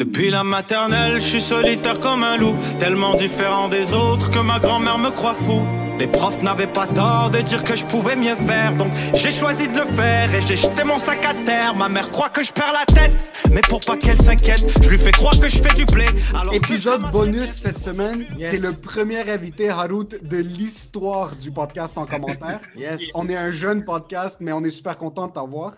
Depuis 0.00 0.30
la 0.30 0.44
maternelle, 0.44 1.20
je 1.20 1.26
suis 1.26 1.42
solitaire 1.42 2.00
comme 2.00 2.24
un 2.24 2.38
loup, 2.38 2.56
tellement 2.78 3.14
différent 3.16 3.68
des 3.68 3.92
autres 3.92 4.30
que 4.30 4.38
ma 4.38 4.58
grand-mère 4.58 4.96
me 4.96 5.10
croit 5.10 5.34
fou. 5.34 5.66
Les 5.98 6.06
profs 6.06 6.42
n'avaient 6.42 6.66
pas 6.66 6.86
tort 6.86 7.28
de 7.28 7.40
dire 7.42 7.62
que 7.62 7.76
je 7.76 7.84
pouvais 7.84 8.16
mieux 8.16 8.34
faire, 8.34 8.74
donc 8.76 8.90
j'ai 9.12 9.30
choisi 9.30 9.68
de 9.68 9.78
le 9.78 9.84
faire 9.84 10.34
et 10.34 10.40
j'ai 10.46 10.56
jeté 10.56 10.84
mon 10.84 10.96
sac 10.96 11.22
à 11.26 11.34
terre. 11.44 11.74
Ma 11.74 11.90
mère 11.90 12.10
croit 12.10 12.30
que 12.30 12.42
je 12.42 12.50
perds 12.50 12.72
la 12.72 12.86
tête, 12.86 13.12
mais 13.52 13.60
pour 13.68 13.80
pas 13.80 13.98
qu'elle 13.98 14.16
s'inquiète, 14.16 14.64
je 14.82 14.88
lui 14.88 14.96
fais 14.96 15.10
croire 15.10 15.38
que 15.38 15.50
je 15.50 15.58
fais 15.58 15.74
du 15.74 15.84
blé. 15.84 16.06
Alors 16.32 16.54
Épisode 16.54 17.12
bonus 17.12 17.50
cette 17.50 17.78
semaine. 17.78 18.24
Yes. 18.38 18.52
T'es 18.52 18.66
le 18.66 18.80
premier 18.80 19.30
invité, 19.30 19.68
Harout, 19.68 20.16
de 20.22 20.38
l'histoire 20.38 21.36
du 21.36 21.50
podcast 21.50 21.98
en 21.98 22.06
commentaire. 22.06 22.60
Yes. 22.74 23.02
On 23.14 23.28
est 23.28 23.36
un 23.36 23.50
jeune 23.50 23.84
podcast, 23.84 24.38
mais 24.40 24.52
on 24.52 24.64
est 24.64 24.70
super 24.70 24.96
content 24.96 25.28
de 25.28 25.34
t'avoir. 25.34 25.74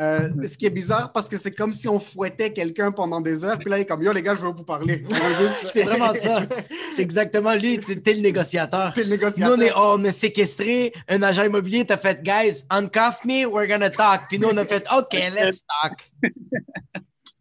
Euh, 0.00 0.30
ce 0.46 0.56
qui 0.56 0.64
est 0.64 0.70
bizarre 0.70 1.12
parce 1.12 1.28
que 1.28 1.36
c'est 1.36 1.50
comme 1.50 1.72
si 1.72 1.88
on 1.88 1.98
fouettait 1.98 2.52
quelqu'un 2.52 2.92
pendant 2.92 3.20
des 3.20 3.44
heures, 3.44 3.58
puis 3.58 3.68
là, 3.68 3.78
il 3.78 3.80
est 3.80 3.86
comme 3.86 4.02
Yo, 4.02 4.12
les 4.12 4.22
gars, 4.22 4.36
je 4.36 4.42
veux 4.42 4.52
vous 4.52 4.62
parler. 4.62 5.02
C'est 5.72 5.82
vraiment 5.82 6.14
ça. 6.14 6.46
C'est 6.94 7.02
exactement 7.02 7.54
lui, 7.54 7.80
t'es 7.80 8.14
le 8.14 8.20
négociateur. 8.20 8.92
T'es 8.94 9.02
le 9.02 9.08
Nous, 9.10 9.16
négociateur. 9.16 9.56
on, 9.58 9.60
est, 9.60 9.72
on 9.74 10.04
a 10.04 10.12
séquestré 10.12 10.92
un 11.08 11.20
agent 11.22 11.42
immobilier, 11.42 11.84
t'as 11.84 11.96
fait, 11.96 12.22
guys, 12.22 12.64
uncuff 12.70 13.24
me, 13.24 13.44
we're 13.44 13.66
gonna 13.66 13.90
talk. 13.90 14.22
Puis 14.28 14.38
nous, 14.38 14.48
on 14.52 14.56
a 14.56 14.64
fait, 14.64 14.86
OK, 14.96 15.12
let's 15.12 15.64
talk. 15.82 16.10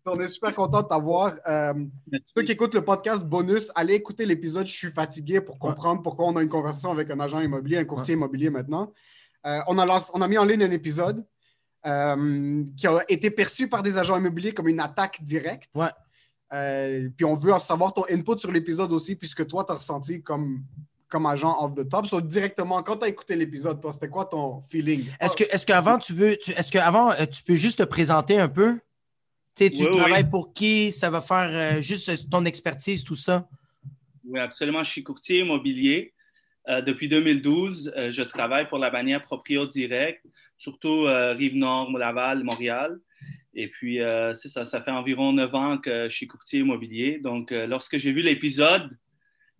On 0.09 0.17
est 0.21 0.27
super 0.29 0.53
content 0.53 0.83
de 0.83 0.87
t'avoir. 0.87 1.33
Euh, 1.49 1.73
ceux 2.33 2.43
qui 2.43 2.53
écoutent 2.53 2.73
le 2.73 2.81
podcast 2.81 3.25
bonus, 3.25 3.69
allez 3.75 3.95
écouter 3.95 4.25
l'épisode 4.25 4.65
Je 4.65 4.71
suis 4.71 4.89
fatigué 4.89 5.41
pour 5.41 5.59
comprendre 5.59 6.01
pourquoi 6.01 6.27
on 6.27 6.35
a 6.37 6.41
une 6.41 6.47
conversation 6.47 6.91
avec 6.91 7.11
un 7.11 7.19
agent 7.19 7.41
immobilier, 7.41 7.79
un 7.79 7.83
courtier 7.83 8.13
immobilier 8.13 8.49
maintenant. 8.49 8.93
Euh, 9.45 9.59
on, 9.67 9.77
a 9.77 10.01
on 10.13 10.21
a 10.21 10.27
mis 10.29 10.37
en 10.37 10.45
ligne 10.45 10.63
un 10.63 10.71
épisode 10.71 11.25
euh, 11.87 12.63
qui 12.75 12.85
a 12.87 12.99
été 13.07 13.31
perçu 13.31 13.67
par 13.69 13.81
des 13.81 13.97
agents 13.97 14.17
immobiliers 14.17 14.53
comme 14.53 14.67
une 14.67 14.79
attaque 14.79 15.21
directe. 15.23 15.69
Ouais. 15.75 15.87
Euh, 16.53 17.09
puis 17.15 17.25
on 17.25 17.35
veut 17.35 17.57
savoir 17.59 17.93
ton 17.93 18.03
input 18.09 18.37
sur 18.37 18.51
l'épisode 18.51 18.91
aussi, 18.93 19.15
puisque 19.15 19.47
toi, 19.47 19.63
tu 19.65 19.71
as 19.71 19.75
ressenti 19.75 20.21
comme, 20.21 20.63
comme 21.09 21.25
agent 21.25 21.55
off 21.63 21.75
the 21.75 21.87
top. 21.89 22.05
So, 22.07 22.21
directement, 22.21 22.83
quand 22.83 22.97
tu 22.97 23.05
as 23.05 23.09
écouté 23.09 23.35
l'épisode, 23.35 23.81
toi, 23.81 23.91
c'était 23.91 24.09
quoi 24.09 24.25
ton 24.25 24.63
feeling? 24.69 25.05
Est-ce 25.19 25.35
que, 25.35 25.43
est-ce 25.43 25.65
qu'avant, 25.65 25.97
tu 25.97 26.13
veux, 26.13 26.37
tu- 26.37 26.51
est-ce 26.51 26.71
qu'avant, 26.71 27.11
euh, 27.11 27.25
tu 27.25 27.43
peux 27.43 27.55
juste 27.55 27.79
te 27.79 27.83
présenter 27.83 28.39
un 28.39 28.49
peu? 28.49 28.79
Tu 29.55 29.65
sais, 29.65 29.69
tu 29.71 29.83
Oui, 29.83 29.89
oui. 29.91 29.97
travailles 29.97 30.29
pour 30.29 30.53
qui? 30.53 30.91
Ça 30.91 31.09
va 31.09 31.21
faire 31.21 31.49
euh, 31.77 31.81
juste 31.81 32.29
ton 32.29 32.45
expertise, 32.45 33.03
tout 33.03 33.15
ça? 33.15 33.47
Oui, 34.25 34.39
absolument. 34.39 34.83
Je 34.83 34.91
suis 34.91 35.03
courtier 35.03 35.39
immobilier. 35.39 36.13
Euh, 36.69 36.81
depuis 36.81 37.07
2012, 37.07 37.93
euh, 37.95 38.11
je 38.11 38.21
travaille 38.23 38.67
pour 38.67 38.77
la 38.77 38.89
bannière 38.89 39.23
Proprio 39.23 39.65
Direct, 39.65 40.21
surtout 40.57 41.05
euh, 41.05 41.33
Rive-Nord, 41.33 41.97
Laval, 41.97 42.43
Montréal. 42.43 42.99
Et 43.53 43.69
puis, 43.69 44.01
euh, 44.01 44.35
c'est 44.35 44.49
ça, 44.49 44.65
ça 44.65 44.81
fait 44.81 44.91
environ 44.91 45.33
neuf 45.33 45.53
ans 45.55 45.77
que 45.77 46.07
je 46.09 46.15
suis 46.15 46.27
courtier 46.27 46.59
immobilier. 46.59 47.19
Donc, 47.19 47.51
euh, 47.51 47.65
lorsque 47.65 47.97
j'ai 47.97 48.11
vu 48.11 48.21
l'épisode, 48.21 48.89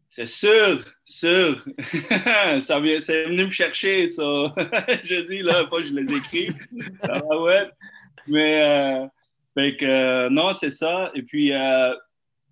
c'est 0.10 0.28
sûr, 0.28 0.86
sûr, 1.06 1.66
ça 2.64 2.82
c'est 3.00 3.26
venu 3.26 3.46
me 3.46 3.50
chercher, 3.50 4.10
ça. 4.10 4.24
je 5.04 5.28
dis, 5.28 5.42
là, 5.42 5.66
pas 5.66 5.82
je 5.82 5.94
les 5.94 6.16
écris. 6.16 6.48
Va, 7.04 7.42
ouais. 7.42 7.70
Mais, 8.28 9.10
non, 10.30 10.54
c'est 10.54 10.72
ça. 10.72 11.12
Et 11.16 11.24
puis, 11.24 11.52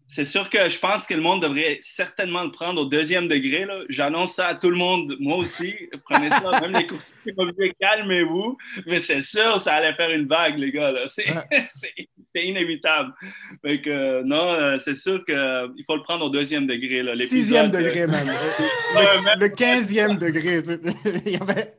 c'est 0.08 0.26
sûr 0.26 0.50
que 0.50 0.70
je 0.70 0.80
pense 0.80 1.08
que 1.08 1.16
le 1.16 1.22
monde 1.22 1.42
devrait 1.42 1.80
certainement 1.82 2.44
le 2.44 2.52
prendre 2.52 2.82
au 2.82 2.86
deuxième 2.86 3.28
degré. 3.28 3.66
J'annonce 3.90 4.36
ça 4.36 4.48
à 4.48 4.56
tout 4.56 4.70
le 4.70 4.78
monde, 4.78 5.16
moi 5.20 5.38
aussi. 5.38 5.74
Prenez 6.04 6.30
ça, 6.30 6.62
même 6.62 6.74
les 6.74 6.86
courtiers 6.86 7.14
immobiliers, 7.26 7.74
calmez-vous. 7.80 8.58
Mais 8.86 9.00
c'est 9.00 9.22
sûr, 9.22 9.60
ça 9.60 9.74
allait 9.74 9.96
faire 9.96 10.12
une 10.12 10.28
vague, 10.28 10.60
les 10.60 10.72
gars. 10.72 10.94
C'est, 11.08 12.44
inévitable. 12.44 13.14
Fait 13.64 13.82
que, 13.82 13.90
euh, 13.90 14.24
non, 14.26 14.50
euh, 14.50 14.78
c'est 14.84 14.98
sûr 14.98 15.24
qu'il 15.24 15.86
faut 15.88 15.96
le 15.96 16.04
prendre 16.04 16.26
au 16.26 16.30
deuxième 16.30 16.68
degré. 16.68 17.02
Là. 17.02 17.16
Sixième 17.18 17.68
euh, 17.68 17.70
degré, 17.70 18.08
même. 18.08 18.28
Le 19.40 19.48
quinzième 19.48 20.18
degré. 20.18 20.62
tu 20.62 20.72
sais. 20.72 21.22
Il 21.26 21.32
y 21.32 21.38
avait... 21.38 21.76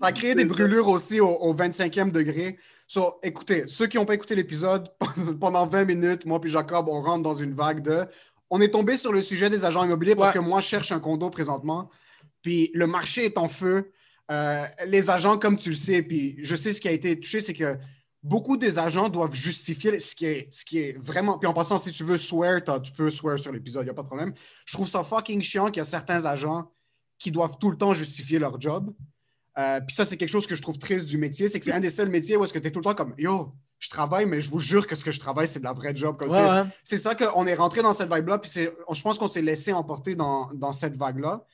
Ça 0.00 0.06
a 0.08 0.12
créé 0.12 0.34
des 0.34 0.44
brûlures 0.44 0.88
aussi 0.88 1.20
au, 1.20 1.28
au 1.28 1.54
25e 1.54 2.10
degré. 2.10 2.58
So, 2.86 3.20
écoutez, 3.22 3.64
ceux 3.68 3.86
qui 3.86 3.96
n'ont 3.98 4.06
pas 4.06 4.14
écouté 4.14 4.34
l'épisode, 4.34 4.90
pendant 5.40 5.66
20 5.66 5.84
minutes, 5.84 6.24
moi 6.24 6.40
puis 6.40 6.50
Jacob, 6.50 6.88
on 6.88 7.02
rentre 7.02 7.22
dans 7.22 7.34
une 7.34 7.54
vague 7.54 7.82
de... 7.82 8.06
On 8.50 8.60
est 8.60 8.70
tombé 8.70 8.96
sur 8.96 9.12
le 9.12 9.22
sujet 9.22 9.48
des 9.48 9.64
agents 9.64 9.84
immobiliers 9.84 10.16
parce 10.16 10.34
Ouais. 10.34 10.40
que 10.42 10.44
moi, 10.44 10.60
je 10.60 10.66
cherche 10.68 10.90
un 10.90 10.98
condo 11.00 11.30
présentement. 11.30 11.88
Puis 12.42 12.70
le 12.74 12.86
marché 12.86 13.26
est 13.26 13.38
en 13.38 13.46
feu. 13.48 13.92
Euh, 14.32 14.64
les 14.86 15.10
agents, 15.10 15.38
comme 15.38 15.56
tu 15.56 15.70
le 15.70 15.76
sais, 15.76 16.02
puis 16.02 16.36
je 16.42 16.56
sais 16.56 16.72
ce 16.72 16.80
qui 16.80 16.88
a 16.88 16.92
été 16.92 17.18
touché, 17.20 17.40
c'est 17.40 17.54
que 17.54 17.76
beaucoup 18.22 18.56
des 18.56 18.78
agents 18.78 19.08
doivent 19.08 19.34
justifier 19.34 20.00
ce 20.00 20.14
qui 20.16 20.26
est, 20.26 20.48
ce 20.52 20.64
qui 20.64 20.78
est 20.78 20.98
vraiment. 20.98 21.38
Puis 21.38 21.46
en 21.46 21.52
passant, 21.52 21.78
si 21.78 21.92
tu 21.92 22.02
veux 22.04 22.16
swear, 22.18 22.60
tu 22.82 22.92
peux 22.92 23.10
swear 23.10 23.38
sur 23.38 23.52
l'épisode, 23.52 23.82
il 23.82 23.86
n'y 23.86 23.90
a 23.90 23.94
pas 23.94 24.02
de 24.02 24.06
problème. 24.08 24.32
Je 24.66 24.72
trouve 24.72 24.88
ça 24.88 25.04
fucking 25.04 25.42
chiant 25.42 25.66
qu'il 25.66 25.76
y 25.76 25.80
a 25.80 25.84
certains 25.84 26.24
agents 26.26 26.72
qui 27.18 27.30
doivent 27.30 27.56
tout 27.58 27.70
le 27.70 27.76
temps 27.76 27.92
justifier 27.94 28.38
leur 28.40 28.60
job. 28.60 28.92
Euh, 29.58 29.80
puis 29.80 29.94
ça, 29.94 30.04
c'est 30.04 30.16
quelque 30.16 30.28
chose 30.28 30.46
que 30.46 30.54
je 30.54 30.62
trouve 30.62 30.78
triste 30.78 31.06
du 31.06 31.18
métier, 31.18 31.48
c'est 31.48 31.58
que 31.58 31.64
c'est 31.64 31.72
un 31.72 31.80
des 31.80 31.90
seuls 31.90 32.08
métiers 32.08 32.36
où 32.36 32.44
est-ce 32.44 32.52
que 32.52 32.58
tu 32.58 32.68
es 32.68 32.70
tout 32.70 32.78
le 32.78 32.84
temps 32.84 32.94
comme 32.94 33.14
Yo, 33.18 33.52
je 33.78 33.88
travaille, 33.90 34.26
mais 34.26 34.40
je 34.40 34.48
vous 34.50 34.60
jure 34.60 34.86
que 34.86 34.94
ce 34.94 35.04
que 35.04 35.10
je 35.10 35.18
travaille, 35.18 35.48
c'est 35.48 35.58
de 35.58 35.64
la 35.64 35.72
vraie 35.72 35.94
job. 35.94 36.16
Comme 36.18 36.30
Ouais, 36.30 36.36
c'est- 36.38 36.50
ouais. 36.62 36.64
c'est 36.84 36.96
ça 36.98 37.14
qu'on 37.14 37.46
est 37.46 37.54
rentré 37.54 37.82
dans 37.82 37.92
cette 37.92 38.12
vibe-là, 38.12 38.38
puis 38.38 38.50
c'est- 38.50 38.72
je 38.92 39.02
pense 39.02 39.18
qu'on 39.18 39.28
s'est 39.28 39.42
laissé 39.42 39.72
emporter 39.72 40.14
dans, 40.14 40.50
dans 40.54 40.72
cette 40.72 40.96
vague-là. 40.96 41.44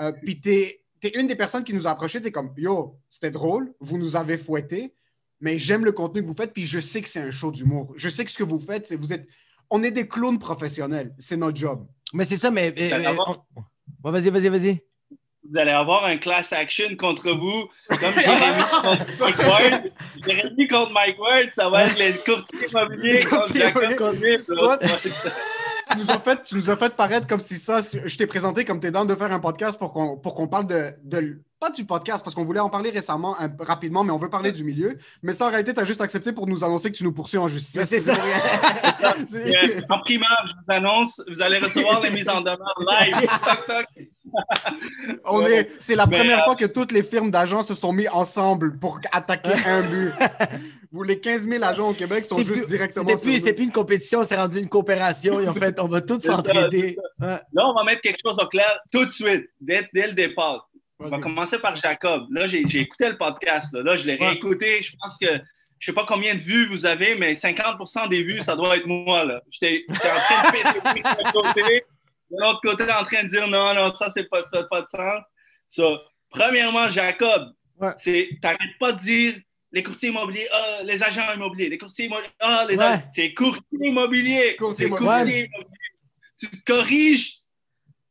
Euh, 0.00 0.12
puis 0.12 0.40
t'es 0.40 0.84
es 1.02 1.18
une 1.20 1.28
des 1.28 1.36
personnes 1.36 1.62
qui 1.62 1.72
nous 1.74 1.86
a 1.86 1.90
approchés, 1.92 2.20
t'es 2.20 2.32
comme 2.32 2.52
Yo, 2.56 2.98
c'était 3.08 3.30
drôle, 3.30 3.72
vous 3.80 3.96
nous 3.98 4.16
avez 4.16 4.36
fouetté, 4.36 4.94
mais 5.40 5.58
j'aime 5.58 5.84
le 5.84 5.92
contenu 5.92 6.22
que 6.22 6.26
vous 6.26 6.34
faites, 6.34 6.52
puis 6.52 6.66
je 6.66 6.80
sais 6.80 7.00
que 7.00 7.08
c'est 7.08 7.20
un 7.20 7.30
show 7.30 7.50
d'humour. 7.52 7.94
Je 7.96 8.08
sais 8.08 8.24
que 8.24 8.30
ce 8.32 8.36
que 8.38 8.42
vous 8.44 8.58
faites, 8.60 8.86
c'est 8.86 8.96
vous 8.96 9.12
êtes. 9.12 9.26
On 9.70 9.82
est 9.84 9.92
des 9.92 10.08
clowns 10.08 10.38
professionnels, 10.40 11.14
c'est 11.18 11.36
notre 11.36 11.56
job. 11.56 11.86
Mais 12.12 12.24
c'est 12.24 12.36
ça, 12.36 12.50
mais. 12.50 12.74
euh, 12.76 12.90
euh, 13.06 13.16
on- 13.56 13.62
Ouais, 14.04 14.12
vas-y, 14.20 14.30
vas-y, 14.30 14.48
vas-y. 14.48 14.82
Vous 15.50 15.58
allez 15.58 15.70
avoir 15.70 16.04
un 16.04 16.16
class 16.18 16.52
action 16.52 16.94
contre 16.98 17.30
vous, 17.30 17.68
comme 17.88 17.98
Jérémy 18.16 18.62
contre 18.82 19.08
Mike 19.20 19.38
Ward. 19.48 19.82
Jérémy 20.26 20.68
contre 20.68 20.92
Mike 20.92 21.18
Ward, 21.20 21.48
ça 21.56 21.68
va 21.70 21.84
être 21.86 21.98
les 21.98 22.12
courtiers 22.14 22.68
immobiliers 22.70 23.24
contre 23.24 23.54
Jacob 23.54 23.96
tu 25.90 25.96
nous 25.98 26.10
as 26.10 26.18
fait, 26.18 26.42
tu 26.42 26.54
nous 26.56 26.68
as 26.68 26.76
fait 26.76 26.94
paraître 26.94 27.26
comme 27.26 27.40
si 27.40 27.54
ça, 27.54 27.78
je 27.80 28.16
t'ai 28.18 28.26
présenté 28.26 28.64
comme 28.66 28.78
t'es 28.78 28.90
dans 28.90 29.06
de 29.06 29.14
faire 29.14 29.32
un 29.32 29.40
podcast 29.40 29.78
pour 29.78 29.92
qu'on 29.94 30.18
pour 30.18 30.34
qu'on 30.34 30.46
parle 30.46 30.66
de, 30.66 30.84
de- 31.02 31.40
pas 31.58 31.70
du 31.70 31.84
podcast 31.86 32.22
parce 32.22 32.34
qu'on 32.36 32.44
voulait 32.44 32.60
en 32.60 32.68
parler 32.68 32.90
récemment 32.90 33.34
un- 33.40 33.50
rapidement, 33.60 34.04
mais 34.04 34.12
on 34.12 34.18
veut 34.18 34.28
parler 34.28 34.52
du 34.52 34.62
milieu. 34.64 34.96
Mais 35.22 35.32
ça, 35.32 35.46
en 35.46 35.50
réalité, 35.50 35.72
tu 35.74 35.80
as 35.80 35.84
juste 35.84 36.00
accepté 36.02 36.32
pour 36.32 36.46
nous 36.46 36.62
annoncer 36.62 36.92
que 36.92 36.96
tu 36.96 37.04
nous 37.04 37.12
poursuis 37.12 37.38
en 37.38 37.48
justice. 37.48 37.74
Mais 37.74 37.84
c'est 37.86 37.98
ça. 38.00 38.14
C'est- 39.26 39.82
en 39.90 39.98
primaire, 40.00 40.44
je 40.46 40.52
vous 40.52 40.72
annonce, 40.72 41.20
vous 41.26 41.40
allez 41.42 41.58
recevoir 41.58 42.00
les 42.02 42.10
mises 42.10 42.28
en 42.28 42.42
demeure 42.42 42.74
live. 42.86 43.14
Toc, 43.22 43.66
toc. 43.66 43.86
On 45.24 45.44
est, 45.44 45.70
c'est 45.78 45.94
la 45.94 46.06
Mais, 46.06 46.18
première 46.18 46.40
euh, 46.40 46.44
fois 46.44 46.56
que 46.56 46.64
toutes 46.64 46.92
les 46.92 47.02
firmes 47.02 47.30
d'agents 47.30 47.62
se 47.62 47.74
sont 47.74 47.92
mis 47.92 48.08
ensemble 48.08 48.78
pour 48.78 49.00
attaquer 49.12 49.50
un 49.66 49.82
but. 49.82 50.12
Vous, 50.92 51.02
les 51.02 51.20
15 51.20 51.48
000 51.48 51.62
agents 51.64 51.90
au 51.90 51.94
Québec 51.94 52.24
sont 52.24 52.38
juste 52.38 52.52
plus- 52.52 52.66
directement 52.66 53.08
C'était 53.16 53.40
plus, 53.40 53.54
plus 53.54 53.64
une 53.64 53.72
compétition, 53.72 54.22
c'est 54.24 54.36
rendu 54.36 54.58
une 54.58 54.68
coopération. 54.68 55.40
Ils 55.40 55.48
ont 55.48 55.52
fait, 55.54 55.78
on 55.80 55.88
va 55.88 56.00
tous 56.00 56.20
s'entraider. 56.24 56.96
Là, 57.18 57.42
on 57.54 57.74
va 57.74 57.84
mettre 57.84 58.00
quelque 58.00 58.20
chose 58.24 58.36
au 58.40 58.46
clair 58.46 58.78
tout 58.92 59.04
de 59.04 59.10
suite, 59.10 59.48
dès, 59.60 59.88
dès 59.92 60.06
le 60.08 60.12
départ. 60.14 60.68
On 61.00 61.08
va 61.08 61.18
commencer 61.20 61.58
par 61.58 61.76
Jacob. 61.76 62.24
Là, 62.30 62.46
j'ai 62.48 62.64
j'ai 62.68 62.80
écouté 62.80 63.08
le 63.08 63.16
podcast. 63.16 63.72
Là, 63.72 63.82
Là, 63.82 63.96
je 63.96 64.06
l'ai 64.06 64.18
Ouais. 64.18 64.30
réécouté. 64.30 64.82
Je 64.82 64.92
pense 65.00 65.16
que 65.20 65.28
je 65.78 65.86
sais 65.86 65.92
pas 65.92 66.04
combien 66.08 66.34
de 66.34 66.40
vues 66.40 66.66
vous 66.66 66.86
avez, 66.86 67.14
mais 67.14 67.34
50% 67.34 68.08
des 68.08 68.24
vues, 68.24 68.40
ça 68.40 68.56
doit 68.56 68.76
être 68.76 68.86
moi. 68.86 69.24
J'étais 69.48 69.84
en 69.90 69.94
train 69.94 70.48
de 70.48 70.52
péter 70.52 71.30
côté, 71.32 71.84
de 72.30 72.36
l'autre 72.40 72.60
côté 72.62 72.84
en 72.84 73.04
train 73.04 73.24
de 73.24 73.28
dire 73.28 73.46
non, 73.48 73.74
non, 73.74 73.94
ça, 73.94 74.10
c'est 74.14 74.24
pas, 74.28 74.42
ça 74.42 74.60
n'a 74.60 74.62
pas 74.64 74.82
de 74.82 74.88
sens. 74.88 75.22
So, 75.68 75.98
premièrement, 76.30 76.88
Jacob, 76.88 77.52
Ouais. 77.80 77.92
c'est 77.98 78.28
t'arrêtes 78.42 78.76
pas 78.80 78.92
de 78.92 79.00
dire 79.00 79.34
les 79.70 79.82
courtiers 79.82 80.08
immobiliers, 80.08 80.48
ah, 80.52 80.80
les 80.82 81.02
agents 81.02 81.32
immobiliers, 81.34 81.68
les 81.68 81.78
courtiers 81.78 82.06
immobiliers, 82.06 82.30
ah, 82.40 82.64
les 82.68 82.76
Ouais. 82.76 82.84
agents- 82.84 83.02
c'est 83.14 83.34
courtier 83.34 83.62
immobilier. 83.82 84.48
C'est 84.50 84.56
courtier 84.56 84.86
immobilier. 84.86 85.50
Tu 86.40 86.48
te 86.48 86.56
corriges, 86.64 87.40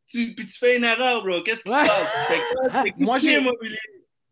tu, 0.08 0.34
puis 0.36 0.46
tu 0.48 0.58
fais 0.58 0.78
une 0.78 0.84
erreur, 0.84 1.24
bro. 1.24 1.42
Qu'est-ce 1.44 1.64
qui 1.64 1.70
Ouais. 1.70 1.84
se 1.84 1.88
passe? 1.88 2.86
Moi, 2.98 3.16
courtier 3.16 3.32
j'ai- 3.34 3.38
immobilier. 3.42 3.78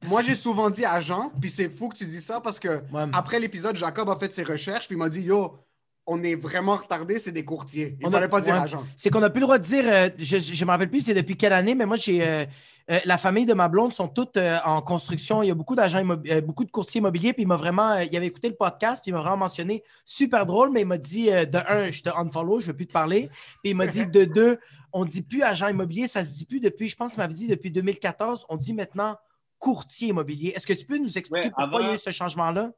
Moi, 0.04 0.22
j'ai 0.22 0.36
souvent 0.36 0.70
dit 0.70 0.86
agent, 0.86 1.32
puis 1.42 1.50
c'est 1.50 1.68
fou 1.70 1.90
que 1.90 1.98
tu 1.98 2.06
dis 2.06 2.22
ça 2.22 2.40
parce 2.40 2.60
que 2.60 2.68
Ouais. 2.92 3.06
après 3.12 3.40
l'épisode, 3.40 3.76
Jacob 3.76 4.10
a 4.10 4.18
fait 4.20 4.32
ses 4.32 4.44
recherches, 4.44 4.86
puis 4.88 4.96
il 4.96 5.00
m'a 5.00 5.10
dit 5.10 5.22
Yo, 5.22 5.58
on 6.08 6.22
est 6.24 6.36
vraiment 6.36 6.76
retardé, 6.76 7.18
c'est 7.20 7.32
des 7.32 7.46
courtiers. 7.46 7.98
Il 8.00 8.06
On 8.06 8.10
ne 8.10 8.16
fallait 8.16 8.30
pas 8.30 8.42
dire 8.42 8.54
ouais. 8.54 8.62
agent. 8.62 8.84
C'est 8.96 9.10
qu'on 9.10 9.20
n'a 9.22 9.30
plus 9.30 9.40
le 9.40 9.46
droit 9.46 9.58
de 9.58 9.64
dire, 9.64 9.84
euh, 9.88 10.10
je 10.18 10.38
ne 10.38 10.66
me 10.66 10.72
rappelle 10.72 10.90
plus 10.90 11.02
c'est 11.02 11.14
depuis 11.14 11.36
quelle 11.36 11.54
année, 11.54 11.74
mais 11.74 11.86
moi, 11.86 11.98
j'ai 11.98 12.26
euh, 12.26 12.46
euh, 12.92 13.00
la 13.06 13.18
famille 13.18 13.48
de 13.48 13.56
ma 13.56 13.68
blonde 13.68 13.94
sont 13.94 14.08
toutes 14.08 14.38
euh, 14.38 14.60
en 14.66 14.82
construction. 14.82 15.42
Il 15.42 15.48
y 15.48 15.52
a 15.52 15.56
beaucoup 15.56 15.76
d'agents 15.76 16.08
euh, 16.08 16.42
beaucoup 16.42 16.64
de 16.64 16.70
courtiers 16.70 17.00
immobiliers. 17.00 17.34
Puis 17.34 17.42
il 17.42 17.48
m'a 17.48 17.56
vraiment, 17.56 17.92
euh, 17.94 18.04
il 18.04 18.16
avait 18.16 18.28
écouté 18.28 18.48
le 18.48 18.56
podcast, 18.56 19.02
puis 19.04 19.10
il 19.10 19.14
m'a 19.14 19.22
vraiment 19.22 19.38
mentionné 19.38 19.84
super 20.06 20.46
drôle, 20.46 20.72
mais 20.72 20.82
il 20.82 20.88
m'a 20.88 21.00
dit 21.00 21.32
euh, 21.32 21.46
de 21.46 21.58
un, 21.68 21.92
je 21.92 22.04
te 22.04 22.10
unfollow, 22.10 22.60
je 22.60 22.68
ne 22.68 22.72
veux 22.72 22.78
plus 22.78 22.86
te 22.88 22.94
parler. 22.94 23.28
Puis 23.64 23.72
il 23.72 23.76
m'a 23.76 23.88
dit 23.88 24.06
de 24.06 24.26
deux, 24.26 24.60
on 24.94 25.04
ne 25.04 25.10
dit 25.10 25.24
plus 25.24 25.42
agent 25.42 25.68
immobilier, 25.70 26.08
ça 26.08 26.24
se 26.24 26.34
dit 26.36 26.46
plus 26.46 26.60
depuis, 26.60 26.88
je 26.88 26.96
pense 26.96 27.14
qu'il 27.14 27.22
m'avait 27.22 27.34
dit 27.34 27.48
depuis 27.48 27.72
2014, 27.72 28.46
on 28.50 28.58
dit 28.58 28.74
maintenant 28.76 29.18
courtier 29.58 30.10
immobilier. 30.10 30.54
Est-ce 30.56 30.68
que 30.68 30.74
tu 30.74 30.86
peux 30.86 31.00
nous 31.00 31.18
expliquer 31.18 31.48
Ouais, 31.48 31.54
pourquoi 31.58 31.82
il 31.82 31.88
y 31.88 31.90
a 31.90 31.96
eu 31.96 31.98
ce 31.98 32.12
changement-là? 32.12 32.72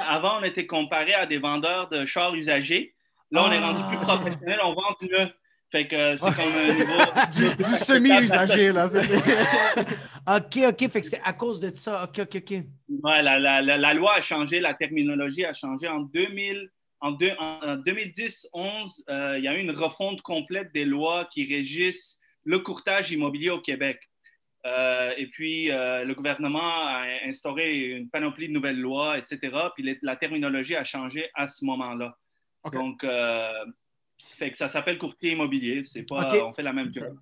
Avant, 0.00 0.40
on 0.40 0.44
était 0.44 0.66
comparé 0.66 1.14
à 1.14 1.26
des 1.26 1.38
vendeurs 1.38 1.88
de 1.88 2.04
chars 2.06 2.34
usagés. 2.34 2.94
Là, 3.30 3.44
on 3.46 3.52
est 3.52 3.58
Ah. 3.58 3.72
rendu 3.72 3.82
plus 3.88 3.98
professionnel, 3.98 4.58
on 4.64 4.74
vend 4.74 4.94
du 5.00 5.08
neuf. 5.08 5.30
Fait 5.72 5.88
que 5.88 5.96
euh, 5.96 6.16
c'est 6.16 6.34
comme 6.34 6.52
un 6.52 6.74
niveau. 6.74 6.92
Du, 7.56 7.64
du 7.64 7.76
semi-usagé, 7.78 8.70
là. 8.72 8.86
OK, 10.26 10.58
OK, 10.68 10.90
fait 10.90 11.00
que 11.00 11.06
c'est 11.06 11.20
à 11.24 11.32
cause 11.32 11.60
de 11.60 11.74
ça. 11.74 12.04
OK, 12.04 12.18
OK, 12.20 12.36
OK. 12.36 12.50
Ouais, 13.02 13.22
la, 13.22 13.38
la- 13.38 13.60
la- 13.62 13.76
la 13.76 13.94
loi 13.94 14.14
a 14.16 14.20
changé, 14.20 14.60
la 14.60 14.74
terminologie 14.74 15.44
a 15.44 15.52
changé. 15.52 15.88
En, 15.88 16.00
2000, 16.00 16.70
en, 17.00 17.10
deux- 17.12 17.32
en 17.38 17.76
2010-11, 17.76 19.04
euh, 19.10 19.38
il 19.38 19.44
y 19.44 19.48
a 19.48 19.54
eu 19.54 19.60
une 19.60 19.72
refonte 19.72 20.22
complète 20.22 20.72
des 20.72 20.84
lois 20.84 21.28
qui 21.32 21.46
régissent 21.52 22.20
le 22.44 22.58
courtage 22.60 23.10
immobilier 23.10 23.50
au 23.50 23.60
Québec. 23.60 23.98
Euh, 24.66 25.12
et 25.18 25.26
puis, 25.26 25.70
euh, 25.70 26.04
le 26.04 26.14
gouvernement 26.14 26.86
a 26.86 27.04
instauré 27.26 27.90
une 27.90 28.08
panoplie 28.08 28.48
de 28.48 28.52
nouvelles 28.54 28.80
lois, 28.80 29.18
etc. 29.18 29.38
Puis 29.74 29.82
les- 29.84 29.98
la 30.02 30.16
terminologie 30.16 30.74
a 30.74 30.84
changé 30.84 31.28
à 31.34 31.46
ce 31.48 31.64
moment-là. 31.66 32.16
Donc, 32.78 33.04
euh, 33.04 33.52
fait 34.38 34.50
que 34.50 34.56
ça 34.56 34.68
s'appelle 34.68 34.96
courtier 34.96 35.32
immobilier. 35.32 35.82
C'est 35.84 36.04
pas, 36.04 36.28
on 36.46 36.52
fait 36.52 36.62
la 36.62 36.72
même 36.72 36.92
job. 36.92 37.18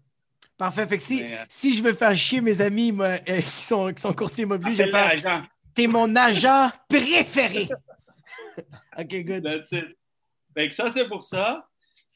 Parfait. 0.56 0.86
Fait 0.86 0.98
que 0.98 1.02
si, 1.02 1.22
Mais, 1.22 1.38
si 1.48 1.74
je 1.74 1.82
veux 1.82 1.94
faire 1.94 2.14
chier 2.14 2.40
mes 2.40 2.60
amis 2.60 2.92
moi, 2.92 3.18
qui, 3.18 3.60
sont, 3.60 3.92
qui 3.92 4.00
sont 4.00 4.12
courtiers 4.12 4.44
immobiliers, 4.44 4.76
je 4.76 4.82
vais 4.84 4.90
faire. 5.20 5.48
T'es 5.74 5.86
mon 5.88 6.14
agent 6.14 6.70
préféré. 6.88 7.68
OK, 8.98 9.24
good. 9.24 9.42
That's 9.42 9.72
it. 9.72 9.96
Fait 10.54 10.68
que 10.68 10.74
ça, 10.74 10.90
c'est 10.92 11.08
pour 11.08 11.24
ça. 11.24 11.66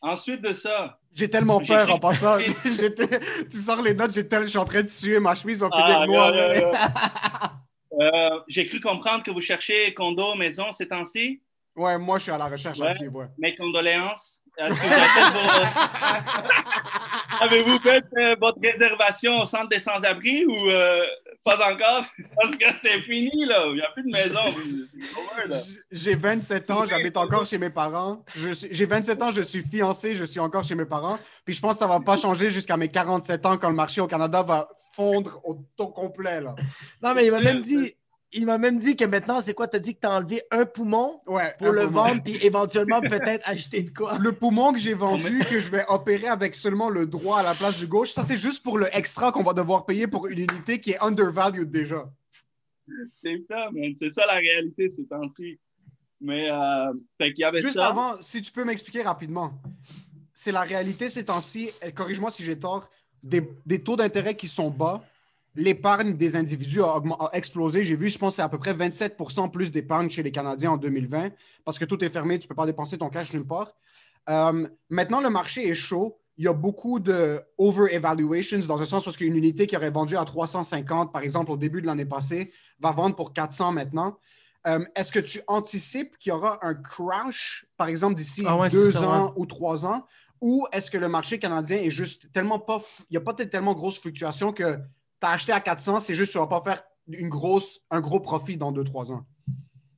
Ensuite 0.07 0.41
de 0.41 0.55
ça, 0.55 0.99
J'ai 1.13 1.29
tellement 1.29 1.61
peur 1.61 1.91
en 1.93 1.99
passant. 1.99 2.39
Tu 3.51 3.57
sors 3.59 3.83
les 3.83 3.93
notes, 3.95 4.13
tel- 4.29 4.43
je 4.43 4.47
suis 4.49 4.59
en 4.59 4.65
train 4.65 4.83
de 4.83 4.89
suer, 4.89 5.19
ma 5.19 5.35
chemise 5.35 5.59
va 5.59 5.69
finir 5.71 5.99
Ah, 6.03 6.07
noire. 6.07 6.33
Euh, 7.99 8.41
j'ai 8.47 8.67
cru 8.69 8.79
comprendre 8.79 9.23
que 9.25 9.31
vous 9.31 9.41
cherchez 9.41 9.95
condo, 9.95 10.35
maison 10.35 10.71
ces 10.73 10.87
temps-ci. 10.87 11.41
Ouais, 11.75 11.97
moi, 11.97 12.19
je 12.19 12.25
suis 12.25 12.33
à 12.33 12.37
la 12.37 12.45
recherche 12.45 12.79
Ouais. 12.79 12.89
active, 12.89 13.15
ouais. 13.17 13.25
Mes 13.39 13.55
condoléances. 13.57 14.43
Fait 14.59 14.69
vos- 14.69 14.75
Avez-vous 17.41 17.79
fait 17.79 18.05
euh, 18.19 18.37
votre 18.39 18.61
réservation 18.61 19.39
au 19.41 19.47
centre 19.47 19.71
des 19.71 19.81
sans-abri 19.81 20.45
ou 20.45 20.69
euh, 20.71 21.07
pas 21.47 21.73
encore? 21.73 22.05
Parce 22.35 22.57
que 22.57 22.65
c'est 22.83 23.01
fini, 23.03 23.47
là. 23.47 23.67
Il 23.69 23.75
n'y 23.75 23.81
a 23.81 23.91
plus 23.93 24.03
de 24.03 24.11
maison. 24.11 25.55
J'ai 25.93 26.17
27 26.17 26.71
ans, 26.73 26.85
j'habite 26.85 27.17
encore 27.17 27.47
chez 27.47 27.59
mes 27.59 27.71
parents. 27.71 28.25
J'ai 28.35 28.85
27 28.85 29.23
ans, 29.23 29.31
je 29.31 29.43
suis 29.43 29.63
fiancé, 29.63 30.17
je 30.17 30.25
suis 30.25 30.41
encore 30.41 30.65
chez 30.65 30.75
mes 30.75 30.85
parents. 30.85 31.19
Puis 31.45 31.55
je 31.55 31.61
pense 31.61 31.75
que 31.75 31.79
ça 31.79 31.87
va 31.87 32.01
pas 32.01 32.17
changer 32.17 32.51
jusqu'à 32.51 32.77
mes 32.77 32.89
47 32.89 33.47
ans 33.47 33.57
quand 33.57 33.69
le 33.69 33.77
marché 33.77 34.01
au 34.01 34.09
Canada 34.09 34.43
va 34.43 34.69
fondre 34.93 35.41
au 35.45 35.57
taux 35.77 35.89
complet, 35.89 36.41
là. 36.41 36.57
Non, 37.01 37.15
mais 37.15 37.27
il 37.27 37.31
m'a 37.31 37.41
même 37.41 37.61
dit. 37.61 37.95
Il 38.33 38.45
m'a 38.45 38.59
même 38.59 38.79
dit 38.79 38.97
que 38.97 39.05
maintenant, 39.05 39.41
c'est 39.41 39.55
quoi? 39.55 39.69
T'as 39.69 39.79
dit 39.79 39.95
que 39.95 40.01
t'as 40.01 40.17
enlevé 40.19 40.43
un 40.51 40.67
poumon 40.67 41.21
Ouais. 41.27 41.55
pour 41.59 41.69
un 41.69 41.73
le 41.73 41.87
poumon. 41.87 42.03
vendre, 42.05 42.23
puis 42.23 42.37
éventuellement 42.43 43.01
peut-être 43.01 43.43
acheter 43.49 43.83
de 43.83 43.91
quoi? 43.91 44.19
Le 44.19 44.33
poumon 44.33 44.73
que 44.73 44.79
j'ai 44.79 44.95
vendu, 44.95 45.45
que 45.49 45.61
je 45.61 45.71
vais 45.71 45.85
opérer 45.89 46.27
avec 46.27 46.55
seulement 46.57 46.89
le 46.91 47.07
droit 47.07 47.39
à 47.41 47.43
la 47.43 47.55
place 47.55 47.79
du 47.79 47.87
gauche, 47.87 48.11
ça 48.13 48.23
c'est 48.23 48.37
juste 48.37 48.63
pour 48.65 48.79
le 48.79 48.89
extra 48.97 49.31
qu'on 49.33 49.43
va 49.45 49.53
devoir 49.53 49.87
payer 49.87 50.07
pour 50.07 50.27
une 50.27 50.41
unité 50.41 50.81
qui 50.81 50.91
est 50.91 51.03
undervalued 51.03 51.71
déjà. 51.71 52.05
C'est 53.23 53.43
ça, 53.49 53.69
man. 53.73 53.93
C'est 53.99 54.13
ça 54.13 54.27
la 54.27 54.35
réalité 54.35 54.89
ces 54.91 55.07
temps-ci. 55.07 55.59
Mais, 56.21 56.51
euh, 56.51 56.93
fait 57.19 57.33
qu'il 57.33 57.43
y 57.43 57.45
avait 57.45 57.61
Juste 57.61 57.75
ça. 57.75 57.89
avant, 57.89 58.15
si 58.21 58.41
tu 58.43 58.51
peux 58.51 58.65
m'expliquer 58.65 59.03
rapidement, 59.03 59.53
c'est 60.35 60.53
la 60.53 60.63
réalité 60.63 61.09
ces 61.11 61.25
temps-ci, 61.27 61.71
corrige-moi 61.95 62.31
si 62.31 62.43
j'ai 62.43 62.59
tort, 62.59 62.89
des, 63.23 63.43
des 63.67 63.83
taux 63.83 63.97
d'intérêt 63.97 64.35
qui 64.37 64.49
sont 64.49 64.71
bas, 64.71 65.05
l'épargne 65.57 66.15
des 66.15 66.37
individus 66.37 66.83
a, 66.83 67.01
explosé. 67.33 67.85
J'ai 67.85 67.97
vu, 67.97 68.09
je 68.09 68.19
pense, 68.19 68.37
c'est 68.37 68.43
à 68.43 68.49
peu 68.49 68.59
près 68.59 68.75
27% 68.75 69.51
plus 69.51 69.73
d'épargne 69.73 70.11
chez 70.11 70.23
les 70.23 70.31
Canadiens 70.31 70.73
en 70.73 70.77
2020 70.77 71.31
parce 71.65 71.79
que 71.79 71.85
tout 71.85 72.03
est 72.05 72.11
fermé, 72.11 72.39
tu 72.39 72.45
ne 72.45 72.49
peux 72.49 72.55
pas 72.55 72.67
dépenser 72.67 72.99
ton 72.99 73.09
cash 73.09 73.33
nulle 73.33 73.47
part. 73.47 73.73
Euh, 74.29 74.69
maintenant, 74.91 75.21
le 75.21 75.31
marché 75.31 75.69
est 75.69 75.75
chaud. 75.75 76.19
Il 76.39 76.45
y 76.45 76.49
a 76.49 76.53
beaucoup 76.53 77.01
de 77.01 77.41
over-evaluations 77.57 78.59
dans 78.69 78.83
un 78.83 78.85
sens 78.85 79.05
parce 79.05 79.17
qu'une 79.17 79.37
unité 79.37 79.67
qui 79.67 79.77
aurait 79.77 79.91
vendu 79.91 80.17
à 80.17 80.25
350, 80.25 81.11
par 81.13 81.23
exemple, 81.23 81.51
au 81.51 81.57
début 81.57 81.81
de 81.81 81.87
l'année 81.87 82.05
passée, 82.05 82.53
va 82.79 82.93
vendre 82.93 83.17
pour 83.17 83.33
400 83.33 83.73
maintenant. 83.73 84.19
Euh, 84.67 84.85
Est-ce 84.95 85.13
que 85.13 85.21
tu 85.21 85.41
anticipes 85.47 86.19
qu'il 86.19 86.31
y 86.31 86.33
aura 86.33 86.59
un 86.61 86.75
crash, 86.75 87.65
par 87.79 87.89
exemple, 87.89 88.17
d'ici 88.17 88.45
Ah 88.47 88.57
ouais, 88.57 88.69
deux 88.69 88.93
ça, 88.93 89.09
ans 89.09 89.27
ouais. 89.27 89.33
ou 89.37 89.47
trois 89.47 89.87
ans? 89.87 90.05
Ou 90.43 90.67
est-ce 90.73 90.91
que 90.91 90.99
le 90.99 91.09
marché 91.09 91.39
canadien 91.39 91.79
est 91.79 91.91
juste 91.91 92.31
tellement 92.33 92.59
pas. 92.59 92.83
Il 93.09 93.15
n'y 93.15 93.17
a 93.17 93.23
pas 93.23 93.33
tellement 93.33 93.73
grosse 93.73 93.99
fluctuation 93.99 94.53
que 94.53 94.77
as 95.23 95.31
acheté 95.31 95.53
à 95.53 95.61
400, 95.61 96.01
c'est 96.01 96.15
juste 96.15 96.33
que 96.33 96.39
tu 96.39 96.39
ne 96.39 96.49
vas 96.49 96.61
pas 96.61 96.71
faire 96.71 96.83
une 97.09 97.29
grosse, 97.29 97.81
un 97.91 98.01
gros 98.01 98.21
profit 98.21 98.57
dans 98.57 98.73
deux, 98.73 98.85
trois 98.85 99.13
ans? 99.13 99.25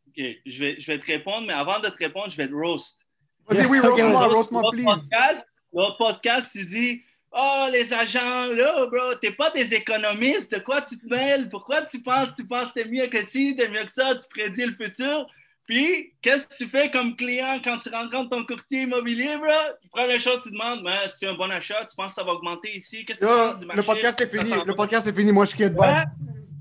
OK, 0.09 0.25
je 0.47 0.65
vais, 0.65 0.79
je 0.79 0.93
vais 0.93 1.01
te 1.01 1.07
répondre, 1.07 1.47
mais 1.47 1.53
avant 1.53 1.81
de 1.81 1.89
te 1.89 1.97
répondre, 1.97 2.31
je 2.31 2.37
vais 2.37 2.49
te 2.49 2.55
roast. 2.55 3.01
Vas-y, 3.49 3.67
oui, 3.67 3.79
roast-moi, 3.83 4.27
roast-moi, 4.27 4.63
please. 4.73 4.85
podcast, 4.85 5.47
l'autre 5.73 5.97
podcast, 5.97 6.51
tu 6.53 6.65
dis 6.67 7.03
Oh, 7.31 7.67
les 7.71 7.93
agents, 7.93 8.47
là, 8.47 8.87
bro, 8.87 9.15
t'es 9.21 9.33
pas 9.33 9.51
des 9.51 9.75
économistes, 9.75 10.53
de 10.53 10.61
quoi 10.61 10.81
tu 10.81 10.99
te 10.99 11.07
mêles? 11.07 11.51
Pourquoi 11.51 11.83
tu 11.83 12.01
penses, 12.03 12.31
tu 12.35 12.47
penses 12.47 12.69
que 12.69 12.81
t'es 12.81 12.89
mieux 12.89 13.07
que 13.07 13.25
ci, 13.25 13.55
t'es 13.55 13.69
mieux 13.69 13.85
que 13.85 13.93
ça, 13.93 14.15
tu 14.15 14.27
prédis 14.31 14.65
le 14.65 14.75
futur? 14.75 15.27
Puis, 15.69 16.15
qu'est-ce 16.23 16.47
que 16.47 16.57
tu 16.57 16.67
fais 16.67 16.91
comme 16.91 17.15
client 17.15 17.61
quand 17.63 17.79
tu 17.79 17.91
rencontres 17.91 18.31
ton 18.31 18.45
courtier 18.47 18.83
immobilier, 18.83 19.37
bro? 19.37 19.53
Première 19.93 20.19
chose, 20.19 20.41
tu 20.43 20.51
demandes, 20.51 20.83
mais 20.83 21.07
si 21.11 21.19
c'est 21.21 21.27
un 21.27 21.35
bon 21.35 21.51
achat, 21.51 21.85
tu 21.85 21.95
penses 21.95 22.09
que 22.09 22.15
ça 22.15 22.25
va 22.25 22.33
augmenter 22.33 22.75
ici? 22.75 23.05
Qu'est-ce 23.05 23.21
que 23.21 23.27
tu 23.27 23.31
penses 23.31 23.61
du 23.61 23.67
marché? 23.67 23.81
le 23.83 23.87
podcast 23.87 24.21
est 24.23 24.27
fini. 24.29 24.51
Le 24.65 24.75
podcast 24.75 25.07
est 25.07 25.15
fini. 25.15 25.31
Moi, 25.31 25.45
je 25.45 25.55
quitte. 25.55 25.75
Bye. 25.75 25.93
Ouais. 25.95 26.05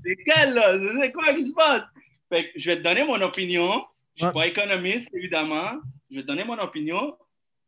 C'est 0.04 0.16
quel, 0.24 0.52
là? 0.54 0.76
C'est 1.00 1.12
quoi 1.12 1.32
qui 1.34 1.44
se 1.44 1.52
passe? 1.54 1.82
Fait 2.28 2.44
que 2.44 2.50
je 2.60 2.70
vais 2.70 2.76
te 2.76 2.82
donner 2.82 3.02
mon 3.04 3.20
opinion. 3.22 3.82
Je 4.16 4.24
ne 4.26 4.30
suis 4.30 4.36
Ouais. 4.38 4.52
pas 4.52 4.60
économiste, 4.60 5.08
évidemment. 5.14 5.72
Je 6.10 6.16
vais 6.16 6.22
te 6.22 6.26
donner 6.26 6.44
mon 6.44 6.58
opinion. 6.58 7.16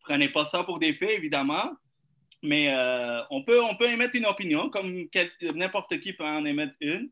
Prenez 0.00 0.28
pas 0.28 0.44
ça 0.44 0.62
pour 0.64 0.78
des 0.78 0.92
faits, 0.92 1.11
évidemment. 1.11 1.73
Mais 2.42 2.70
euh, 2.70 3.23
on, 3.30 3.42
peut, 3.44 3.62
on 3.62 3.76
peut 3.76 3.88
émettre 3.88 4.14
une 4.14 4.26
opinion, 4.26 4.68
comme 4.68 5.06
n'importe 5.54 5.99
qui 6.00 6.12
peut 6.12 6.25
en 6.25 6.44
émettre 6.44 6.75
une. 6.82 7.09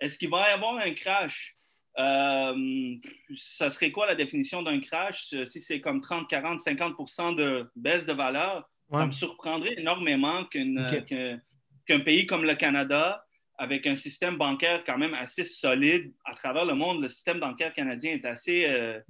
Est-ce 0.00 0.18
qu'il 0.18 0.30
va 0.30 0.50
y 0.50 0.52
avoir 0.52 0.76
un 0.76 0.92
crash? 0.94 1.56
Euh, 1.98 2.94
ça 3.36 3.70
serait 3.70 3.90
quoi 3.90 4.06
la 4.06 4.14
définition 4.14 4.62
d'un 4.62 4.80
crash? 4.80 5.34
Si 5.44 5.60
c'est 5.62 5.80
comme 5.80 6.00
30, 6.00 6.28
40, 6.28 6.60
50 6.60 7.36
de 7.36 7.70
baisse 7.76 8.06
de 8.06 8.12
valeur, 8.12 8.68
ça 8.90 9.06
me 9.06 9.10
surprendrait 9.12 9.74
énormément 9.78 10.44
qu'une- 10.46 10.84
qu'un 11.04 11.40
qu'un 11.86 12.00
pays 12.00 12.26
comme 12.26 12.44
le 12.44 12.54
Canada, 12.54 13.24
avec 13.58 13.86
un 13.86 13.96
système 13.96 14.36
bancaire 14.36 14.82
quand 14.84 14.96
même 14.98 15.14
assez 15.14 15.44
solide 15.44 16.12
à 16.24 16.32
travers 16.34 16.64
le 16.64 16.74
monde, 16.74 17.02
le 17.02 17.08
système 17.08 17.40
bancaire 17.40 17.72
canadien 17.74 18.12
est 18.12 18.24
assez, 18.24 18.64
euh, 18.66 19.00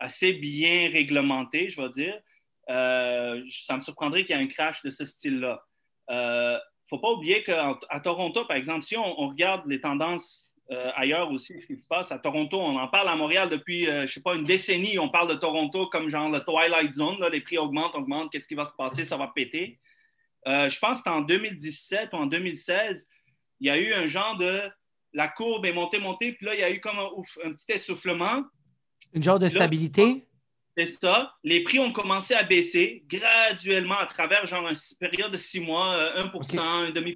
assez 0.00 0.32
bien 0.32 0.88
réglementé, 0.90 1.68
je 1.68 1.80
vais 1.82 1.90
dire. 1.90 2.18
Euh, 2.70 3.42
ça 3.50 3.76
me 3.76 3.80
surprendrait 3.82 4.24
qu'il 4.24 4.34
y 4.34 4.38
ait 4.38 4.42
un 4.42 4.46
crash 4.48 4.82
de 4.82 4.90
ce 4.90 5.04
style-là. 5.04 5.62
Il 6.08 6.14
ne 6.14 6.58
faut 6.88 6.98
pas 6.98 7.10
oublier 7.12 7.42
qu'à 7.42 7.78
à 7.90 8.00
Toronto, 8.00 8.44
par 8.46 8.56
exemple, 8.56 8.82
si 8.82 8.96
on, 8.96 9.20
on 9.20 9.28
regarde 9.28 9.66
les 9.66 9.80
tendances 9.80 10.51
euh, 10.72 10.90
ailleurs 10.96 11.30
aussi, 11.30 11.60
ce 11.60 11.66
qui 11.66 11.78
se 11.78 11.86
passe 11.86 12.12
à 12.12 12.18
Toronto, 12.18 12.58
on 12.58 12.76
en 12.78 12.88
parle 12.88 13.08
à 13.08 13.16
Montréal 13.16 13.50
depuis, 13.50 13.86
euh, 13.86 14.00
je 14.00 14.02
ne 14.02 14.06
sais 14.06 14.22
pas, 14.22 14.34
une 14.34 14.44
décennie. 14.44 14.98
On 14.98 15.10
parle 15.10 15.28
de 15.28 15.34
Toronto 15.34 15.86
comme 15.88 16.08
genre 16.08 16.30
le 16.30 16.40
Twilight 16.40 16.94
Zone. 16.94 17.20
là, 17.20 17.28
les 17.28 17.40
prix 17.40 17.58
augmentent, 17.58 17.94
augmentent. 17.94 18.32
Qu'est-ce 18.32 18.48
qui 18.48 18.54
va 18.54 18.64
se 18.64 18.72
passer? 18.72 19.04
Ça 19.04 19.16
va 19.16 19.30
péter. 19.34 19.78
Euh, 20.48 20.68
je 20.68 20.78
pense 20.78 21.02
que 21.02 21.10
en 21.10 21.20
2017 21.20 22.10
ou 22.12 22.16
en 22.16 22.26
2016, 22.26 23.06
il 23.60 23.66
y 23.66 23.70
a 23.70 23.78
eu 23.78 23.92
un 23.92 24.06
genre 24.06 24.36
de. 24.38 24.62
La 25.12 25.28
courbe 25.28 25.66
est 25.66 25.74
montée, 25.74 25.98
montée, 25.98 26.32
puis 26.32 26.46
là, 26.46 26.54
il 26.54 26.60
y 26.60 26.64
a 26.64 26.70
eu 26.70 26.80
comme 26.80 26.98
un, 26.98 27.08
ouf, 27.16 27.28
un 27.44 27.52
petit 27.52 27.72
essoufflement. 27.72 28.44
Une 29.12 29.22
genre 29.22 29.38
de 29.38 29.48
stabilité? 29.48 30.26
C'est 30.74 30.86
ça. 30.86 31.34
Les 31.44 31.62
prix 31.62 31.80
ont 31.80 31.92
commencé 31.92 32.32
à 32.32 32.44
baisser 32.44 33.04
graduellement 33.06 33.98
à 33.98 34.06
travers 34.06 34.46
genre 34.46 34.66
une 34.66 35.08
période 35.10 35.30
de 35.30 35.36
six 35.36 35.60
mois, 35.60 36.14
1% 36.16 36.58
un 36.58 36.90
demi 36.92 37.14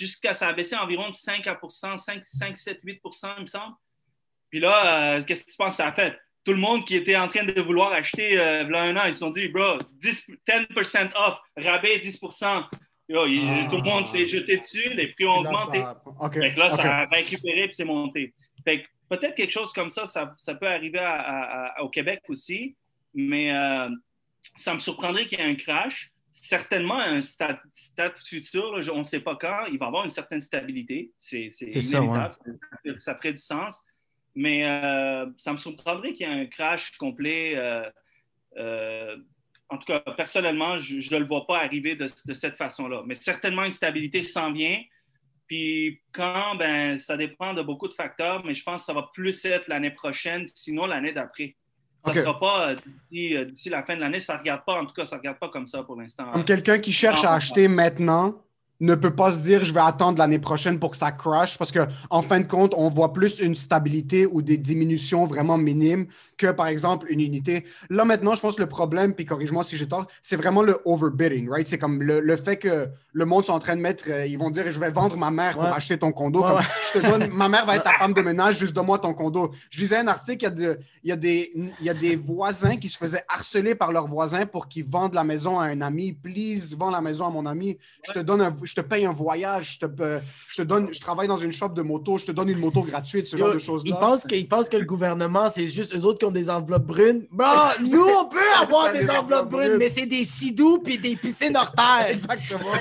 jusqu'à 0.00 0.34
ça 0.34 0.48
a 0.48 0.52
baissé 0.52 0.74
environ 0.76 1.10
de 1.10 1.14
5 1.14 1.46
à 1.46 1.60
5, 1.68 2.24
5, 2.24 2.56
7, 2.56 2.80
8 2.82 3.00
il 3.36 3.42
me 3.42 3.46
semble. 3.46 3.74
Puis 4.48 4.58
là, 4.58 5.18
euh, 5.18 5.24
qu'est-ce 5.24 5.44
que 5.44 5.50
tu 5.50 5.56
penses 5.56 5.70
que 5.70 5.76
ça 5.76 5.88
a 5.88 5.92
fait? 5.92 6.18
Tout 6.44 6.52
le 6.52 6.58
monde 6.58 6.86
qui 6.86 6.96
était 6.96 7.16
en 7.16 7.28
train 7.28 7.44
de 7.44 7.60
vouloir 7.60 7.92
acheter 7.92 8.38
euh, 8.38 8.64
un 8.66 8.96
an, 8.96 9.04
ils 9.06 9.12
se 9.12 9.20
sont 9.20 9.30
dit, 9.30 9.48
bro, 9.48 9.78
10, 10.02 10.30
10% 10.48 11.10
off, 11.14 11.38
rabais 11.56 11.98
10% 11.98 12.64
Tout 12.70 12.76
le 13.08 13.82
monde 13.82 14.06
s'est 14.06 14.26
jeté 14.26 14.56
dessus, 14.56 14.94
les 14.94 15.08
prix 15.08 15.26
ont 15.26 15.38
augmenté. 15.38 15.82
Fait 16.32 16.54
que 16.54 16.58
là, 16.58 16.70
ça 16.70 17.00
a 17.00 17.06
récupéré 17.06 17.64
et 17.64 17.72
c'est 17.72 17.84
monté. 17.84 18.34
Fait 18.64 18.82
que 18.82 18.88
peut-être 19.10 19.34
quelque 19.34 19.50
chose 19.50 19.72
comme 19.72 19.90
ça, 19.90 20.06
ça, 20.06 20.54
peut 20.54 20.66
arriver 20.66 21.06
au 21.80 21.90
Québec 21.90 22.22
aussi, 22.28 22.74
mais 23.12 23.52
euh, 23.52 23.90
ça 24.56 24.72
me 24.74 24.78
surprendrait 24.78 25.26
qu'il 25.26 25.38
y 25.38 25.42
ait 25.42 25.44
un 25.44 25.56
crash. 25.56 26.10
Certainement, 26.42 26.98
un 26.98 27.20
stade, 27.20 27.58
futur, 28.24 28.80
on 28.92 28.98
ne 28.98 29.04
sait 29.04 29.20
pas 29.20 29.36
quand, 29.36 29.66
il 29.66 29.78
va 29.78 29.86
avoir 29.86 30.04
une 30.04 30.10
certaine 30.10 30.40
stabilité. 30.40 31.12
C'est 31.18 31.50
ça, 31.50 31.70
ça, 33.00 33.14
ferait 33.16 33.32
du 33.32 33.42
sens. 33.42 33.82
Mais 34.34 34.64
euh, 34.64 35.26
ça 35.36 35.52
me 35.52 35.56
surprendrait 35.56 36.12
qu'il 36.12 36.26
y 36.26 36.30
ait 36.30 36.42
un 36.42 36.46
crash 36.46 36.96
complet. 36.96 37.54
Euh, 38.56 39.16
en 39.68 39.78
tout 39.78 39.86
cas, 39.86 40.00
personnellement, 40.00 40.78
je 40.78 41.14
ne 41.14 41.20
le 41.20 41.26
vois 41.26 41.46
pas 41.46 41.58
arriver 41.58 41.94
de, 41.94 42.08
de 42.26 42.34
cette 42.34 42.56
façon-là. 42.56 43.02
Mais 43.06 43.14
certainement, 43.14 43.64
une 43.64 43.72
stabilité 43.72 44.22
s'en 44.22 44.52
vient. 44.52 44.82
Puis 45.46 46.00
quand, 46.12 46.54
ben, 46.56 46.96
ça 46.98 47.16
dépend 47.16 47.54
de 47.54 47.62
beaucoup 47.62 47.88
de 47.88 47.94
facteurs, 47.94 48.44
mais 48.44 48.54
je 48.54 48.62
pense 48.62 48.82
que 48.82 48.86
ça 48.86 48.92
va 48.92 49.10
plus 49.12 49.44
être 49.44 49.68
l'année 49.68 49.90
prochaine, 49.90 50.46
sinon 50.46 50.86
l'année 50.86 51.12
d'après. 51.12 51.56
Ça 52.04 52.12
ne 52.12 52.14
sera 52.14 52.40
pas 52.40 52.70
euh, 52.70 52.76
euh, 53.14 53.44
d'ici 53.44 53.68
la 53.68 53.82
fin 53.82 53.94
de 53.94 54.00
l'année. 54.00 54.20
Ça 54.20 54.34
ne 54.34 54.38
regarde 54.38 54.62
pas, 54.64 54.80
en 54.80 54.86
tout 54.86 54.94
cas, 54.94 55.04
ça 55.04 55.16
ne 55.16 55.20
regarde 55.20 55.38
pas 55.38 55.48
comme 55.48 55.66
ça 55.66 55.82
pour 55.82 56.00
l'instant. 56.00 56.30
Comme 56.32 56.44
quelqu'un 56.44 56.78
qui 56.78 56.92
cherche 56.92 57.24
à 57.24 57.34
acheter 57.34 57.68
maintenant, 57.68 58.42
ne 58.80 58.94
peut 58.94 59.14
pas 59.14 59.30
se 59.30 59.42
dire 59.42 59.64
je 59.64 59.72
vais 59.72 59.80
attendre 59.80 60.18
l'année 60.18 60.38
prochaine 60.38 60.78
pour 60.78 60.90
que 60.90 60.96
ça 60.96 61.12
crash 61.12 61.58
parce 61.58 61.70
que 61.70 61.80
en 62.08 62.22
fin 62.22 62.40
de 62.40 62.46
compte, 62.46 62.74
on 62.76 62.88
voit 62.88 63.12
plus 63.12 63.40
une 63.40 63.54
stabilité 63.54 64.26
ou 64.26 64.42
des 64.42 64.56
diminutions 64.56 65.26
vraiment 65.26 65.58
minimes 65.58 66.06
que 66.38 66.50
par 66.50 66.66
exemple 66.66 67.06
une 67.10 67.20
unité. 67.20 67.64
Là 67.90 68.04
maintenant, 68.04 68.34
je 68.34 68.40
pense 68.40 68.56
que 68.56 68.62
le 68.62 68.68
problème, 68.68 69.12
puis 69.12 69.26
corrige-moi 69.26 69.62
si 69.62 69.76
j'ai 69.76 69.86
tort, 69.86 70.06
c'est 70.22 70.36
vraiment 70.36 70.62
le 70.62 70.78
overbidding, 70.86 71.50
right? 71.50 71.66
C'est 71.66 71.78
comme 71.78 72.02
le, 72.02 72.36
fait 72.36 72.56
que 72.56 72.88
le 73.12 73.24
monde 73.26 73.44
soit 73.44 73.54
en 73.54 73.58
train 73.58 73.76
de 73.76 73.82
mettre, 73.82 74.04
euh, 74.08 74.26
ils 74.26 74.38
vont 74.38 74.50
dire 74.50 74.70
je 74.70 74.80
vais 74.80 74.90
vendre 74.90 75.16
ma 75.16 75.30
mère 75.30 75.54
pour 75.54 75.64
acheter 75.64 75.98
ton 75.98 76.12
condo. 76.12 76.44
Je 76.94 76.98
te 76.98 77.06
donne, 77.06 77.28
ma 77.28 77.48
mère 77.48 77.66
va 77.66 77.76
être 77.76 77.84
ta 77.84 77.92
femme 77.98 78.14
de 78.14 78.22
ménage, 78.22 78.58
juste 78.58 78.72
donne-moi 78.72 78.98
ton 78.98 79.12
condo. 79.12 79.50
Je 79.70 79.80
lisais 79.80 79.98
un 79.98 80.08
article, 80.08 80.38
il 80.40 80.42
y, 80.42 80.46
a 80.46 80.50
de, 80.50 80.78
il, 81.04 81.08
y 81.08 81.12
a 81.12 81.16
des, 81.16 81.52
il 81.54 81.86
y 81.86 81.90
a 81.90 81.94
des 81.94 82.16
voisins 82.16 82.76
qui 82.76 82.88
se 82.88 82.96
faisaient 82.96 83.24
harceler 83.28 83.74
par 83.74 83.92
leurs 83.92 84.06
voisins 84.06 84.46
pour 84.46 84.68
qu'ils 84.68 84.86
vendent 84.86 85.14
la 85.14 85.24
maison 85.24 85.58
à 85.58 85.64
un 85.64 85.82
ami. 85.82 86.12
Please, 86.12 86.74
vends 86.76 86.90
la 86.90 87.02
maison 87.02 87.26
à 87.26 87.30
mon 87.30 87.44
ami. 87.44 87.76
Je 88.06 88.12
te 88.12 88.18
donne 88.20 88.40
un, 88.40 88.54
je 88.70 88.74
te 88.76 88.80
paye 88.80 89.04
un 89.04 89.12
voyage, 89.12 89.78
je 89.80 89.86
te, 89.86 90.02
euh, 90.02 90.20
je 90.48 90.62
te 90.62 90.62
donne, 90.62 90.94
je 90.94 91.00
travaille 91.00 91.26
dans 91.26 91.36
une 91.36 91.52
shop 91.52 91.70
de 91.70 91.82
moto, 91.82 92.18
je 92.18 92.26
te 92.26 92.32
donne 92.32 92.48
une 92.48 92.58
moto 92.58 92.82
gratuite, 92.82 93.26
ce 93.26 93.36
genre 93.36 93.52
de 93.52 93.58
choses-là. 93.58 93.90
Ils 93.90 93.98
pensent, 93.98 94.24
que, 94.68 94.70
que 94.70 94.76
le 94.76 94.84
gouvernement, 94.84 95.48
c'est 95.48 95.68
juste 95.68 95.94
eux 95.96 96.04
autres 96.04 96.20
qui 96.20 96.24
ont 96.24 96.30
des 96.30 96.48
enveloppes 96.48 96.86
brunes. 96.86 97.26
Bon, 97.32 97.44
nous, 97.90 98.04
on 98.04 98.28
peut 98.28 98.38
avoir 98.60 98.92
des, 98.92 99.10
enveloppes 99.10 99.50
brunes, 99.50 99.76
mais 99.76 99.88
c'est 99.88 100.06
des 100.06 100.24
sidous 100.24 100.78
puis 100.78 100.98
des 100.98 101.16
piscines 101.16 101.56
hors 101.56 101.72
terre. 101.72 102.06
Exactement. 102.10 102.72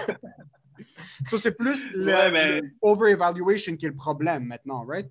Ça, 1.26 1.38
c'est 1.38 1.58
plus 1.58 1.88
le, 1.94 2.62
over-evaluation 2.82 3.76
qui 3.76 3.86
est 3.86 3.90
le 3.90 3.96
problème 3.96 4.46
maintenant, 4.46 4.86
right? 4.88 5.10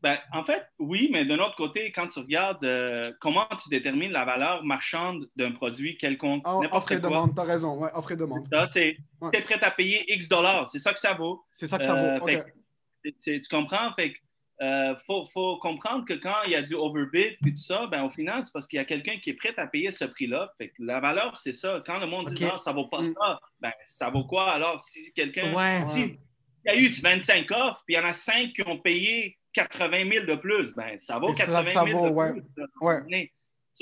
Ben, 0.00 0.16
en 0.32 0.44
fait, 0.44 0.64
oui, 0.78 1.08
mais 1.12 1.24
d'un 1.24 1.38
autre 1.40 1.56
côté, 1.56 1.90
quand 1.90 2.06
tu 2.06 2.20
regardes 2.20 2.64
euh, 2.64 3.12
comment 3.20 3.48
tu 3.60 3.68
détermines 3.68 4.12
la 4.12 4.24
valeur 4.24 4.64
marchande 4.64 5.28
d'un 5.34 5.50
produit 5.50 5.98
quelconque. 5.98 6.44
Oh, 6.46 6.62
offre 6.70 6.92
et 6.92 7.00
demande, 7.00 7.34
tu 7.34 7.40
as 7.40 7.44
raison. 7.44 7.78
Ouais, 7.78 7.90
offre 7.94 8.12
et 8.12 8.16
demande. 8.16 8.48
Tu 8.72 8.78
es 8.78 9.42
prêt 9.42 9.62
à 9.62 9.70
payer 9.72 10.04
X 10.14 10.28
dollars. 10.28 10.70
C'est 10.70 10.78
ça 10.78 10.92
que 10.92 11.00
ça 11.00 11.14
vaut. 11.14 11.44
C'est 11.52 11.66
ça 11.66 11.78
que 11.78 11.84
ça 11.84 11.94
vaut. 11.94 12.28
Euh, 12.28 13.10
tu 13.22 13.40
comprends? 13.50 13.92
Fait 13.94 14.14
il 14.60 14.66
euh, 14.66 14.96
faut, 15.06 15.56
comprendre 15.58 16.04
que 16.04 16.14
quand 16.14 16.42
il 16.46 16.50
y 16.50 16.56
a 16.56 16.62
du 16.62 16.74
overbid 16.74 17.36
puis 17.40 17.54
tout 17.54 17.62
ça, 17.62 17.86
ben, 17.86 18.02
au 18.02 18.10
final, 18.10 18.44
c'est 18.44 18.52
parce 18.52 18.66
qu'il 18.66 18.78
y 18.78 18.80
a 18.80 18.84
quelqu'un 18.84 19.16
qui 19.18 19.30
est 19.30 19.34
prêt 19.34 19.54
à 19.56 19.68
payer 19.68 19.92
ce 19.92 20.04
prix-là. 20.04 20.52
La 20.80 20.98
valeur, 20.98 21.36
c'est 21.38 21.52
ça. 21.52 21.80
Quand 21.86 21.98
le 21.98 22.06
monde 22.06 22.28
dit 22.30 22.44
non, 22.44 22.58
ça 22.58 22.72
vaut 22.72 22.88
pas 22.88 23.02
mm. 23.02 23.14
ça, 23.14 23.40
ben, 23.60 23.72
ça 23.86 24.10
vaut 24.10 24.24
quoi? 24.24 24.52
Alors 24.52 24.80
si 24.80 25.12
quelqu'un. 25.14 25.52
il 25.96 26.18
y 26.66 26.68
a 26.68 26.76
eu 26.76 26.88
25 26.88 27.50
offres, 27.52 27.82
puis 27.86 27.94
il 27.94 27.98
y 27.98 28.00
en 28.00 28.04
a 28.04 28.12
5 28.12 28.52
qui 28.52 28.66
ont 28.66 28.78
payé 28.78 29.38
80 29.58 30.10
000 30.10 30.26
de 30.26 30.34
plus, 30.36 30.72
ben, 30.74 30.98
ça 30.98 31.18
vaut 31.18 31.32
80 31.32 31.64
000 31.64 31.72
ça 31.72 31.84
vaut, 31.84 32.08
de 32.08 32.32
plus. 32.32 32.66
Ouais. 32.80 33.32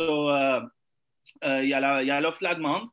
Euh, 0.00 0.61
euh, 1.45 1.62
il 1.62 1.68
y 1.68 1.75
a 1.75 2.21
l'offre 2.21 2.42
la 2.42 2.54
demande. 2.54 2.88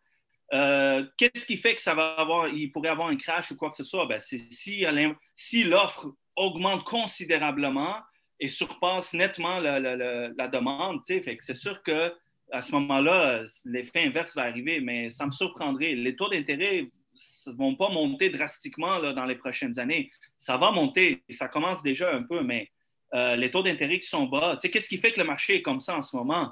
Euh, 0.54 1.06
qu'est-ce 1.18 1.46
qui 1.46 1.58
fait 1.58 1.76
que 1.76 1.82
ça 1.82 1.96
va 1.96 2.14
avoir, 2.14 2.50
il 2.50 2.72
pourrait 2.72 2.90
avoir 2.90 3.08
un 3.08 3.16
crash 3.16 3.52
ou 3.52 3.58
quoi 3.58 3.70
que 3.72 3.78
ce 3.78 3.84
soit? 3.84 4.06
Ben, 4.06 4.20
c'est 4.20 4.38
si, 4.52 4.86
si 5.34 5.64
l'offre 5.64 6.08
augmente 6.36 6.84
considérablement 6.84 7.98
et 8.40 8.50
surpasse 8.50 9.14
nettement 9.14 9.60
la, 9.60 9.80
la, 9.80 10.48
demande, 10.50 11.00
c'est 11.04 11.54
sûr 11.54 11.82
que 11.84 12.14
à 12.52 12.62
ce 12.62 12.72
moment-là, 12.74 13.44
l'effet 13.66 14.04
inverse 14.06 14.36
va 14.36 14.44
arriver, 14.44 14.80
mais 14.82 15.10
ça 15.10 15.26
me 15.26 15.32
surprendrait. 15.32 15.96
Les 15.96 16.16
taux 16.16 16.30
d'intérêt 16.30 16.92
ne 17.48 17.52
vont 17.54 17.76
pas 17.76 17.90
monter 17.90 18.30
drastiquement 18.30 18.98
là, 18.98 19.14
dans 19.14 19.26
les 19.26 19.36
prochaines 19.36 19.80
années. 19.80 20.12
Ça 20.38 20.58
va 20.58 20.72
monter, 20.72 21.24
ça 21.30 21.48
commence 21.48 21.84
déjà 21.84 22.14
un 22.14 22.24
peu, 22.24 22.42
mais 22.42 22.72
euh, 23.14 23.36
les 23.36 23.52
taux 23.52 23.64
d'intérêt 23.64 24.00
qui 24.00 24.08
sont 24.08 24.26
bas, 24.26 24.58
qu'est-ce 24.62 24.90
qui 24.90 24.98
fait 24.98 25.12
que 25.12 25.20
le 25.20 25.26
marché 25.26 25.56
est 25.56 25.62
comme 25.62 25.82
ça 25.82 25.98
en 25.98 26.02
ce 26.02 26.16
moment? 26.16 26.52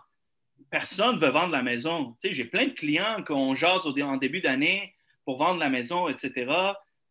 Personne 0.70 1.16
ne 1.16 1.20
veut 1.20 1.32
vendre 1.32 1.52
la 1.52 1.64
maison. 1.64 2.16
J'ai 2.24 2.46
plein 2.46 2.68
de 2.68 2.74
clients 2.74 3.24
qu'on 3.26 3.54
jase 3.56 3.88
en 3.88 4.18
début 4.18 4.42
d'année 4.42 4.94
pour 5.26 5.38
vendre 5.38 5.60
la 5.60 5.70
maison, 5.70 6.08
etc. 6.08 6.52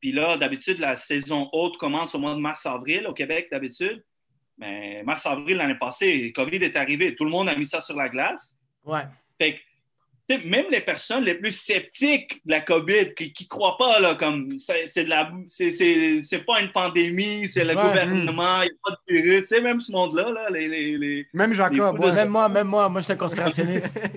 Puis 0.00 0.12
là, 0.12 0.37
d'habitude, 0.37 0.78
la 0.78 0.97
saison 0.97 1.49
haute 1.52 1.76
commence 1.76 2.14
au 2.14 2.19
mois 2.19 2.35
de 2.35 2.40
mars-avril 2.40 3.07
au 3.07 3.12
Québec, 3.12 3.49
d'habitude. 3.50 4.02
Mais 4.57 5.02
mars-avril 5.02 5.57
l'année 5.57 5.78
passée, 5.78 6.16
le 6.23 6.30
COVID 6.33 6.59
est 6.59 6.76
arrivé. 6.76 7.14
Tout 7.14 7.25
le 7.25 7.30
monde 7.30 7.49
a 7.49 7.54
mis 7.54 7.66
ça 7.66 7.80
sur 7.80 7.97
la 7.97 8.09
glace. 8.09 8.57
Ouais. 8.85 9.02
Fait 9.37 9.54
que 9.54 9.61
même 10.38 10.66
les 10.70 10.80
personnes 10.80 11.25
les 11.25 11.34
plus 11.34 11.52
sceptiques 11.52 12.40
de 12.44 12.52
la 12.52 12.60
COVID, 12.60 13.14
qui 13.14 13.34
ne 13.40 13.49
croient 13.49 13.76
pas, 13.78 13.99
là, 14.00 14.14
comme 14.14 14.49
c'est 14.58 15.04
de 15.04 15.08
la 15.08 15.30
c'est 15.49 16.44
pas 16.46 16.60
une 16.60 16.72
pandémie, 16.72 17.49
c'est 17.49 17.64
le 17.64 17.75
gouvernement, 17.75 18.62
il 18.62 18.66
n'y 18.66 18.70
a 18.70 18.75
pas 18.84 18.92
de 18.92 18.99
virus. 19.14 19.46
C'est 19.49 19.60
même 19.60 19.80
ce 19.80 19.90
monde-là, 19.92 20.30
là, 20.30 20.50
les, 20.50 20.68
les, 20.68 20.96
les, 20.99 21.26
Même 21.32 21.54
Jacob. 21.54 21.99
Même 21.99 22.28
moi, 22.28 22.49
même 22.49 22.68
moi, 22.68 22.88
moi, 22.88 23.00
je 23.00 23.04
suis 23.04 23.12
un 23.12 23.16
conspirationniste. 23.16 24.00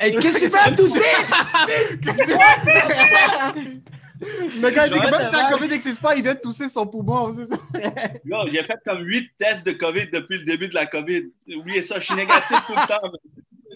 Qu'est-ce 0.00 0.38
que 0.38 0.44
tu 0.44 0.50
fais 0.50 0.58
à 0.58 0.72
tousser? 0.72 1.00
Le 4.20 4.70
gars, 4.70 4.86
il 4.86 4.92
dit 4.92 4.98
que 4.98 5.10
même 5.10 5.28
si 5.28 5.36
la 5.36 5.50
COVID 5.50 5.68
n'existe 5.68 6.00
pas, 6.00 6.16
il 6.16 6.22
vient 6.22 6.34
de 6.34 6.40
tousser 6.40 6.68
son 6.68 6.86
poumon. 6.86 7.30
J'ai 8.50 8.64
fait 8.64 8.78
comme 8.84 9.04
huit 9.04 9.30
tests 9.38 9.66
de 9.66 9.72
COVID 9.72 10.08
depuis 10.10 10.38
le 10.38 10.44
début 10.44 10.68
de 10.68 10.74
la 10.74 10.86
COVID. 10.86 11.30
Oubliez 11.56 11.82
ça, 11.82 11.98
je 11.98 12.06
suis 12.06 12.14
négatif 12.14 12.56
tout 12.66 12.74
le 12.74 12.86
temps. 12.86 13.12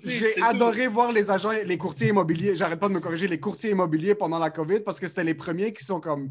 J'ai 0.05 0.41
adoré 0.43 0.87
voir 0.87 1.13
les 1.13 1.31
agents, 1.31 1.51
les 1.51 1.79
courtiers 1.79 2.09
immobiliers. 2.09 2.57
J'arrête 2.57 2.81
pas 2.81 2.89
de 2.89 2.95
me 2.95 3.01
corriger, 3.01 3.29
les 3.29 3.41
courtiers 3.41 3.71
immobiliers 3.71 4.15
pendant 4.15 4.39
la 4.39 4.51
COVID 4.51 4.81
parce 4.81 5.01
que 5.01 5.07
c'était 5.07 5.25
les 5.25 5.35
premiers 5.35 5.73
qui 5.73 5.85
sont 5.85 6.01
comme. 6.01 6.31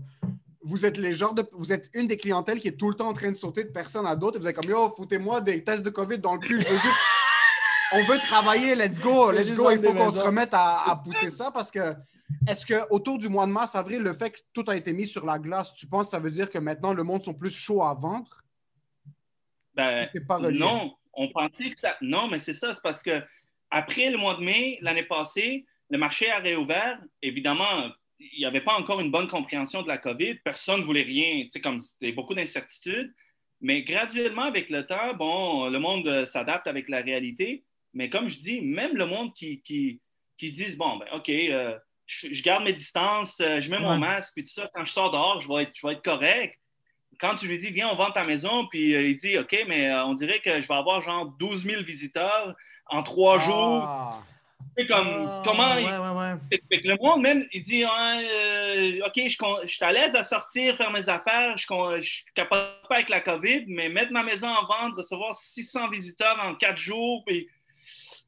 Vous 0.62 0.86
êtes 0.86 0.98
les 0.98 1.14
genres 1.14 1.34
de. 1.34 1.44
Vous 1.54 1.72
êtes 1.72 1.90
une 1.94 2.08
des 2.08 2.18
clientèles 2.18 2.60
qui 2.60 2.68
est 2.68 2.78
tout 2.78 2.90
le 2.90 2.96
temps 2.96 3.10
en 3.10 3.14
train 3.14 3.32
de 3.32 3.38
sauter 3.38 3.64
de 3.64 3.70
personne 3.70 4.06
à 4.06 4.16
d'autres. 4.16 4.40
Vous 4.40 4.48
êtes 4.48 4.56
comme 4.56 4.70
Yo, 4.70 4.90
foutez-moi 4.90 5.42
des 5.42 5.64
tests 5.64 5.84
de 5.84 5.90
COVID 5.90 6.20
dans 6.20 6.34
le 6.34 6.40
cul. 6.40 6.62
Je 6.62 6.68
veux 6.68 6.78
juste. 6.78 7.00
On 7.92 8.04
veut 8.04 8.20
travailler, 8.20 8.76
let's 8.76 9.00
go, 9.00 9.32
let's 9.32 9.56
go. 9.56 9.72
Il 9.72 9.82
faut 9.82 9.94
qu'on 9.94 10.12
se 10.12 10.20
remette 10.20 10.52
à, 10.54 11.02
pousser 11.04 11.30
ça 11.30 11.52
parce 11.52 11.72
que. 11.72 11.94
Est-ce 12.48 12.64
que 12.64 12.76
autour 12.92 13.18
du 13.18 13.28
mois 13.28 13.48
de 13.48 13.52
mars, 13.52 13.74
avril, 13.74 14.04
le 14.04 14.14
fait 14.14 14.30
que 14.30 14.40
tout 14.54 14.64
a 14.68 14.76
été 14.76 14.94
mis 14.94 15.08
sur 15.08 15.26
la 15.26 15.40
glace, 15.40 15.74
tu 15.74 15.88
penses 15.88 16.08
que 16.08 16.12
ça 16.12 16.20
veut 16.20 16.30
dire 16.30 16.48
que 16.48 16.60
maintenant 16.60 16.94
le 16.94 17.02
monde 17.02 17.24
sont 17.24 17.34
plus 17.34 17.50
chauds 17.50 17.82
à 17.82 17.96
vendre? 17.96 18.44
Ben, 19.74 20.08
non, 20.52 20.94
on 21.14 21.30
pensait 21.30 21.72
que 21.72 21.80
ça. 21.80 21.96
Non, 22.02 22.28
mais 22.28 22.40
c'est 22.40 22.54
ça, 22.54 22.74
c'est 22.74 22.82
parce 22.84 23.02
que 23.02 23.22
après 23.72 24.10
le 24.10 24.18
mois 24.18 24.36
de 24.36 24.42
mai, 24.42 24.78
l'année 24.82 25.04
passée, 25.04 25.66
le 25.90 25.98
marché 25.98 26.30
a 26.30 26.40
réouvert. 26.40 27.00
Évidemment, 27.22 27.90
il 28.20 28.40
n'y 28.40 28.46
avait 28.46 28.62
pas 28.62 28.74
encore 28.74 29.00
une 29.00 29.12
bonne 29.12 29.28
compréhension 29.28 29.82
de 29.82 29.88
la 29.88 29.98
COVID. 29.98 30.36
Personne 30.44 30.82
ne 30.82 30.86
voulait 30.86 31.04
rien. 31.04 31.48
Comme 31.64 31.82
c'était 31.82 32.12
beaucoup 32.12 32.34
d'incertitudes. 32.34 33.14
Mais 33.62 33.84
graduellement, 33.84 34.44
avec 34.44 34.70
le 34.70 34.86
temps, 34.86 35.14
bon, 35.16 35.70
le 35.70 35.80
monde 35.80 36.08
euh, 36.08 36.26
s'adapte 36.26 36.68
avec 36.68 36.88
la 36.88 37.02
réalité. 37.02 37.64
Mais 37.94 38.10
comme 38.10 38.30
je 38.30 38.40
dis, 38.40 38.62
même 38.62 38.96
le 38.96 39.06
monde 39.06 39.34
qui, 39.34 39.62
qui, 39.62 40.00
qui 40.38 40.50
se 40.50 40.54
disent, 40.54 40.78
bon, 40.78 40.98
ben, 40.98 41.08
OK, 41.14 41.30
euh, 41.30 41.78
je, 42.06 42.42
garde 42.42 42.64
mes 42.64 42.74
distances, 42.74 43.40
euh, 43.42 43.60
je 43.60 43.70
mets 43.70 43.80
mon 43.80 43.98
masque, 43.98 44.34
puis 44.34 44.44
tout 44.44 44.52
ça, 44.52 44.70
quand 44.74 44.86
je 44.86 44.92
sors 44.92 45.12
dehors, 45.12 45.42
je 45.42 45.50
vais 45.50 45.64
être, 45.64 45.72
je 45.74 45.86
vais 45.86 45.94
être 45.94 46.04
correct. 46.04 46.58
Quand 47.20 47.36
tu 47.36 47.48
lui 47.48 47.58
dis, 47.58 47.70
viens, 47.70 47.90
on 47.90 47.96
vend 47.96 48.12
ta 48.12 48.24
maison, 48.24 48.66
puis 48.68 48.92
il 48.92 49.18
dit, 49.18 49.38
OK, 49.38 49.66
mais 49.68 49.94
on 49.94 50.14
dirait 50.14 50.40
que 50.40 50.62
je 50.62 50.68
vais 50.68 50.74
avoir 50.74 51.02
genre 51.02 51.26
12 51.26 51.66
000 51.66 51.84
visiteurs 51.84 52.56
en 52.89 53.03
trois 53.03 53.38
ah. 53.39 53.46
jours. 53.46 54.24
C'est 54.77 54.88
comme, 54.88 55.08
Ah, 55.08 55.41
comment. 55.43 55.74
ouais, 55.74 55.81
il- 55.81 56.62
ouais, 56.72 56.81
le 56.84 56.98
monde, 57.01 57.22
même, 57.22 57.43
il 57.51 57.62
dit 57.63 57.84
euh, 57.84 59.05
OK, 59.05 59.15
je, 59.15 59.67
suis 59.67 59.84
à 59.84 59.91
l'aise 59.91 60.15
à 60.15 60.24
sortir, 60.24 60.77
faire 60.77 60.91
mes 60.91 61.10
affaires, 61.10 61.58
je, 61.58 61.65
je 61.98 62.10
suis 62.10 62.25
capable 62.34 62.69
pas 62.88 62.96
avec 62.96 63.10
la 63.10 63.19
COVID, 63.19 63.65
mais 63.67 63.89
mettre 63.89 64.13
ma 64.13 64.24
maison 64.24 64.48
en 64.48 64.65
vente, 64.65 64.93
recevoir 64.96 65.36
600 65.36 65.89
visiteurs 65.89 66.39
en 66.41 66.55
4 66.55 66.77
jours, 66.77 67.24
puis. 67.25 67.50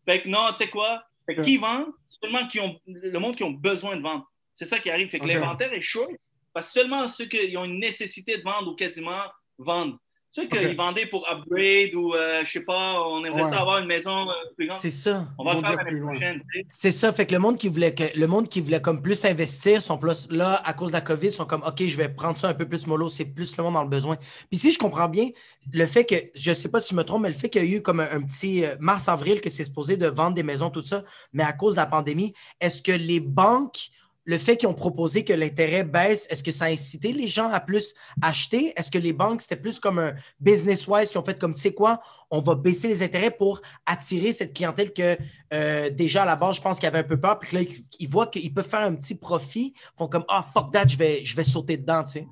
Fait 0.05 0.23
que 0.23 0.27
non, 0.27 0.47
tu 0.51 0.57
sais 0.57 0.69
quoi? 0.69 1.03
Fait 1.25 1.35
que 1.35 1.41
qui 1.41 1.57
vend? 1.57 1.85
Seulement 2.07 2.47
qui 2.47 2.59
ont, 2.59 2.79
le 2.87 3.19
monde 3.19 3.35
qui 3.35 3.43
ont 3.43 3.51
besoin 3.51 3.95
de 3.95 4.01
vendre. 4.01 4.25
C'est 4.53 4.65
ça 4.65 4.79
qui 4.79 4.89
arrive. 4.89 5.09
Fait 5.09 5.19
que 5.19 5.27
l'inventaire 5.27 5.71
est 5.73 5.81
chaud 5.81 6.07
parce 6.53 6.67
que 6.67 6.79
seulement 6.79 7.07
ceux 7.07 7.25
qui 7.25 7.55
ont 7.55 7.65
une 7.65 7.79
nécessité 7.79 8.37
de 8.37 8.43
vendre 8.43 8.71
ou 8.71 8.75
quasiment 8.75 9.23
vendent. 9.57 9.97
Ceux 10.33 10.47
qui 10.47 10.57
Ok. 10.57 10.75
vendaient 10.77 11.07
pour 11.07 11.27
upgrade 11.29 11.93
ou, 11.93 12.13
euh, 12.13 12.43
je 12.45 12.51
sais 12.53 12.61
pas, 12.61 13.01
on 13.05 13.25
aimerait 13.25 13.43
Ouais. 13.43 13.49
ça 13.49 13.59
avoir 13.59 13.79
une 13.79 13.85
maison 13.87 14.29
euh, 14.29 14.33
plus 14.55 14.67
grande. 14.67 14.79
C'est 14.79 14.89
ça. 14.89 15.27
On 15.37 15.43
va 15.43 15.55
le 15.55 15.61
faire 15.61 15.75
l'année 15.83 15.99
prochaine. 15.99 16.41
tu 16.53 16.59
sais. 16.61 16.65
C'est 16.69 16.91
ça, 16.91 17.11
fait 17.11 17.25
que 17.25 17.33
le 17.33 17.39
monde 17.39 17.57
qui 17.57 17.67
voulait 17.67 17.93
que 17.93 18.05
le 18.17 18.27
monde 18.27 18.47
qui 18.47 18.61
voulait 18.61 18.79
comme 18.79 19.01
plus 19.01 19.25
investir 19.25 19.81
sont 19.81 19.97
plus 19.97 20.29
là 20.31 20.61
à 20.63 20.71
cause 20.73 20.91
de 20.91 20.93
la 20.93 21.01
COVID 21.01 21.33
sont 21.33 21.45
comme 21.45 21.63
OK, 21.67 21.83
je 21.85 21.97
vais 21.97 22.07
prendre 22.07 22.37
ça 22.37 22.47
un 22.47 22.53
peu 22.53 22.65
plus 22.65 22.87
mollo, 22.87 23.09
c'est 23.09 23.25
plus 23.25 23.57
le 23.57 23.63
monde 23.63 23.73
dans 23.73 23.83
le 23.83 23.89
besoin. 23.89 24.15
Puis 24.49 24.57
si 24.57 24.71
je 24.71 24.79
comprends 24.79 25.09
bien, 25.09 25.27
le 25.73 25.85
fait 25.85 26.05
que 26.05 26.15
je 26.33 26.53
sais 26.53 26.69
pas 26.69 26.79
si 26.79 26.91
je 26.91 26.95
me 26.95 27.03
trompe, 27.03 27.23
mais 27.23 27.29
le 27.29 27.35
fait 27.35 27.49
qu'il 27.49 27.65
y 27.65 27.73
a 27.73 27.77
eu 27.77 27.81
comme 27.81 27.99
un, 27.99 28.09
un 28.11 28.21
petit 28.21 28.63
euh, 28.63 28.75
mars 28.79 29.09
avril 29.09 29.41
que 29.41 29.49
c'est 29.49 29.65
supposé 29.65 29.97
de 29.97 30.07
vendre 30.07 30.35
des 30.35 30.43
maisons 30.43 30.69
tout 30.69 30.81
ça, 30.81 31.03
mais 31.33 31.43
à 31.43 31.51
cause 31.51 31.75
de 31.75 31.81
la 31.81 31.87
pandémie, 31.87 32.33
est-ce 32.61 32.81
que 32.81 32.93
les 32.93 33.19
banques 33.19 33.89
le 34.23 34.37
fait 34.37 34.57
qu'ils 34.57 34.69
ont 34.69 34.73
proposé 34.73 35.23
que 35.23 35.33
l'intérêt 35.33 35.83
baisse, 35.83 36.27
est-ce 36.29 36.43
que 36.43 36.51
ça 36.51 36.65
a 36.65 36.69
incité 36.69 37.11
les 37.13 37.27
gens 37.27 37.49
à 37.49 37.59
plus 37.59 37.93
acheter? 38.21 38.73
Est-ce 38.75 38.91
que 38.91 38.97
les 38.97 39.13
banques, 39.13 39.41
c'était 39.41 39.55
plus 39.55 39.79
comme 39.79 39.99
un 39.99 40.13
business-wise 40.39 41.09
qui 41.09 41.17
ont 41.17 41.23
fait 41.23 41.39
comme, 41.39 41.53
tu 41.53 41.61
sais 41.61 41.73
quoi, 41.73 42.01
on 42.29 42.41
va 42.41 42.55
baisser 42.55 42.87
les 42.87 43.03
intérêts 43.03 43.31
pour 43.31 43.61
attirer 43.85 44.33
cette 44.33 44.53
clientèle 44.53 44.93
que 44.93 45.17
euh, 45.53 45.89
déjà 45.89 46.23
à 46.23 46.25
la 46.25 46.35
base, 46.35 46.57
je 46.57 46.61
pense 46.61 46.79
qu'ils 46.79 46.87
avaient 46.87 46.99
un 46.99 47.03
peu 47.03 47.19
peur, 47.19 47.39
puis 47.39 47.55
là, 47.55 47.63
ils, 47.63 47.83
ils 47.99 48.09
voient 48.09 48.27
qu'ils 48.27 48.53
peuvent 48.53 48.69
faire 48.69 48.81
un 48.81 48.95
petit 48.95 49.15
profit, 49.15 49.73
ils 49.75 49.97
font 49.97 50.07
comme, 50.07 50.25
ah, 50.29 50.45
fuck 50.53 50.71
that, 50.71 50.87
je 50.87 50.97
vais, 50.97 51.25
je 51.25 51.35
vais 51.35 51.43
sauter 51.43 51.77
dedans, 51.77 52.03
tu 52.03 52.11
sais. 52.11 52.27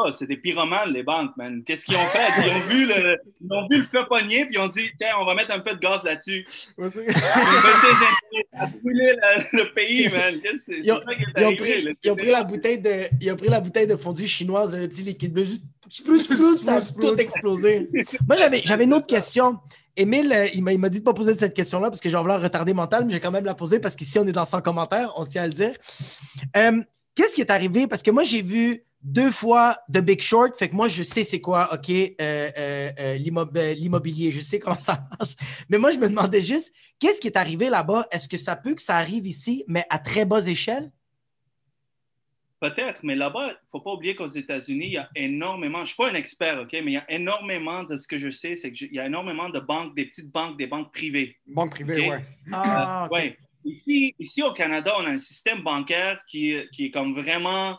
Ah, 0.00 0.10
c'est 0.16 0.26
des 0.26 0.36
pyromanes, 0.36 0.92
les 0.92 1.02
banques, 1.02 1.36
man. 1.36 1.62
Qu'est-ce 1.64 1.84
qu'ils 1.84 1.96
ont 1.96 2.04
fait? 2.06 2.28
Ils 2.46 2.50
ont 2.50 2.60
vu 2.68 2.86
le, 2.86 3.16
ils 3.40 3.52
ont 3.52 3.66
vu 3.68 3.78
le 3.78 3.82
feu 3.84 4.06
pogner, 4.08 4.44
puis 4.44 4.54
ils 4.54 4.58
ont 4.60 4.68
dit, 4.68 4.88
tiens, 4.98 5.08
on 5.20 5.24
va 5.24 5.34
mettre 5.34 5.50
un 5.50 5.58
peu 5.58 5.74
de 5.74 5.80
gaz 5.80 6.04
là-dessus. 6.04 6.46
Ouais, 6.78 6.88
c'est- 6.88 7.04
Ils 7.04 8.60
ont 8.62 8.68
brûler 8.82 9.12
le, 9.52 9.58
le 9.58 9.74
pays, 9.74 10.08
man. 10.08 10.40
Qu'est-ce 10.40 10.52
que 10.54 10.60
c'est? 10.74 10.80
Ils 10.84 10.92
ont, 10.92 10.98
C'est 11.00 11.04
ça 11.04 11.14
qui 11.14 11.22
est 11.22 11.26
ils 11.36 11.42
ont 11.42 11.46
arrivé, 11.48 11.56
pris, 11.56 11.82
là. 11.82 11.90
ils 12.04 12.10
ont 12.12 12.16
pris 12.16 12.30
la 12.30 12.42
bouteille 12.44 12.78
de, 12.80 12.90
ils 13.20 13.32
ont 13.32 13.36
pris 13.36 13.48
la 13.48 13.60
bouteille 13.60 13.86
de 13.86 13.96
fondue 13.96 14.26
chinoise, 14.26 14.74
le 14.74 14.88
petit 14.88 15.02
liquide 15.02 15.32
bleu, 15.32 15.44
juste, 15.44 15.62
splout, 15.90 16.20
splout, 16.22 16.56
ça 16.58 16.76
a 16.76 16.80
tout 16.80 17.16
explosé. 17.16 17.88
Moi, 18.28 18.36
j'avais, 18.36 18.84
une 18.84 18.94
autre 18.94 19.06
question. 19.06 19.58
Émile, 19.96 20.32
euh, 20.32 20.46
il 20.54 20.62
m'a, 20.62 20.72
il 20.72 20.78
m'a 20.78 20.88
dit 20.90 20.98
de 20.98 21.02
ne 21.02 21.06
pas 21.06 21.14
poser 21.14 21.34
cette 21.34 21.54
question-là 21.54 21.88
parce 21.90 22.00
que 22.00 22.08
j'ai 22.08 22.14
envie 22.16 22.28
de 22.32 22.42
retarder 22.44 22.72
mental, 22.72 23.04
mais 23.04 23.12
j'ai 23.14 23.20
quand 23.20 23.32
même 23.32 23.44
la 23.44 23.54
poser 23.54 23.80
parce 23.80 23.96
qu'ici, 23.96 24.16
on 24.20 24.26
est 24.28 24.32
dans 24.32 24.44
100 24.44 24.60
commentaires, 24.60 25.12
on 25.16 25.26
tient 25.26 25.42
à 25.42 25.46
le 25.48 25.52
dire. 25.52 25.72
Euh, 26.56 26.80
qu'est-ce 27.16 27.34
qui 27.34 27.40
est 27.40 27.50
arrivé? 27.50 27.88
Parce 27.88 28.02
que 28.04 28.12
moi, 28.12 28.22
j'ai 28.22 28.42
vu 28.42 28.84
deux 29.00 29.30
fois 29.30 29.76
The 29.92 29.98
Big 29.98 30.20
Short, 30.20 30.56
fait 30.56 30.68
que 30.68 30.74
moi, 30.74 30.88
je 30.88 31.02
sais 31.02 31.24
c'est 31.24 31.40
quoi, 31.40 31.72
OK, 31.72 31.88
euh, 31.90 32.12
euh, 32.20 32.90
euh, 32.98 33.14
l'immob- 33.16 33.74
l'immobilier, 33.76 34.30
je 34.32 34.40
sais 34.40 34.58
comment 34.58 34.80
ça 34.80 34.98
marche. 35.18 35.34
Mais 35.68 35.78
moi, 35.78 35.90
je 35.92 35.98
me 35.98 36.08
demandais 36.08 36.40
juste, 36.40 36.74
qu'est-ce 36.98 37.20
qui 37.20 37.28
est 37.28 37.36
arrivé 37.36 37.68
là-bas? 37.70 38.06
Est-ce 38.10 38.28
que 38.28 38.36
ça 38.36 38.56
peut 38.56 38.74
que 38.74 38.82
ça 38.82 38.96
arrive 38.96 39.26
ici, 39.26 39.64
mais 39.68 39.84
à 39.88 39.98
très 39.98 40.24
basse 40.24 40.46
échelle? 40.48 40.90
Peut-être, 42.60 43.04
mais 43.04 43.14
là-bas, 43.14 43.46
il 43.46 43.50
ne 43.50 43.68
faut 43.70 43.80
pas 43.80 43.92
oublier 43.92 44.16
qu'aux 44.16 44.26
États-Unis, 44.26 44.86
il 44.86 44.92
y 44.94 44.98
a 44.98 45.08
énormément, 45.14 45.78
je 45.78 45.82
ne 45.82 45.86
suis 45.86 45.96
pas 45.96 46.10
un 46.10 46.14
expert, 46.14 46.60
OK, 46.60 46.72
mais 46.72 46.90
il 46.90 46.94
y 46.94 46.96
a 46.96 47.08
énormément 47.08 47.84
de 47.84 47.96
ce 47.96 48.08
que 48.08 48.18
je 48.18 48.30
sais, 48.30 48.56
c'est 48.56 48.72
qu'il 48.72 48.92
y 48.92 48.98
a 48.98 49.06
énormément 49.06 49.48
de 49.48 49.60
banques, 49.60 49.94
des 49.94 50.06
petites 50.06 50.32
banques, 50.32 50.58
des 50.58 50.66
banques 50.66 50.92
privées. 50.92 51.36
Banque 51.46 51.70
privée, 51.70 52.00
Ok? 52.06 52.10
ouais. 52.10 52.24
Ah. 52.52 53.08
Ouais. 53.12 53.38
Ici, 53.64 54.12
ici, 54.18 54.42
au 54.42 54.52
Canada, 54.52 54.92
on 54.98 55.04
a 55.06 55.10
un 55.10 55.18
système 55.20 55.62
bancaire 55.62 56.20
qui, 56.28 56.56
qui 56.72 56.86
est 56.86 56.90
comme 56.90 57.14
vraiment. 57.14 57.78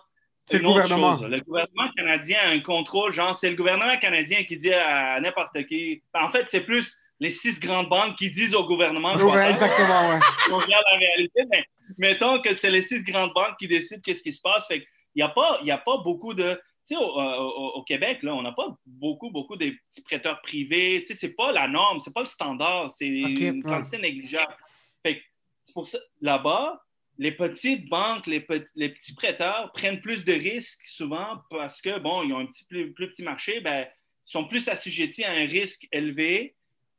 C'est 0.49 0.57
le 0.59 0.63
gouvernement. 0.67 1.17
chose. 1.17 1.29
Le 1.29 1.37
gouvernement 1.39 1.89
canadien 1.95 2.39
a 2.43 2.47
un 2.49 2.59
contrôle, 2.59 3.11
genre, 3.13 3.35
c'est 3.35 3.49
le 3.49 3.55
gouvernement 3.55 3.97
canadien 3.97 4.43
qui 4.43 4.57
dit 4.57 4.73
à 4.73 5.19
n'importe 5.19 5.65
qui. 5.67 6.01
En 6.13 6.29
fait, 6.29 6.45
c'est 6.49 6.61
plus 6.65 6.97
les 7.19 7.31
six 7.31 7.59
grandes 7.59 7.89
banques 7.89 8.15
qui 8.15 8.31
disent 8.31 8.55
au 8.55 8.65
gouvernement. 8.65 9.13
Ouais, 9.15 9.49
exactement, 9.51 10.09
ouais. 10.09 10.19
on 10.51 10.57
regarde 10.57 10.83
la 10.91 10.97
réalité, 10.97 11.41
mais 11.51 11.63
mettons 11.97 12.41
que 12.41 12.55
c'est 12.55 12.71
les 12.71 12.81
six 12.83 13.03
grandes 13.03 13.33
banques 13.33 13.57
qui 13.59 13.67
décident 13.67 14.01
qu'est-ce 14.03 14.23
qui 14.23 14.31
se 14.33 14.41
passe. 14.41 14.67
Fait 14.67 14.79
qu'il 14.79 14.87
n'y 15.17 15.21
a, 15.23 15.29
pas- 15.29 15.59
il 15.61 15.67
y 15.67 15.71
a 15.71 15.77
pas 15.77 15.97
beaucoup 15.97 16.33
de. 16.33 16.53
Tu 16.87 16.95
sais, 16.95 17.03
au, 17.03 17.19
euh, 17.19 17.35
au- 17.37 17.71
au 17.75 17.83
Québec, 17.83 18.23
là, 18.23 18.33
on 18.33 18.41
n'a 18.41 18.51
pas 18.53 18.67
beaucoup, 18.85 19.29
beaucoup 19.29 19.55
de 19.57 19.65
petits 19.91 20.01
prêteurs 20.01 20.41
privés. 20.41 21.01
Tu 21.01 21.07
sais, 21.07 21.15
c'est 21.15 21.35
pas 21.35 21.51
la 21.51 21.67
norme, 21.67 21.99
c'est 21.99 22.13
pas 22.13 22.21
le 22.21 22.25
standard, 22.25 22.89
c'est 22.91 23.05
une 23.07 23.63
quantité 23.63 23.97
négligeable. 23.99 24.55
Fait 25.03 25.17
que 25.17 25.23
c'est 25.65 25.73
pour 25.73 25.87
ça, 25.87 25.99
là-bas, 26.21 26.81
les 27.19 27.31
petites 27.33 27.87
banques, 27.89 28.25
les, 28.27 28.39
pe- 28.39 28.65
les 28.75 28.89
petits 28.89 29.13
prêteurs 29.13 29.71
prennent 29.73 29.99
plus 30.01 30.25
de 30.25 30.33
risques 30.33 30.87
souvent 30.87 31.41
parce 31.51 31.81
que, 31.81 31.99
bon, 31.99 32.23
ils 32.23 32.33
ont 32.33 32.39
un 32.39 32.45
petit 32.47 32.63
plus, 32.63 32.91
plus 32.93 33.09
petit 33.11 33.23
marché, 33.23 33.59
ben, 33.59 33.85
ils 34.27 34.31
sont 34.31 34.45
plus 34.45 34.67
assujettis 34.69 35.23
à 35.25 35.31
un 35.31 35.45
risque 35.45 35.87
élevé. 35.91 36.55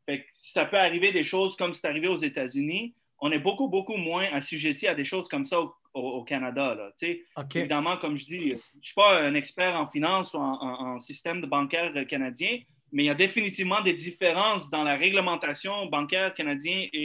Fait 0.06 0.20
que 0.20 0.26
ça 0.30 0.64
peut 0.66 0.78
arriver 0.78 1.10
des 1.12 1.24
choses 1.24 1.56
comme 1.56 1.72
c'est 1.74 1.86
arrivé 1.88 2.06
aux 2.06 2.18
États-Unis. 2.18 2.94
On 3.18 3.32
est 3.32 3.38
beaucoup, 3.38 3.68
beaucoup 3.68 3.96
moins 3.96 4.26
assujettis 4.32 4.86
à 4.86 4.94
des 4.94 5.04
choses 5.04 5.26
comme 5.28 5.44
ça 5.44 5.60
au, 5.60 5.74
au- 5.94 6.00
au 6.18 6.22
Canada. 6.24 6.74
Là. 6.74 6.90
Évidemment, 7.60 7.96
comme 7.96 8.16
je 8.16 8.24
dis, 8.24 8.48
je 8.48 8.54
ne 8.54 8.82
suis 8.82 8.94
pas 8.94 9.20
un 9.22 9.34
expert 9.34 9.74
en 9.76 9.88
finance 9.90 10.34
ou 10.34 10.38
en, 10.38 10.52
en- 10.60 10.94
en 10.96 11.00
système 11.00 11.40
de 11.40 11.46
bancaire 11.46 11.92
canadien, 12.06 12.58
mais 12.92 13.04
il 13.04 13.06
y 13.06 13.10
a 13.10 13.14
définitivement 13.14 13.80
des 13.82 13.94
différences 13.94 14.68
dans 14.70 14.82
la 14.82 14.96
réglementation 14.96 15.86
bancaire 15.86 16.34
canadien 16.34 16.88
et, 16.92 16.98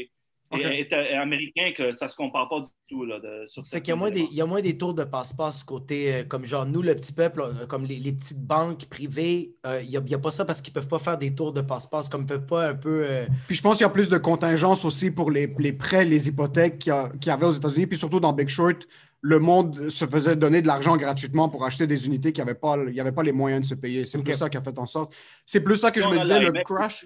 et- 0.00 0.10
Et- 0.52 0.80
et- 0.80 0.88
et 0.92 1.14
américain 1.16 1.72
que 1.76 1.92
ça 1.92 2.06
ne 2.06 2.10
se 2.10 2.16
compare 2.16 2.48
pas 2.48 2.60
du 2.60 2.68
tout. 2.88 3.04
Là, 3.04 3.18
de, 3.18 3.46
sur 3.48 3.62
Fait 3.64 3.70
cette 3.70 3.82
qu'il 3.82 3.90
y 3.90 3.92
a 3.92 3.96
moins 3.96 4.10
des, 4.10 4.18
élément. 4.20 4.28
il 4.32 4.36
y 4.36 4.40
a 4.40 4.46
moins 4.46 4.60
des 4.60 4.78
tours 4.78 4.94
de 4.94 5.02
passe-passe 5.02 5.64
côté, 5.64 6.14
euh, 6.14 6.24
comme 6.24 6.44
genre 6.44 6.64
nous, 6.66 6.82
le 6.82 6.94
petit 6.94 7.12
peuple, 7.12 7.40
euh, 7.40 7.66
comme 7.66 7.84
les, 7.84 7.98
les 7.98 8.12
petites 8.12 8.40
banques 8.40 8.84
privées, 8.86 9.54
euh, 9.66 9.80
il 9.82 9.88
n'y 9.90 9.96
a, 9.96 10.00
il 10.04 10.10
y 10.10 10.14
a 10.14 10.18
pas 10.18 10.30
ça 10.30 10.44
parce 10.44 10.62
qu'ils 10.62 10.70
ne 10.72 10.74
peuvent 10.74 10.88
pas 10.88 11.00
faire 11.00 11.18
des 11.18 11.34
tours 11.34 11.52
de 11.52 11.62
passe-passe, 11.62 12.08
comme 12.08 12.20
ils 12.20 12.24
ne 12.24 12.28
peuvent 12.28 12.46
pas 12.46 12.68
un 12.68 12.74
peu. 12.74 13.04
euh, 13.04 13.26
Puis 13.48 13.56
je 13.56 13.62
pense 13.62 13.78
qu'il 13.78 13.84
y 13.84 13.86
a 13.86 13.90
plus 13.90 14.08
de 14.08 14.18
contingence 14.18 14.84
aussi 14.84 15.10
pour 15.10 15.32
les, 15.32 15.52
les 15.58 15.72
prêts, 15.72 16.04
les 16.04 16.28
hypothèques 16.28 16.78
qu'il 16.78 16.92
y, 17.26 17.30
avait 17.30 17.46
aux 17.46 17.52
États-Unis. 17.52 17.86
Puis 17.88 17.98
surtout 17.98 18.20
dans 18.20 18.32
Big 18.32 18.48
Short, 18.48 18.86
le 19.22 19.40
monde 19.40 19.88
se 19.88 20.06
faisait 20.06 20.36
donner 20.36 20.62
de 20.62 20.68
l'argent 20.68 20.96
gratuitement 20.96 21.48
pour 21.48 21.64
acheter 21.64 21.88
des 21.88 22.06
unités 22.06 22.32
qui 22.32 22.40
n'avaient 22.40 22.54
pas, 22.54 22.76
il 22.86 22.94
y 22.94 23.00
avait 23.00 23.10
pas 23.10 23.24
les 23.24 23.32
moyens 23.32 23.62
de 23.62 23.66
se 23.66 23.74
payer. 23.74 24.06
C'est 24.06 24.22
plus 24.22 24.34
ça 24.34 24.48
qui 24.48 24.56
a 24.58 24.62
fait 24.62 24.78
en 24.78 24.86
sorte. 24.86 25.12
C'est 25.44 25.60
plus 25.60 25.76
ça 25.76 25.90
que 25.90 26.00
je 26.00 26.08
me 26.08 26.18
disais, 26.20 26.38
le 26.38 26.52
crash. 26.62 27.04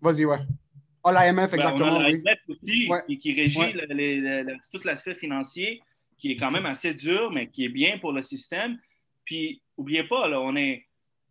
Vas-y, 0.00 0.24
ouais. 0.24 0.38
Ah, 1.08 1.26
l'IMF, 1.26 1.50
Ben, 1.50 1.56
exactement. 1.56 1.96
on 1.96 2.00
a 2.00 2.06
oui. 2.08 2.12
l'IMF 2.24 2.38
aussi 2.48 2.88
Ouais. 2.90 2.98
qui, 3.06 3.18
qui 3.18 3.32
régit 3.34 3.58
Ouais. 3.60 3.72
le- 3.72 3.86
le- 3.94 4.42
le- 4.42 4.56
tout 4.72 4.84
l'aspect 4.84 5.14
financier, 5.14 5.80
qui 6.18 6.32
est 6.32 6.36
quand 6.36 6.50
même 6.50 6.66
assez 6.66 6.94
dur, 6.94 7.30
mais 7.32 7.48
qui 7.48 7.64
est 7.64 7.68
bien 7.70 7.98
pour 7.98 8.12
le 8.12 8.22
système. 8.22 8.78
Puis, 9.24 9.60
n'oubliez 9.76 10.04
pas, 10.04 10.28
là, 10.28 10.40
on 10.40 10.56
est, 10.56 10.86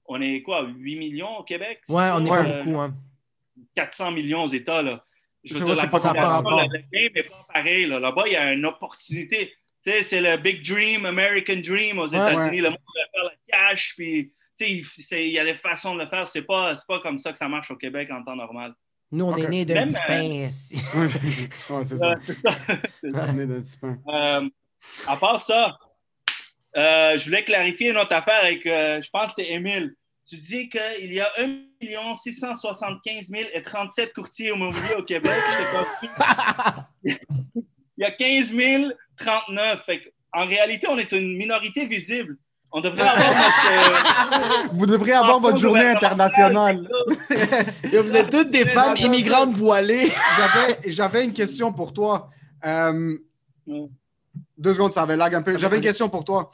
on 0.05 0.21
est 0.21 0.41
quoi, 0.41 0.63
8 0.67 0.95
millions 0.97 1.37
au 1.39 1.43
Québec? 1.43 1.81
Ouais, 1.89 2.09
on 2.13 2.19
n'est 2.21 2.29
pas 2.29 2.45
Euh, 2.45 2.63
beaucoup. 2.63 2.79
Hein. 2.79 2.93
400 3.75 4.11
millions 4.11 4.43
aux 4.43 4.47
États. 4.53 4.81
Là. 4.83 5.03
Je 5.43 5.53
veux 5.53 5.59
dire, 5.65 5.75
la 5.75 5.81
c'est 5.83 5.89
pas 5.89 5.97
le 5.97 6.13
game 6.13 7.11
n'est 7.15 7.23
pas 7.23 7.47
pareil. 7.53 7.85
là. 7.85 7.99
Là-bas, 7.99 8.23
il 8.27 8.33
y 8.33 8.35
a 8.35 8.53
une 8.53 8.65
opportunité. 8.65 9.53
Tu 9.83 9.91
sais, 9.91 10.03
c'est 10.03 10.21
le 10.21 10.37
big 10.37 10.65
dream, 10.67 11.05
American 11.05 11.57
dream 11.63 11.99
aux 11.99 12.07
États-Unis. 12.07 12.61
ouais. 12.61 12.61
Le 12.61 12.69
monde 12.69 12.79
veut 12.79 13.11
faire 13.13 13.23
le 13.23 13.29
cash, 13.51 13.93
puis 13.95 14.31
tu 14.57 14.83
sais, 14.85 15.27
il- 15.27 15.33
y 15.33 15.39
a 15.39 15.45
des 15.45 15.55
façons 15.55 15.95
de 15.95 16.01
le 16.03 16.07
faire. 16.09 16.27
C'est 16.27 16.41
pas, 16.41 16.75
c'est 16.75 16.87
pas 16.87 16.99
comme 16.99 17.17
ça 17.19 17.31
que 17.31 17.37
ça 17.37 17.47
marche 17.47 17.69
au 17.71 17.75
Québec 17.75 18.09
en 18.11 18.23
temps 18.23 18.35
normal. 18.35 18.73
Nous, 19.15 19.25
on 19.25 19.31
Ok. 19.31 19.39
est 19.39 19.47
nés 19.49 19.65
d'un 19.65 19.87
petit 19.87 19.95
euh, 19.95 20.07
pain. 20.07 20.21
ici. 20.47 20.75
Ouais, 20.93 21.07
c'est 21.85 21.97
ça. 21.97 22.15
On 23.03 23.39
est 23.39 23.47
d'un 23.47 23.61
petit 23.61 23.77
peu. 23.77 23.93
Euh, 24.09 24.49
à 25.07 25.17
part 25.17 25.41
ça, 25.41 25.77
euh, 26.75 27.17
je 27.17 27.25
voulais 27.25 27.45
clarifier 27.45 27.91
une 27.91 27.97
autre 27.97 28.11
affaire 28.11 28.43
avec, 28.43 28.65
euh, 28.65 29.01
je 29.01 29.09
pense 29.09 29.29
que 29.29 29.35
c'est 29.37 29.49
Émile. 29.49 29.95
Tu 30.27 30.37
dis 30.37 30.67
qu'il 30.69 31.13
y 31.13 31.21
a 31.21 31.31
1 31.37 32.15
675 32.15 33.31
037 33.63 34.13
courtiers 34.13 34.49
immobiliers 34.49 34.95
au 34.97 35.03
Québec. 35.03 35.31
Il 37.03 37.17
y 37.99 38.03
a 38.03 38.11
15 38.11 38.53
039. 39.17 39.85
Fait 39.85 39.99
que, 40.01 40.09
en 40.33 40.45
réalité, 40.45 40.87
on 40.89 40.97
est 40.97 41.11
une 41.13 41.37
minorité 41.37 41.85
visible. 41.85 42.37
On 42.77 42.81
devrait 42.81 43.01
avoir 43.07 43.25
notre. 43.29 44.65
euh, 44.65 44.67
Vous 44.73 44.85
devrez 44.85 45.11
avoir 45.13 45.39
votre 45.39 45.57
journée 45.57 45.87
internationale. 45.87 46.87
Vous 47.83 48.15
êtes 48.17 48.29
toutes 48.29 48.49
des 48.51 48.65
femmes 48.77 48.97
immigrantes 48.97 49.53
voilées. 49.55 50.11
J'avais- 50.37 50.79
J'avais 50.91 51.23
une 51.23 51.31
question 51.33 51.71
pour 51.71 51.93
toi. 51.93 52.29
Euh, 52.65 53.17
Ouais. 53.67 53.87
deux 54.57 54.73
secondes, 54.73 54.91
ça 54.93 55.01
avait 55.03 55.15
lag 55.15 55.33
un 55.33 55.41
peu. 55.41 55.57
J'avais 55.57 55.77
une 55.77 55.83
question 55.83 56.07
pour 56.09 56.23
toi. 56.25 56.51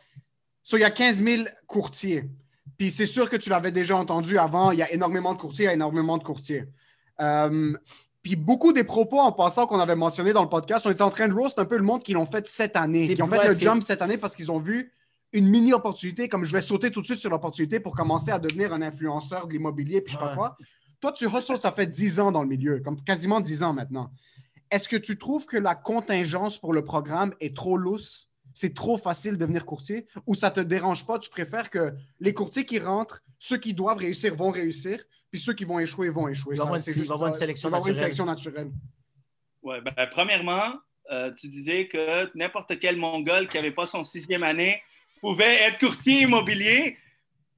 So, 0.64 0.78
il 0.78 0.82
y 0.82 0.86
a 0.86 0.92
15 0.92 1.22
000 1.24 1.44
courtiers. 1.68 2.24
Puis 2.78 2.90
c'est 2.92 3.06
sûr 3.08 3.30
que 3.30 3.36
tu 3.36 3.50
l'avais 3.50 3.72
déjà 3.72 3.98
entendu 3.98 4.38
avant. 4.38 4.72
Il 4.72 4.78
y 4.80 4.84
a 4.84 4.92
énormément 4.94 5.34
de 5.34 5.40
courtiers, 5.40 5.66
il 5.66 5.68
y 5.68 5.72
a 5.72 5.74
énormément 5.74 6.18
de 6.18 6.24
courtiers. 6.24 6.66
Euh, 7.20 7.74
puis 8.24 8.36
beaucoup 8.38 8.72
des 8.74 8.84
propos 8.84 9.20
en 9.20 9.32
passant 9.32 9.66
qu'on 9.66 9.80
avait 9.80 9.96
mentionnés 9.96 10.32
dans 10.34 10.44
le 10.44 10.50
podcast, 10.50 10.86
on 10.86 10.92
était 10.92 11.02
en 11.02 11.10
train 11.10 11.28
de 11.28 11.34
roast 11.34 11.58
un 11.60 11.66
peu 11.66 11.76
le 11.78 11.84
monde 11.84 12.02
qui 12.04 12.14
l'ont 12.14 12.26
fait 12.28 12.48
cette 12.48 12.78
année, 12.78 13.08
C'est 13.08 13.16
qui 13.16 13.24
ont 13.24 13.28
fait 13.28 13.48
le 13.48 13.56
jump 13.56 13.84
cette 13.84 14.02
année 14.04 14.18
parce 14.18 14.36
qu'ils 14.36 14.52
ont 14.52 14.60
vu 14.60 14.94
une 15.34 15.48
mini 15.48 15.74
opportunité, 15.74 16.28
comme 16.28 16.44
je 16.44 16.52
vais 16.52 16.62
sauter 16.62 16.92
tout 16.92 17.02
de 17.02 17.06
suite 17.06 17.20
sur 17.20 17.30
l'opportunité 17.30 17.80
pour 17.80 17.96
commencer 17.96 18.32
à 18.32 18.40
devenir 18.40 18.74
un 18.74 18.82
influenceur 18.82 19.48
de 19.48 19.54
l'immobilier, 19.54 20.02
puis 20.02 20.14
je 20.14 20.18
sais 20.20 20.24
pas 20.24 20.36
quoi. 20.36 20.58
Toi, 21.00 21.12
tu 21.14 21.26
hustles, 21.26 21.58
ça 21.58 21.72
fait 21.72 21.88
10 21.88 22.20
ans 22.20 22.32
dans 22.32 22.42
le 22.44 22.48
milieu, 22.50 22.80
comme 22.80 23.02
quasiment 23.04 23.40
10 23.40 23.64
ans 23.64 23.74
maintenant. 23.74 24.12
est-ce 24.70 24.88
que 24.88 24.96
tu 24.96 25.18
trouves 25.18 25.46
que 25.46 25.58
la 25.58 25.76
contingence 25.76 26.58
pour 26.58 26.72
le 26.74 26.86
programme 26.86 27.34
est 27.42 27.54
trop 27.56 27.76
lousse? 27.76 28.30
C'est 28.54 28.74
trop 28.74 28.98
facile 28.98 29.34
de 29.34 29.38
devenir 29.38 29.66
courtier? 29.66 30.08
Ou 30.28 30.34
ça 30.36 30.50
te 30.52 30.60
dérange 30.62 31.06
pas? 31.06 31.20
Tu 31.20 31.30
préfères 31.30 31.70
que 31.70 31.94
les 32.22 32.34
courtiers 32.34 32.64
qui 32.66 32.80
rentrent, 32.80 33.22
ceux 33.38 33.58
qui 33.58 33.74
doivent 33.74 33.98
réussir 33.98 34.34
vont 34.36 34.50
réussir, 34.50 35.04
puis 35.30 35.40
ceux 35.42 35.54
qui 35.54 35.66
vont 35.66 35.80
échouer 35.80 36.10
vont 36.10 36.28
échouer. 36.30 36.56
Ça, 36.56 36.64
une- 36.66 36.80
juste 36.94 37.12
avoir 37.12 37.28
une 37.28 37.34
ça. 37.34 37.40
sélection 37.40 37.68
une 37.70 37.76
naturelle. 37.76 37.96
sélection 37.98 38.26
naturelle. 38.26 38.72
Ouais, 39.64 39.82
ben, 39.82 39.94
premièrement, 40.10 40.74
euh, 41.12 41.32
tu 41.34 41.48
disais 41.48 41.88
que 41.88 42.30
n'importe 42.38 42.80
quel 42.80 42.96
Mongol 42.98 43.48
qui 43.50 43.58
n'avait 43.58 43.72
pas 43.72 43.86
son 43.88 44.04
sixième 44.04 44.44
année 44.44 44.82
pouvait 45.22 45.62
être 45.64 45.80
courtier 45.80 46.22
immobilier. 46.24 46.98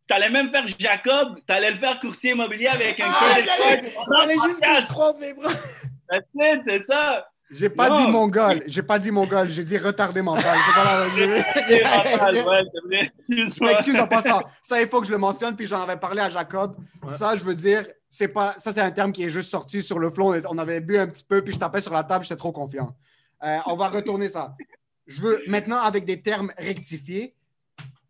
Tu 0.07 0.13
allais 0.13 0.29
même 0.29 0.51
faire 0.51 0.65
Jacob, 0.77 1.39
tu 1.47 1.53
allais 1.53 1.71
le 1.71 1.77
faire 1.77 1.99
courtier 1.99 2.31
immobilier 2.31 2.67
avec 2.67 2.99
un 2.99 3.05
card. 3.05 3.37
Fallait 4.17 4.35
juste 4.45 4.61
que 4.61 4.81
je 4.81 4.87
croise 4.87 5.17
mes 5.19 5.33
bras. 5.33 5.53
C'est 6.65 6.83
ça. 6.85 7.25
J'ai 7.49 7.69
pas 7.69 7.89
Non. 7.89 7.99
dit 8.05 8.07
mongol. 8.11 8.63
J'ai 8.65 8.81
pas 8.81 8.97
dit 8.97 9.11
mongol. 9.11 9.47
J'ai 9.49 9.63
dit 9.63 9.77
retardé 9.77 10.21
mental. 10.23 10.43
C'est 10.65 10.73
pas 10.83 10.83
la- 10.83 11.09
C'est 11.67 11.83
mental, 11.83 12.35
ouais, 12.35 12.61
c'est 12.73 12.87
vrai. 12.87 13.11
Je 13.19 13.33
Excuse-moi. 13.35 13.69
m'excuse 13.71 13.99
en 13.99 14.07
passant. 14.07 14.41
Ça, 14.61 14.81
il 14.81 14.87
faut 14.87 15.01
que 15.01 15.07
je 15.07 15.11
le 15.11 15.19
mentionne, 15.19 15.55
puis 15.55 15.67
j'en 15.67 15.81
avais 15.83 15.97
parlé 15.97 16.21
à 16.21 16.29
Jacob. 16.31 16.75
Ça, 17.07 17.35
je 17.37 17.43
veux 17.43 17.53
dire, 17.53 17.85
c'est 18.09 18.27
pas. 18.27 18.55
Ça, 18.57 18.73
c'est 18.73 18.81
un 18.81 18.89
terme 18.91 19.11
qui 19.11 19.23
est 19.23 19.29
juste 19.29 19.51
sorti 19.51 19.83
sur 19.83 19.99
le 19.99 20.09
flot. 20.09 20.33
On 20.49 20.57
avait 20.57 20.79
bu 20.79 20.97
un 20.97 21.05
petit 21.07 21.23
peu, 21.23 21.43
puis 21.43 21.53
je 21.53 21.59
tapais 21.59 21.81
sur 21.81 21.93
la 21.93 22.03
table, 22.03 22.23
j'étais 22.23 22.37
trop 22.37 22.51
confiant. 22.51 22.95
Euh, 23.43 23.57
on 23.67 23.75
va 23.75 23.89
retourner 23.89 24.29
ça. 24.29 24.55
Je 25.05 25.21
veux 25.21 25.39
maintenant, 25.47 25.77
avec 25.81 26.05
des 26.05 26.21
termes 26.21 26.51
rectifiés, 26.57 27.35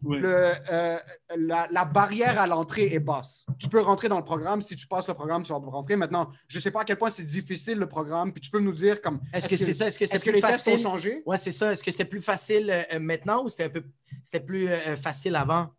Oui. 0.03 0.19
le, 0.19 0.51
euh, 0.71 0.97
la, 1.37 1.67
la 1.71 1.85
barrière 1.85 2.39
à 2.39 2.45
l'entrée 2.47 2.93
est 2.93 2.99
basse. 2.99 3.45
Tu 3.57 3.69
peux 3.69 3.79
rentrer 3.79 4.09
dans 4.09 4.17
le 4.17 4.23
programme. 4.23 4.61
Si 4.61 4.75
tu 4.75 4.85
passes 4.85 5.07
le 5.07 5.13
programme, 5.13 5.43
tu 5.43 5.51
vas 5.53 5.57
rentrer. 5.59 5.95
Maintenant, 5.95 6.29
je 6.47 6.59
sais 6.59 6.71
pas 6.71 6.81
à 6.81 6.83
quel 6.85 6.97
point 6.97 7.09
c'est 7.09 7.23
difficile 7.23 7.77
le 7.77 7.87
programme, 7.87 8.33
puis 8.33 8.41
tu 8.41 8.49
peux 8.51 8.59
nous 8.59 8.73
dire 8.73 9.01
comme. 9.01 9.21
Est-ce 9.33 9.47
que 9.47 9.55
c'est 9.57 9.73
ça? 9.73 9.87
Est-ce 9.87 9.97
que 9.99 10.05
que 10.05 10.29
les 10.31 10.41
tests 10.41 10.67
ont 10.67 10.71
facile? 10.71 10.79
changé? 10.79 11.23
Ouais, 11.25 11.37
c'est 11.37 11.51
ça. 11.53 11.71
Est-ce 11.71 11.83
que 11.83 11.91
c'était 11.91 12.05
plus 12.05 12.21
facile 12.21 12.69
euh, 12.69 12.99
maintenant 12.99 13.43
ou 13.45 13.49
c'était 13.49 13.63
un 13.65 13.69
peu 13.69 13.83
c'était 14.23 14.39
plus 14.45 14.67
euh, 14.67 14.95
facile 14.97 15.35
avant? 15.35 15.69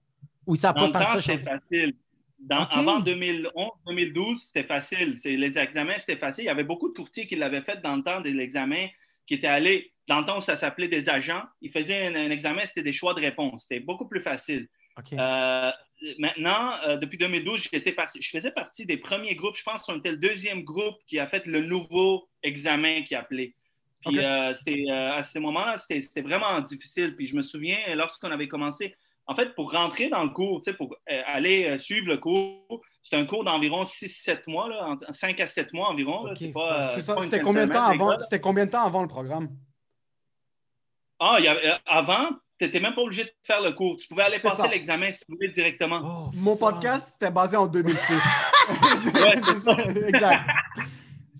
Ou 0.47 0.57
ça 0.57 0.69
n'a 0.69 0.75
pas 0.75 0.89
tant 0.91 1.05
que 1.05 1.11
ça 1.11 1.21
changé? 1.21 1.39
facile. 1.39 1.95
Dans-. 2.39 2.67
Avant 2.71 3.01
2011-2012, 3.01 4.37
c'était 4.37 4.65
facile. 4.65 5.15
C'est- 5.19 5.37
Les 5.37 5.59
examens, 5.59 5.95
c'était 5.99 6.17
facile. 6.17 6.45
Il 6.45 6.49
y 6.49 6.51
avait 6.51 6.65
beaucoup 6.65 6.89
de 6.91 6.95
courtiers 6.95 7.27
qui 7.27 7.37
l'avaient 7.37 7.63
fait 7.63 7.81
dans 7.83 7.97
le 7.97 8.03
temps 8.03 8.21
de 8.21 8.29
l'examen, 8.31 8.87
qui 9.27 9.35
étaient 9.35 9.47
allés, 9.47 9.93
dans 10.09 10.21
le 10.21 10.27
temps 10.27 10.38
où 10.38 10.43
ça 10.43 10.57
s'appelait 10.57 10.88
des 10.88 11.09
agents, 11.09 11.43
ils 11.61 11.71
faisaient 11.71 12.07
un, 12.07 12.14
un 12.14 12.31
examen, 12.31 12.67
c'était 12.67 12.83
des 12.83 12.93
choix 12.93 13.14
de 13.14 13.21
réponse. 13.21 13.67
C'était 13.69 13.81
beaucoup 13.81 14.07
plus 14.07 14.21
facile. 14.21 14.69
Euh, 15.12 15.71
maintenant, 16.19 16.73
euh, 16.87 16.97
depuis 16.97 17.19
2012, 17.19 17.69
j'étais 17.73 17.93
parti, 17.93 18.21
je 18.21 18.31
faisais 18.31 18.51
partie 18.51 18.87
des 18.87 18.97
premiers 18.97 19.35
groupes. 19.35 19.57
Je 19.57 19.62
pense 19.62 19.83
qu'on 19.83 19.99
était 19.99 20.12
le 20.12 20.19
deuxième 20.19 20.62
groupe 20.62 20.97
qui 21.07 21.19
a 21.19 21.27
fait 21.27 21.47
le 21.47 21.61
nouveau 21.61 22.29
examen 22.43 23.03
qui 23.03 23.14
appelait. 23.14 23.55
Puis 24.05 24.19
euh, 24.19 24.53
c'était, 24.53 24.85
à 24.90 25.23
ce 25.23 25.38
moment-là, 25.38 25.79
c'était, 25.79 26.03
c'était 26.03 26.21
vraiment 26.21 26.61
difficile. 26.61 27.17
Puis 27.17 27.27
je 27.27 27.37
me 27.37 27.43
souviens, 27.43 27.79
lorsqu'on 27.95 28.31
avait 28.31 28.49
commencé, 28.49 28.95
en 29.27 29.35
fait, 29.35 29.55
pour 29.55 29.73
rentrer 29.73 30.11
dans 30.11 30.23
le 30.23 30.29
cours, 30.29 30.61
tu 30.61 30.71
sais, 30.71 30.77
pour 30.77 30.95
aller 31.07 31.79
suivre 31.79 32.09
le 32.09 32.19
cours, 32.19 32.83
c'est 33.03 33.17
un 33.17 33.25
cours 33.25 33.45
d'environ 33.45 33.85
6-7 33.85 34.43
mois, 34.49 34.69
là, 34.69 34.87
entre 34.87 35.12
5 35.14 35.40
à 35.40 35.47
7 35.47 35.73
mois 35.73 35.88
environ. 35.88 36.35
C'était 37.23 37.40
combien 37.40 37.67
de 37.67 37.73
temps 37.73 37.85
avant? 37.85 38.21
C'était 38.21 38.40
combien 38.40 38.67
de 38.67 38.71
temps 38.71 38.85
avant 38.85 39.01
le 39.01 39.09
programme? 39.09 39.49
Ah, 41.18 41.37
il 41.38 41.44
y 41.44 41.48
avait- 41.48 41.66
euh, 41.68 41.74
avant, 41.87 42.29
tu 42.59 42.64
n'étais 42.64 42.81
même 42.81 42.94
pas 42.94 43.03
obligé 43.03 43.24
de 43.24 43.31
faire 43.44 43.61
le 43.62 43.72
cours. 43.72 43.96
Tu 43.96 44.09
pouvais 44.09 44.22
aller 44.24 44.38
passer 44.38 44.68
l'examen 44.68 45.11
si 45.12 45.24
tu 45.24 45.33
voulais 45.33 45.48
directement. 45.48 46.00
Oh, 46.05 46.31
Mon 46.35 46.57
fuck. 46.57 46.72
podcast, 46.74 47.12
c'était 47.14 47.31
basé 47.33 47.57
en 47.57 47.66
2006. 47.66 48.14
Ouais, 48.66 49.37
c'est 49.42 49.57
ça, 49.59 49.77
exact. 50.09 50.42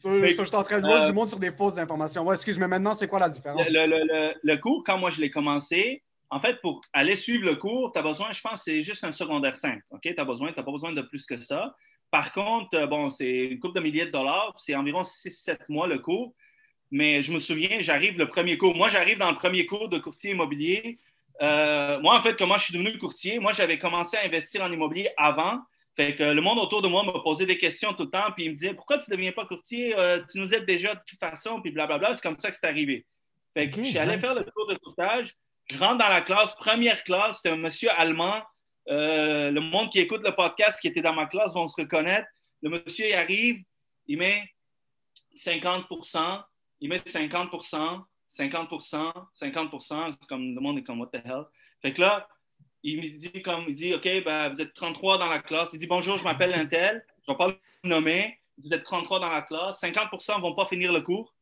Mais, 0.07 0.33
so, 0.33 0.43
je 0.43 0.49
suis 0.49 0.57
en 0.57 0.63
train 0.63 0.81
de 0.81 0.87
euh, 0.87 1.07
du 1.07 1.13
monde 1.13 1.29
sur 1.29 1.39
des 1.39 1.51
fausses 1.53 1.79
informations. 1.79 2.23
Ouais, 2.25 2.35
excuse, 2.35 2.59
mais 2.59 2.69
maintenant, 2.69 2.93
c'est 2.93 3.09
quoi 3.09 3.19
la 3.19 3.29
différence? 3.29 3.67
Le, 3.71 3.87
le- 3.87 4.05
le- 4.05 4.35
le 4.43 4.57
cours, 4.59 4.83
quand 4.85 4.99
moi 4.99 5.09
je 5.11 5.21
l'ai 5.21 5.31
commencé, 5.31 6.03
en 6.31 6.41
fait, 6.41 6.61
pour 6.61 6.83
aller 6.93 7.17
suivre 7.17 7.45
le 7.47 7.57
cours, 7.57 7.93
tu 7.93 7.99
as 7.99 8.03
besoin, 8.03 8.33
je 8.33 8.41
pense, 8.43 8.65
c'est 8.65 8.83
juste 8.83 9.05
un 9.05 9.13
secondaire 9.13 9.57
5. 9.57 9.81
OK? 9.91 10.01
Tu 10.03 10.15
n'as 10.15 10.25
besoin, 10.25 10.53
t'as 10.53 10.63
pas 10.63 10.73
besoin 10.73 10.93
de 10.93 11.01
plus 11.01 11.25
que 11.25 11.41
ça. 11.41 11.75
Par 12.11 12.33
contre, 12.33 12.75
euh, 12.77 12.87
bon, 12.87 13.11
c'est 13.11 13.47
une 13.47 13.59
couple 13.61 13.77
de 13.77 13.81
milliers 13.85 14.07
de 14.07 14.11
dollars, 14.11 14.53
c'est 14.59 14.75
environ 14.75 15.03
6-7 15.05 15.59
mois 15.71 15.87
le 15.87 15.99
cours. 16.01 16.35
Mais 16.91 17.23
je 17.23 17.33
me 17.33 17.39
souviens, 17.39 17.81
j'arrive 17.81 18.19
le 18.19 18.29
premier 18.29 18.57
cours. 18.57 18.75
Moi, 18.75 18.89
j'arrive 18.89 19.19
dans 19.19 19.31
le 19.31 19.37
premier 19.37 19.67
cours 19.67 19.89
de 19.89 19.99
courtier 19.99 20.33
immobilier. 20.33 20.99
Euh, 21.43 21.99
moi, 22.01 22.17
en 22.17 22.23
fait, 22.23 22.37
comment 22.37 22.57
je 22.57 22.65
suis 22.65 22.75
devenu 22.75 22.97
courtier? 22.99 23.39
Moi, 23.39 23.53
j'avais 23.53 23.79
commencé 23.79 24.17
à 24.17 24.25
investir 24.25 24.63
en 24.63 24.71
immobilier 24.71 25.11
avant. 25.17 25.61
Fait 25.97 26.17
que 26.17 26.25
le 26.25 26.41
monde 26.41 26.59
autour 26.59 26.83
de 26.83 26.89
moi 26.89 27.05
me 27.05 27.13
posait 27.23 27.47
des 27.47 27.59
questions 27.59 27.95
tout 27.95 28.05
le 28.05 28.11
temps, 28.11 28.33
puis 28.35 28.45
il 28.45 28.51
me 28.51 28.57
disait 28.57 28.75
Pourquoi 28.75 28.99
tu 28.99 29.11
ne 29.11 29.17
deviens 29.17 29.33
pas 29.33 29.47
courtier? 29.47 29.97
Euh, 29.97 30.21
tu 30.31 30.41
nous 30.41 30.53
aides 30.53 30.67
déjà 30.67 30.95
de 30.95 31.01
toute 31.07 31.19
façon, 31.19 31.61
puis 31.61 31.71
blablabla. 31.71 32.15
C'est 32.15 32.23
comme 32.23 32.39
ça 32.39 32.51
que 32.51 32.57
c'est 32.57 32.67
arrivé. 32.67 33.07
Fait 33.55 33.71
que 33.71 33.77
Ok, 33.79 33.85
je 33.85 33.91
suis 33.91 33.99
allé 33.99 34.17
nice. 34.17 34.25
faire 34.25 34.35
le 34.35 34.45
cours 34.45 34.67
de 34.67 34.75
courtage. 34.77 35.35
Je 35.71 35.79
rentre 35.79 35.99
dans 35.99 36.09
la 36.09 36.21
classe, 36.21 36.55
première 36.57 37.03
classe, 37.05 37.37
c'était 37.37 37.55
un 37.55 37.57
monsieur 37.57 37.91
allemand. 37.97 38.43
Euh, 38.89 39.51
le 39.51 39.61
monde 39.61 39.91
qui 39.91 39.99
écoute 40.01 40.23
le 40.25 40.33
podcast 40.35 40.79
qui 40.81 40.89
était 40.89 41.01
dans 41.01 41.15
ma 41.15 41.27
classe 41.27 41.55
vont 41.55 41.69
se 41.69 41.81
reconnaître. 41.81 42.29
Le 42.63 42.71
monsieur, 42.71 43.07
il 43.07 43.15
arrive, 43.15 43.63
il 44.07 44.19
met 44.19 44.43
50 45.35 45.87
il 46.85 46.91
met 46.91 46.99
50% 46.99 48.03
50% 48.31 49.13
50 49.33 49.83
C'est 49.83 50.29
comme 50.29 50.55
le 50.55 50.61
monde 50.61 50.79
est 50.79 50.83
comme 50.83 51.01
What 51.01 51.09
the 51.13 51.23
hell? 51.25 51.45
Fait 51.81 51.95
que 51.95 52.03
là, 52.03 52.29
il 52.83 52.99
me 52.99 53.19
dit 53.19 53.41
comme 53.41 53.65
il 53.69 53.75
dit 53.75 53.95
OK, 53.95 54.07
ben, 54.23 54.51
vous 54.51 54.61
êtes 54.61 54.75
33 54.75 55.17
dans 55.17 55.29
la 55.29 55.39
classe. 55.39 55.71
Il 55.73 55.79
dit 55.79 55.87
Bonjour, 55.87 56.19
je 56.19 56.25
m'appelle 56.25 56.53
Intel. 56.53 57.03
Je 57.27 57.33
ne 57.33 57.35
vais 57.35 57.39
pas 57.39 57.49
le 57.49 57.89
nommer. 57.89 58.39
Vous 58.63 58.75
êtes 58.75 58.85
33 58.85 59.21
dans 59.21 59.31
la 59.31 59.41
classe. 59.41 59.81
50% 59.81 60.37
ne 60.37 60.43
vont 60.43 60.55
pas 60.55 60.67
finir 60.67 60.93
le 60.93 61.01
cours. 61.01 61.35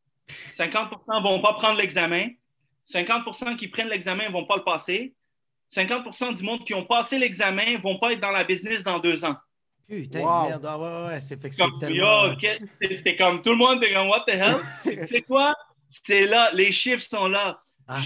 50% 0.55 1.19
ne 1.19 1.23
vont 1.23 1.41
pas 1.41 1.55
prendre 1.55 1.79
l'examen. 1.79 2.29
50% 2.89 3.57
qui 3.57 3.67
prennent 3.67 3.89
l'examen 3.89 4.29
ne 4.29 4.33
vont 4.33 4.47
pas 4.47 4.57
le 4.57 4.65
passer. 4.65 5.13
50% 5.73 6.37
du 6.37 6.45
monde 6.45 6.65
qui 6.65 6.75
ont 6.75 6.85
passé 6.85 7.19
l'examen 7.19 7.73
ne 7.73 7.79
vont 7.79 7.99
pas 7.99 8.13
être 8.13 8.21
dans 8.21 8.31
la 8.31 8.45
business 8.45 8.85
dans 8.85 9.01
deux 9.01 9.25
ans. 9.25 9.37
Putain, 9.89 10.21
Wow. 10.21 10.49
merde. 10.49 10.67
Ah, 10.69 10.79
ouais, 10.79 11.07
ouais, 11.13 11.21
c'est 11.21 11.41
fait 11.41 11.51
que 11.51 11.55
c'est 11.57 11.65
tellement... 11.81 12.27
yo, 12.27 12.37
que- 12.37 12.95
c'était 12.95 13.17
comme 13.17 13.43
tout 13.43 13.51
le 13.51 13.57
monde 13.57 13.83
était 13.83 13.93
comme 13.95 14.09
What 14.09 14.25
the 14.27 14.31
hell? 14.35 14.57
tu 14.85 15.07
sais 15.07 15.23
quoi? 15.23 15.55
C'est 16.07 16.27
là, 16.27 16.51
les 16.55 16.73
chiffres 16.73 17.03
sont 17.05 17.27
là. 17.27 17.61
Ah, 17.87 18.01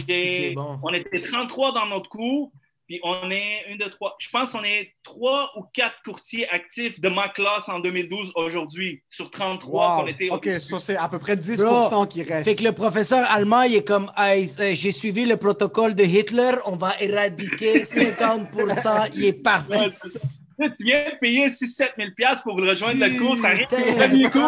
bon. 0.54 0.80
On 0.82 0.92
était 0.92 1.22
33 1.22 1.72
dans 1.72 1.86
notre 1.86 2.08
cours, 2.08 2.50
puis 2.88 2.98
on 3.04 3.30
est 3.30 3.64
une 3.68 3.78
de 3.78 3.84
trois. 3.84 4.16
Je 4.18 4.28
pense 4.30 4.50
qu'on 4.52 4.64
est 4.64 4.94
trois 5.04 5.52
ou 5.56 5.64
quatre 5.72 5.94
courtiers 6.04 6.48
actifs 6.50 6.98
de 7.00 7.08
ma 7.08 7.28
classe 7.28 7.68
en 7.68 7.78
2012 7.78 8.32
aujourd'hui, 8.34 9.02
sur 9.10 9.30
33 9.30 9.96
Wow. 9.96 10.00
qu'on 10.02 10.06
était. 10.08 10.30
OK, 10.30 10.48
ça, 10.60 10.78
c'est 10.80 10.96
à 10.96 11.08
peu 11.08 11.20
près 11.20 11.36
10 11.36 11.62
Bro, 11.62 12.06
qui 12.06 12.22
reste. 12.24 12.48
Fait 12.48 12.56
que 12.56 12.64
le 12.64 12.72
professeur 12.72 13.30
allemand, 13.30 13.62
il 13.62 13.76
est 13.76 13.86
comme 13.86 14.10
Hey, 14.16 14.48
euh, 14.58 14.72
j'ai 14.74 14.90
suivi 14.92 15.24
le 15.26 15.36
protocole 15.36 15.94
de 15.94 16.02
Hitler, 16.02 16.52
on 16.64 16.74
va 16.76 16.94
éradiquer 16.98 17.84
50%, 17.84 19.10
il 19.14 19.24
est 19.26 19.32
parfait. 19.34 19.90
Tu 20.58 20.84
viens 20.84 21.04
de 21.10 21.16
payer 21.18 21.48
6-7 21.48 21.90
000 21.98 22.10
piastres 22.16 22.42
pour 22.44 22.56
rejoindre 22.56 22.98
le 23.04 23.18
cours, 23.18 23.36
t'arrives 23.42 23.66
au 23.70 23.96
premier 23.96 24.30
cours, 24.30 24.40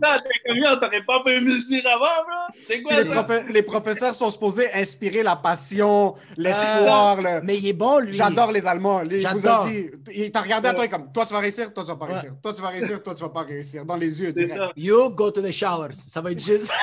ça, 0.00 0.18
t'es 0.24 0.60
t'aurais 0.80 1.02
pas 1.04 1.22
pu 1.24 1.40
me 1.40 1.54
le 1.56 1.62
dire 1.62 1.86
avant, 1.86 2.00
bro? 2.24 2.58
C'est 2.66 2.82
quoi 2.82 3.00
les, 3.02 3.08
ça? 3.08 3.22
profe- 3.22 3.46
les 3.48 3.62
professeurs 3.62 4.14
sont 4.14 4.30
supposés 4.30 4.72
inspirer 4.72 5.22
la 5.22 5.36
passion, 5.36 6.16
l'espoir. 6.36 7.22
le- 7.22 7.28
Euh, 7.28 7.40
Mais 7.44 7.58
il 7.58 7.66
est 7.68 7.72
bon, 7.72 8.00
lui. 8.00 8.12
J'adore 8.12 8.50
les 8.50 8.66
Allemands. 8.66 9.02
Lui, 9.02 9.18
il 9.20 9.26
vous 9.28 9.40
J'adore. 9.40 9.66
a 9.66 9.68
dit, 9.70 9.86
il 10.14 10.32
t'a 10.32 10.40
regardé 10.40 10.68
à 10.68 10.74
toi 10.74 10.88
comme 10.88 11.12
toi 11.12 11.26
tu 11.26 11.32
vas 11.32 11.38
réussir, 11.40 11.72
toi 11.72 11.84
tu 11.84 11.90
vas 11.90 11.96
pas 11.96 12.06
Ouais. 12.06 12.12
réussir, 12.14 12.32
toi 12.42 12.52
tu 12.52 12.60
vas 12.62 12.68
réussir, 12.68 13.02
toi 13.02 13.14
tu 13.14 13.22
vas 13.22 13.28
pas 13.30 13.42
réussir, 13.42 13.84
dans 13.84 13.96
les 13.96 14.20
yeux. 14.20 14.32
Direct. 14.32 14.56
ça. 14.56 14.70
You 14.76 15.10
go 15.10 15.30
to 15.30 15.40
the 15.42 15.52
showers. 15.52 15.94
Ça 16.08 16.20
va 16.20 16.32
être 16.32 16.44
juste. 16.44 16.70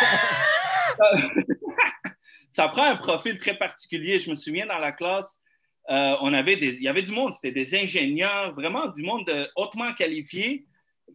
ça 2.51 2.67
prend 2.69 2.83
un 2.83 2.95
profil 2.97 3.37
très 3.39 3.55
particulier. 3.57 4.19
Je 4.19 4.29
me 4.29 4.35
souviens 4.35 4.65
dans 4.65 4.77
la 4.79 4.91
classe, 4.91 5.39
euh, 5.89 6.15
on 6.21 6.33
avait 6.33 6.55
des, 6.55 6.77
il 6.77 6.83
y 6.83 6.87
avait 6.87 7.01
du 7.03 7.11
monde, 7.11 7.33
c'était 7.33 7.51
des 7.51 7.75
ingénieurs, 7.75 8.53
vraiment 8.53 8.87
du 8.87 9.01
monde 9.03 9.29
hautement 9.55 9.93
qualifié. 9.93 10.65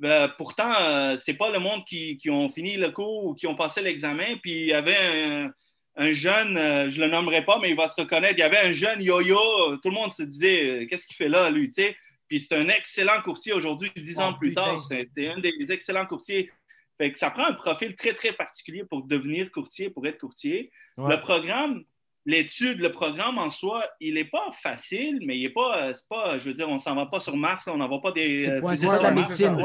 Euh, 0.02 0.26
pourtant, 0.36 0.72
euh, 0.80 1.16
c'est 1.16 1.34
pas 1.34 1.50
le 1.52 1.60
monde 1.60 1.84
qui, 1.84 2.18
qui 2.18 2.28
ont 2.28 2.50
fini 2.50 2.76
le 2.76 2.90
cours 2.90 3.26
ou 3.26 3.34
qui 3.34 3.46
ont 3.46 3.54
passé 3.54 3.80
l'examen. 3.82 4.36
Puis 4.42 4.52
il 4.62 4.66
y 4.66 4.72
avait 4.72 4.96
un, 4.96 5.52
un 5.96 6.12
jeune, 6.12 6.56
euh, 6.56 6.88
je 6.88 7.00
le 7.00 7.08
nommerai 7.08 7.44
pas, 7.44 7.60
mais 7.60 7.70
il 7.70 7.76
va 7.76 7.86
se 7.86 8.00
reconnaître. 8.00 8.34
Il 8.36 8.40
y 8.40 8.42
avait 8.42 8.58
un 8.58 8.72
jeune 8.72 9.00
yo-yo. 9.00 9.76
Tout 9.76 9.90
le 9.90 9.94
monde 9.94 10.12
se 10.12 10.24
disait, 10.24 10.86
qu'est-ce 10.90 11.06
qu'il 11.06 11.16
fait 11.16 11.28
là, 11.28 11.48
lui, 11.50 11.70
tu 11.70 11.82
sais? 11.82 11.96
Puis 12.28 12.40
c'est 12.40 12.56
un 12.56 12.68
excellent 12.68 13.22
courtier 13.22 13.52
aujourd'hui, 13.52 13.92
dix 13.94 14.16
Oh, 14.18 14.22
ans 14.22 14.34
plus 14.34 14.48
putain. 14.48 14.62
tard. 14.62 14.80
C'est 14.80 15.08
c'est 15.14 15.28
un 15.28 15.38
des 15.38 15.52
excellents 15.70 16.06
courtiers. 16.06 16.50
Fait 16.98 17.12
que 17.12 17.18
ça 17.18 17.30
prend 17.30 17.44
un 17.44 17.52
profil 17.52 17.94
très, 17.94 18.14
très 18.14 18.32
particulier 18.32 18.84
pour 18.84 19.04
devenir 19.04 19.52
courtier, 19.52 19.90
pour 19.90 20.04
être 20.06 20.18
courtier. 20.18 20.72
Ouais. 20.96 21.14
Le 21.14 21.20
programme, 21.20 21.84
l'étude, 22.26 22.80
le 22.80 22.90
programme 22.90 23.38
en 23.38 23.50
soi, 23.50 23.84
il 24.00 24.14
n'est 24.14 24.24
pas 24.24 24.50
facile, 24.62 25.20
mais 25.26 25.36
il 25.38 25.42
n'est 25.42 25.50
pas, 25.52 25.88
euh, 25.88 25.92
pas, 26.08 26.38
je 26.38 26.48
veux 26.48 26.54
dire, 26.54 26.68
on 26.68 26.78
s'en 26.78 26.94
va 26.94 27.06
pas 27.06 27.20
sur 27.20 27.36
Mars, 27.36 27.66
on 27.68 27.76
n'envoie 27.76 28.00
pas 28.00 28.12
des. 28.12 28.44
C'est 28.44 28.60
pas- 28.60 28.74
de 28.76 29.02
la 29.02 29.10
médecine. 29.10 29.56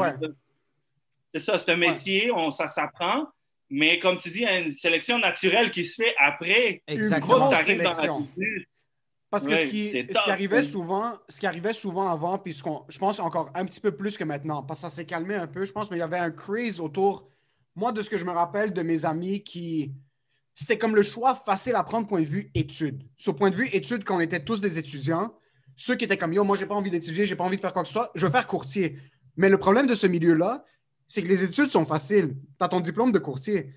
ça, 1.38 1.58
c'est 1.58 1.72
un 1.72 1.76
métier, 1.76 2.30
on, 2.32 2.50
ça 2.50 2.68
s'apprend, 2.68 3.26
mais 3.68 3.98
comme 3.98 4.16
tu 4.18 4.30
dis, 4.30 4.38
il 4.38 4.42
y 4.42 4.46
a 4.46 4.58
une 4.58 4.72
sélection 4.72 5.18
naturelle 5.18 5.70
qui 5.70 5.84
se 5.84 6.02
fait 6.02 6.14
après. 6.18 6.82
Exactement. 6.86 7.38
Dans 7.38 7.50
la 7.50 7.62
sélection. 7.62 8.26
Parce 9.30 9.46
que 9.46 9.52
Ouais, 9.52 9.66
ce, 9.68 9.70
qui, 9.70 9.90
ce 9.92 10.28
arrivait 10.28 10.64
souvent, 10.64 11.12
ce 11.28 11.38
qui 11.38 11.46
arrivait 11.46 11.72
souvent 11.72 12.08
avant, 12.08 12.36
puis 12.36 12.52
ce 12.52 12.64
qu'on, 12.64 12.84
je 12.88 12.98
pense 12.98 13.20
encore 13.20 13.48
un 13.54 13.64
petit 13.64 13.80
peu 13.80 13.92
plus 13.92 14.18
que 14.18 14.24
maintenant, 14.24 14.64
parce 14.64 14.80
que 14.80 14.88
ça 14.88 14.94
s'est 14.94 15.06
calmé 15.06 15.36
un 15.36 15.46
peu, 15.46 15.64
je 15.64 15.70
pense, 15.70 15.88
mais 15.88 15.98
il 15.98 16.00
y 16.00 16.02
avait 16.02 16.18
un 16.18 16.32
craze 16.32 16.80
autour. 16.80 17.28
moi, 17.76 17.92
de 17.92 18.02
ce 18.02 18.10
que 18.10 18.18
je 18.18 18.24
me 18.24 18.32
rappelle 18.32 18.72
de 18.72 18.82
mes 18.82 19.04
amis 19.04 19.44
qui. 19.44 19.92
C'était 20.54 20.78
comme 20.78 20.94
le 20.94 21.02
choix 21.02 21.34
facile 21.34 21.74
à 21.74 21.84
prendre 21.84 22.06
point 22.06 22.20
de 22.20 22.26
vue 22.26 22.50
études. 22.54 23.02
Sur 23.16 23.36
point 23.36 23.50
de 23.50 23.56
vue 23.56 23.68
études, 23.72 24.04
quand 24.04 24.16
on 24.16 24.20
était 24.20 24.44
tous 24.44 24.60
des 24.60 24.78
étudiants, 24.78 25.34
ceux 25.76 25.94
qui 25.94 26.04
étaient 26.04 26.18
comme 26.18 26.32
yo, 26.32 26.44
moi, 26.44 26.56
j'ai 26.56 26.66
pas 26.66 26.74
envie 26.74 26.90
d'étudier, 26.90 27.24
j'ai 27.24 27.36
pas 27.36 27.44
envie 27.44 27.56
de 27.56 27.62
faire 27.62 27.72
quoi 27.72 27.82
que 27.82 27.88
ce 27.88 27.94
soit, 27.94 28.10
je 28.14 28.26
veux 28.26 28.32
faire 28.32 28.46
courtier. 28.46 28.98
Mais 29.36 29.48
le 29.48 29.56
problème 29.58 29.86
de 29.86 29.94
ce 29.94 30.06
milieu-là, 30.06 30.64
c'est 31.06 31.22
que 31.22 31.28
les 31.28 31.42
études 31.44 31.70
sont 31.70 31.86
faciles. 31.86 32.36
Tu 32.58 32.64
as 32.64 32.68
ton 32.68 32.80
diplôme 32.80 33.12
de 33.12 33.18
courtier. 33.18 33.72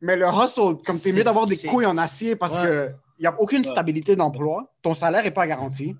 Mais 0.00 0.16
le 0.16 0.26
hustle, 0.26 0.76
comme 0.84 0.98
tu 1.00 1.08
es 1.08 1.12
mieux 1.12 1.24
d'avoir 1.24 1.46
des 1.46 1.56
couilles 1.56 1.86
en 1.86 1.98
acier 1.98 2.36
parce 2.36 2.54
Ouais. 2.54 2.62
que 2.62 2.92
il 3.18 3.22
n'y 3.22 3.26
a 3.26 3.40
aucune 3.40 3.62
stabilité 3.64 4.16
d'emploi, 4.16 4.74
ton 4.82 4.94
salaire 4.94 5.22
n'est 5.22 5.30
pas 5.30 5.46
garanti. 5.46 5.94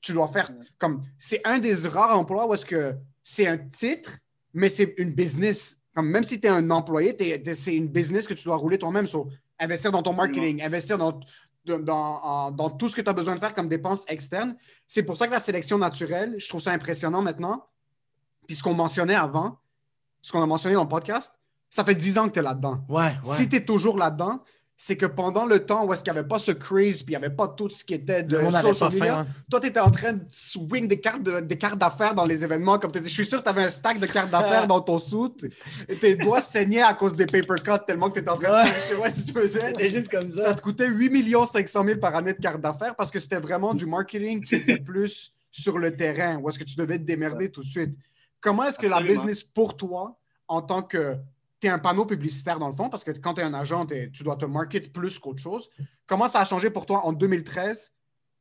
Tu 0.00 0.12
dois 0.12 0.28
faire 0.28 0.50
comme. 0.78 1.02
C'est 1.18 1.40
un 1.44 1.58
des 1.58 1.74
rares 1.86 2.16
emplois 2.16 2.46
où 2.46 2.54
est-ce 2.54 2.66
que 2.66 2.94
c'est 3.22 3.46
un 3.48 3.58
titre, 3.58 4.18
mais 4.52 4.68
c'est 4.68 4.94
une 4.98 5.12
business. 5.12 5.80
Comme 5.94 6.08
même 6.08 6.24
si 6.24 6.40
tu 6.40 6.46
es 6.46 6.50
un 6.50 6.70
employé, 6.70 7.16
c'est 7.54 7.74
une 7.74 7.88
business 7.88 8.26
que 8.26 8.34
tu 8.34 8.44
dois 8.44 8.56
rouler 8.56 8.78
toi-même. 8.78 9.06
So, 9.06 9.28
investir 9.58 9.92
dans 9.92 10.02
ton 10.02 10.12
marketing, 10.12 10.62
investir 10.62 10.96
dans, 10.96 11.20
dans, 11.64 12.70
tout 12.70 12.88
ce 12.88 12.96
que 12.96 13.02
tu 13.02 13.08
as 13.08 13.12
besoin 13.12 13.34
de 13.34 13.40
faire 13.40 13.54
comme 13.54 13.68
dépenses 13.68 14.04
externes. 14.08 14.56
C'est 14.86 15.02
pour 15.02 15.16
ça 15.16 15.26
que 15.26 15.32
la 15.32 15.40
sélection 15.40 15.78
naturelle, 15.78 16.34
je 16.38 16.48
trouve 16.48 16.60
ça 16.60 16.72
impressionnant 16.72 17.22
maintenant. 17.22 17.66
Puis 18.46 18.56
ce 18.56 18.62
qu'on 18.62 18.74
mentionnait 18.74 19.14
avant, 19.14 19.58
ce 20.20 20.32
qu'on 20.32 20.42
a 20.42 20.46
mentionné 20.46 20.74
dans 20.74 20.82
le 20.82 20.88
podcast, 20.88 21.34
ça 21.68 21.84
fait 21.84 21.94
10 21.94 22.18
ans 22.18 22.28
que 22.28 22.34
tu 22.34 22.38
es 22.38 22.42
là-dedans. 22.42 22.84
Ouais, 22.88 23.02
ouais. 23.24 23.36
Si 23.36 23.48
tu 23.48 23.56
es 23.56 23.64
toujours 23.64 23.96
là-dedans, 23.96 24.42
c'est 24.84 24.96
que 24.96 25.06
pendant 25.06 25.46
le 25.46 25.64
temps 25.64 25.84
où 25.86 25.92
est-ce 25.92 26.02
qu'il 26.02 26.12
n'y 26.12 26.18
avait 26.18 26.26
pas 26.26 26.40
ce 26.40 26.50
craze, 26.50 27.04
puis 27.04 27.14
il 27.14 27.18
n'y 27.18 27.24
avait 27.24 27.32
pas 27.32 27.46
tout 27.46 27.70
ce 27.70 27.84
qui 27.84 27.94
était 27.94 28.24
de 28.24 28.36
social 28.60 28.92
media, 28.92 29.18
hein. 29.20 29.26
toi, 29.48 29.60
tu 29.60 29.68
étais 29.68 29.78
en 29.78 29.92
train 29.92 30.14
de 30.14 30.24
swing 30.32 30.88
des 30.88 30.98
cartes, 30.98 31.22
de- 31.22 31.38
des 31.38 31.56
cartes 31.56 31.78
d'affaires 31.78 32.16
dans 32.16 32.24
les 32.24 32.42
événements. 32.42 32.80
Comme 32.80 32.90
je 32.92 33.08
suis 33.08 33.24
sûr 33.24 33.38
que 33.38 33.44
tu 33.44 33.48
avais 33.48 33.62
un 33.62 33.68
stack 33.68 34.00
de 34.00 34.06
cartes 34.06 34.32
d'affaires 34.32 34.66
dans 34.66 34.80
ton 34.80 34.98
soute. 34.98 35.44
Et 35.88 35.94
tes 35.94 36.16
doigts 36.16 36.40
saignaient 36.40 36.82
à 36.82 36.94
cause 36.94 37.14
des 37.14 37.26
paper 37.26 37.62
cuts 37.62 37.70
tellement 37.86 38.08
que 38.08 38.14
tu 38.14 38.20
étais 38.22 38.30
en 38.30 38.36
train 38.36 38.48
de 38.64 38.68
Ouais. 38.68 38.74
je 38.74 38.80
sais 38.80 38.96
pas 38.96 39.12
si 39.12 39.26
tu 39.26 39.32
faisais. 39.32 39.60
C'était 39.68 39.90
juste 39.90 40.08
comme 40.10 40.28
ça. 40.32 40.42
Ça 40.42 40.54
te 40.54 40.62
coûtait 40.62 40.88
8 40.88 41.32
500 41.46 41.84
000 41.86 42.00
par 42.00 42.16
année 42.16 42.32
de 42.32 42.40
cartes 42.40 42.60
d'affaires 42.60 42.96
parce 42.96 43.12
que 43.12 43.20
c'était 43.20 43.38
vraiment 43.38 43.74
du 43.74 43.86
marketing 43.86 44.42
qui 44.42 44.56
était 44.56 44.78
plus 44.84 45.32
sur 45.52 45.78
le 45.78 45.94
terrain, 45.94 46.38
où 46.38 46.48
est-ce 46.48 46.58
que 46.58 46.64
tu 46.64 46.74
devais 46.74 46.98
te 46.98 47.04
démerder 47.04 47.52
tout 47.52 47.62
de 47.62 47.68
suite. 47.68 47.94
Comment 48.40 48.64
est-ce 48.64 48.80
que 48.80 48.88
la 48.88 49.00
business 49.00 49.44
pour 49.44 49.76
toi, 49.76 50.18
en 50.48 50.60
tant 50.60 50.82
que 50.82 51.16
tu 51.62 51.68
es 51.68 51.70
un 51.70 51.78
panneau 51.78 52.04
publicitaire 52.04 52.58
dans 52.58 52.68
le 52.68 52.74
fond, 52.74 52.90
parce 52.90 53.04
que 53.04 53.12
quand 53.12 53.34
tu 53.34 53.40
es 53.40 53.44
un 53.44 53.54
agent, 53.54 53.86
tu 53.86 54.24
dois 54.24 54.36
te 54.36 54.44
market 54.44 54.92
plus 54.92 55.18
qu'autre 55.20 55.40
chose, 55.40 55.70
comment 56.06 56.26
ça 56.26 56.40
a 56.40 56.44
changé 56.44 56.70
pour 56.70 56.86
toi 56.86 57.06
en 57.06 57.12
2013 57.12 57.92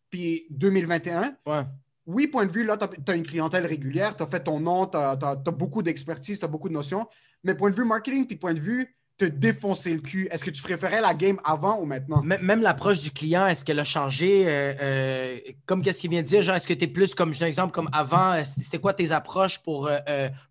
puis 0.09 0.47
2021? 0.49 1.37
Ouais. 1.45 1.61
Oui, 2.07 2.25
point 2.25 2.47
de 2.47 2.51
vue, 2.51 2.63
là, 2.63 2.77
tu 2.77 3.11
as, 3.11 3.15
une 3.15 3.25
clientèle 3.25 3.67
régulière, 3.67 4.17
tu 4.17 4.23
as 4.23 4.25
fait 4.25 4.43
ton 4.43 4.59
nom, 4.59 4.87
tu 4.87 4.97
as, 4.97 5.35
beaucoup 5.51 5.83
d'expertise, 5.83 6.39
tu 6.39 6.45
as 6.45 6.47
beaucoup 6.47 6.67
de 6.67 6.73
notions, 6.73 7.07
mais 7.43 7.53
point 7.53 7.69
de 7.69 7.75
vue 7.75 7.85
marketing 7.85 8.25
puis 8.25 8.37
point 8.37 8.55
de 8.55 8.59
vue 8.59 8.95
te 9.21 9.25
défoncer 9.25 9.93
le 9.93 9.99
cul, 9.99 10.27
est-ce 10.31 10.43
que 10.43 10.49
tu 10.49 10.63
préférais 10.63 10.99
la 10.99 11.13
game 11.13 11.39
avant 11.43 11.79
ou 11.79 11.85
maintenant? 11.85 12.23
Même 12.23 12.61
l'approche 12.61 13.01
du 13.01 13.11
client, 13.11 13.45
est-ce 13.45 13.63
qu'elle 13.63 13.79
a 13.79 13.83
changé? 13.83 14.45
euh, 14.47 14.73
euh, 14.81 15.37
comme 15.67 15.83
qu'est-ce 15.83 16.01
qu'il 16.01 16.09
vient 16.09 16.23
de 16.23 16.27
dire, 16.27 16.41
genre, 16.41 16.55
est-ce 16.55 16.67
que 16.67 16.73
tu 16.73 16.85
es 16.85 16.87
plus 16.87 17.13
comme, 17.13 17.33
un 17.39 17.45
exemple, 17.45 17.71
comme 17.71 17.89
avant, 17.93 18.33
euh, 18.33 18.43
c'était 18.59 18.79
quoi 18.79 18.93
tes 18.93 19.11
approches 19.11 19.59
pour, 19.59 19.89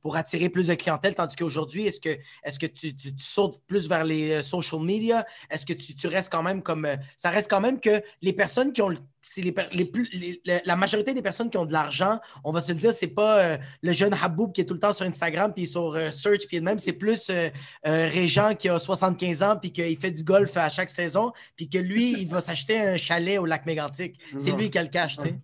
pour 0.02 0.16
attirer 0.16 0.48
plus 0.48 0.68
de 0.68 0.74
clientèle, 0.74 1.16
tandis 1.16 1.34
qu'aujourd'hui, 1.34 1.86
est-ce 1.86 2.00
que, 2.00 2.16
est-ce 2.44 2.60
que 2.60 2.66
tu, 2.66 2.94
sautes 3.18 3.60
plus 3.66 3.88
vers 3.88 4.04
les 4.04 4.42
social 4.42 4.80
media? 4.80 5.26
Est-ce 5.50 5.66
que 5.66 5.72
tu, 5.72 5.94
tu 5.94 6.06
restes 6.06 6.30
quand 6.30 6.42
même 6.42 6.62
comme. 6.62 6.86
ça 7.16 7.30
reste 7.30 7.50
quand 7.50 7.60
même 7.60 7.80
que 7.80 8.02
les 8.22 8.32
personnes 8.32 8.72
qui 8.72 8.82
ont. 8.82 8.94
C'est 9.22 9.42
les, 9.42 9.54
les 9.74 9.84
plus, 9.84 10.08
les- 10.14 10.40
la- 10.46 10.62
la 10.64 10.76
majorité 10.76 11.12
des 11.12 11.20
personnes 11.20 11.50
qui 11.50 11.58
ont 11.58 11.66
de 11.66 11.72
l'argent, 11.72 12.18
on 12.42 12.52
va 12.52 12.62
se 12.62 12.72
le 12.72 12.78
dire, 12.78 12.92
c'est 12.94 13.14
pas 13.14 13.38
euh, 13.40 13.58
le 13.82 13.92
jeune 13.92 14.14
Haboub 14.14 14.50
qui 14.50 14.62
est 14.62 14.64
tout 14.64 14.72
le 14.72 14.80
temps 14.80 14.94
sur 14.94 15.04
Instagram 15.04 15.52
puis 15.54 15.66
sur 15.66 15.92
euh, 15.94 16.10
Search 16.10 16.46
puis 16.48 16.58
même, 16.60 16.78
c'est 16.78 16.94
plus 16.94 17.28
euh, 17.28 17.50
euh, 17.86 18.08
Régent 18.08 18.54
qui 18.54 18.70
a 18.70 18.78
75 18.78 19.42
ans 19.42 19.56
puis 19.60 19.72
qu'il 19.72 19.96
fait 19.98 20.10
du 20.10 20.24
golf 20.24 20.56
à 20.56 20.70
chaque 20.70 20.88
saison 20.88 21.32
puis 21.54 21.68
que 21.68 21.76
lui, 21.76 22.12
il 22.12 22.28
va 22.28 22.40
s'acheter 22.40 22.80
un 22.80 22.96
chalet 22.96 23.38
au 23.38 23.44
lac 23.44 23.66
Mégantic. 23.66 24.18
C'est 24.38 24.52
lui 24.52 24.70
qui 24.70 24.78
a 24.78 24.82
le 24.82 24.88
cash, 24.88 25.16
tu 25.18 25.24
sais. 25.24 25.38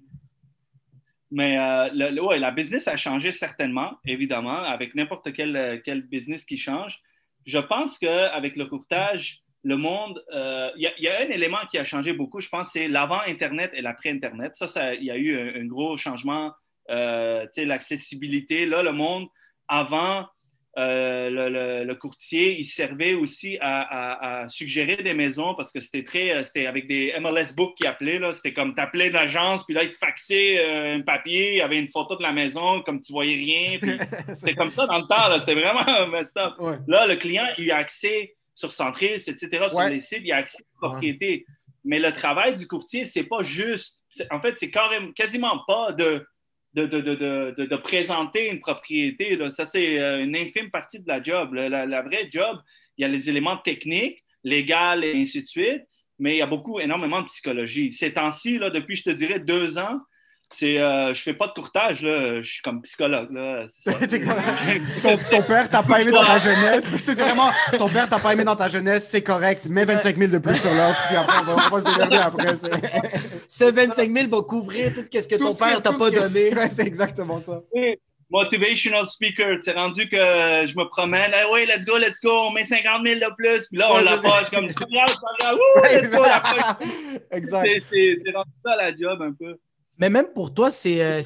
Mais 1.31 1.57
le- 1.93 2.11
le- 2.15 2.23
ouais, 2.23 2.39
la 2.39 2.53
business 2.53 2.87
a 2.89 2.97
changé 2.97 3.33
certainement, 3.33 3.93
évidemment, 4.07 4.63
avec 4.63 4.95
n'importe 4.95 5.33
quel, 5.35 5.83
quel 5.85 6.03
business 6.03 6.45
qui 6.45 6.57
change. 6.57 7.03
Je 7.45 7.59
pense 7.59 7.99
qu'avec 7.99 8.57
le 8.57 8.67
courtage, 8.67 9.43
le 9.73 9.77
monde, 9.77 10.23
euh, 10.33 10.71
il 10.77 10.83
y, 10.83 10.87
a- 10.87 10.93
il 10.99 11.05
y 11.05 11.09
a 11.09 11.19
un 11.23 11.29
élément 11.39 11.59
qui 11.71 11.77
a 11.79 11.83
changé 11.85 12.13
beaucoup, 12.13 12.41
je 12.41 12.49
pense, 12.49 12.71
c'est 12.73 12.87
l'avant-Internet 12.87 13.73
et 13.75 13.83
l'après-Internet. 13.83 14.53
Ça, 14.55 14.69
ça, 14.69 14.95
il 14.95 15.03
y 15.05 15.11
a 15.11 15.17
eu 15.17 15.37
un, 15.37 15.61
un 15.61 15.65
gros 15.67 15.97
changement, 15.97 16.53
euh, 16.91 17.43
tu 17.47 17.49
sais, 17.63 17.65
l'accessibilité. 17.65 18.65
Là, 18.67 18.85
le 18.85 18.93
monde, 18.93 19.27
avant, 19.67 20.27
euh, 20.79 21.31
le, 21.31 21.49
le- 21.49 21.85
le 21.85 21.95
courtier, 21.97 22.57
il 22.61 22.65
servait 22.65 23.15
aussi 23.15 23.57
à, 23.61 23.81
à- 23.81 24.43
à 24.43 24.49
suggérer 24.49 24.97
des 24.97 25.15
maisons 25.15 25.55
parce 25.57 25.73
que 25.73 25.81
c'était 25.81 26.05
très, 26.05 26.45
c'était 26.45 26.67
avec 26.67 26.87
des 26.87 27.13
MLS 27.19 27.55
Book 27.57 27.75
qui 27.77 27.87
appelaient, 27.89 28.21
là. 28.21 28.33
C'était 28.35 28.53
comme 28.53 28.75
t'appelais 28.77 29.09
de 29.09 29.15
l'agence, 29.15 29.65
puis 29.65 29.75
là, 29.75 29.83
ils 29.83 29.91
te 29.93 29.99
faxaient 29.99 30.65
un 30.95 31.01
papier, 31.01 31.53
il 31.55 31.57
y 31.57 31.61
avait 31.63 31.81
une 31.81 31.89
photo 31.89 32.15
de 32.15 32.23
la 32.23 32.31
maison, 32.33 32.83
comme 32.83 33.01
tu 33.01 33.11
voyais 33.13 33.35
rien, 33.37 33.65
c'était 34.37 34.55
comme 34.55 34.71
ça 34.71 34.87
dans 34.87 34.99
le 34.99 35.07
temps, 35.09 35.29
là. 35.29 35.41
C'était 35.41 35.55
vraiment 35.55 36.07
messed 36.13 36.37
up. 36.37 36.53
Ouais. 36.61 36.77
Là, 36.87 37.09
le 37.09 37.17
client, 37.17 37.47
il 37.59 37.73
a 37.73 37.79
accès 37.79 38.36
sur 38.57 38.73
Centris, 38.73 39.07
etc., 39.29 39.47
sur 39.69 39.77
Ouais. 39.77 39.91
les 39.91 40.01
sites, 40.01 40.23
il 40.25 40.33
a 40.33 40.39
accès 40.39 40.65
aux 40.75 40.89
propriétés. 40.89 41.47
Mais 41.85 42.01
le 42.01 42.11
travail 42.13 42.55
du 42.57 42.67
courtier, 42.67 43.05
c'est 43.05 43.23
pas 43.23 43.43
juste. 43.43 44.03
c'est- 44.11 44.27
En 44.33 44.41
fait, 44.41 44.57
c'est 44.59 44.73
carrément, 44.73 45.13
quasiment 45.13 45.61
pas 45.69 45.93
de, 45.93 46.27
de, 46.75 46.87
de, 46.87 47.01
de, 47.01 47.15
de, 47.15 47.55
de- 47.57 47.67
de 47.67 47.77
présenter 47.77 48.51
une 48.51 48.59
propriété. 48.61 49.37
là. 49.37 49.51
Ça, 49.53 49.67
c'est 49.67 49.99
euh, 50.01 50.25
une 50.25 50.35
infime 50.37 50.71
partie 50.71 51.01
de 51.01 51.07
la 51.07 51.23
job. 51.23 51.55
La, 51.55 51.69
la- 51.69 51.87
la 51.87 52.03
vraie 52.03 52.29
job, 52.31 52.59
il 52.99 53.03
y 53.03 53.05
a 53.05 53.09
les 53.09 53.29
éléments 53.29 53.59
techniques, 53.59 54.25
légaux 54.43 55.01
et 55.03 55.13
ainsi 55.21 55.43
de 55.43 55.47
suite, 55.47 55.85
mais 56.19 56.35
il 56.35 56.39
y 56.39 56.43
a 56.43 56.47
beaucoup, 56.47 56.81
énormément 56.81 57.21
de 57.21 57.27
psychologie. 57.27 57.93
Ces 57.93 58.15
temps-ci, 58.15 58.59
là, 58.59 58.71
depuis, 58.71 58.97
je 58.97 59.05
te 59.05 59.11
dirais, 59.11 59.39
deux 59.39 59.79
ans, 59.79 60.01
c'est, 60.55 60.79
euh, 60.79 61.13
je 61.13 61.23
fais 61.23 61.35
pas 61.35 61.49
de 61.49 61.53
courtage, 61.53 62.03
là, 62.03 62.41
je 62.41 62.47
suis 62.53 62.63
comme 62.63 62.81
psychologue. 62.83 63.31
Là, 63.33 63.65
ça. 63.69 63.93
Ton, 65.03 65.17
ton 65.31 65.43
père 65.43 65.69
t'a 65.69 65.83
pas 65.83 66.01
aimé 66.01 66.13
dans 66.13 66.25
ta 66.25 66.39
jeunesse. 66.39 66.85
C'est 66.99 67.15
vraiment 67.21 67.51
ton 67.79 67.89
père 67.89 68.09
t'a 68.09 68.19
pas 68.19 68.33
aimé 68.33 68.45
dans 68.45 68.57
ta 68.57 68.69
jeunesse, 68.69 69.09
c'est 69.11 69.23
correct. 69.23 69.67
Mets 69.67 69.85
25 69.85 70.17
000 70.17 70.31
de 70.33 70.39
plus 70.39 70.57
sur 70.57 70.71
l'autre, 70.71 70.99
puis 71.09 71.17
après, 71.17 71.39
on 71.41 71.45
va, 71.45 71.67
on 71.71 71.77
va 71.77 71.81
se 71.81 71.93
démerder 71.95 72.17
après. 72.17 72.57
c'est- 72.57 72.71
Ce 73.49 73.65
25 73.65 74.11
000 74.17 74.29
va 74.29 74.43
couvrir 74.43 74.93
tout 74.95 75.03
ce 75.13 75.29
que 75.29 75.37
Tout 75.37 75.45
ton 75.45 75.53
ce 75.53 75.59
que- 75.59 75.65
père 75.65 75.83
t'a 75.83 75.93
pas 75.93 76.11
ce 76.11 76.17
que- 76.17 76.21
donné. 76.21 76.55
Ouais, 76.55 76.71
c'est 76.71 76.87
exactement 76.87 77.39
ça. 77.41 77.61
Oui, 77.73 77.97
Motivational 78.29 79.07
speaker, 79.07 79.59
c'est 79.63 79.73
rendu 79.73 80.09
que 80.09 80.17
je 80.17 80.77
me 80.77 80.85
promène, 80.89 81.31
Ah 81.33 81.45
oui, 81.53 81.65
let's 81.65 81.85
go, 81.85 81.97
let's 81.97 82.21
go, 82.21 82.31
on 82.49 82.51
met 82.51 82.65
50 82.65 83.07
000 83.07 83.21
de 83.21 83.35
plus, 83.37 83.69
puis 83.69 83.79
là, 83.79 83.89
on 83.93 83.97
Ouais, 83.99 84.03
l'a 84.03 84.17
c'est- 84.17 84.29
pas, 84.29 84.41
je 84.41 84.47
suis 84.47 84.57
comme, 84.57 84.69
c'est 84.69 84.79
pas 84.81 84.87
grave, 84.91 85.09
c'est 85.09 85.15
pas 85.21 85.37
grave, 85.39 85.57
Wouh, 85.57 85.83
let's 86.01 86.11
go, 86.11 86.23
la 86.25 86.41
poche. 86.41 87.21
exact. 87.31 87.69
C'est- 87.71 87.83
C'est 87.93 88.17
c'est 88.25 88.33
rendu 88.37 88.51
ça 88.65 88.77
la 88.77 88.91
job 88.97 89.23
un 89.23 89.33
peu. 89.33 89.57
Mais 89.99 90.11
même 90.11 90.27
pour 90.35 90.53
toi, 90.53 90.71
c'est 90.71 91.03
euh, 91.03 91.23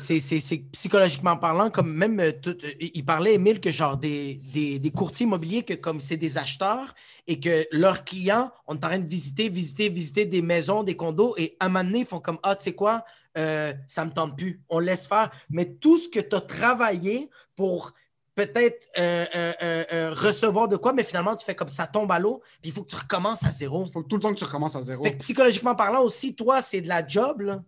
psychologiquement 0.72 1.36
parlant, 1.36 1.70
comme 1.70 1.92
même 1.92 2.20
euh, 2.20 2.30
tout- 2.32 2.56
euh, 2.62 2.72
il 2.80 3.04
parlait, 3.04 3.34
Émile, 3.34 3.60
que 3.60 3.72
genre 3.72 3.96
des, 3.96 4.40
des, 4.52 4.78
des 4.78 4.90
courtiers 4.90 5.26
immobiliers, 5.26 5.64
que 5.64 5.74
comme 5.74 6.00
c'est 6.00 6.16
des 6.16 6.38
acheteurs 6.38 6.94
et 7.26 7.40
que 7.40 7.66
leurs 7.72 8.04
clients, 8.04 8.52
on 8.68 8.74
est 8.74 8.84
en 8.84 8.88
train 8.88 8.98
de 8.98 9.08
visiter, 9.08 9.48
visiter, 9.48 9.88
visiter 9.88 10.24
des 10.24 10.40
maisons, 10.42 10.84
des 10.84 10.94
condos, 10.96 11.34
et 11.36 11.56
à 11.58 11.66
un 11.66 11.68
moment 11.68 11.84
donné, 11.84 12.00
ils 12.00 12.06
font 12.06 12.20
comme 12.20 12.38
Ah, 12.44 12.54
tu 12.54 12.62
sais 12.64 12.72
quoi, 12.72 13.04
euh, 13.36 13.72
ça 13.88 14.04
me 14.04 14.12
tente 14.12 14.36
plus, 14.36 14.60
on 14.68 14.78
laisse 14.78 15.06
faire. 15.06 15.30
Mais 15.50 15.64
tout 15.66 15.98
ce 15.98 16.08
que 16.08 16.20
tu 16.20 16.36
as 16.36 16.40
travaillé 16.40 17.28
pour 17.56 17.92
peut-être 18.36 18.86
euh, 18.98 19.26
euh, 19.34 19.52
euh, 19.62 19.84
euh, 19.92 20.14
recevoir 20.14 20.68
de 20.68 20.76
quoi, 20.76 20.92
mais 20.92 21.02
finalement, 21.02 21.34
tu 21.34 21.44
fais 21.44 21.56
comme 21.56 21.68
ça 21.68 21.88
tombe 21.88 22.10
à 22.12 22.20
l'eau, 22.20 22.40
puis 22.62 22.70
il 22.70 22.72
faut 22.72 22.82
que 22.84 22.90
tu 22.90 22.96
recommences 22.96 23.44
à 23.44 23.50
zéro. 23.50 23.84
Il 23.84 23.90
faut 23.92 24.04
tout 24.04 24.16
le 24.16 24.22
temps 24.22 24.32
que 24.32 24.38
tu 24.38 24.44
recommences 24.44 24.76
à 24.76 24.82
zéro. 24.82 25.02
Fait 25.02 25.12
que 25.12 25.18
psychologiquement 25.18 25.74
parlant 25.74 26.02
aussi, 26.02 26.34
toi, 26.36 26.62
c'est 26.62 26.80
de 26.80 26.88
la 26.88 27.04
job, 27.06 27.40
là. 27.40 27.62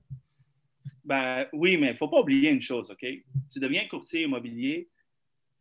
Ben 1.04 1.46
oui, 1.52 1.76
mais 1.76 1.88
il 1.88 1.92
ne 1.92 1.96
faut 1.96 2.08
pas 2.08 2.20
oublier 2.20 2.50
une 2.50 2.60
chose, 2.60 2.90
OK? 2.90 3.04
Tu 3.52 3.58
deviens 3.58 3.86
courtier 3.88 4.22
immobilier. 4.22 4.88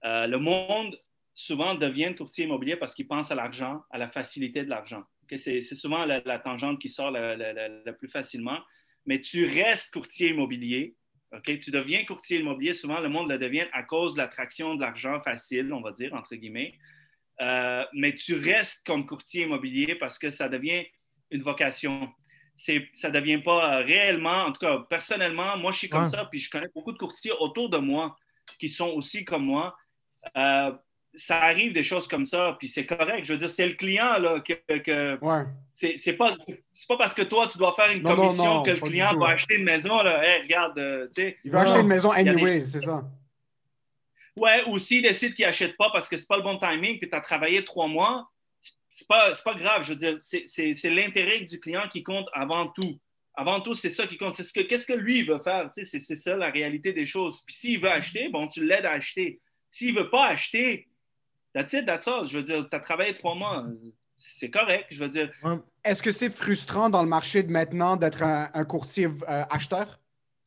euh, 0.05 0.27
le 0.27 0.37
monde, 0.37 0.99
souvent, 1.33 1.75
devient 1.75 2.13
courtier 2.15 2.45
immobilier 2.45 2.75
parce 2.75 2.93
qu'il 2.93 3.07
pense 3.07 3.31
à 3.31 3.35
l'argent, 3.35 3.83
à 3.89 3.97
la 3.97 4.09
facilité 4.09 4.63
de 4.63 4.69
l'argent. 4.69 5.03
C'est 5.35 5.61
souvent 5.61 6.05
la, 6.05 6.39
tangente 6.39 6.79
qui 6.79 6.89
sort 6.89 7.09
la 7.09 7.93
plus 7.93 8.09
facilement. 8.09 8.59
Mais 9.05 9.21
tu 9.21 9.45
restes 9.45 9.93
courtier 9.93 10.29
immobilier. 10.29 10.95
OK? 11.31 11.59
Tu 11.59 11.71
deviens 11.71 12.03
courtier 12.05 12.39
immobilier. 12.39 12.73
Souvent, 12.73 12.99
le 12.99 13.09
monde 13.09 13.29
le 13.29 13.37
devient 13.37 13.67
à 13.71 13.83
cause 13.83 14.13
de 14.13 14.19
l'attraction 14.19 14.75
de 14.75 14.81
l'argent 14.81 15.21
facile, 15.21 15.71
on 15.73 15.81
va 15.81 15.91
dire, 15.93 16.13
entre 16.13 16.35
guillemets. 16.35 16.77
Euh, 17.41 17.83
mais 17.93 18.13
tu 18.13 18.35
restes 18.35 18.85
comme 18.85 19.05
courtier 19.05 19.43
immobilier 19.43 19.95
parce 19.95 20.19
que 20.19 20.29
ça 20.29 20.49
devient 20.49 20.85
une 21.31 21.41
vocation 21.41 22.09
ça 22.55 23.09
ne 23.09 23.13
devient 23.13 23.39
pas 23.39 23.79
euh, 23.79 23.83
réellement, 23.83 24.43
en 24.45 24.51
tout 24.51 24.59
cas, 24.59 24.79
personnellement, 24.89 25.57
moi, 25.57 25.71
je 25.71 25.79
suis 25.79 25.89
comme 25.89 26.03
Ouais. 26.03 26.09
ça, 26.09 26.25
puis 26.25 26.39
je 26.39 26.49
connais 26.49 26.69
beaucoup 26.75 26.91
de 26.91 26.97
courtiers 26.97 27.31
autour 27.39 27.69
de 27.69 27.77
moi 27.77 28.15
qui 28.59 28.69
sont 28.69 28.89
aussi 28.89 29.25
comme 29.25 29.45
moi. 29.45 29.75
Euh, 30.37 30.71
ça 31.13 31.41
arrive 31.43 31.73
des 31.73 31.83
choses 31.83 32.07
comme 32.07 32.25
ça, 32.25 32.55
puis 32.57 32.67
c'est 32.69 32.85
correct. 32.85 33.25
Je 33.25 33.33
veux 33.33 33.39
dire, 33.39 33.49
c'est 33.49 33.67
le 33.67 33.73
client, 33.73 34.17
là, 34.17 34.39
que, 34.39 34.53
que 34.79 35.17
Ouais. 35.21 35.43
c'est, 35.73 36.13
pas, 36.13 36.35
pas 36.87 36.97
parce 36.97 37.13
que 37.13 37.23
toi, 37.23 37.47
tu 37.47 37.57
dois 37.57 37.73
faire 37.73 37.91
une 37.91 38.01
Non, 38.03 38.15
commission 38.15 38.53
non, 38.55 38.63
que 38.63 38.71
le 38.71 38.79
client 38.79 39.13
va 39.17 39.29
acheter 39.29 39.55
une 39.55 39.65
maison, 39.65 40.01
là. 40.03 40.23
Hey, 40.23 40.43
regarde, 40.43 40.77
euh, 40.77 41.07
tu 41.07 41.21
sais. 41.23 41.37
Il 41.43 41.51
veut 41.51 41.57
acheter 41.57 41.79
une 41.81 41.87
maison 41.87 42.13
des- 42.13 42.29
anyway, 42.29 42.61
c'est 42.61 42.79
ça. 42.81 43.03
Ouais, 44.37 44.63
ou 44.67 44.79
s'il 44.79 45.01
décide 45.01 45.33
qu'il 45.33 45.45
n'achète 45.45 45.75
pas 45.75 45.89
parce 45.91 46.07
que 46.07 46.15
c'est 46.15 46.27
pas 46.27 46.37
le 46.37 46.43
bon 46.43 46.57
timing, 46.57 46.97
puis 46.97 47.09
tu 47.09 47.15
as 47.15 47.19
travaillé 47.21 47.65
trois 47.65 47.87
mois, 47.87 48.29
c'est 48.89 49.07
pas, 49.07 49.33
pas 49.43 49.55
grave. 49.55 49.83
Je 49.83 49.93
veux 49.93 49.95
dire, 49.95 50.17
c'est 50.21 50.89
l'intérêt 50.89 51.39
du 51.41 51.59
client 51.59 51.87
qui 51.91 52.03
compte 52.03 52.27
avant 52.33 52.67
tout. 52.67 52.99
Avant 53.33 53.61
tout, 53.61 53.73
c'est 53.73 53.89
ça 53.89 54.05
qui 54.05 54.17
compte. 54.17 54.33
C'est 54.33 54.67
qu'est-ce 54.67 54.85
que 54.85 54.93
lui 54.93 55.23
veut 55.23 55.39
faire. 55.39 55.71
C'est 55.73 55.99
ça 55.99 56.35
la 56.35 56.51
réalité 56.51 56.91
des 56.93 57.05
choses. 57.05 57.41
Puis 57.45 57.55
s'il 57.55 57.81
veut 57.81 57.89
acheter, 57.89 58.29
bon, 58.29 58.47
tu 58.47 58.65
l'aides 58.65 58.85
à 58.85 58.91
acheter. 58.91 59.39
S'il 59.69 59.95
veut 59.95 60.09
pas 60.09 60.27
acheter. 60.27 60.89
Je 61.55 62.37
veux 62.37 62.43
dire, 62.43 62.67
tu 62.69 62.75
as 62.75 62.79
travaillé 62.79 63.15
trois 63.15 63.35
mois. 63.35 63.65
C'est 64.17 64.49
correct. 64.49 64.87
Je 64.91 65.03
veux 65.03 65.09
dire. 65.09 65.31
Est-ce 65.83 66.03
que 66.03 66.11
c'est 66.11 66.29
frustrant 66.29 66.89
dans 66.89 67.01
le 67.01 67.09
marché 67.09 67.43
de 67.43 67.51
maintenant 67.51 67.95
d'être 67.95 68.23
un, 68.23 68.65
courtier 68.65 69.07
euh, 69.07 69.43
acheteur? 69.49 70.00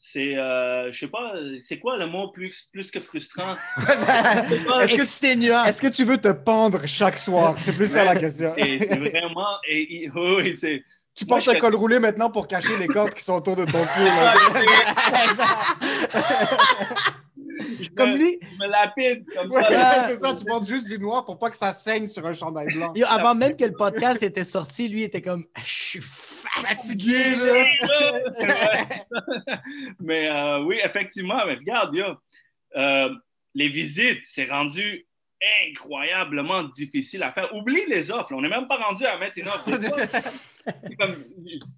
C'est, 0.07 0.37
euh, 0.37 0.93
je 0.93 0.99
sais 0.99 1.09
pas, 1.09 1.33
c'est 1.63 1.79
quoi 1.79 1.97
le 1.97 2.07
mot 2.07 2.29
plus, 2.29 2.69
plus 2.71 2.91
que 2.91 3.01
frustrant? 3.01 3.55
Est-ce 3.79 4.97
que, 4.97 5.03
est 5.03 5.81
que 5.81 5.89
tu 5.89 6.05
veux 6.05 6.19
te 6.19 6.31
pendre 6.31 6.87
chaque 6.87 7.19
soir? 7.19 7.57
C'est 7.59 7.73
plus 7.73 7.91
ça 7.91 8.05
la 8.05 8.15
question. 8.15 8.53
c'est 8.55 8.99
vraiment, 8.99 9.57
et, 9.67 10.11
oui, 10.15 10.55
c'est, 10.59 10.85
tu 11.15 11.25
portes 11.25 11.49
un 11.49 11.55
col 11.55 11.75
roulé 11.75 11.99
maintenant 11.99 12.31
pour 12.31 12.47
cacher 12.47 12.77
les 12.79 12.87
cordes 12.87 13.15
qui 13.15 13.25
sont 13.25 13.35
autour 13.35 13.57
de 13.57 13.65
ton 13.65 13.79
comme 17.97 18.17
lui. 18.17 18.39
Je 18.41 18.59
me 18.59 18.71
lapide 18.71 19.25
comme 19.35 19.51
ça. 19.51 20.09
c'est 20.09 20.19
ça, 20.19 20.35
tu 20.35 20.45
portes 20.45 20.67
juste 20.67 20.87
du 20.87 20.99
noir 20.99 21.25
pour 21.25 21.39
pas 21.39 21.51
que 21.51 21.57
ça 21.57 21.73
saigne 21.73 22.09
sur 22.09 22.27
un 22.27 22.33
chandail 22.33 22.67
blanc. 22.67 22.93
avant 23.09 23.35
même 23.35 23.57
que 23.57 23.65
le 23.65 23.73
podcast 23.73 24.23
était 24.23 24.45
sorti, 24.45 24.89
lui 24.89 25.03
était 25.03 25.23
comme 25.23 25.45
Je 25.65 25.73
suis 25.73 26.01
fatigué. 26.03 27.21
mais 30.01 30.29
euh, 30.29 30.63
oui, 30.65 30.79
effectivement, 30.83 31.45
mais 31.47 31.55
regarde, 31.55 31.97
euh, 32.77 33.09
les 33.55 33.69
visites, 33.69 34.23
c'est 34.25 34.47
rendu 34.47 35.07
incroyablement 35.69 36.65
difficile 36.65 37.23
à 37.23 37.33
faire. 37.33 37.55
Oublie 37.55 37.85
les 37.89 38.11
offres. 38.11 38.33
On 38.33 38.41
n'est 38.41 38.49
même 38.49 38.67
pas 38.67 38.77
rendu 38.77 39.05
à 39.05 39.19
mettre 39.19 39.39
une 39.39 39.49
offre. 39.49 39.71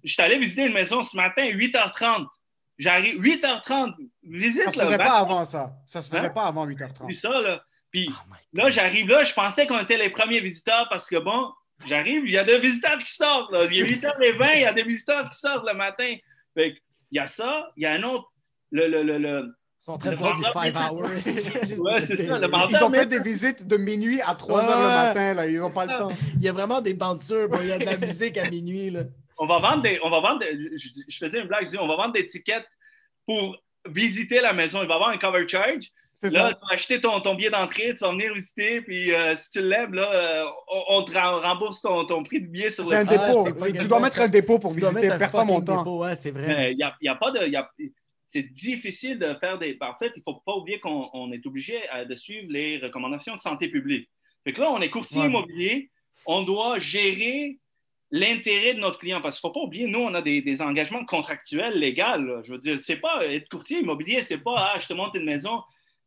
je 0.03 0.11
suis 0.11 0.21
allé 0.21 0.37
visiter 0.37 0.65
une 0.65 0.73
maison 0.73 1.03
ce 1.03 1.15
matin, 1.17 1.43
8h30. 1.43 2.25
J'arrive 2.77 3.21
8h30. 3.21 3.93
Visite, 4.23 4.65
ça 4.65 4.71
se 4.71 4.79
faisait 4.79 4.97
pas 4.97 5.17
avant 5.17 5.45
ça. 5.45 5.73
Ça 5.85 6.01
se 6.01 6.09
faisait 6.09 6.27
hein? 6.27 6.29
pas 6.29 6.43
avant 6.43 6.67
8h30. 6.67 7.07
Puis 7.07 7.15
ça, 7.15 7.41
là. 7.41 7.63
Puis 7.91 8.09
oh 8.11 8.33
là, 8.53 8.69
j'arrive 8.69 9.07
là, 9.07 9.23
je 9.23 9.33
pensais 9.33 9.65
qu'on 9.65 9.79
était 9.79 9.97
les 9.97 10.09
premiers 10.09 10.41
visiteurs 10.41 10.87
parce 10.89 11.09
que 11.09 11.15
bon, 11.17 11.51
j'arrive, 11.85 12.23
il 12.25 12.31
y 12.31 12.37
a 12.37 12.43
des 12.43 12.59
visiteurs 12.59 12.99
qui 12.99 13.13
sortent. 13.13 13.51
Là. 13.51 13.65
Il 13.71 13.79
est 13.79 13.83
8h20, 13.83 14.51
il 14.55 14.61
y 14.61 14.65
a 14.65 14.73
des 14.73 14.83
visiteurs 14.83 15.29
qui 15.29 15.39
sortent 15.39 15.67
le 15.67 15.73
matin. 15.73 16.15
Fait 16.53 16.75
il 17.09 17.15
y 17.15 17.19
a 17.19 17.27
ça, 17.27 17.71
il 17.77 17.83
y 17.83 17.85
a 17.85 17.93
un 17.93 18.03
autre. 18.03 18.31
Le, 18.71 18.87
le, 18.87 19.01
le, 19.03 19.17
le 19.17 19.53
ils 19.79 19.93
sont 19.93 19.97
train 19.97 20.11
de 20.11 20.35
du 20.35 20.43
5 20.43 20.75
hours. 20.75 21.01
ouais, 21.79 22.01
c'est 22.01 22.17
ça. 22.27 22.37
Le 22.37 22.49
Ils 22.69 22.83
ont 22.83 22.91
fait 22.91 23.05
des 23.05 23.21
visites 23.21 23.65
de 23.65 23.77
minuit 23.77 24.19
à 24.21 24.35
3 24.35 24.61
h 24.61 24.65
le 24.65 24.87
matin. 24.87 25.33
Là. 25.33 25.47
Ils 25.47 25.59
n'ont 25.59 25.71
pas 25.71 25.85
le 25.85 25.97
temps. 25.97 26.11
Il 26.35 26.43
y 26.43 26.49
a 26.49 26.51
vraiment 26.51 26.81
des 26.81 26.93
bantures. 26.93 27.47
Il 27.61 27.67
y 27.67 27.71
a 27.71 27.77
de 27.79 27.85
la 27.85 27.95
musique 27.95 28.37
à 28.37 28.49
minuit. 28.49 28.89
Là 28.89 29.03
on 29.37 29.45
va 29.45 29.59
vendre 29.59 29.81
des. 29.83 29.99
On 30.03 30.09
va 30.09 30.19
vendre 30.19 30.43
je, 30.45 31.17
faisais 31.17 31.39
une 31.39 31.47
blague, 31.47 31.65
je 31.65 31.71
dis 31.71 31.77
on 31.77 31.87
va 31.87 31.95
vendre 31.95 32.13
des 32.13 32.25
tickets 32.25 32.65
pour 33.25 33.57
visiter 33.87 34.41
la 34.41 34.53
maison. 34.53 34.81
Il 34.81 34.87
va 34.87 34.95
y 34.95 34.97
avoir 34.97 35.09
un 35.09 35.17
cover 35.17 35.47
charge. 35.47 35.91
Là, 36.23 36.29
ça. 36.31 36.53
tu 36.53 36.59
vas 36.61 36.73
acheter 36.73 36.99
ton, 36.99 37.21
ton 37.21 37.35
billet 37.35 37.51
d'entrée, 37.51 37.93
tu 37.93 38.03
vas 38.03 38.09
venir 38.09 38.33
visiter, 38.33 38.81
puis 38.81 39.13
euh, 39.13 39.35
si 39.37 39.51
tu 39.51 39.61
lèves, 39.61 39.93
là, 39.93 40.11
euh, 40.11 40.45
on, 40.89 41.03
te 41.03 41.11
rembourse 41.11 41.83
ton, 41.83 42.05
ton, 42.05 42.23
prix 42.23 42.41
de 42.41 42.47
billet 42.47 42.71
sur 42.71 42.85
le 42.85 42.89
C'est 42.89 42.95
un 42.95 43.05
dépôt. 43.05 43.47
Ah, 43.47 43.71
tu 43.71 43.87
dois 43.87 43.99
mettre 43.99 44.21
un 44.21 44.27
dépôt 44.27 44.57
pour 44.57 44.73
visiter. 44.73 45.09
Perds 45.09 45.31
pas 45.31 45.45
mon 45.45 45.61
temps. 45.61 45.85
ouais, 45.97 46.15
c'est 46.15 46.31
vrai. 46.31 46.73
Il 46.73 46.79
y 47.01 47.07
a, 47.07 47.15
pas 47.15 47.31
de. 47.31 47.39
c'est 48.25 48.51
difficile 48.51 49.19
de 49.19 49.35
faire 49.35 49.59
des. 49.59 49.77
En 49.79 49.95
fait, 49.99 50.11
il 50.15 50.19
ne 50.19 50.23
faut 50.23 50.41
pas 50.43 50.55
oublier 50.55 50.79
qu'on 50.79 51.31
est 51.31 51.45
obligé 51.45 51.79
euh, 51.93 52.05
de 52.05 52.15
suivre 52.15 52.47
les 52.49 52.79
recommandations 52.79 53.35
de 53.35 53.39
santé 53.39 53.67
publique. 53.67 54.09
Fait 54.43 54.53
que 54.53 54.61
là, 54.61 54.71
on 54.71 54.81
est 54.81 54.89
courtier 54.89 55.25
immobilier, 55.25 55.91
on 56.25 56.41
doit 56.41 56.79
gérer 56.79 57.59
l'intérêt 58.11 58.73
de 58.73 58.79
notre 58.79 58.99
client. 58.99 59.21
Parce 59.21 59.39
qu'il 59.39 59.47
ne 59.47 59.53
faut 59.53 59.59
pas 59.59 59.65
oublier, 59.65 59.87
nous, 59.87 59.99
on 59.99 60.13
a 60.13 60.21
des, 60.21 60.61
engagements 60.61 61.05
contractuels 61.05 61.77
légaux. 61.77 62.43
Je 62.43 62.51
veux 62.51 62.59
dire, 62.59 62.77
c'est 62.81 62.97
pas 62.97 63.25
être 63.25 63.49
courtier 63.49 63.79
immobilier, 63.79 64.21
c'est 64.21 64.37
pas 64.37 64.71
ah, 64.73 64.79
je 64.79 64.87
te 64.87 64.93
monte 64.93 65.15
une 65.15 65.25
maison. 65.25 65.61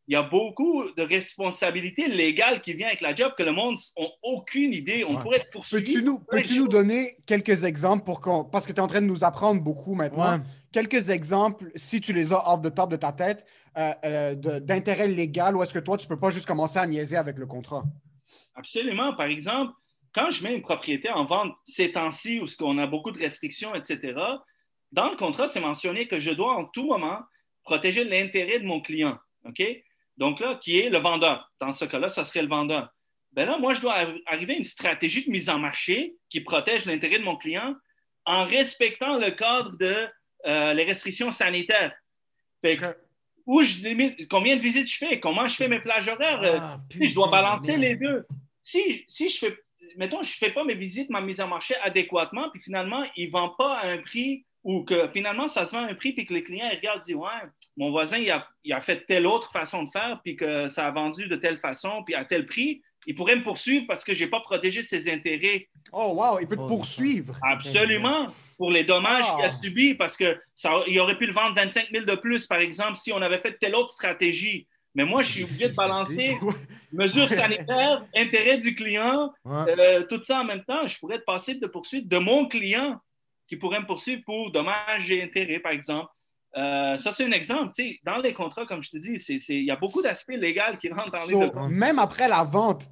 Il 0.07 0.13
y 0.13 0.17
a 0.17 0.23
beaucoup 0.23 0.83
de 0.97 1.03
responsabilités 1.03 2.07
légales 2.07 2.61
qui 2.61 2.73
viennent 2.73 2.89
avec 2.89 3.01
la 3.01 3.15
job 3.15 3.33
que 3.37 3.43
le 3.43 3.53
monde 3.53 3.77
n'a 3.97 4.07
aucune 4.23 4.73
idée. 4.73 5.05
On 5.07 5.15
pourrait 5.15 5.37
être 5.37 5.51
poursuivi. 5.51 5.85
Peux-tu 5.85 6.03
nous, 6.03 6.19
peux 6.19 6.41
nous 6.55 6.67
donner 6.67 7.17
quelques 7.25 7.63
exemples 7.63 8.03
pour 8.03 8.19
qu'on. 8.19 8.43
Parce 8.43 8.65
que 8.65 8.73
tu 8.73 8.77
es 8.77 8.81
en 8.81 8.87
train 8.87 9.01
de 9.01 9.05
nous 9.05 9.23
apprendre 9.23 9.61
beaucoup 9.61 9.93
maintenant. 9.93 10.39
Quelques 10.71 11.09
exemples, 11.09 11.71
si 11.75 12.01
tu 12.01 12.13
les 12.13 12.33
as 12.33 12.49
off 12.49 12.61
the 12.61 12.73
top 12.73 12.89
de 12.89 12.95
ta 12.95 13.11
tête, 13.11 13.45
euh, 13.77 13.93
euh, 14.03 14.59
d'intérêt 14.59 15.07
légal 15.07 15.55
ou 15.55 15.63
est-ce 15.63 15.73
que 15.73 15.79
toi, 15.79 15.97
tu 15.97 16.05
ne 16.05 16.09
peux 16.09 16.19
pas 16.19 16.29
juste 16.29 16.45
commencer 16.45 16.79
à 16.79 16.87
niaiser 16.87 17.15
avec 17.15 17.37
le 17.37 17.45
contrat? 17.45 17.83
Absolument. 18.55 19.13
Par 19.13 19.27
exemple, 19.27 19.73
quand 20.13 20.29
je 20.29 20.43
mets 20.43 20.55
une 20.55 20.61
propriété 20.61 21.09
en 21.09 21.25
vente 21.25 21.53
ces 21.65 21.91
temps-ci 21.91 22.39
où 22.39 22.45
on 22.61 22.77
a 22.77 22.87
beaucoup 22.87 23.11
de 23.11 23.19
restrictions, 23.19 23.75
etc., 23.75 24.13
dans 24.91 25.09
le 25.09 25.15
contrat, 25.15 25.47
c'est 25.47 25.61
mentionné 25.61 26.07
que 26.07 26.19
je 26.19 26.31
dois 26.31 26.53
en 26.55 26.65
tout 26.65 26.85
moment 26.85 27.19
protéger 27.63 28.03
l'intérêt 28.03 28.59
de 28.59 28.65
mon 28.65 28.81
client. 28.81 29.17
OK? 29.45 29.63
Donc 30.17 30.39
là, 30.39 30.59
qui 30.61 30.79
est 30.79 30.89
le 30.89 30.97
vendeur. 30.97 31.49
Dans 31.59 31.71
ce 31.71 31.85
cas-là, 31.85 32.09
ça 32.09 32.25
serait 32.25 32.41
le 32.41 32.49
vendeur. 32.49 32.89
Ben 33.31 33.45
là, 33.45 33.57
moi, 33.57 33.73
je 33.73 33.81
dois 33.81 33.95
arriver 34.25 34.53
à 34.55 34.57
une 34.57 34.65
stratégie 34.65 35.25
de 35.25 35.31
mise 35.31 35.49
en 35.49 35.57
marché 35.57 36.15
qui 36.29 36.41
protège 36.41 36.85
l'intérêt 36.85 37.19
de 37.19 37.23
mon 37.23 37.37
client 37.37 37.75
en 38.25 38.45
respectant 38.45 39.17
le 39.17 39.31
cadre 39.31 39.77
de 39.77 40.07
euh, 40.45 40.73
les 40.73 40.83
restrictions 40.83 41.31
sanitaires. 41.31 41.93
où 43.45 43.63
je 43.63 43.87
limite, 43.87 44.27
combien 44.27 44.57
de 44.57 44.61
visites 44.61 44.91
je 44.91 44.97
fais, 44.97 45.19
comment 45.19 45.47
je 45.47 45.55
fais 45.55 45.69
mes 45.69 45.79
plages 45.79 46.09
horaires? 46.09 46.41
Ah, 46.43 46.79
euh, 46.93 47.07
je 47.07 47.15
dois 47.15 47.29
balancer 47.29 47.77
les 47.77 47.95
deux. 47.95 48.25
Si, 48.63 49.05
si 49.07 49.29
je 49.29 49.37
fais 49.39 49.57
mettons, 49.97 50.23
je 50.23 50.31
ne 50.31 50.35
fais 50.35 50.51
pas 50.51 50.63
mes 50.63 50.75
visites, 50.75 51.09
ma 51.09 51.21
mise 51.21 51.41
en 51.41 51.47
marché 51.47 51.75
adéquatement, 51.83 52.49
puis 52.49 52.61
finalement, 52.61 53.03
il 53.15 53.27
ne 53.27 53.31
vend 53.31 53.49
pas 53.49 53.77
à 53.77 53.87
un 53.87 53.97
prix 53.97 54.45
ou 54.63 54.83
que 54.83 55.07
finalement, 55.11 55.47
ça 55.47 55.65
se 55.65 55.71
vend 55.71 55.83
à 55.83 55.89
un 55.89 55.95
prix, 55.95 56.13
puis 56.13 56.25
que 56.25 56.33
les 56.33 56.43
clients 56.43 56.69
regardent 56.69 57.01
et 57.01 57.13
disent 57.13 57.15
Ouais, 57.15 57.49
mon 57.77 57.89
voisin, 57.89 58.17
il 58.17 58.29
a, 58.29 58.47
il 58.63 58.73
a, 58.73 58.81
fait 58.81 59.05
telle 59.07 59.25
autre 59.25 59.51
façon 59.51 59.83
de 59.83 59.89
faire, 59.89 60.19
puis 60.23 60.35
que 60.35 60.67
ça 60.67 60.87
a 60.87 60.91
vendu 60.91 61.27
de 61.27 61.35
telle 61.35 61.57
façon, 61.57 62.03
puis 62.03 62.15
à 62.15 62.25
tel 62.25 62.45
prix. 62.45 62.81
Il 63.07 63.15
pourrait 63.15 63.35
me 63.35 63.41
poursuivre 63.41 63.85
parce 63.87 64.03
que 64.03 64.13
je 64.13 64.23
n'ai 64.23 64.29
pas 64.29 64.41
protégé 64.41 64.83
ses 64.83 65.11
intérêts. 65.11 65.67
Oh, 65.91 66.13
wow, 66.13 66.39
il 66.39 66.47
peut 66.47 66.55
te 66.55 66.61
oh, 66.61 66.67
poursuivre. 66.67 67.35
Absolument, 67.41 68.27
pour 68.57 68.69
les 68.69 68.83
dommages 68.83 69.25
qu'il 69.35 69.43
a 69.43 69.47
ah. 69.51 69.59
subis, 69.63 69.95
parce 69.95 70.15
qu'il 70.15 70.99
aurait 70.99 71.17
pu 71.17 71.25
le 71.25 71.33
vendre 71.33 71.55
25 71.55 71.87
000 71.91 72.05
de 72.05 72.15
plus, 72.15 72.45
par 72.45 72.59
exemple, 72.59 72.97
si 72.97 73.11
on 73.11 73.19
avait 73.23 73.39
fait 73.39 73.57
telle 73.59 73.73
autre 73.73 73.89
stratégie. 73.89 74.67
Mais 74.93 75.05
moi, 75.05 75.23
je 75.23 75.31
suis 75.31 75.43
obligé 75.43 75.69
de 75.69 75.75
balancer 75.75 76.37
mesures 76.91 77.29
sanitaires, 77.29 78.05
intérêt 78.15 78.57
du 78.57 78.75
client, 78.75 79.31
euh, 79.47 80.03
tout 80.03 80.21
ça 80.21 80.41
en 80.41 80.43
même 80.43 80.63
temps. 80.63 80.87
Je 80.87 80.99
pourrais 80.99 81.15
être 81.15 81.25
passible 81.25 81.61
de 81.61 81.67
poursuite 81.67 82.07
de 82.07 82.17
mon 82.17 82.47
client 82.47 82.99
qui 83.47 83.55
pourrait 83.55 83.79
me 83.79 83.85
poursuivre 83.85 84.21
pour 84.25 84.51
dommages 84.51 85.09
et 85.11 85.23
intérêts, 85.23 85.59
par 85.59 85.71
exemple. 85.71 86.09
Euh, 86.57 86.97
ça, 86.97 87.13
c'est 87.13 87.23
un 87.23 87.31
exemple. 87.31 87.71
dans 88.03 88.17
les 88.17 88.33
contrats, 88.33 88.65
comme 88.65 88.83
je 88.83 88.91
te 88.91 88.97
dis, 88.97 89.23
il 89.49 89.63
y 89.63 89.71
a 89.71 89.77
beaucoup 89.77 90.01
d'aspects 90.01 90.33
légaux 90.35 90.77
qui 90.79 90.89
rentrent 90.89 91.11
dans 91.11 91.67
les 91.67 91.69
Même 91.69 91.97
après 91.97 92.27
la 92.27 92.43
vente, 92.43 92.89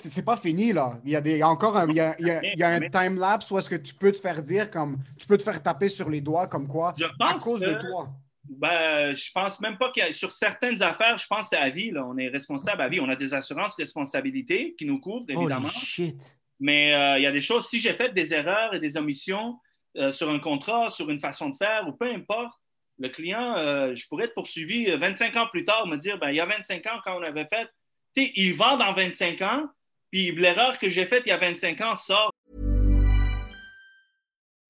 c'est 0.00 0.24
pas 0.24 0.36
fini. 0.36 0.72
Là. 0.72 0.94
Il 1.04 1.10
y 1.10 1.16
a 1.16 1.20
des, 1.20 1.42
encore 1.42 1.76
un, 1.76 1.88
il 1.88 1.96
y 1.96 2.00
a, 2.00 2.14
il 2.18 2.58
y 2.58 2.62
a, 2.62 2.68
un 2.68 2.80
time-lapse 2.80 3.50
où 3.50 3.58
est-ce 3.58 3.70
que 3.70 3.76
tu 3.76 3.94
peux 3.94 4.12
te 4.12 4.18
faire 4.18 4.42
dire 4.42 4.70
comme 4.70 4.98
tu 5.18 5.26
peux 5.26 5.38
te 5.38 5.42
faire 5.42 5.62
taper 5.62 5.88
sur 5.88 6.10
les 6.10 6.20
doigts 6.20 6.46
comme 6.46 6.68
quoi 6.68 6.92
à 7.20 7.34
cause 7.34 7.60
de 7.60 7.74
toi. 7.74 8.08
Ben, 8.50 9.12
je 9.12 9.30
pense 9.32 9.60
même 9.60 9.78
pas 9.78 9.92
qu'il 9.92 10.02
y 10.02 10.06
a, 10.06 10.12
sur 10.12 10.32
certaines 10.32 10.82
affaires, 10.82 11.16
je 11.16 11.26
pense 11.28 11.42
que 11.42 11.56
c'est 11.56 11.62
à 11.62 11.70
vie. 11.70 11.92
Là. 11.92 12.04
On 12.04 12.18
est 12.18 12.28
responsable 12.28 12.82
à 12.82 12.88
vie. 12.88 12.98
On 12.98 13.08
a 13.08 13.14
des 13.14 13.32
assurances 13.32 13.76
responsabilités 13.76 14.74
qui 14.76 14.86
nous 14.86 14.98
couvrent, 14.98 15.26
évidemment. 15.28 15.68
Mais 16.58 16.92
euh, 16.92 17.18
il 17.18 17.22
y 17.22 17.26
a 17.26 17.32
des 17.32 17.40
choses, 17.40 17.68
si 17.68 17.78
j'ai 17.78 17.94
fait 17.94 18.12
des 18.12 18.34
erreurs 18.34 18.74
et 18.74 18.80
des 18.80 18.96
omissions 18.96 19.58
euh, 19.96 20.10
sur 20.10 20.28
un 20.28 20.40
contrat, 20.40 20.90
sur 20.90 21.08
une 21.10 21.20
façon 21.20 21.48
de 21.48 21.56
faire, 21.56 21.88
ou 21.88 21.92
peu 21.92 22.10
importe, 22.10 22.52
le 22.98 23.08
client, 23.08 23.56
euh, 23.56 23.94
je 23.94 24.06
pourrais 24.08 24.24
être 24.24 24.34
poursuivi 24.34 24.90
25 24.90 25.36
ans 25.36 25.46
plus 25.46 25.64
tard, 25.64 25.86
me 25.86 25.96
dire, 25.96 26.18
ben, 26.18 26.30
il 26.30 26.36
y 26.36 26.40
a 26.40 26.46
25 26.46 26.86
ans, 26.88 27.00
quand 27.04 27.18
on 27.18 27.22
avait 27.22 27.46
fait, 27.46 27.66
tu 28.14 28.24
sais, 28.24 28.32
il 28.34 28.54
vend 28.54 28.76
dans 28.76 28.92
25 28.92 29.40
ans, 29.42 29.68
puis 30.10 30.32
l'erreur 30.32 30.78
que 30.78 30.90
j'ai 30.90 31.06
faite 31.06 31.22
il 31.24 31.28
y 31.28 31.32
a 31.32 31.38
25 31.38 31.80
ans 31.80 31.94
sort 31.94 32.29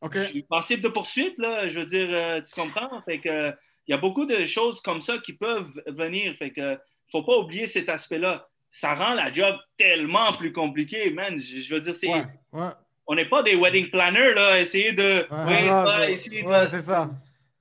OK. 0.00 0.14
Le 0.14 0.42
principe 0.46 0.82
de 0.82 0.88
poursuite, 0.88 1.38
là, 1.38 1.68
je 1.68 1.80
veux 1.80 1.86
dire, 1.86 2.08
euh, 2.10 2.40
tu 2.42 2.54
comprends? 2.60 3.00
Fait 3.02 3.18
que, 3.18 3.28
euh, 3.28 3.52
il 3.86 3.92
y 3.92 3.94
a 3.94 3.98
beaucoup 3.98 4.26
de 4.26 4.44
choses 4.44 4.80
comme 4.80 5.00
ça 5.00 5.18
qui 5.18 5.32
peuvent 5.32 5.70
venir. 5.86 6.34
Fait 6.38 6.50
que, 6.50 6.78
faut 7.10 7.22
pas 7.22 7.36
oublier 7.38 7.66
cet 7.66 7.88
aspect-là. 7.88 8.46
Ça 8.68 8.94
rend 8.94 9.14
la 9.14 9.32
job 9.32 9.56
tellement 9.78 10.32
plus 10.32 10.52
compliquée, 10.52 11.10
man. 11.10 11.38
Je, 11.38 11.60
je 11.60 11.74
veux 11.74 11.80
dire, 11.80 11.94
c'est... 11.94 12.08
Ouais. 12.08 12.24
Ouais. 12.52 12.70
On 13.06 13.14
n'est 13.14 13.28
pas 13.28 13.42
des 13.42 13.54
wedding 13.54 13.88
planners, 13.90 14.34
là, 14.34 14.60
essayer 14.60 14.92
de... 14.92 15.24
Ouais, 15.30 16.44
ouais, 16.44 16.66
c'est- 16.66 16.80
ça. 16.80 17.10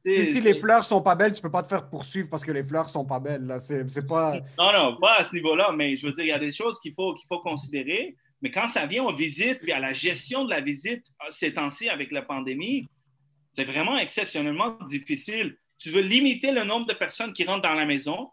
Si, 0.07 0.25
si 0.25 0.41
les 0.41 0.53
fleurs 0.53 0.83
sont 0.83 1.01
pas 1.01 1.15
belles, 1.15 1.33
tu 1.33 1.41
peux 1.41 1.49
pas 1.49 1.63
te 1.63 1.67
faire 1.67 1.89
poursuivre 1.89 2.29
parce 2.29 2.43
que 2.45 2.51
les 2.51 2.63
fleurs 2.63 2.89
sont 2.89 3.05
pas 3.05 3.19
belles. 3.19 3.45
Là. 3.45 3.59
C'est, 3.59 3.89
c'est 3.89 4.05
pas. 4.05 4.33
Non, 4.55 4.71
non, 4.71 4.97
pas 4.97 5.15
à 5.19 5.23
ce 5.23 5.33
niveau-là, 5.33 5.71
mais 5.75 5.97
je 5.97 6.05
veux 6.05 6.13
dire, 6.13 6.25
il 6.25 6.27
y 6.27 6.31
a 6.31 6.37
des 6.37 6.51
choses 6.51 6.79
qu'il 6.79 6.93
faut, 6.93 7.15
qu'il 7.15 7.25
faut 7.27 7.39
considérer. 7.39 8.15
Mais 8.45 8.51
quand 8.51 8.67
ça 8.67 8.85
vient 8.85 9.03
aux 9.05 9.15
visites, 9.15 9.59
puis 9.61 9.71
à 9.71 9.79
la 9.79 9.91
gestion 9.91 10.45
de 10.45 10.51
la 10.51 10.61
visite 10.61 11.03
euh, 11.23 11.31
ces 11.31 11.51
temps-ci 11.55 11.89
avec 11.89 12.11
la 12.11 12.21
pandémie, 12.21 12.87
c'est 13.53 13.63
vraiment 13.63 13.97
exceptionnellement 13.97 14.77
difficile. 14.87 15.57
Tu 15.79 15.89
veux 15.89 16.01
limiter 16.01 16.51
le 16.51 16.63
nombre 16.63 16.85
de 16.85 16.93
personnes 16.93 17.33
qui 17.33 17.43
rentrent 17.43 17.63
dans 17.67 17.73
la 17.73 17.85
maison, 17.87 18.29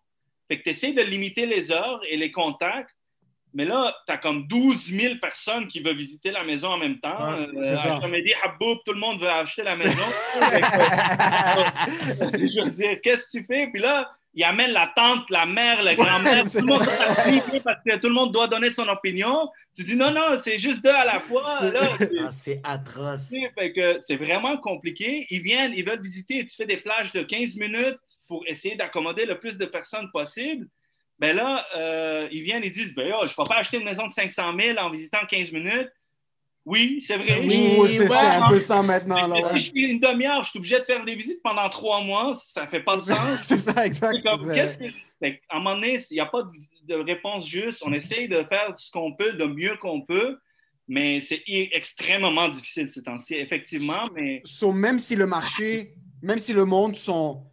fait 0.49 0.59
que 0.59 0.65
tu 0.65 0.69
essaies 0.69 0.93
de 0.93 1.01
limiter 1.01 1.47
les 1.47 1.73
heures 1.73 2.01
et 2.11 2.19
les 2.19 2.31
contacts, 2.31 2.91
mais 3.55 3.65
là, 3.65 3.97
tu 4.07 4.13
as 4.13 4.19
comme 4.19 4.47
12 4.49 4.91
000 4.91 5.15
personnes 5.17 5.67
qui 5.67 5.81
veulent 5.81 5.97
visiter 5.97 6.31
la 6.31 6.45
maison 6.45 6.69
en 6.69 6.79
même 6.79 6.99
temps. 7.01 7.17
Ouais, 7.35 7.47
Euh, 7.57 7.61
c'est 7.65 7.77
ça. 7.77 7.99
Haboub, 8.45 8.79
tout 8.85 8.93
le 8.93 8.99
monde 9.01 9.19
veut 9.19 9.31
acheter 9.31 9.63
la 9.63 9.77
maison. 9.83 10.05
Que- 12.33 12.49
je 12.49 12.65
veux 12.65 12.71
dire, 12.71 13.01
qu'est-ce 13.03 13.27
que 13.27 13.39
tu 13.39 13.45
fais? 13.47 13.69
Puis 13.73 13.81
là, 13.81 14.11
il 14.35 14.45
amène 14.45 14.71
la 14.71 14.91
tante, 14.95 15.29
la 15.31 15.47
mère, 15.47 15.83
la 15.83 15.95
grand-mère, 15.97 16.45
tout 16.45 16.59
le 16.59 16.67
monde 16.67 16.85
doit 16.85 16.95
s'appliquer 16.95 17.61
parce 17.61 17.83
que 17.85 17.97
tout 17.97 18.09
le 18.09 18.15
monde 18.15 18.33
doit 18.33 18.49
donner 18.49 18.71
son 18.71 18.89
opinion. 18.89 19.51
Tu 19.75 19.85
dis 19.85 19.97
non, 19.97 20.11
non, 20.11 20.39
c'est 20.43 20.59
juste 20.59 20.83
deux 20.83 20.91
à 20.91 21.05
la 21.05 21.21
fois. 21.21 21.59
C'est-. 22.31 22.61
Ah, 22.65 22.73
atroce. 22.73 23.33
C'est 24.01 24.17
vraiment 24.17 24.57
compliqué. 24.57 25.27
Ils 25.31 25.43
viennent, 25.43 25.73
ils 25.75 25.85
veulent 25.85 26.03
visiter. 26.03 26.47
Tu 26.47 26.57
fais 26.57 26.67
des 26.67 26.79
plages 26.79 27.13
de 27.13 27.23
15 27.23 27.57
minutes 27.57 27.99
pour 28.27 28.43
essayer 28.47 28.75
d'accommoder 28.77 29.27
le 29.27 29.39
plus 29.39 29.59
de 29.59 29.67
personnes 29.67 30.11
possible. 30.11 30.67
Ben 31.19 31.37
là, 31.37 31.67
euh, 31.77 32.29
ils 32.33 32.43
viennent, 32.43 32.65
ils 32.65 32.73
disent 32.73 32.95
ben, 32.95 33.07
yo, 33.07 33.19
je 33.27 33.33
ne 33.39 33.45
vais 33.45 33.49
pas 33.49 33.59
acheter 33.59 33.77
une 33.77 33.85
maison 33.85 34.07
de 34.07 34.13
500 34.13 34.55
000 34.59 34.79
en 34.79 34.91
visitant 34.91 35.25
15 35.29 35.53
minutes. 35.53 35.89
Oui, 36.65 37.03
c'est 37.05 37.17
vrai. 37.17 37.41
Oui, 37.41 37.75
Oui, 37.79 37.97
c'est, 37.97 38.09
ouais. 38.09 38.17
un 38.17 38.49
peu 38.49 38.61
ça 38.61 38.83
maintenant. 38.83 39.27
Là, 39.27 39.29
Mais 39.29 39.45
ouais. 39.45 39.53
Si 39.55 39.59
je 39.59 39.65
suis 39.71 39.89
une 39.89 39.99
demi-heure, 40.01 40.45
je 40.45 40.51
suis 40.51 40.59
obligé 40.61 40.79
de 40.79 40.85
faire 40.85 41.05
des 41.05 41.17
visites 41.17 41.43
pendant 41.43 41.69
trois 41.69 42.01
mois. 42.03 42.35
Ça 42.41 42.67
fait 42.69 42.83
pas 42.83 42.97
de 42.97 43.03
sens. 43.03 43.17
c'est 43.43 43.59
ça, 43.59 43.85
exact. 43.85 44.23
Comme, 44.23 44.47
que- 44.47 44.69
Fait 45.19 45.39
qu'à 45.39 45.57
un 45.57 45.59
moment 45.59 45.75
donné, 45.75 45.99
il 46.11 46.15
n'y 46.15 46.21
a 46.21 46.27
pas 46.27 46.43
de, 46.45 46.51
de 46.87 46.95
réponse 46.95 47.47
juste. 47.47 47.83
On 47.85 47.93
essaye 47.93 48.29
de 48.29 48.45
faire 48.45 48.73
ce 48.77 48.91
qu'on 48.93 49.13
peut, 49.15 49.33
le 49.33 49.49
mieux 49.49 49.77
qu'on 49.81 50.03
peut, 50.03 50.39
mais 50.87 51.21
c'est 51.21 51.43
extrêmement 51.47 52.49
difficile 52.49 52.89
ces 52.89 53.03
temps-ci, 53.03 53.35
effectivement. 53.35 54.03
Mais 54.15 54.41
So, 54.45 54.73
même 54.73 54.99
si 55.01 55.17
le 55.17 55.27
marché, 55.27 55.95
même 56.23 56.39
si 56.39 56.53
le 56.53 56.65
monde 56.65 56.95
sont 56.97 57.45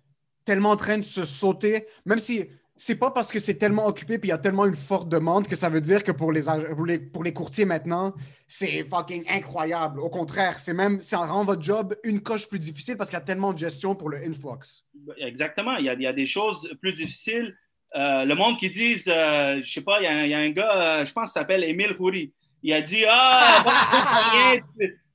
tellement 0.45 0.71
en 0.71 0.75
train 0.77 0.97
de 0.99 1.03
se 1.03 1.25
sauter, 1.25 1.85
même 2.05 2.19
si 2.19 2.47
c'est 2.81 2.95
pas 2.95 3.11
parce 3.11 3.29
que 3.31 3.39
c'est 3.39 3.55
tellement 3.55 3.85
occupé 3.87 4.17
puis 4.17 4.29
il 4.29 4.31
y 4.31 4.33
a 4.33 4.37
tellement 4.37 4.65
une 4.65 4.75
forte 4.75 5.09
demande 5.09 5.47
que 5.47 5.55
ça 5.57 5.67
veut 5.69 5.81
dire 5.81 6.01
que 6.03 6.13
pour 6.13 6.31
les, 6.31 6.43
pour 6.75 6.85
les, 6.85 6.97
pour 6.97 7.23
les 7.25 7.33
courtiers 7.33 7.65
maintenant, 7.65 8.13
c'est 8.47 8.83
fucking 8.85 9.25
incroyable. 9.29 9.99
Au 9.99 10.09
contraire, 10.09 10.57
c'est 10.59 10.73
même, 10.73 11.01
ça 11.01 11.17
rend 11.17 11.43
votre 11.43 11.61
job 11.61 11.93
une 12.05 12.21
coche 12.21 12.47
plus 12.47 12.57
difficile 12.57 12.95
parce 12.95 13.09
qu'il 13.09 13.19
y 13.19 13.21
a 13.21 13.25
tellement 13.25 13.51
de 13.53 13.57
gestion 13.57 13.95
pour 13.95 14.09
le 14.09 14.17
influx. 14.17 14.83
exactement, 15.17 15.75
il 15.75 15.85
y 15.85 15.89
a, 15.89 15.93
il 15.93 16.01
y 16.01 16.07
a 16.07 16.13
des 16.13 16.25
choses 16.25 16.73
plus 16.81 16.93
difficiles. 16.93 17.53
Euh, 17.95 18.23
le 18.23 18.35
monde 18.35 18.57
qui 18.57 18.69
dit, 18.69 18.95
euh, 19.07 19.59
je 19.61 19.73
sais 19.73 19.81
pas, 19.81 19.99
il 19.99 20.03
y, 20.05 20.07
a 20.07 20.11
un- 20.11 20.23
il 20.23 20.29
y 20.29 20.33
a 20.33 20.37
un 20.39 20.49
gars, 20.51 20.71
euh, 21.01 21.05
je 21.05 21.11
pense 21.11 21.31
qu'il 21.31 21.39
s'appelle 21.41 21.63
Émile 21.63 21.95
Houry. 21.99 22.31
Il 22.63 22.71
a 22.73 22.81
dit 22.81 23.03
Ah, 23.09 23.63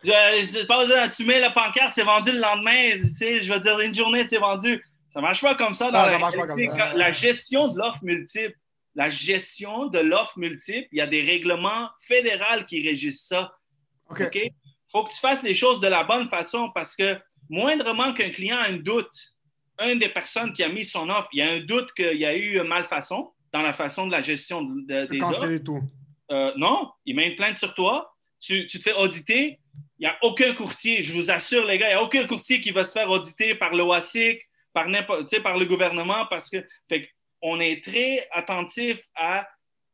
je 0.03 0.11
je- 0.11 1.11
tu 1.17 1.25
mets 1.25 1.41
la 1.41 1.51
pancarte, 1.51 1.93
c'est 1.95 2.03
vendu 2.03 2.33
le 2.33 2.41
lendemain. 2.41 2.99
Tu 3.01 3.09
sais, 3.09 3.41
je 3.41 3.53
veux 3.53 3.61
dire, 3.61 3.79
une 3.81 3.95
journée, 3.95 4.25
c'est 4.27 4.39
vendu. 4.39 4.85
Ça 5.15 5.21
marche 5.23 5.41
pas 5.41 5.55
comme 5.55 5.73
ça. 5.75 5.91
Dans 5.91 6.01
Non, 6.01 6.07
la, 6.07 6.13
ça 6.13 6.19
marche 6.19 6.37
pas 6.37 6.47
comme 6.47 6.59
ça. 6.59 6.67
Quand- 6.77 6.93
La 6.99 7.13
gestion 7.13 7.69
de 7.69 7.79
l'offre 7.79 8.01
multiple. 8.03 8.55
La 8.97 9.09
gestion 9.11 9.87
de 9.87 9.99
l'offre 10.01 10.39
multiple, 10.39 10.87
il 10.93 10.99
y 10.99 11.01
a 11.01 11.07
des 11.07 11.23
règlements 11.23 11.89
fédéraux 12.01 12.65
qui 12.69 12.87
régissent 12.87 13.27
ça. 13.27 13.55
OK. 14.11 14.35
Il 14.35 14.51
faut 14.91 15.05
que 15.05 15.13
tu 15.13 15.19
fasses 15.19 15.43
les 15.43 15.55
choses 15.55 15.81
de 15.81 15.89
la 15.89 16.05
bonne 16.05 16.29
façon 16.29 16.71
parce 16.75 16.95
que 16.95 17.17
moindrement 17.49 18.13
qu'un 18.13 18.31
client 18.31 18.59
a 18.59 18.69
un 18.69 18.75
doute, 18.77 19.11
une 19.85 19.99
des 19.99 20.09
personnes 20.09 20.53
qui 20.53 20.63
a 20.63 20.69
mis 20.69 20.85
son 20.85 21.09
offre, 21.11 21.29
il 21.33 21.39
y 21.41 21.43
a 21.43 21.51
un 21.51 21.61
doute 21.61 21.93
qu'il 21.95 22.17
y 22.19 22.25
a 22.27 22.37
eu 22.37 22.61
malfaçon 22.63 23.33
dans 23.53 23.63
la 23.63 23.73
façon 23.73 24.07
de 24.07 24.13
la 24.13 24.23
gestion 24.23 24.63
de- 24.63 24.83
de- 24.87 25.07
des 25.07 25.19
offres. 25.23 25.57
Tout. 25.65 25.83
Euh, 26.31 26.53
non, 26.57 26.91
il 27.05 27.17
met 27.17 27.29
une 27.29 27.35
plainte 27.37 27.57
sur 27.57 27.75
toi, 27.75 28.15
tu, 28.41 28.67
tu 28.69 28.79
te 28.79 28.85
fais 28.85 28.95
auditer, 28.95 29.59
il 29.99 30.03
n'y 30.03 30.07
a 30.07 30.17
aucun 30.23 30.55
courtier, 30.55 31.03
je 31.03 31.13
vous 31.15 31.31
assure 31.31 31.65
les 31.67 31.79
gars, 31.79 31.89
il 31.89 31.95
n'y 31.95 32.01
a 32.01 32.03
aucun 32.03 32.27
courtier 32.27 32.61
qui 32.61 32.71
va 32.71 32.85
se 32.85 32.93
faire 32.93 33.11
auditer 33.11 33.55
par 33.57 33.75
l'OASIC, 33.75 34.41
par, 34.75 34.87
le 34.89 35.65
gouvernement, 35.65 36.27
parce 36.27 36.51
que 36.51 36.59
on 37.41 37.61
est 37.61 37.83
très 37.85 38.27
attentif 38.33 38.99
à, 39.15 39.47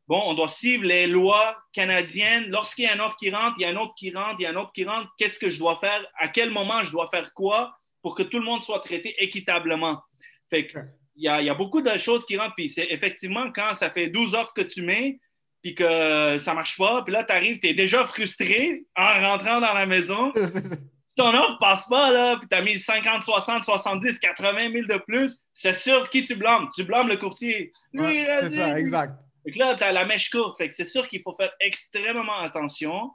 bon, 0.09 0.20
on 0.24 0.35
doit 0.35 0.49
suivre 0.49 0.85
les 0.85 1.07
lois 1.07 1.57
canadiennes. 1.72 2.47
Lorsqu'il 2.49 2.85
y 2.85 2.89
a 2.89 2.95
une 2.95 3.01
offre 3.01 3.16
qui 3.16 3.31
rentre, 3.31 3.57
il 3.59 3.62
y 3.62 3.64
a 3.64 3.68
un 3.70 3.76
autre 3.76 3.95
qui 3.97 4.11
rentre, 4.12 4.37
il 4.39 4.45
y 4.45 4.47
a 4.47 4.51
un 4.51 4.57
autre 4.57 4.72
qui 4.72 4.85
rentre, 4.85 5.09
qu'est-ce 5.18 5.39
que 5.39 5.49
je 5.49 5.59
dois 5.59 5.76
faire, 5.76 6.05
à 6.18 6.28
quel 6.28 6.51
moment 6.51 6.83
je 6.85 6.93
dois 6.93 7.09
faire 7.09 7.33
quoi 7.35 7.72
pour 8.03 8.14
que 8.14 8.22
tout 8.22 8.39
le 8.39 8.45
monde 8.45 8.62
soit 8.62 8.81
traité 8.81 9.14
équitablement? 9.22 10.01
Fait 10.49 10.66
que, 10.66 10.78
il 11.16 11.24
y, 11.24 11.28
a, 11.28 11.41
il 11.43 11.47
y 11.47 11.51
a 11.51 11.55
beaucoup 11.55 11.83
de 11.83 11.97
choses 11.99 12.24
qui 12.24 12.39
rentrent, 12.39 12.55
puis 12.57 12.70
c'est 12.70 12.87
effectivement 12.91 13.53
quand 13.53 13.74
ça 13.74 13.91
fait 13.91 14.09
12 14.09 14.35
offres 14.35 14.55
que 14.55 14.62
tu 14.62 14.83
mets, 14.83 15.18
puis 15.61 15.74
que 15.74 16.39
ça 16.39 16.55
marche 16.55 16.78
pas, 16.78 17.03
puis 17.03 17.12
là, 17.12 17.24
tu 17.24 17.33
arrives, 17.33 17.59
tu 17.59 17.68
es 17.68 17.74
déjà 17.74 18.07
frustré 18.07 18.85
en 18.97 19.20
rentrant 19.20 19.61
dans 19.61 19.74
la 19.74 19.87
maison. 19.87 20.33
Si 21.11 21.24
ton 21.24 21.34
offre 21.34 21.58
passe 21.58 21.88
pas, 21.88 22.11
là, 22.12 22.36
puis 22.36 22.46
tu 22.48 22.54
as 22.54 22.62
mis 22.62 22.78
50, 22.78 23.22
60, 23.22 23.64
70, 23.64 24.18
80 24.20 24.70
000 24.72 24.86
de 24.86 24.96
plus, 25.04 25.36
c'est 25.52 25.72
sûr 25.74 26.08
qui 26.08 26.24
tu 26.24 26.36
blâmes? 26.36 26.68
Tu 26.74 26.84
blâmes 26.84 27.08
le 27.08 27.16
courtier. 27.16 27.72
Lui, 27.92 28.02
Ouais, 28.02 28.22
il 28.22 28.30
a 28.30 28.40
c'est 28.40 28.50
ça, 28.50 28.78
exact. 28.78 29.14
Que 29.44 29.58
là, 29.58 29.74
tu 29.74 29.82
as 29.82 29.90
la 29.92 30.04
mèche 30.04 30.30
courte. 30.30 30.56
Fait 30.58 30.68
que 30.68 30.74
c'est 30.74 30.84
sûr 30.84 31.08
qu'il 31.08 31.20
faut 31.22 31.34
faire 31.34 31.50
extrêmement 31.61 32.38
attention. 32.40 33.11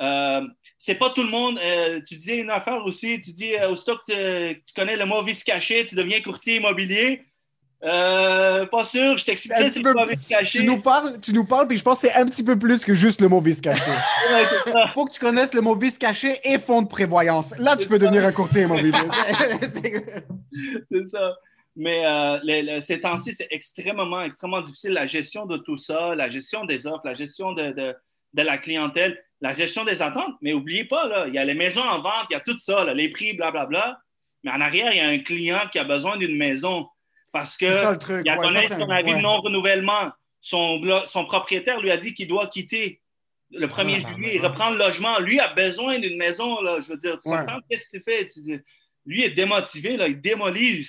Euh, 0.00 0.40
c'est 0.78 0.94
pas 0.96 1.10
tout 1.10 1.22
le 1.22 1.28
monde. 1.30 1.58
euh, 1.62 2.00
tu 2.06 2.16
disais 2.16 2.36
une 2.38 2.50
affaire 2.50 2.84
aussi. 2.84 3.20
Tu 3.20 3.32
dis, 3.32 3.54
euh, 3.54 3.68
aussitôt 3.70 3.96
que 3.98 4.52
tu- 4.52 4.62
tu 4.64 4.74
connais 4.74 4.96
le 4.96 5.04
mot 5.04 5.22
vice 5.22 5.44
caché, 5.44 5.84
tu 5.86 5.94
deviens 5.94 6.20
courtier 6.22 6.56
immobilier. 6.56 7.22
Euh, 7.84 8.64
pas 8.66 8.84
sûr, 8.84 9.18
je 9.18 9.24
petit 9.24 9.48
c'est 9.48 9.82
peu- 9.82 9.94
caché. 10.28 10.60
Tu 10.60 10.64
nous 10.64 10.80
parles, 10.80 11.18
tu 11.20 11.32
nous 11.34 11.44
parles, 11.44 11.66
puis 11.68 11.76
je 11.76 11.82
pense 11.82 12.00
que 12.00 12.08
c'est 12.08 12.14
un 12.14 12.24
petit 12.24 12.42
peu 12.42 12.58
plus 12.58 12.82
que 12.84 12.94
juste 12.94 13.20
le 13.20 13.28
mot 13.28 13.40
vice 13.42 13.60
caché. 13.60 13.82
Ouais, 14.32 14.72
ça. 14.72 14.90
faut 14.94 15.04
que 15.04 15.12
tu 15.12 15.20
connaisses 15.20 15.52
le 15.52 15.60
mot 15.60 15.76
vice 15.76 15.98
caché 15.98 16.40
et 16.44 16.58
fonds 16.58 16.80
de 16.82 16.88
prévoyance. 16.88 17.56
Là, 17.58 17.76
tu 17.76 17.86
peux 17.86 17.98
devenir 17.98 18.24
un 18.24 18.32
courtier 18.32 18.62
immobilier. 18.62 18.92
C'est- 19.60 20.24
c'est 20.90 21.08
ça. 21.10 21.34
Mais 21.76 22.06
euh, 22.06 22.38
les- 22.44 22.62
les- 22.62 22.80
ces 22.80 23.00
temps-ci, 23.00 23.34
c'est 23.34 23.48
extrêmement, 23.50 24.22
extrêmement 24.22 24.62
difficile. 24.62 24.92
La 24.92 25.06
gestion 25.06 25.44
de 25.44 25.56
tout 25.58 25.76
ça, 25.76 26.14
la 26.14 26.30
gestion 26.30 26.64
des 26.64 26.86
offres, 26.86 27.02
la 27.04 27.14
gestion 27.14 27.52
de, 27.52 27.72
de- 27.72 27.94
de 28.32 28.42
la 28.42 28.58
clientèle, 28.58 29.20
la 29.40 29.52
gestion 29.52 29.84
des 29.84 30.00
attentes. 30.00 30.34
Mais 30.40 30.52
n'oubliez 30.52 30.84
pas, 30.84 31.06
là, 31.08 31.26
il 31.28 31.34
y 31.34 31.38
a 31.38 31.44
les 31.44 31.54
maisons 31.54 31.82
en 31.82 32.00
vente, 32.00 32.26
il 32.30 32.32
y 32.32 32.36
a 32.36 32.40
tout 32.40 32.58
ça, 32.58 32.84
là, 32.84 32.94
les 32.94 33.10
prix, 33.10 33.34
blablabla. 33.34 33.98
Mais 34.42 34.50
en 34.52 34.60
arrière, 34.60 34.92
il 34.92 34.98
y 34.98 35.00
a 35.00 35.08
un 35.08 35.18
client 35.18 35.60
qui 35.70 35.78
a 35.78 35.84
besoin 35.84 36.16
d'une 36.16 36.36
maison 36.36 36.86
parce 37.34 37.56
que 37.56 37.70
ça, 37.72 37.90
le 37.92 37.98
truc. 37.98 38.22
il 38.24 38.30
a 38.30 38.38
Ouais, 38.38 38.48
ça, 38.48 38.68
son 38.68 38.80
un- 38.82 38.90
avis 38.90 39.10
de 39.10 39.16
ouais. 39.16 39.20
non-renouvellement. 39.22 40.12
Son, 40.40 40.80
propriétaire 41.26 41.80
lui 41.80 41.90
a 41.90 41.96
dit 41.96 42.14
qu'il 42.14 42.28
doit 42.28 42.46
quitter 42.46 43.00
le 43.50 43.66
1er 43.66 44.02
Ah, 44.06 44.08
juillet, 44.14 44.38
bah, 44.38 44.48
reprendre 44.50 44.76
le 44.78 44.84
logement. 44.84 45.18
Lui 45.18 45.40
a 45.40 45.48
besoin 45.52 45.98
d'une 45.98 46.16
maison. 46.16 46.60
Là, 46.62 46.80
je 46.80 46.92
veux 46.92 46.96
dire, 46.96 47.18
tu 47.18 47.28
comprends? 47.28 47.58
Qu'est-ce 47.68 47.90
que 47.90 47.96
tu 47.96 48.02
fais? 48.04 48.26
Tu 48.28 48.40
lui 49.04 49.24
est 49.24 49.30
démotivé, 49.30 49.96
là, 49.96 50.06
il 50.06 50.20
démolit. 50.20 50.86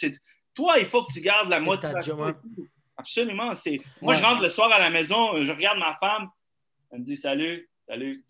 Toi, 0.53 0.77
il 0.79 0.85
faut 0.85 1.03
que 1.03 1.11
tu 1.13 1.19
gardes 1.21 1.49
la 1.49 1.59
motivation. 1.59 2.15
tout. 2.33 2.67
Absolument. 2.95 3.55
C'est... 3.55 3.77
Moi, 4.01 4.13
je 4.13 4.21
rentre 4.21 4.41
le 4.43 4.49
soir 4.49 4.71
à 4.71 4.77
la 4.79 4.89
maison, 4.91 5.43
je 5.43 5.51
regarde 5.51 5.79
ma 5.79 5.95
femme, 5.97 6.29
elle 6.91 6.99
me 6.99 7.03
dit 7.05 7.17
salut, 7.17 7.67
salut. 7.89 8.23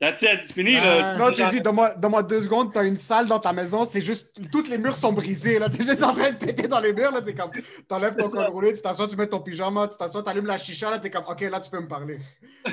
That's 0.00 0.22
it, 0.22 0.40
c'est 0.46 0.52
fini. 0.54 0.76
Ah. 0.76 0.84
là. 0.84 1.16
Non, 1.18 1.30
tu 1.30 1.46
dis, 1.48 1.60
donne-moi 1.60 1.94
donne-moi 1.96 2.22
deux 2.22 2.42
secondes, 2.42 2.72
t'as 2.72 2.84
une 2.84 2.96
salle 2.96 3.26
dans 3.26 3.38
ta 3.38 3.52
maison, 3.52 3.84
c'est 3.84 4.00
juste, 4.00 4.32
toutes 4.50 4.68
les 4.70 4.78
murs 4.78 4.96
sont 4.96 5.12
brisés, 5.12 5.58
là. 5.58 5.68
T'es 5.68 5.84
juste 5.84 6.02
en 6.02 6.14
train 6.14 6.30
de 6.30 6.36
péter 6.36 6.66
dans 6.68 6.80
les 6.80 6.94
murs, 6.94 7.12
là. 7.12 7.20
T'es 7.20 7.34
comme, 7.34 7.50
t'enlèves 7.86 8.16
ton 8.16 8.30
col 8.30 8.46
roulé, 8.46 8.72
tu 8.72 8.80
t'assois, 8.80 9.06
tu 9.08 9.16
mets 9.16 9.26
ton 9.26 9.40
pyjama, 9.40 9.88
tu 9.88 9.98
t'assois, 9.98 10.22
t'allumes 10.22 10.46
la 10.46 10.56
chicha, 10.56 10.90
là. 10.90 10.98
T'es 10.98 11.10
comme, 11.10 11.24
OK, 11.28 11.42
là, 11.42 11.60
tu 11.60 11.68
peux 11.68 11.80
me 11.80 11.86
parler. 11.86 12.18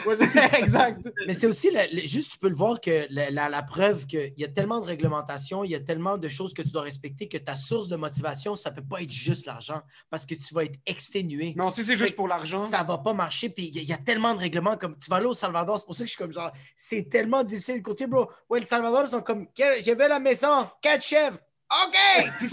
Ouais, 0.06 0.16
c'est- 0.16 0.30
exact. 0.60 1.02
Mais 1.28 1.34
c'est 1.34 1.48
aussi, 1.48 1.70
le- 1.70 1.96
le- 2.02 2.08
juste 2.08 2.32
tu 2.32 2.38
peux 2.40 2.48
le 2.48 2.56
voir 2.56 2.80
que 2.80 3.08
la, 3.10 3.30
la- 3.30 3.50
la 3.50 3.62
preuve 3.62 4.06
qu'il 4.06 4.32
y 4.38 4.46
a 4.46 4.48
tellement 4.48 4.80
de 4.80 4.86
réglementations, 4.86 5.66
il 5.66 5.72
y 5.72 5.76
a 5.76 5.82
tellement 5.82 6.18
de 6.18 6.30
choses 6.30 6.54
que 6.54 6.62
tu 6.62 6.70
dois 6.72 6.84
respecter 6.84 7.28
que 7.28 7.38
ta 7.38 7.58
source 7.58 7.90
de 7.90 7.98
motivation, 7.98 8.56
ça 8.56 8.72
peut 8.72 8.82
pas 8.90 9.02
être 9.02 9.12
juste 9.12 9.46
l'argent 9.48 9.82
parce 10.10 10.26
que 10.26 10.34
tu 10.36 10.54
vas 10.54 10.64
être 10.64 10.80
exténué. 10.86 11.54
Non, 11.58 11.70
si 11.72 11.84
c'est 11.84 11.98
juste 11.98 12.16
pour 12.16 12.30
l'argent. 12.30 12.62
Ça 12.62 12.84
va 12.84 12.98
pas 13.00 13.14
marcher. 13.14 13.50
Puis 13.50 13.66
il 13.74 13.82
y, 13.84 13.86
y 13.86 13.92
a 13.94 13.98
tellement 13.98 14.34
de 14.34 14.40
règlements 14.40 14.78
comme 14.78 14.98
tu 14.98 15.10
vas 15.10 15.18
aller 15.18 15.26
au 15.26 15.34
Salvador, 15.34 15.78
c'est 15.78 15.86
pour 15.86 15.96
ça 15.96 16.04
que 16.04 16.08
je 16.08 16.12
suis 16.14 16.18
comme 16.24 16.32
genre, 16.32 16.52
c'est 16.76 17.10
tellement 17.18 17.44
difficile. 17.44 17.76
Le 17.78 17.82
courtier, 17.82 18.08
bro, 18.08 18.30
ouais, 18.50 18.60
le 18.60 18.66
Salvador, 18.66 19.04
ils 19.06 19.10
sont 19.10 19.22
comme, 19.22 19.48
j'ai 19.56 19.94
vu 19.96 20.08
la 20.08 20.20
maison, 20.20 20.68
quatre 20.82 21.04
chèvres, 21.04 21.38
OK! 21.70 22.30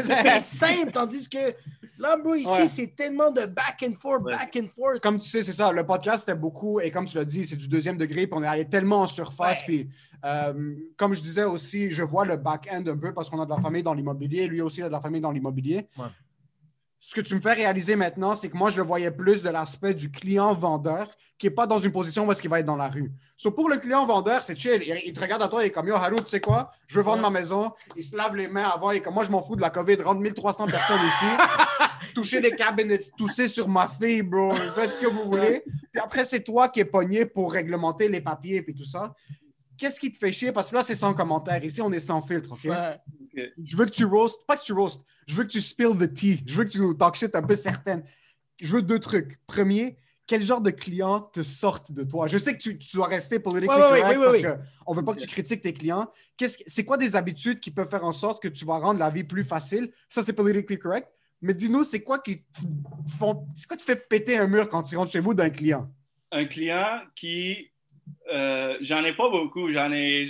C'est 0.00 0.40
simple, 0.40 0.92
tandis 0.92 1.28
que 1.28 1.52
là, 1.98 2.16
bro, 2.16 2.34
ici, 2.34 2.48
Ouais. 2.48 2.66
c'est 2.66 2.94
tellement 2.96 3.30
de 3.30 3.46
back 3.46 3.84
and 3.86 3.94
forth, 3.98 4.22
back 4.24 4.56
and 4.60 4.68
forth. 4.74 5.00
Comme 5.00 5.18
tu 5.18 5.28
sais, 5.28 5.42
c'est 5.42 5.52
ça. 5.52 5.70
Le 5.72 5.84
podcast, 5.86 6.20
c'était 6.20 6.38
beaucoup, 6.38 6.80
et 6.80 6.90
comme 6.90 7.06
tu 7.06 7.16
l'as 7.16 7.24
dit, 7.24 7.44
c'est 7.44 7.56
du 7.56 7.68
deuxième 7.68 7.96
degré, 7.96 8.26
puis 8.26 8.34
on 8.38 8.42
est 8.42 8.46
allé 8.48 8.64
tellement 8.68 9.00
en 9.02 9.06
surface. 9.06 9.58
Ouais. 9.60 9.64
Puis, 9.66 9.88
euh, 10.24 10.74
comme 10.96 11.12
je 11.14 11.20
disais 11.20 11.44
aussi, 11.44 11.90
je 11.90 12.02
vois 12.02 12.24
le 12.24 12.36
back-end 12.36 12.82
un 12.86 12.96
peu 12.96 13.12
parce 13.12 13.28
qu'on 13.28 13.40
a 13.40 13.44
de 13.44 13.50
la 13.50 13.60
famille 13.60 13.82
dans 13.82 13.92
l'immobilier. 13.94 14.46
Lui 14.46 14.60
aussi, 14.62 14.80
il 14.80 14.84
a 14.84 14.88
de 14.88 14.92
la 14.92 15.00
famille 15.00 15.20
dans 15.20 15.30
l'immobilier. 15.30 15.86
Ce 17.06 17.14
que 17.14 17.20
tu 17.20 17.34
me 17.34 17.40
fais 17.42 17.52
réaliser 17.52 17.96
maintenant, 17.96 18.34
c'est 18.34 18.48
que 18.48 18.56
moi, 18.56 18.70
je 18.70 18.78
le 18.78 18.82
voyais 18.82 19.10
plus 19.10 19.42
de 19.42 19.50
l'aspect 19.50 19.92
du 19.92 20.10
client-vendeur 20.10 21.10
qui 21.36 21.44
n'est 21.44 21.54
pas 21.54 21.66
dans 21.66 21.78
une 21.78 21.92
position 21.92 22.26
où 22.26 22.32
est-ce 22.32 22.40
qu'il 22.40 22.48
va 22.48 22.60
être 22.60 22.64
dans 22.64 22.76
la 22.76 22.88
rue. 22.88 23.12
So, 23.36 23.50
pour 23.50 23.68
le 23.68 23.76
client-vendeur, 23.76 24.42
c'est 24.42 24.58
chill. 24.58 24.82
Il, 24.86 24.98
il 25.04 25.12
te 25.12 25.20
regarde 25.20 25.42
à 25.42 25.48
toi, 25.48 25.62
il 25.62 25.66
est 25.66 25.70
comme 25.70 25.86
Yo, 25.86 25.96
Haru, 25.96 26.16
tu 26.24 26.30
sais 26.30 26.40
quoi? 26.40 26.70
Je 26.86 26.96
veux 26.96 27.04
vendre 27.04 27.20
ma 27.20 27.28
maison. 27.28 27.72
Il 27.94 28.02
se 28.02 28.16
lave 28.16 28.34
les 28.36 28.48
mains 28.48 28.70
avant. 28.74 28.90
Est 28.90 29.00
comme 29.00 29.12
Moi, 29.12 29.24
je 29.24 29.30
m'en 29.30 29.42
fous 29.42 29.54
de 29.54 29.60
la 29.60 29.68
COVID. 29.68 29.96
Rentre 29.96 30.22
1300 30.22 30.64
personnes 30.64 31.06
ici. 31.06 31.26
Toucher 32.14 32.40
les 32.40 32.52
cabinets, 32.52 32.98
tousser 33.18 33.48
sur 33.48 33.68
ma 33.68 33.86
fille, 33.86 34.22
bro. 34.22 34.54
Faites 34.74 34.94
ce 34.94 35.00
que 35.00 35.06
vous 35.06 35.24
voulez. 35.24 35.62
Puis 35.92 36.00
après, 36.00 36.24
c'est 36.24 36.40
toi 36.40 36.70
qui 36.70 36.80
es 36.80 36.86
pogné 36.86 37.26
pour 37.26 37.52
réglementer 37.52 38.08
les 38.08 38.22
papiers 38.22 38.64
et 38.66 38.72
tout 38.72 38.84
ça. 38.84 39.12
Qu'est-ce 39.76 40.00
qui 40.00 40.10
te 40.10 40.16
fait 40.16 40.32
chier? 40.32 40.52
Parce 40.52 40.70
que 40.70 40.76
là, 40.76 40.82
c'est 40.82 40.94
sans 40.94 41.12
commentaire. 41.12 41.62
Ici, 41.62 41.82
on 41.82 41.92
est 41.92 42.00
sans 42.00 42.22
filtre, 42.22 42.52
OK? 42.52 42.64
Ouais. 42.64 42.96
Je 43.62 43.76
veux 43.76 43.86
que 43.86 43.90
tu 43.90 44.04
roast, 44.04 44.46
pas 44.46 44.56
que 44.56 44.62
tu 44.62 44.72
roast, 44.72 45.04
je 45.26 45.34
veux 45.34 45.44
que 45.44 45.48
tu 45.50 45.60
spill 45.60 45.96
the 45.98 46.12
tea. 46.12 46.42
Je 46.46 46.54
veux 46.54 46.64
que 46.64 46.70
tu 46.70 46.78
nous 46.80 46.94
talk 46.94 47.14
shit 47.16 47.34
un 47.34 47.42
peu 47.42 47.54
certaine. 47.54 48.04
Je 48.60 48.72
veux 48.72 48.82
deux 48.82 48.98
trucs. 48.98 49.38
Premier, 49.46 49.96
quel 50.26 50.42
genre 50.42 50.60
de 50.60 50.70
clients 50.70 51.20
te 51.20 51.42
sortent 51.42 51.92
de 51.92 52.04
toi? 52.04 52.26
Je 52.26 52.38
sais 52.38 52.52
que 52.52 52.58
tu, 52.62 52.78
tu 52.78 52.96
dois 52.96 53.06
rester 53.08 53.36
Ouais, 53.36 53.42
ouais, 53.42 54.14
correct 54.14 54.20
parce 54.46 54.58
qu'on 54.86 54.94
veut 54.94 55.04
pas 55.04 55.14
que 55.14 55.20
tu 55.20 55.26
critiques 55.26 55.60
tes 55.62 55.72
clients. 55.72 56.10
Qu'est-ce 56.36 56.58
que- 56.58 56.64
C'est 56.66 56.84
quoi 56.84 56.96
des 56.96 57.16
habitudes 57.16 57.60
qui 57.60 57.70
peuvent 57.70 57.90
faire 57.90 58.04
en 58.04 58.12
sorte 58.12 58.42
que 58.42 58.48
tu 58.48 58.64
vas 58.64 58.78
rendre 58.78 59.00
la 59.00 59.10
vie 59.10 59.24
plus 59.24 59.44
facile? 59.44 59.90
Ça, 60.08 60.22
c'est 60.22 60.32
politically 60.32 60.78
correct. 60.78 61.08
Mais 61.42 61.52
dis-nous, 61.52 61.84
c'est 61.84 62.02
quoi 62.02 62.18
qui 62.20 62.42
font. 63.18 63.46
C'est 63.54 63.66
quoi 63.68 63.76
qui 63.76 63.84
te 63.84 63.90
fait 63.92 64.08
péter 64.08 64.38
un 64.38 64.46
mur 64.46 64.68
quand 64.68 64.82
tu 64.82 64.96
rentres 64.96 65.12
chez 65.12 65.20
vous 65.20 65.34
d'un 65.34 65.50
client? 65.50 65.90
un 66.36 66.46
client 66.46 67.00
qui, 67.14 67.70
euh, 68.32 68.76
j'en 68.80 69.04
ai 69.04 69.14
pas 69.14 69.30
beaucoup, 69.30 69.70
j'en 69.70 69.92
ai, 69.92 70.26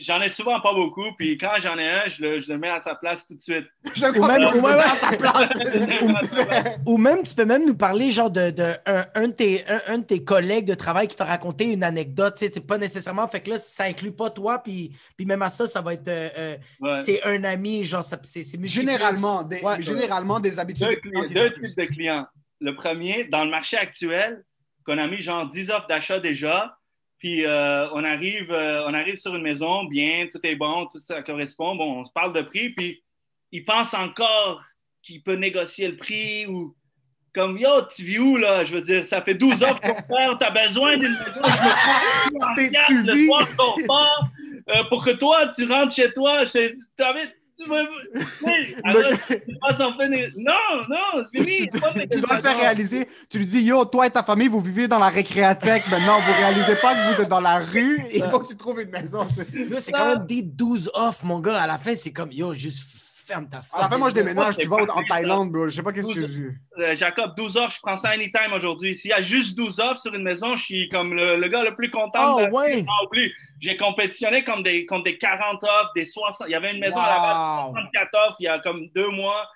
j'en 0.00 0.20
ai 0.20 0.28
souvent 0.28 0.60
pas 0.60 0.72
beaucoup, 0.74 1.04
puis 1.16 1.36
quand 1.38 1.52
j'en 1.60 1.78
ai 1.78 1.88
un, 1.88 2.02
je 2.06 2.22
le, 2.22 2.38
je 2.40 2.52
le 2.52 2.58
mets 2.58 2.68
à 2.70 2.80
sa 2.80 2.94
place 2.94 3.26
tout 3.26 3.34
de 3.36 3.42
suite. 3.42 3.66
Ou 4.16 4.26
même- 4.26 4.44
ou 4.54 4.60
même- 4.60 4.78
à 4.78 4.88
sa 4.96 5.16
place. 5.16 5.52
Ou 6.86 6.96
même, 6.98 7.22
tu 7.22 7.34
peux 7.34 7.44
même 7.44 7.66
nous 7.66 7.76
parler, 7.76 8.10
genre, 8.10 8.30
de, 8.30 8.50
de 8.50 8.74
un, 8.86 9.04
un 9.14 9.28
de 9.28 9.32
tes, 9.32 9.64
un, 9.68 9.80
un 9.94 9.98
de 9.98 10.04
tes 10.04 10.24
collègues 10.24 10.66
de 10.66 10.74
travail 10.74 11.08
qui 11.08 11.16
t'a 11.16 11.24
raconté 11.24 11.72
une 11.72 11.84
anecdote. 11.84 12.34
Tu 12.38 12.46
sais, 12.46 12.50
c'est 12.52 12.66
pas 12.66 12.78
nécessairement. 12.78 13.26
Fait 13.28 13.40
que 13.40 13.50
là, 13.50 13.58
ça 13.58 13.84
inclut 13.84 14.12
pas 14.12 14.30
toi, 14.30 14.58
puis, 14.62 14.92
puis 15.16 15.26
même 15.26 15.42
à 15.42 15.50
ça, 15.50 15.66
ça 15.66 15.80
va 15.80 15.94
être. 15.94 16.08
euh, 16.08 16.28
euh, 16.38 16.56
Ouais. 16.80 17.02
C'est 17.04 17.22
un 17.24 17.44
ami, 17.44 17.84
genre, 17.84 18.04
ça- 18.04 18.18
c'est 18.24 18.44
généralement, 18.66 19.42
des, 19.42 19.60
Ouais. 19.60 19.80
généralement, 19.82 20.40
des 20.40 20.58
habitudes. 20.58 20.86
Deux, 20.88 20.94
de 20.94 21.00
clients 21.00 21.26
qui 21.28 21.34
deux 21.34 21.52
types 21.52 21.76
de 21.76 21.84
clients. 21.84 22.26
Le 22.60 22.74
premier, 22.74 23.24
dans 23.24 23.44
le 23.44 23.50
marché 23.50 23.76
actuel, 23.76 24.42
qu'on 24.84 24.98
a 24.98 25.06
mis 25.06 25.18
genre 25.20 25.48
10 25.48 25.70
offres 25.70 25.86
d'achat 25.88 26.18
déjà, 26.18 26.74
puis 27.18 27.44
euh, 27.44 27.88
on, 27.92 28.04
arrive, 28.04 28.50
euh, 28.52 28.84
on 28.86 28.94
arrive 28.94 29.16
sur 29.16 29.34
une 29.34 29.42
maison, 29.42 29.84
bien, 29.84 30.28
tout 30.30 30.40
est 30.44 30.54
bon, 30.56 30.86
tout 30.86 31.00
ça 31.00 31.22
correspond, 31.22 31.74
bon, 31.76 32.00
on 32.00 32.04
se 32.04 32.12
parle 32.12 32.32
de 32.32 32.42
prix, 32.42 32.70
puis 32.70 33.02
il 33.52 33.64
pense 33.64 33.92
encore 33.94 34.62
qu'il 35.02 35.22
peut 35.22 35.34
négocier 35.34 35.88
le 35.88 35.96
prix 35.96 36.46
ou 36.46 36.74
comme 37.34 37.58
yo, 37.58 37.68
tu 37.94 38.02
vis 38.02 38.18
où 38.18 38.36
là? 38.36 38.64
Je 38.64 38.74
veux 38.74 38.80
dire, 38.82 39.04
ça 39.06 39.22
fait 39.22 39.34
12 39.34 39.62
offres 39.62 39.80
qu'on 39.80 39.94
fait, 39.94 40.36
t'as 40.40 40.50
besoin 40.50 40.96
d'une 40.96 41.10
maison, 41.12 41.24
je 41.44 42.32
me 42.32 42.38
prends 42.38 42.50
en 42.50 43.02
le 43.06 43.26
soir 43.26 43.56
qu'on 43.56 43.86
part, 43.86 44.28
euh, 44.70 44.84
pour 44.84 45.04
que 45.04 45.10
toi, 45.10 45.48
tu 45.56 45.64
rentres 45.70 45.94
chez 45.94 46.12
toi, 46.12 46.46
c'est- 46.46 46.74
t'as 46.96 47.10
envie- 47.12 47.20
tu 47.58 47.64
alors, 48.84 49.12
en 49.80 50.08
Non, 50.36 50.52
non, 50.88 51.24
c'est 51.34 51.42
fini. 51.42 51.68
tu, 51.68 52.20
dois 52.20 52.36
le 52.36 52.40
faire 52.40 52.56
réaliser. 52.56 53.08
Tu 53.28 53.38
lui 53.38 53.46
dis, 53.46 53.62
yo, 53.62 53.84
toi 53.84 54.06
et 54.06 54.10
ta 54.10 54.22
famille, 54.22 54.48
vous 54.48 54.60
vivez 54.60 54.86
dans 54.86 54.98
la 54.98 55.08
récréathèque 55.08 55.88
maintenant. 55.90 56.20
Vous 56.20 56.32
réalisez 56.32 56.76
pas 56.76 56.94
que 56.94 57.14
vous 57.14 57.22
êtes 57.22 57.28
dans 57.28 57.40
la 57.40 57.58
rue. 57.58 58.00
Il 58.14 58.22
faut 58.24 58.38
que 58.40 58.48
tu 58.48 58.56
trouves 58.56 58.80
une 58.80 58.90
maison. 58.90 59.26
C'est 59.80 59.92
quand 59.92 60.06
même 60.06 60.26
des 60.26 60.42
12 60.42 60.90
off, 60.94 61.24
mon 61.24 61.40
gars. 61.40 61.62
À 61.62 61.66
la 61.66 61.78
fin, 61.78 61.96
c'est 61.96 62.12
comme, 62.12 62.32
yo, 62.32 62.54
juste 62.54 62.97
ferme 63.28 63.48
ta 63.48 63.58
la 63.58 63.62
fucking 63.62 63.88
fin, 63.90 63.98
moi, 63.98 64.08
je 64.10 64.14
déménage. 64.14 64.56
Tu 64.56 64.66
vas 64.68 64.76
en 64.76 65.02
Thaïlande, 65.04 65.52
bro. 65.52 65.68
Je 65.68 65.76
sais 65.76 65.82
pas 65.82 65.92
qu'est-ce 65.92 66.14
que 66.14 66.26
tu 66.26 66.60
Euh, 66.78 66.96
Jacob, 66.96 67.34
12 67.36 67.56
offres, 67.58 67.76
je 67.76 67.80
prends 67.82 67.96
ça 67.96 68.10
anytime 68.10 68.52
aujourd'hui. 68.54 68.94
S'il 68.96 69.10
y 69.10 69.14
a 69.14 69.22
juste 69.22 69.56
12 69.56 69.78
offres 69.80 69.98
sur 69.98 70.14
une 70.14 70.22
maison, 70.22 70.56
je 70.56 70.64
suis 70.64 70.88
comme 70.88 71.14
le, 71.14 71.36
le 71.36 71.48
gars 71.48 71.62
le 71.62 71.74
plus 71.74 71.90
content. 71.90 72.34
Oh, 72.36 72.38
de 72.40 72.44
la 72.46 72.50
ouais. 72.50 72.84
oublie. 73.06 73.32
J'ai 73.60 73.76
compétitionné 73.76 74.42
comme 74.44 74.62
des, 74.62 74.86
contre 74.86 75.04
des 75.04 75.18
40 75.18 75.62
offres, 75.62 75.92
des 75.94 76.04
60. 76.04 76.48
Il 76.48 76.52
y 76.52 76.54
avait 76.54 76.72
une 76.74 76.80
maison 76.80 76.98
à 76.98 77.08
la 77.08 77.18
base, 77.18 77.66
Wow. 77.68 77.72
64 77.74 78.08
offres 78.26 78.36
il 78.40 78.44
y 78.44 78.48
a 78.48 78.58
comme 78.60 78.88
deux 78.94 79.08
mois. 79.10 79.46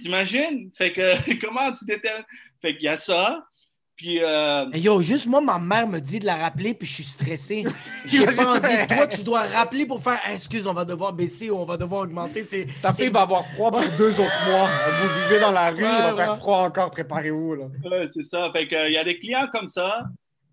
T'imagines? 0.00 0.70
Fait 0.76 0.92
que 0.92 1.40
comment 1.40 1.72
tu 1.72 1.84
détermines? 1.86 2.24
Fait 2.60 2.74
qu'il 2.74 2.84
y 2.84 2.88
a 2.88 2.96
ça. 2.96 3.44
Puis 3.96 4.22
euh, 4.22 4.66
Yo, 4.74 5.00
juste 5.02 5.26
moi, 5.26 5.40
ma 5.40 5.58
mère 5.58 5.86
me 5.86 6.00
dit 6.00 6.18
de 6.18 6.26
la 6.26 6.36
rappeler, 6.36 6.74
puis 6.74 6.86
je 6.86 6.94
suis 6.94 7.04
stressé. 7.04 7.64
J'ai 8.06 8.26
pas 8.26 8.56
envie. 8.58 8.86
Toi, 8.88 9.06
tu 9.06 9.22
dois 9.22 9.42
rappeler 9.42 9.86
pour 9.86 10.02
faire, 10.02 10.20
excuse, 10.32 10.66
on 10.66 10.72
va 10.74 10.84
devoir 10.84 11.12
baisser 11.12 11.48
ou 11.50 11.58
on 11.58 11.64
va 11.64 11.76
devoir 11.76 12.02
augmenter. 12.02 12.42
C'est, 12.42 12.66
Ta 12.82 12.90
c'est- 12.92 13.04
fille 13.04 13.12
va 13.12 13.22
avoir 13.22 13.46
froid 13.54 13.70
pour 13.70 13.80
deux 13.98 14.10
autres 14.20 14.48
mois. 14.50 14.68
Vous 15.00 15.22
vivez 15.28 15.40
dans 15.40 15.52
la 15.52 15.70
rue, 15.70 15.76
il 15.78 15.82
va 15.84 16.10
Ouais, 16.14 16.24
faire 16.24 16.36
froid 16.38 16.58
encore. 16.58 16.90
Préparez-vous. 16.90 17.54
là. 17.54 17.64
Ouais, 17.84 18.08
c'est 18.12 18.24
ça. 18.24 18.50
Fait 18.52 18.66
que, 18.66 18.88
il 18.88 18.92
y 18.94 18.98
a 18.98 19.04
des 19.04 19.18
clients 19.18 19.46
comme 19.52 19.68
ça. 19.68 20.02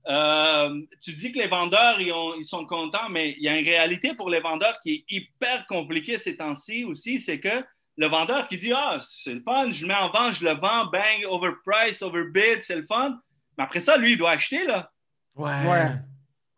Euh, 0.07 0.79
tu 1.03 1.13
dis 1.13 1.31
que 1.31 1.39
les 1.39 1.47
vendeurs, 1.47 1.99
ils, 1.99 2.11
ont- 2.11 2.33
ils 2.35 2.45
sont 2.45 2.65
contents, 2.65 3.09
mais 3.09 3.35
il 3.37 3.43
y 3.43 3.47
a 3.49 3.57
une 3.57 3.65
réalité 3.67 4.13
pour 4.15 4.29
les 4.29 4.39
vendeurs 4.39 4.79
qui 4.81 4.93
est 4.93 5.15
hyper 5.15 5.65
compliquée 5.67 6.17
ces 6.19 6.37
temps-ci 6.37 6.85
aussi, 6.85 7.19
c'est 7.19 7.39
que 7.39 7.63
le 7.97 8.07
vendeur 8.07 8.47
qui 8.47 8.57
dit 8.57 8.71
Ah, 8.75 8.97
c'est 9.01 9.33
le 9.33 9.41
fun, 9.41 9.69
je 9.69 9.81
le 9.83 9.87
mets 9.89 9.95
en 9.99 10.09
vente, 10.11 10.33
je 10.33 10.43
le 10.45 10.51
vends, 10.53 10.85
bang, 10.91 11.25
overprice, 11.29 12.01
overbid, 12.01 12.61
c'est 12.63 12.75
le 12.77 12.85
fun. 12.85 13.15
Mais 13.61 13.65
après 13.65 13.79
ça, 13.79 13.95
lui, 13.95 14.13
il 14.13 14.17
doit 14.17 14.31
acheter, 14.31 14.65
là. 14.65 14.91
Ouais. 15.35 15.51
Ouais. 15.67 15.85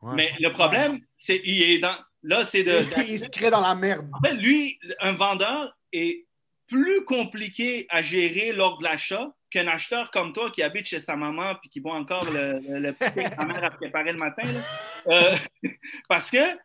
Ouais. 0.02 0.16
Mais 0.16 0.32
le 0.40 0.54
problème, 0.54 1.00
c'est 1.18 1.42
il 1.44 1.62
est 1.64 1.80
dans. 1.80 1.98
Là, 2.24 2.46
c'est 2.46 2.64
de. 2.64 2.80
Il 3.10 3.20
se 3.20 3.30
crée 3.30 3.50
dans 3.52 3.60
la 3.60 3.76
merde. 3.76 4.08
En 4.14 4.22
fait, 4.26 4.36
lui, 4.36 4.80
un 5.02 5.12
vendeur 5.12 5.78
est 5.92 6.26
plus 6.68 7.04
compliqué 7.04 7.86
à 7.90 8.02
gérer 8.02 8.54
lors 8.54 8.78
de 8.78 8.86
l'achat 8.86 9.34
qu'un 9.50 9.68
acheteur 9.68 10.12
comme 10.12 10.32
toi 10.32 10.50
qui 10.50 10.64
habite 10.64 10.86
chez 10.86 11.02
sa 11.02 11.18
maman 11.18 11.56
puis 11.56 11.70
qui 11.70 11.82
boit 11.82 11.96
encore 11.96 12.24
le, 12.32 12.60
le, 12.68 12.80
le 12.80 12.94
petit 12.94 13.24
que 13.24 13.36
sa 13.36 13.46
mère 13.46 13.64
a 13.64 13.72
préparé 13.72 14.14
le 14.14 14.18
matin. 14.18 14.44
là. 14.46 14.60
Euh, 15.08 15.38
parce 16.10 16.32
que 16.32 16.58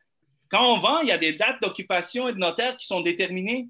quand 0.51 0.65
on 0.65 0.79
vend, 0.79 1.01
il 1.01 1.09
y 1.09 1.13
a 1.13 1.19
des 1.19 1.33
dates 1.33 1.61
d'occupation 1.61 2.29
et 2.29 2.33
de 2.33 2.39
notaire 2.39 2.77
qui 2.77 2.87
sont 2.87 3.01
déterminées. 3.01 3.69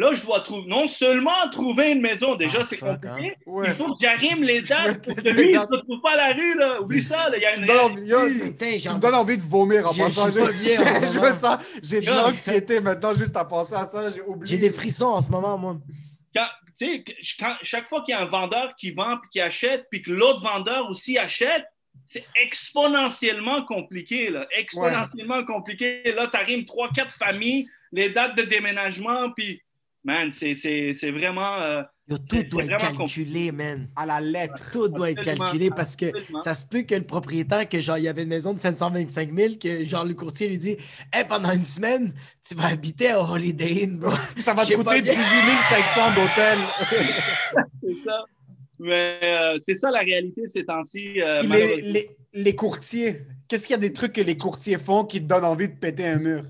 Là, 0.00 0.14
je 0.14 0.22
dois 0.22 0.40
trouver, 0.42 0.68
non 0.68 0.86
seulement 0.86 1.32
trouver 1.50 1.90
une 1.90 2.00
maison, 2.00 2.36
déjà 2.36 2.58
Ah, 2.62 2.66
c'est 2.70 2.76
compliqué, 2.78 3.34
Ouais. 3.46 3.66
il 3.66 3.74
faut 3.74 3.92
que 3.94 4.00
j'arrive 4.00 4.40
les 4.44 4.62
dates 4.70 5.02
pour 5.04 5.16
que 5.16 5.20
Les 5.22 5.32
lui, 5.32 5.50
il 5.50 5.54
ne 5.56 5.60
se 5.60 5.66
retrouve 5.66 6.00
pas 6.00 6.12
à 6.12 6.16
la 6.28 6.32
rue. 6.34 6.56
Là. 6.56 6.80
Oublie 6.80 7.02
ça, 7.02 7.28
là, 7.28 7.36
il 7.36 7.42
y 7.42 7.46
a 7.46 7.50
Tu 7.50 7.60
une 7.62 7.66
tu 8.76 8.78
j'ai 8.78 8.94
me 8.94 9.00
donnes 9.00 9.14
envie 9.16 9.36
de 9.36 9.42
vomir 9.42 9.88
en 9.88 9.92
pas 9.92 10.08
J'ai- 11.82 12.00
de 12.00 12.06
l'anxiété 12.10 12.80
maintenant 12.80 13.12
juste 13.12 13.36
à 13.36 13.44
penser 13.44 13.74
à 13.74 13.84
ça. 13.86 14.08
J'ai 14.12 14.22
oublié. 14.22 14.46
J'ai 14.54 14.58
des 14.58 14.70
frissons 14.70 15.06
en 15.06 15.20
ce 15.20 15.30
moment, 15.32 15.58
moi. 15.58 15.76
tu 16.78 17.04
quand- 17.40 17.56
chaque 17.62 17.88
fois 17.88 18.02
qu'il 18.02 18.12
y 18.14 18.16
a 18.16 18.20
un 18.22 18.26
vendeur 18.26 18.76
qui 18.76 18.92
vend 18.92 19.16
puis 19.20 19.30
qui 19.32 19.40
achète, 19.40 19.88
puis 19.90 20.00
que 20.00 20.12
l'autre 20.12 20.40
vendeur 20.42 20.88
aussi 20.88 21.18
achète, 21.18 21.64
c'est 22.06 22.24
exponentiellement 22.40 23.64
compliqué, 23.64 24.30
là. 24.30 24.46
Exponentiellement 24.56 25.44
compliqué. 25.44 26.02
Là, 26.14 26.28
tu 26.28 26.36
arrives 26.36 26.64
trois, 26.66 26.88
quatre 26.94 27.12
familles, 27.12 27.66
les 27.90 28.10
dates 28.10 28.36
de 28.36 28.42
déménagement, 28.42 29.30
puis, 29.32 29.60
man, 30.04 30.30
c'est- 30.30 30.54
c'est 30.54 30.92
c'est 30.94 31.10
vraiment. 31.10 31.56
euh, 31.60 31.82
Yo, 32.10 32.16
tout 32.16 32.42
doit 32.44 32.64
être 32.64 32.78
calculé, 32.96 33.52
man. 33.52 33.88
À 33.94 34.06
la 34.06 34.20
lettre. 34.20 34.70
Tout 34.72 34.88
doit 34.88 35.10
être 35.10 35.22
calculé 35.22 35.68
parce 35.70 35.94
que 35.94 36.06
Absolument. 36.06 36.40
ça 36.40 36.54
se 36.54 36.64
peut 36.66 36.80
que 36.82 36.94
le 36.94 37.02
propriétaire, 37.04 37.68
que 37.68 37.80
genre, 37.82 37.98
il 37.98 38.04
y 38.04 38.08
avait 38.08 38.22
une 38.22 38.30
maison 38.30 38.54
de 38.54 38.60
725 38.60 39.30
000, 39.36 39.54
que 39.60 39.84
genre, 39.84 40.06
le 40.06 40.14
courtier 40.14 40.48
lui 40.48 40.56
dit 40.56 40.78
Hey, 41.12 41.24
pendant 41.28 41.52
une 41.52 41.64
semaine, 41.64 42.14
tu 42.46 42.54
vas 42.54 42.68
habiter 42.68 43.10
à 43.10 43.20
Holiday 43.22 43.84
Inn, 43.84 43.98
bro. 43.98 44.12
Ça 44.38 44.54
va 44.54 44.64
te 44.64 44.72
coûter 44.72 45.02
bien- 45.02 45.12
18 45.12 45.58
500 45.68 46.10
d'hôtel. 46.14 46.58
c'est 47.82 47.94
ça. 48.04 48.24
Mais 48.78 49.18
euh, 49.22 49.58
c'est 49.60 49.74
ça 49.74 49.90
la 49.90 50.00
réalité 50.00 50.42
ces 50.46 50.64
temps-ci. 50.64 51.20
euh, 51.20 51.42
les, 51.42 51.82
les, 51.82 52.10
les 52.32 52.54
courtiers, 52.54 53.22
Qu'est-ce 53.48 53.66
qu'il 53.66 53.72
y 53.72 53.78
a 53.78 53.80
des 53.80 53.92
trucs 53.94 54.12
que 54.12 54.20
les 54.20 54.36
courtiers 54.36 54.76
font 54.78 55.04
qui 55.04 55.20
te 55.20 55.26
donnent 55.26 55.44
envie 55.44 55.68
de 55.68 55.74
péter 55.74 56.06
un 56.06 56.16
mur? 56.18 56.42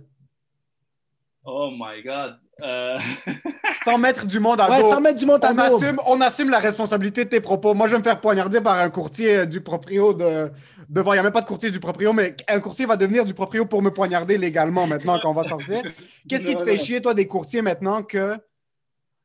Oh 1.51 1.71
my 1.73 2.03
God. 2.03 2.37
Euh, 2.63 2.99
Sans 3.85 3.97
mettre 3.97 4.27
du 4.27 4.39
monde 4.39 4.61
à 4.61 4.69
Ouais, 4.69 4.81
dos. 4.83 4.91
sans 4.91 5.01
mettre 5.01 5.19
du 5.19 5.25
monde 5.25 5.43
à 5.45 5.53
on 5.53 5.55
dos. 5.55 5.63
Assume, 5.63 5.99
on 6.07 6.21
assume 6.21 6.51
la 6.51 6.59
responsabilité 6.59 7.25
de 7.25 7.31
tes 7.31 7.41
propos. 7.41 7.73
Moi, 7.73 7.87
je 7.87 7.93
vais 7.93 7.99
me 7.99 8.03
faire 8.05 8.21
poignarder 8.21 8.61
par 8.61 8.79
un 8.79 8.91
courtier 8.91 9.47
du 9.47 9.61
proprio 9.63 10.13
de, 10.13 10.51
devant. 10.91 11.13
Il 11.13 11.17
n'y 11.17 11.21
a 11.21 11.23
même 11.23 11.33
pas 11.33 11.41
de 11.41 11.47
courtier 11.47 11.71
du 11.71 11.81
proprio, 11.81 12.13
mais 12.13 12.37
un 12.49 12.61
courtier 12.61 12.85
va 12.85 12.97
devenir 12.99 13.25
du 13.25 13.33
proprio 13.33 13.65
pour 13.65 13.81
me 13.81 13.91
poignarder 13.91 14.37
légalement 14.37 14.87
maintenant 14.87 15.19
qu'on 15.21 15.33
va 15.33 15.45
sortir. 15.45 15.83
Qu'est-ce 16.29 16.47
qui 16.47 16.55
te 16.57 16.65
fait 16.65 16.77
chier, 16.77 17.01
toi, 17.01 17.15
des 17.15 17.27
courtiers 17.27 17.63
maintenant 17.63 18.03
que 18.03 18.37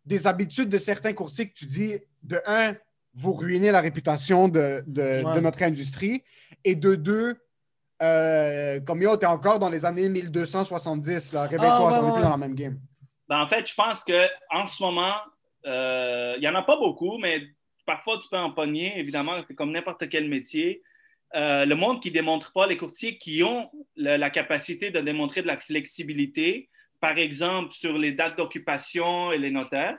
des 0.05 0.25
habitudes 0.27 0.69
de 0.69 0.77
certains 0.77 1.13
courtiers 1.13 1.49
que 1.49 1.53
tu 1.53 1.65
dis, 1.65 1.95
de 2.23 2.39
un, 2.45 2.73
vous 3.15 3.33
ruinez 3.33 3.71
la 3.71 3.81
réputation 3.81 4.47
de, 4.47 4.83
de, 4.87 5.01
Ouais. 5.25 5.35
de 5.35 5.39
notre 5.41 5.63
industrie, 5.63 6.23
et 6.63 6.75
de 6.75 6.95
deux, 6.95 7.35
euh, 8.03 8.79
comme 8.81 9.01
yo, 9.01 9.15
t'es 9.17 9.25
encore 9.25 9.59
dans 9.59 9.69
les 9.69 9.85
années 9.85 10.09
1270, 10.09 11.33
là. 11.33 11.43
Réveille-toi, 11.43 11.67
Ah, 11.69 11.85
ouais, 11.85 11.97
on 11.99 12.05
n'est 12.07 12.13
plus 12.13 12.21
dans 12.21 12.29
la 12.29 12.37
même 12.37 12.55
game. 12.55 12.79
Ben, 13.27 13.41
en 13.41 13.47
fait, 13.47 13.67
je 13.67 13.73
pense 13.73 14.03
qu'en 14.03 14.65
ce 14.65 14.83
moment, 14.83 15.15
euh, 15.65 16.33
il 16.37 16.41
n'y 16.41 16.47
en 16.47 16.55
a 16.55 16.63
pas 16.63 16.77
beaucoup, 16.77 17.17
mais 17.17 17.41
parfois 17.85 18.17
tu 18.17 18.27
peux 18.29 18.37
en 18.37 18.51
pogner, 18.51 18.99
évidemment, 18.99 19.33
c'est 19.47 19.55
comme 19.55 19.71
n'importe 19.71 20.09
quel 20.09 20.27
métier. 20.27 20.81
Euh, 21.35 21.65
le 21.65 21.75
monde 21.75 22.01
qui 22.01 22.09
ne 22.09 22.13
démontre 22.13 22.51
pas, 22.53 22.67
les 22.67 22.77
courtiers 22.77 23.17
qui 23.17 23.43
ont 23.43 23.71
la, 23.95 24.17
la 24.17 24.29
capacité 24.29 24.91
de 24.91 24.99
démontrer 24.99 25.41
de 25.41 25.47
la 25.47 25.57
flexibilité, 25.57 26.69
par 26.99 27.17
exemple 27.17 27.73
sur 27.73 27.97
les 27.97 28.11
dates 28.11 28.37
d'occupation 28.37 29.31
et 29.31 29.37
les 29.37 29.51
notaires, 29.51 29.97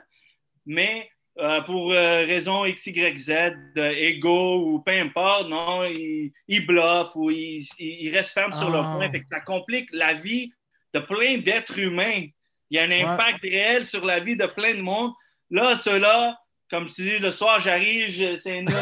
mais 0.65 1.09
euh, 1.37 1.61
pour 1.61 1.91
euh, 1.91 2.19
raison 2.25 2.63
X, 2.65 2.87
Y, 2.87 3.17
Z, 3.17 3.33
de 3.75 3.83
ego 3.83 4.61
ou 4.65 4.79
peu 4.79 4.93
importe, 4.93 5.49
non, 5.49 5.83
ils, 5.83 6.31
ils 6.47 6.65
bluffent 6.65 7.15
ou 7.15 7.29
ils, 7.29 8.09
restent 8.13 8.33
fermes 8.33 8.53
sur 8.53 8.69
leur 8.69 8.85
Ah. 8.85 8.95
point. 8.97 9.11
Fait 9.11 9.19
que 9.19 9.27
ça 9.27 9.41
complique 9.41 9.89
la 9.91 10.13
vie 10.13 10.53
de 10.93 10.99
plein 11.01 11.37
d'êtres 11.37 11.77
humains. 11.77 12.23
Il 12.69 12.77
y 12.77 12.79
a 12.79 12.83
un 12.83 12.91
impact 12.91 13.41
réel 13.41 13.85
sur 13.85 14.05
la 14.05 14.19
vie 14.21 14.37
de 14.37 14.45
plein 14.45 14.75
de 14.75 14.81
monde. 14.81 15.11
Là, 15.51 15.75
ceux-là, 15.77 16.37
comme 16.69 16.87
je 16.87 16.93
te 16.93 17.01
dis, 17.01 17.17
le 17.17 17.31
soir, 17.31 17.59
j'arrive, 17.59 18.37
c'est 18.37 18.59
une. 18.59 18.69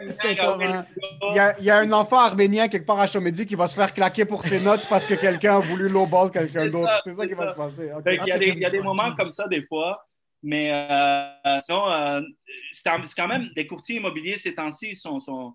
Il 0.00 1.36
y, 1.36 1.38
a, 1.38 1.54
il 1.58 1.64
y 1.64 1.70
a 1.70 1.76
un 1.78 1.92
enfant 1.92 2.18
arménien 2.18 2.66
quelque 2.66 2.86
part 2.86 2.98
à 2.98 3.06
Chomédie 3.06 3.46
qui 3.46 3.54
va 3.54 3.68
se 3.68 3.74
faire 3.74 3.92
claquer 3.94 4.24
pour 4.24 4.42
ses 4.42 4.58
notes 4.58 4.86
parce 4.88 5.06
que 5.06 5.14
quelqu'un 5.14 5.56
a 5.56 5.58
voulu 5.60 5.88
lowball 5.88 6.30
quelqu'un 6.30 6.66
d'autre. 6.66 6.90
C'est 7.04 7.12
ça 7.12 7.26
qui 7.26 7.34
va 7.34 7.48
se 7.48 7.54
passer. 7.54 7.92
Ok. 7.92 8.02
Fait 8.02 8.18
qu'il 8.18 8.26
y 8.26 8.32
a 8.32 8.38
des, 8.38 8.48
il 8.48 8.58
y 8.58 8.64
a 8.64 8.70
des 8.70 8.80
moments 8.80 9.14
comme 9.14 9.30
ça 9.30 9.46
des 9.46 9.62
fois, 9.62 10.04
mais 10.42 10.70
euh, 10.72 11.58
sinon, 11.60 11.90
euh, 11.90 12.20
c'est 12.72 12.90
quand 13.16 13.28
même 13.28 13.48
des 13.54 13.66
courtiers 13.66 13.96
immobiliers 13.96 14.36
ces 14.36 14.54
temps-ci 14.54 14.94
sont, 14.94 15.20
sont- 15.20 15.54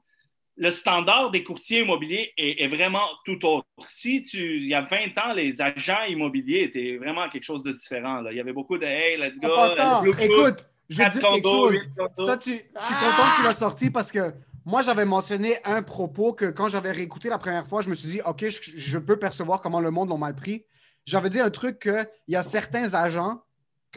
le 0.59 0.71
standard 0.71 1.29
des 1.29 1.43
courtiers 1.43 1.81
immobiliers 1.81 2.33
est, 2.35 2.63
est 2.63 2.67
vraiment 2.67 3.05
tout 3.25 3.45
autre. 3.45 3.67
Si 3.89 4.23
tu, 4.23 4.57
il 4.57 4.65
y 4.67 4.73
a 4.73 4.81
20 4.81 5.15
ans, 5.19 5.33
les 5.35 5.61
agents 5.61 6.03
immobiliers 6.09 6.63
étaient 6.63 6.97
vraiment 6.97 7.29
quelque 7.29 7.43
chose 7.43 7.61
de 7.61 7.73
différent. 7.73 8.21
là. 8.21 8.31
Il 8.31 8.37
y 8.37 8.39
avait 8.39 8.53
beaucoup 8.53 8.77
de 8.77 8.85
hey, 8.85 9.17
let's 9.17 9.39
go. 9.39 9.53
Passant, 9.53 10.01
let's 10.03 10.17
go, 10.17 10.23
écoute, 10.23 10.65
je 10.89 10.97
vais 10.97 11.03
te 11.09 11.13
dire 11.19 11.21
quelque 11.33 11.47
chose. 11.47 11.89
Ça, 12.25 12.37
tu, 12.37 12.51
je 12.51 12.55
suis 12.57 12.95
content 12.95 13.29
que 13.31 13.35
tu 13.37 13.43
l'as 13.43 13.53
sorti 13.53 13.89
parce 13.91 14.11
que 14.11 14.33
moi, 14.65 14.81
j'avais 14.81 15.05
mentionné 15.05 15.57
un 15.63 15.83
propos 15.83 16.33
que 16.33 16.45
quand 16.45 16.69
j'avais 16.69 16.91
réécouté 16.91 17.29
la 17.29 17.37
première 17.37 17.67
fois, 17.67 17.83
je 17.83 17.89
me 17.91 17.95
suis 17.95 18.09
dit, 18.09 18.21
OK, 18.25 18.49
je, 18.49 18.59
je 18.75 18.97
peux 18.97 19.17
percevoir 19.19 19.61
comment 19.61 19.79
le 19.79 19.91
monde 19.91 20.09
l'a 20.09 20.17
mal 20.17 20.33
pris. 20.35 20.65
J'avais 21.05 21.29
dit 21.29 21.39
un 21.39 21.51
truc 21.51 21.79
qu'il 21.79 22.07
y 22.29 22.35
a 22.35 22.41
certains 22.41 22.95
agents, 22.95 23.41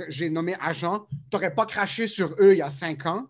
que 0.06 0.10
j'ai 0.10 0.30
nommé 0.30 0.56
agents, 0.60 1.06
tu 1.10 1.16
n'aurais 1.32 1.54
pas 1.54 1.66
craché 1.66 2.06
sur 2.06 2.30
eux 2.40 2.52
il 2.52 2.58
y 2.58 2.62
a 2.62 2.70
cinq 2.70 3.06
ans. 3.06 3.26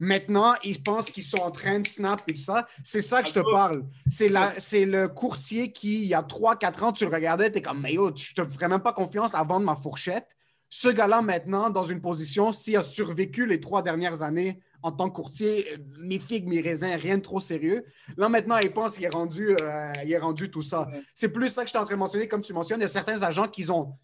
Maintenant, 0.00 0.54
ils 0.64 0.82
pensent 0.82 1.10
qu'ils 1.10 1.22
sont 1.22 1.38
en 1.38 1.50
train 1.52 1.78
de 1.80 1.86
snap 1.86 2.20
et 2.26 2.32
tout 2.34 2.40
ça. 2.42 2.66
C'est 2.82 3.00
ça 3.00 3.22
que 3.22 3.28
je 3.28 3.34
te 3.34 3.40
parle. 3.52 3.84
C'est 4.10 4.28
la- 4.28 4.58
c'est 4.58 4.86
le 4.86 5.08
courtier 5.08 5.72
qui, 5.72 6.02
il 6.02 6.06
y 6.08 6.14
a 6.14 6.22
3-4 6.22 6.82
ans, 6.82 6.92
tu 6.92 7.04
le 7.04 7.14
regardais, 7.14 7.50
tu 7.50 7.58
es 7.58 7.62
comme, 7.62 7.80
mais 7.80 7.94
yo, 7.94 8.10
je 8.16 8.34
te 8.34 8.44
ferais 8.44 8.68
même 8.68 8.80
pas 8.80 8.92
confiance 8.92 9.34
à 9.34 9.42
vendre 9.44 9.64
ma 9.66 9.76
fourchette. 9.76 10.26
Ce 10.68 10.88
gars-là, 10.88 11.22
maintenant, 11.22 11.70
dans 11.70 11.84
une 11.84 12.00
position, 12.00 12.52
s'il 12.52 12.76
a 12.76 12.82
survécu 12.82 13.46
les 13.46 13.60
trois 13.60 13.82
dernières 13.82 14.22
années 14.22 14.58
en 14.82 14.90
tant 14.90 15.08
que 15.08 15.14
courtier, 15.14 15.72
euh, 15.72 15.76
mes 16.02 16.18
figues, 16.18 16.48
mes 16.48 16.60
raisins, 16.60 16.90
rien 16.98 17.16
de 17.18 17.22
trop 17.22 17.38
sérieux. 17.40 17.84
Là, 18.16 18.28
maintenant, 18.28 18.56
il 18.58 18.72
pense 18.72 18.94
qu'il 18.96 19.04
est 19.04 19.08
rendu, 19.08 19.56
euh, 19.60 19.92
il 20.04 20.12
est 20.12 20.18
rendu 20.18 20.50
tout 20.50 20.62
ça. 20.62 20.88
C'est 21.14 21.28
plus 21.32 21.48
ça 21.48 21.62
que 21.62 21.68
je 21.68 21.70
suis 21.70 21.78
en 21.78 21.84
train 21.84 21.94
de 21.94 22.00
mentionner. 22.00 22.26
Comme 22.26 22.42
tu 22.42 22.52
mentionnes, 22.52 22.80
il 22.80 22.82
y 22.82 22.86
a 22.86 22.88
certains 22.88 23.22
agents 23.22 23.46
qui 23.48 23.70
ont, 23.70 23.94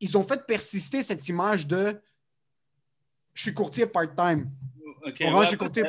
ils 0.00 0.16
ont 0.18 0.22
fait 0.22 0.44
persister 0.46 1.02
cette 1.02 1.28
image 1.28 1.66
de 1.66 2.00
je 3.32 3.42
suis 3.42 3.54
courtier 3.54 3.86
part-time. 3.86 4.50
Ok, 5.06 5.16
Orange, 5.22 5.34
ouais, 5.36 5.44
je 5.44 5.48
suis 5.48 5.56
courtier. 5.58 5.84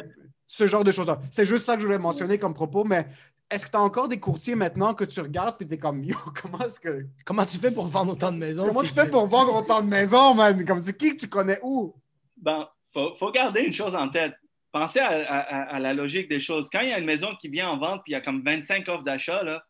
Ce 0.48 0.68
genre 0.68 0.84
de 0.84 0.92
choses-là. 0.92 1.20
C'est 1.32 1.46
juste 1.46 1.66
ça 1.66 1.76
que 1.76 1.82
je 1.82 1.86
voulais 1.88 1.98
mentionner 2.00 2.38
comme 2.38 2.54
propos, 2.54 2.84
mais 2.84 3.08
est-ce 3.50 3.66
que 3.66 3.72
tu 3.72 3.78
as 3.78 3.82
encore 3.82 4.08
des 4.08 4.20
courtiers 4.20 4.56
maintenant 4.56 4.94
que 4.94 5.04
tu 5.04 5.20
regardes 5.22 5.62
et 5.62 5.68
tu 5.68 5.74
es 5.74 5.78
comme 5.78 6.04
Yo, 6.04 6.16
comment 6.42 6.60
est-ce 6.60 6.80
que. 6.80 7.06
Comment 7.26 7.46
tu 7.46 7.58
fais 7.58 7.72
pour 7.72 7.88
vendre 7.88 8.14
autant 8.14 8.32
de 8.32 8.38
maisons? 8.38 8.66
Comment 8.66 8.82
tu 8.82 8.90
fais 8.90 9.10
pour 9.10 9.28
vendre 9.28 9.56
autant 9.56 9.82
de 9.82 9.88
maisons, 9.88 10.34
man? 10.34 10.64
Comme 10.66 10.82
c'est 10.82 10.98
qui 10.98 11.16
que 11.16 11.22
tu 11.22 11.28
connais 11.30 11.60
où? 11.64 11.96
Ben, 12.38 12.68
faut, 12.94 13.16
faut 13.16 13.32
garder 13.32 13.62
une 13.62 13.74
chose 13.74 13.96
en 13.96 14.10
tête. 14.10 14.34
Pensez 14.72 15.00
à, 15.00 15.10
à- 15.10 15.76
à 15.76 15.80
la 15.80 15.94
logique 15.94 16.28
des 16.28 16.40
choses. 16.40 16.70
Quand 16.72 16.82
il 16.82 16.90
y 16.90 16.94
a 16.94 17.00
une 17.00 17.06
maison 17.06 17.36
qui 17.40 17.48
vient 17.48 17.70
en 17.70 17.78
vente 17.78 18.02
puis 18.04 18.12
il 18.12 18.14
y 18.14 18.18
a 18.18 18.22
comme 18.22 18.44
25 18.44 18.88
offres 18.90 19.04
d'achat, 19.04 19.42
là, 19.44 19.64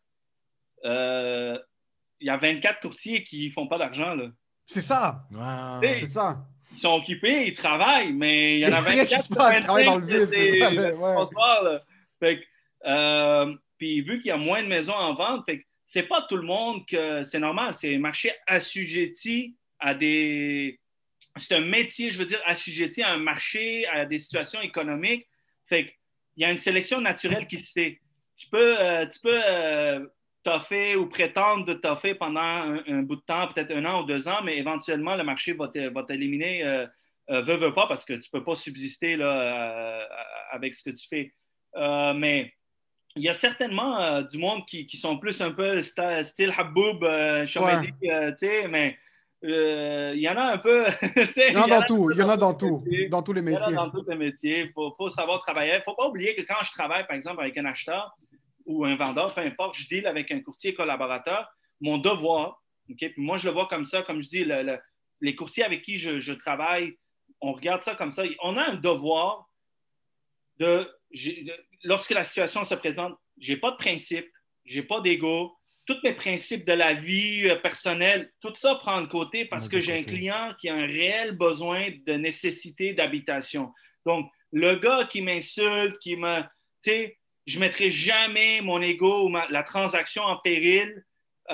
euh, 0.84 1.58
il 2.20 2.26
y 2.26 2.30
a 2.30 2.36
24 2.36 2.80
courtiers 2.80 3.24
qui 3.24 3.50
font 3.50 3.66
pas 3.66 3.78
d'argent. 3.78 4.14
là. 4.14 4.28
C'est 4.66 4.80
ça. 4.80 5.26
Wow. 5.30 5.80
C'est 5.82 6.06
ça. 6.06 6.44
Ils 6.72 6.80
sont 6.80 6.94
occupés, 6.94 7.46
ils 7.48 7.54
travaillent, 7.54 8.12
mais 8.12 8.58
il 8.58 8.60
y 8.60 8.64
en 8.64 8.68
a 8.68 8.70
Il 8.70 8.72
y 8.72 8.74
a 8.74 8.80
rien 8.80 9.02
24 9.04 9.08
qui 9.08 9.22
se 9.22 9.34
passe, 9.34 9.56
ils 9.56 9.62
travaillent 9.62 9.84
dans 9.84 9.96
le 9.96 10.06
25, 10.06 10.18
vide, 10.18 10.28
c'est 10.32 10.60
ça, 10.60 10.70
ouais. 10.70 11.64
là. 11.64 11.82
Fait 12.18 12.40
que, 12.40 12.44
euh, 12.86 13.54
puis 13.78 14.00
vu 14.02 14.20
qu'il 14.20 14.28
y 14.28 14.32
a 14.32 14.36
moins 14.36 14.62
de 14.62 14.68
maisons 14.68 14.94
en 14.94 15.14
vente, 15.14 15.44
fait 15.46 15.64
c'est 15.86 16.02
pas 16.02 16.22
tout 16.22 16.36
le 16.36 16.42
monde 16.42 16.84
que 16.84 17.24
c'est 17.24 17.38
normal. 17.38 17.72
C'est 17.72 17.94
un 17.94 18.00
marché 18.00 18.32
assujetti 18.46 19.56
à 19.78 19.94
des. 19.94 20.80
C'est 21.38 21.54
un 21.54 21.60
métier, 21.60 22.10
je 22.10 22.18
veux 22.18 22.26
dire, 22.26 22.40
assujetti 22.44 23.02
à 23.02 23.12
un 23.12 23.18
marché, 23.18 23.86
à 23.86 24.04
des 24.04 24.18
situations 24.18 24.60
économiques. 24.60 25.28
Fait 25.68 25.84
qu'il 25.84 26.42
y 26.42 26.44
a 26.44 26.50
une 26.50 26.58
sélection 26.58 27.00
naturelle 27.00 27.46
qui 27.46 27.60
se 27.60 27.70
fait. 27.70 28.00
Tu 28.36 28.48
peux, 28.48 28.80
euh, 28.80 29.06
tu 29.06 29.20
peux 29.20 29.40
euh, 29.48 30.06
toffer 30.50 30.94
ou 30.96 31.06
prétendre 31.08 31.64
de 31.66 31.74
toffer 31.74 32.14
pendant 32.14 32.40
un, 32.40 32.80
un 32.86 33.02
bout 33.02 33.16
de 33.16 33.26
temps, 33.32 33.46
peut-être 33.48 33.72
un 33.72 33.84
an 33.84 34.02
ou 34.02 34.06
deux 34.06 34.28
ans, 34.28 34.40
mais 34.44 34.56
éventuellement, 34.56 35.16
le 35.16 35.24
marché 35.24 35.52
va 35.54 35.68
t'éliminer, 36.06 36.64
euh, 36.64 36.86
euh, 37.30 37.42
veux, 37.42 37.56
veux 37.56 37.74
pas, 37.74 37.86
parce 37.88 38.04
que 38.04 38.14
tu 38.14 38.30
peux 38.30 38.44
pas 38.44 38.54
subsister 38.54 39.16
là, 39.16 39.32
euh, 39.32 40.04
avec 40.52 40.74
ce 40.76 40.82
que 40.88 40.94
tu 40.94 41.06
fais. 41.08 41.32
Euh, 41.76 42.14
mais 42.14 42.52
il 43.16 43.22
y 43.24 43.28
a 43.28 43.32
certainement 43.32 43.92
euh, 44.00 44.22
du 44.22 44.38
monde 44.38 44.62
qui, 44.66 44.86
qui 44.86 44.96
sont 44.98 45.18
plus 45.18 45.40
un 45.40 45.50
peu 45.50 45.78
sta- 45.80 46.22
style 46.24 46.52
Haboub, 46.56 47.02
euh, 47.02 47.44
sais, 47.46 48.68
mais 48.68 48.96
il 49.42 50.20
y 50.20 50.28
en 50.28 50.36
a 50.36 50.44
un 50.54 50.58
peu. 50.58 50.86
Il 51.36 51.52
y 51.52 51.56
en 51.56 51.62
a 51.64 51.68
dans 51.68 51.82
tout. 51.82 52.10
Il 52.12 52.18
y 52.18 52.22
en 52.22 52.28
a 52.30 52.36
dans 52.36 52.54
tout. 52.54 52.82
métiers. 52.84 53.08
Dans 53.08 53.22
tous 53.22 53.32
les 53.34 53.42
Il 53.42 53.50
y 53.50 53.54
en 53.54 53.56
a 53.56 53.60
métiers. 53.60 53.74
dans 53.74 53.90
tous 53.90 54.04
les 54.08 54.16
métiers. 54.16 54.60
Il 54.66 54.72
faut, 54.72 54.90
faut 54.96 55.10
savoir 55.10 55.40
travailler. 55.40 55.72
Il 55.74 55.78
ne 55.78 55.82
faut 55.82 55.94
pas 55.94 56.08
oublier 56.08 56.34
que 56.34 56.42
quand 56.42 56.62
je 56.62 56.70
travaille, 56.72 57.06
par 57.06 57.16
exemple, 57.16 57.40
avec 57.42 57.56
un 57.58 57.64
acheteur 57.66 58.16
ou 58.66 58.84
un 58.84 58.96
vendeur, 58.96 59.34
peu 59.34 59.40
importe, 59.40 59.76
je 59.76 59.88
deal 59.88 60.06
avec 60.06 60.30
un 60.30 60.40
courtier 60.40 60.74
collaborateur, 60.74 61.48
mon 61.80 61.98
devoir, 61.98 62.62
OK, 62.90 62.98
puis 62.98 63.12
moi, 63.16 63.36
je 63.36 63.46
le 63.48 63.52
vois 63.54 63.66
comme 63.66 63.84
ça, 63.84 64.02
comme 64.02 64.20
je 64.20 64.28
dis, 64.28 64.44
le- 64.44 64.62
le- 64.62 64.78
les 65.20 65.34
courtiers 65.34 65.64
avec 65.64 65.82
qui 65.82 65.96
je, 65.96 66.18
je 66.18 66.32
travaille, 66.32 66.96
on 67.40 67.52
regarde 67.52 67.82
ça 67.82 67.94
comme 67.94 68.10
ça. 68.12 68.22
On 68.42 68.56
a 68.56 68.70
un 68.70 68.74
devoir 68.74 69.48
de, 70.58 70.88
de- 71.12 71.52
lorsque 71.84 72.10
la 72.10 72.24
situation 72.24 72.64
se 72.64 72.74
présente, 72.74 73.14
j'ai 73.38 73.56
pas 73.56 73.70
de 73.72 73.76
principe, 73.76 74.26
j'ai 74.64 74.82
pas 74.82 75.00
d'ego, 75.00 75.56
tous 75.86 75.98
mes 76.02 76.12
principes 76.14 76.66
de 76.66 76.72
la 76.72 76.94
vie 76.94 77.46
euh, 77.48 77.56
personnelle, 77.56 78.32
tout 78.40 78.52
ça 78.56 78.74
prend 78.76 79.00
de 79.02 79.06
côté 79.06 79.44
parce 79.44 79.68
que 79.68 79.78
j'ai 79.80 79.92
un 79.92 80.02
client 80.16 80.54
qui 80.58 80.68
a 80.68 80.74
un 80.74 80.86
réel 80.86 81.36
besoin 81.36 81.90
de 82.06 82.12
nécessité 82.14 82.92
d'habitation. 82.92 83.72
Donc, 84.04 84.30
le 84.52 84.74
gars 84.76 85.04
qui 85.10 85.22
m'insulte, 85.22 85.98
qui 85.98 86.16
me, 86.16 86.40
tu 86.42 86.46
sais, 86.82 87.18
je 87.46 87.58
mettrai 87.60 87.90
jamais 87.90 88.60
mon 88.60 88.80
ego 88.82 89.24
ou 89.24 89.28
ma- 89.28 89.46
la 89.50 89.62
transaction 89.62 90.22
en 90.24 90.36
péril. 90.36 91.04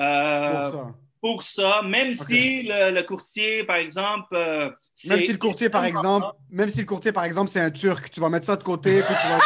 euh, 0.00 0.60
Pour 0.62 0.70
ça. 0.70 0.94
pour 1.20 1.42
ça, 1.44 1.82
même 1.82 2.14
si 2.14 2.62
le, 2.64 2.90
le 2.92 3.02
courtier, 3.02 3.62
par 3.64 3.76
exemple. 3.76 4.34
euh, 4.34 4.70
Même 5.06 5.20
si 5.20 5.32
le 5.32 5.38
courtier, 5.38 5.68
par 5.68 5.84
exemple, 5.84 6.26
même 6.50 6.68
si 6.70 6.80
le 6.80 6.86
courtier, 6.86 7.12
par 7.12 7.24
exemple, 7.24 7.48
c'est 7.50 7.60
un 7.60 7.70
Turc, 7.70 8.10
tu 8.10 8.20
vas 8.20 8.28
mettre 8.30 8.46
ça 8.46 8.56
de 8.56 8.62
côté, 8.64 9.02
puis 9.02 9.14
tu 9.22 9.28
vas, 9.28 9.38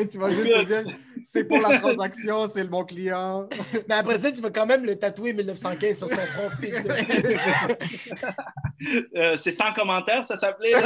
tu 0.10 0.18
vas 0.18 0.30
juste 0.30 0.50
te 0.54 0.64
dire, 0.64 0.84
c'est 1.22 1.44
pour 1.44 1.58
la 1.60 1.78
transaction, 1.80 2.48
c'est 2.48 2.62
le 2.62 2.68
bon 2.70 2.84
client. 2.84 3.46
Mais 3.88 3.96
après 3.96 4.18
ça, 4.18 4.30
tu 4.32 4.40
vas 4.40 4.50
quand 4.50 4.66
même 4.66 4.84
le 4.86 4.96
tatouer 4.96 5.32
1915 5.32 5.98
sur 5.98 6.08
son 6.08 6.16
front. 6.16 6.48
fils 6.60 6.82
de- 6.82 6.90
Euh, 9.14 9.36
c'est 9.36 9.50
sans 9.52 9.72
commentaire, 9.74 10.24
ça 10.24 10.36
s'appelait. 10.38 10.72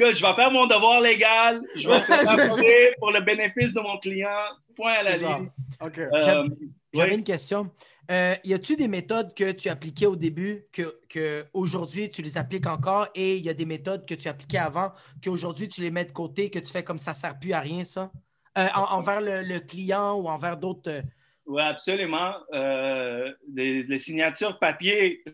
que 0.00 0.14
je 0.14 0.24
vais 0.26 0.34
faire 0.34 0.50
mon 0.50 0.66
devoir 0.66 1.00
légal, 1.00 1.60
je 1.76 1.88
vais 1.88 2.00
faire 2.00 2.56
pour 2.98 3.10
le 3.12 3.20
bénéfice 3.20 3.72
de 3.74 3.80
mon 3.80 3.98
client. 3.98 4.28
Point 4.76 4.92
à 4.94 5.02
la 5.02 5.16
ligne. 5.16 5.50
OK. 5.84 5.98
Euh, 5.98 6.08
J'avais- 6.22 6.48
oui. 6.94 7.14
une 7.14 7.24
question. 7.24 7.70
Euh, 8.10 8.34
y 8.42 8.54
a-tu 8.54 8.74
des 8.76 8.88
méthodes 8.88 9.34
que 9.34 9.52
tu 9.52 9.68
appliquais 9.68 10.06
au 10.06 10.16
début 10.16 10.64
que, 10.72 10.98
que 11.08 11.44
aujourd'hui 11.52 12.10
tu 12.10 12.22
les 12.22 12.36
appliques 12.38 12.66
encore? 12.66 13.06
Et 13.14 13.36
il 13.36 13.44
y 13.44 13.48
a 13.50 13.54
des 13.54 13.66
méthodes 13.66 14.04
que 14.06 14.14
tu 14.14 14.26
appliquais 14.28 14.58
avant 14.58 14.90
qu'aujourd'hui 15.22 15.68
tu 15.68 15.80
les 15.82 15.90
mets 15.92 16.04
de 16.06 16.10
côté, 16.12 16.50
que 16.50 16.58
tu 16.58 16.72
fais 16.72 16.82
comme 16.82 16.98
ça 16.98 17.12
ne 17.12 17.16
sert 17.16 17.38
plus 17.38 17.52
à 17.52 17.60
rien, 17.60 17.84
ça? 17.84 18.10
Euh, 18.58 18.66
en- 18.74 18.96
envers 18.98 19.20
le, 19.20 19.42
le 19.42 19.60
client 19.60 20.14
ou 20.14 20.28
envers 20.28 20.56
d'autres. 20.56 21.02
Oui, 21.46 21.62
absolument. 21.62 22.34
Euh, 22.52 23.32
des 23.48 23.98
signatures 23.98 24.58
papier. 24.58 25.24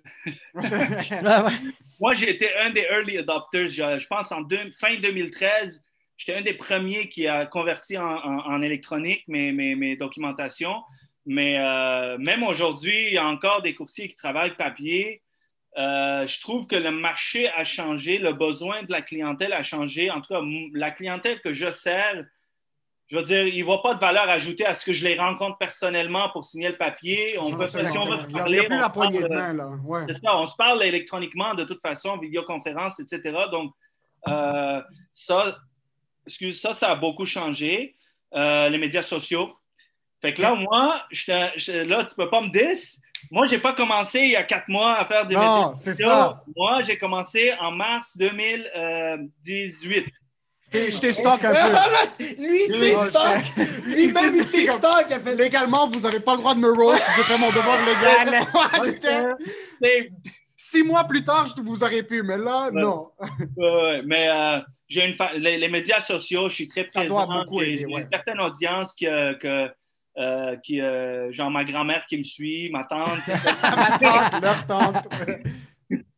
Moi, 2.00 2.14
j'ai 2.14 2.30
été 2.30 2.54
un 2.58 2.70
des 2.70 2.82
early 2.90 3.18
adopters. 3.18 3.68
Je, 3.68 3.98
je 3.98 4.06
pense 4.06 4.32
en 4.32 4.40
deux- 4.42 4.70
fin 4.72 4.94
2013, 4.96 5.84
j'étais 6.16 6.38
un 6.38 6.42
des 6.42 6.54
premiers 6.54 7.08
qui 7.08 7.26
a 7.26 7.46
converti 7.46 7.98
en, 7.98 8.04
en- 8.04 8.46
en 8.46 8.62
électronique 8.62 9.24
mes, 9.28 9.52
mes- 9.52 9.74
mes 9.74 9.96
documentations. 9.96 10.82
Mais 11.26 11.58
euh, 11.58 12.16
même 12.18 12.42
aujourd'hui, 12.44 13.06
il 13.08 13.12
y 13.14 13.18
a 13.18 13.26
encore 13.26 13.62
des 13.62 13.74
courtiers 13.74 14.08
qui 14.08 14.14
travaillent 14.16 14.56
papier. 14.56 15.22
Euh, 15.76 16.26
je 16.26 16.40
trouve 16.40 16.66
que 16.66 16.76
le 16.76 16.90
marché 16.90 17.48
a 17.50 17.64
changé, 17.64 18.16
le 18.18 18.32
besoin 18.32 18.82
de 18.84 18.92
la 18.92 19.02
clientèle 19.02 19.52
a 19.52 19.62
changé. 19.62 20.10
En 20.10 20.20
tout 20.22 20.32
cas, 20.32 20.40
la 20.72 20.90
clientèle 20.90 21.40
que 21.40 21.52
je 21.52 21.70
sers, 21.72 22.24
je 23.08 23.16
veux 23.16 23.22
dire, 23.22 23.46
il 23.46 23.60
ne 23.60 23.64
voit 23.64 23.82
pas 23.82 23.94
de 23.94 24.00
valeur 24.00 24.28
ajoutée 24.28 24.66
à 24.66 24.74
ce 24.74 24.84
que 24.84 24.92
je 24.92 25.04
les 25.04 25.16
rencontre 25.16 25.58
personnellement 25.58 26.28
pour 26.30 26.44
signer 26.44 26.68
le 26.68 26.76
papier. 26.76 27.38
On 27.38 27.56
peut, 27.56 27.64
si 27.64 27.76
on 27.96 28.04
veut 28.06 28.18
se 28.18 28.26
Il 28.28 28.32
n'y 28.32 28.38
a, 28.38 28.42
parler, 28.42 28.62
plus 28.64 28.78
la 28.78 28.90
poignée 28.90 29.20
de 29.20 29.26
euh, 29.26 29.28
main, 29.28 29.52
là. 29.52 29.68
Ouais. 29.84 30.00
c'est 30.08 30.20
ça, 30.20 30.36
on 30.36 30.48
se 30.48 30.56
parle 30.56 30.82
électroniquement 30.82 31.54
de 31.54 31.62
toute 31.62 31.80
façon, 31.80 32.18
vidéoconférence, 32.18 32.98
etc. 32.98 33.36
Donc, 33.52 33.72
euh, 34.26 34.82
ça, 35.14 35.56
excuse, 36.26 36.60
ça, 36.60 36.72
ça 36.72 36.90
a 36.90 36.94
beaucoup 36.96 37.26
changé, 37.26 37.94
euh, 38.34 38.68
les 38.68 38.78
médias 38.78 39.04
sociaux. 39.04 39.54
Fait 40.20 40.34
que 40.34 40.42
là, 40.42 40.54
moi, 40.54 41.04
là, 41.28 42.04
tu 42.04 42.14
peux 42.16 42.28
pas 42.28 42.40
me 42.40 42.48
dire. 42.50 42.76
Moi, 43.30 43.46
j'ai 43.46 43.58
pas 43.58 43.72
commencé 43.72 44.20
il 44.20 44.30
y 44.30 44.36
a 44.36 44.42
quatre 44.42 44.68
mois 44.68 44.94
à 44.94 45.04
faire 45.04 45.26
des 45.26 45.36
Non, 45.36 45.68
médias 45.68 45.74
c'est 45.74 45.92
sociaux. 45.92 46.08
ça. 46.08 46.42
Moi, 46.56 46.82
j'ai 46.82 46.98
commencé 46.98 47.52
en 47.60 47.70
mars 47.70 48.16
2018. 48.16 50.06
Je 50.72 50.98
t'ai 51.00 51.12
stock 51.12 51.42
un 51.44 51.52
peu. 51.54 52.24
Lui, 52.38 52.60
c'est 52.68 52.94
stock. 52.96 53.42
Lui-même, 53.86 54.34
il 54.36 54.44
s'est 54.44 54.66
stock. 54.66 55.06
Légalement, 55.38 55.88
vous 55.88 56.00
n'avez 56.00 56.20
pas 56.20 56.32
le 56.32 56.38
droit 56.38 56.54
de 56.54 56.60
me 56.60 56.72
roast. 56.72 57.02
J'ai 57.16 57.22
fait 57.22 57.38
mon 57.38 57.48
devoir 57.50 57.78
légal. 57.84 58.46
Six 60.58 60.82
mois 60.82 61.04
plus 61.04 61.22
tard, 61.22 61.46
je 61.54 61.62
vous 61.62 61.84
aurais 61.84 62.02
pu, 62.02 62.22
mais 62.22 62.38
là, 62.38 62.70
Ouais. 62.72 62.80
non. 62.80 63.10
Ouais, 63.56 64.02
mais 64.04 64.28
euh, 64.28 64.58
j'ai 64.88 65.04
une 65.06 65.14
fa- 65.14 65.34
les, 65.34 65.58
les 65.58 65.68
médias 65.68 66.00
sociaux, 66.00 66.48
je 66.48 66.54
suis 66.54 66.68
très 66.68 66.88
Ça 66.88 67.04
doit 67.04 67.26
présent. 67.26 67.38
beaucoup 67.40 67.60
aider, 67.62 67.84
ouais. 67.86 68.00
une 68.02 68.08
certaine 68.08 68.40
audience 68.40 68.94
que, 68.98 69.34
que, 69.34 69.70
euh, 70.18 70.56
qui, 70.64 70.80
euh, 70.80 71.30
genre 71.30 71.50
ma 71.50 71.62
grand-mère 71.62 72.04
qui 72.08 72.16
me 72.18 72.22
suit, 72.22 72.70
ma 72.70 72.84
tante. 72.84 73.18
Ma 73.62 73.98
tante, 73.98 74.42
leur 74.42 74.66
tante. 74.66 75.06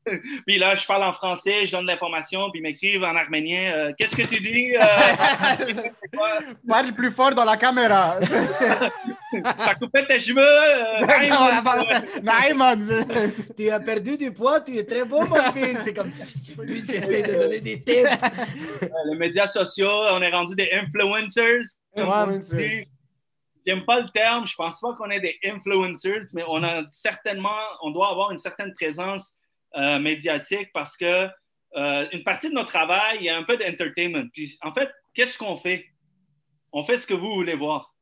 puis 0.46 0.58
là, 0.58 0.74
je 0.74 0.86
parle 0.86 1.04
en 1.04 1.12
français, 1.12 1.66
je 1.66 1.72
donne 1.72 1.86
l'information, 1.86 2.50
puis 2.50 2.60
ils 2.60 2.62
m'écrivent 2.62 3.04
en 3.04 3.14
arménien. 3.16 3.72
euh, 3.74 3.92
Qu'est-ce 3.96 4.16
que 4.16 4.22
tu 4.22 4.40
dis? 4.40 4.74
Euh, 4.76 4.80
Parle 6.68 6.92
plus 6.92 7.10
fort 7.10 7.34
dans 7.34 7.44
la 7.44 7.56
caméra. 7.56 8.16
T'as 9.42 9.74
coupé 9.74 10.06
tes 10.06 10.20
cheveux? 10.20 10.40
euh. 10.42 11.04
Tu 13.56 13.70
as 13.70 13.80
perdu 13.80 14.16
du 14.16 14.32
poids, 14.32 14.60
tu 14.60 14.76
es 14.78 14.84
très 14.84 15.04
beau, 15.04 15.20
mon 15.26 15.36
fils. 15.52 15.78
Comme, 15.94 16.10
j'essaie 16.88 17.22
de 17.22 17.34
donner 17.34 17.60
des 17.60 17.82
tips. 17.82 18.08
Euh, 18.82 18.86
les 19.10 19.16
médias 19.18 19.46
sociaux, 19.46 19.90
on 20.12 20.22
est 20.22 20.30
rendu 20.30 20.54
des 20.54 20.70
influencers. 20.72 21.62
J'aime 23.66 23.84
pas 23.84 24.00
le 24.00 24.08
terme, 24.08 24.46
je 24.46 24.54
pense 24.54 24.80
pas 24.80 24.94
qu'on 24.96 25.10
est 25.10 25.20
des 25.20 25.36
influencers, 25.44 26.24
mais 26.32 26.42
on 26.48 26.62
a 26.64 26.84
certainement, 26.90 27.58
on 27.82 27.90
doit 27.90 28.10
avoir 28.10 28.30
une 28.30 28.38
certaine 28.38 28.72
présence 28.72 29.37
euh, 29.76 29.98
médiatique 29.98 30.70
parce 30.72 30.96
que 30.96 31.28
euh, 31.76 32.06
une 32.12 32.24
partie 32.24 32.48
de 32.48 32.54
notre 32.54 32.68
travail, 32.70 33.18
il 33.20 33.24
y 33.24 33.28
a 33.28 33.36
un 33.36 33.42
peu 33.42 33.56
d'entertainment. 33.56 34.28
Puis 34.32 34.58
en 34.62 34.72
fait, 34.72 34.90
qu'est-ce 35.14 35.36
qu'on 35.38 35.56
fait? 35.56 35.86
On 36.72 36.82
fait 36.82 36.96
ce 36.98 37.06
que 37.06 37.14
vous 37.14 37.32
voulez 37.34 37.54
voir. 37.54 37.94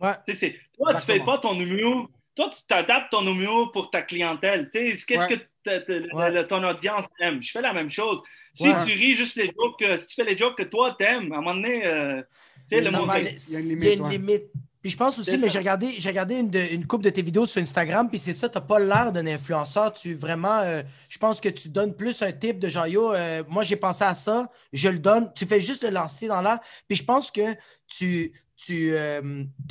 Ouais. 0.00 0.12
Toi, 0.14 0.22
tu 0.24 0.34
fais 0.36 0.58
Exactement. 0.90 1.24
pas 1.26 1.38
ton 1.38 1.54
numéro, 1.54 2.08
toi, 2.34 2.50
tu 2.54 2.62
t'adaptes 2.66 3.10
ton 3.12 3.22
numéro 3.22 3.68
pour 3.68 3.90
ta 3.90 4.02
clientèle. 4.02 4.68
Tu 4.72 4.96
sais, 4.96 5.06
qu'est-ce 5.06 5.28
Ouais. 5.28 5.38
que 5.38 6.14
Ouais. 6.16 6.46
ton 6.46 6.64
audience 6.64 7.06
aime? 7.20 7.40
Je 7.42 7.52
fais 7.52 7.62
la 7.62 7.72
même 7.72 7.90
chose. 7.90 8.20
Si 8.52 8.64
tu 8.84 8.92
ris 8.92 9.14
juste 9.14 9.36
les 9.36 9.46
jokes, 9.46 9.78
que- 9.78 9.96
si 9.96 10.08
tu 10.08 10.14
fais 10.16 10.24
les 10.24 10.36
jokes 10.36 10.58
que 10.58 10.64
toi 10.64 10.94
t'aimes, 10.98 11.32
à 11.32 11.36
un 11.36 11.40
moment 11.40 11.54
donné, 11.54 11.86
euh, 11.86 12.20
tu 12.68 12.76
sais, 12.76 12.80
le 12.82 12.90
monde. 12.90 13.10
Il 13.16 13.82
y 13.84 13.88
a 13.88 13.92
une 13.94 14.08
limite. 14.10 14.44
Puis 14.82 14.90
je 14.90 14.96
pense 14.96 15.16
aussi, 15.18 15.30
mais 15.38 15.48
j'ai 15.48 15.58
regardé, 15.60 15.92
j'ai 15.96 16.08
regardé 16.08 16.34
une, 16.34 16.50
de- 16.50 16.72
une 16.74 16.86
couple 16.86 17.04
de 17.04 17.10
tes 17.10 17.22
vidéos 17.22 17.46
sur 17.46 17.62
Instagram, 17.62 18.08
puis 18.10 18.18
c'est 18.18 18.32
ça, 18.34 18.48
tu 18.48 18.58
n'as 18.58 18.62
pas 18.62 18.80
l'air 18.80 19.12
d'un 19.12 19.26
influenceur. 19.28 19.92
Tu 19.92 20.14
vraiment, 20.14 20.58
euh, 20.58 20.82
je 21.08 21.18
pense 21.18 21.40
que 21.40 21.48
tu 21.48 21.68
donnes 21.68 21.94
plus 21.94 22.20
un 22.22 22.32
type 22.32 22.58
de 22.58 22.68
genre, 22.68 22.88
yo, 22.88 23.12
euh, 23.14 23.44
moi 23.48 23.62
j'ai 23.62 23.76
pensé 23.76 24.02
à 24.04 24.14
ça, 24.14 24.50
je 24.72 24.88
le 24.88 24.98
donne. 24.98 25.32
Tu 25.34 25.46
fais 25.46 25.60
juste 25.60 25.84
le 25.84 25.90
lancer 25.90 26.26
dans 26.26 26.42
l'air. 26.42 26.58
Puis 26.88 26.96
je 26.96 27.04
pense 27.04 27.30
que 27.30 27.54
tu, 27.86 28.32
tu 28.56 28.96
as 28.96 29.20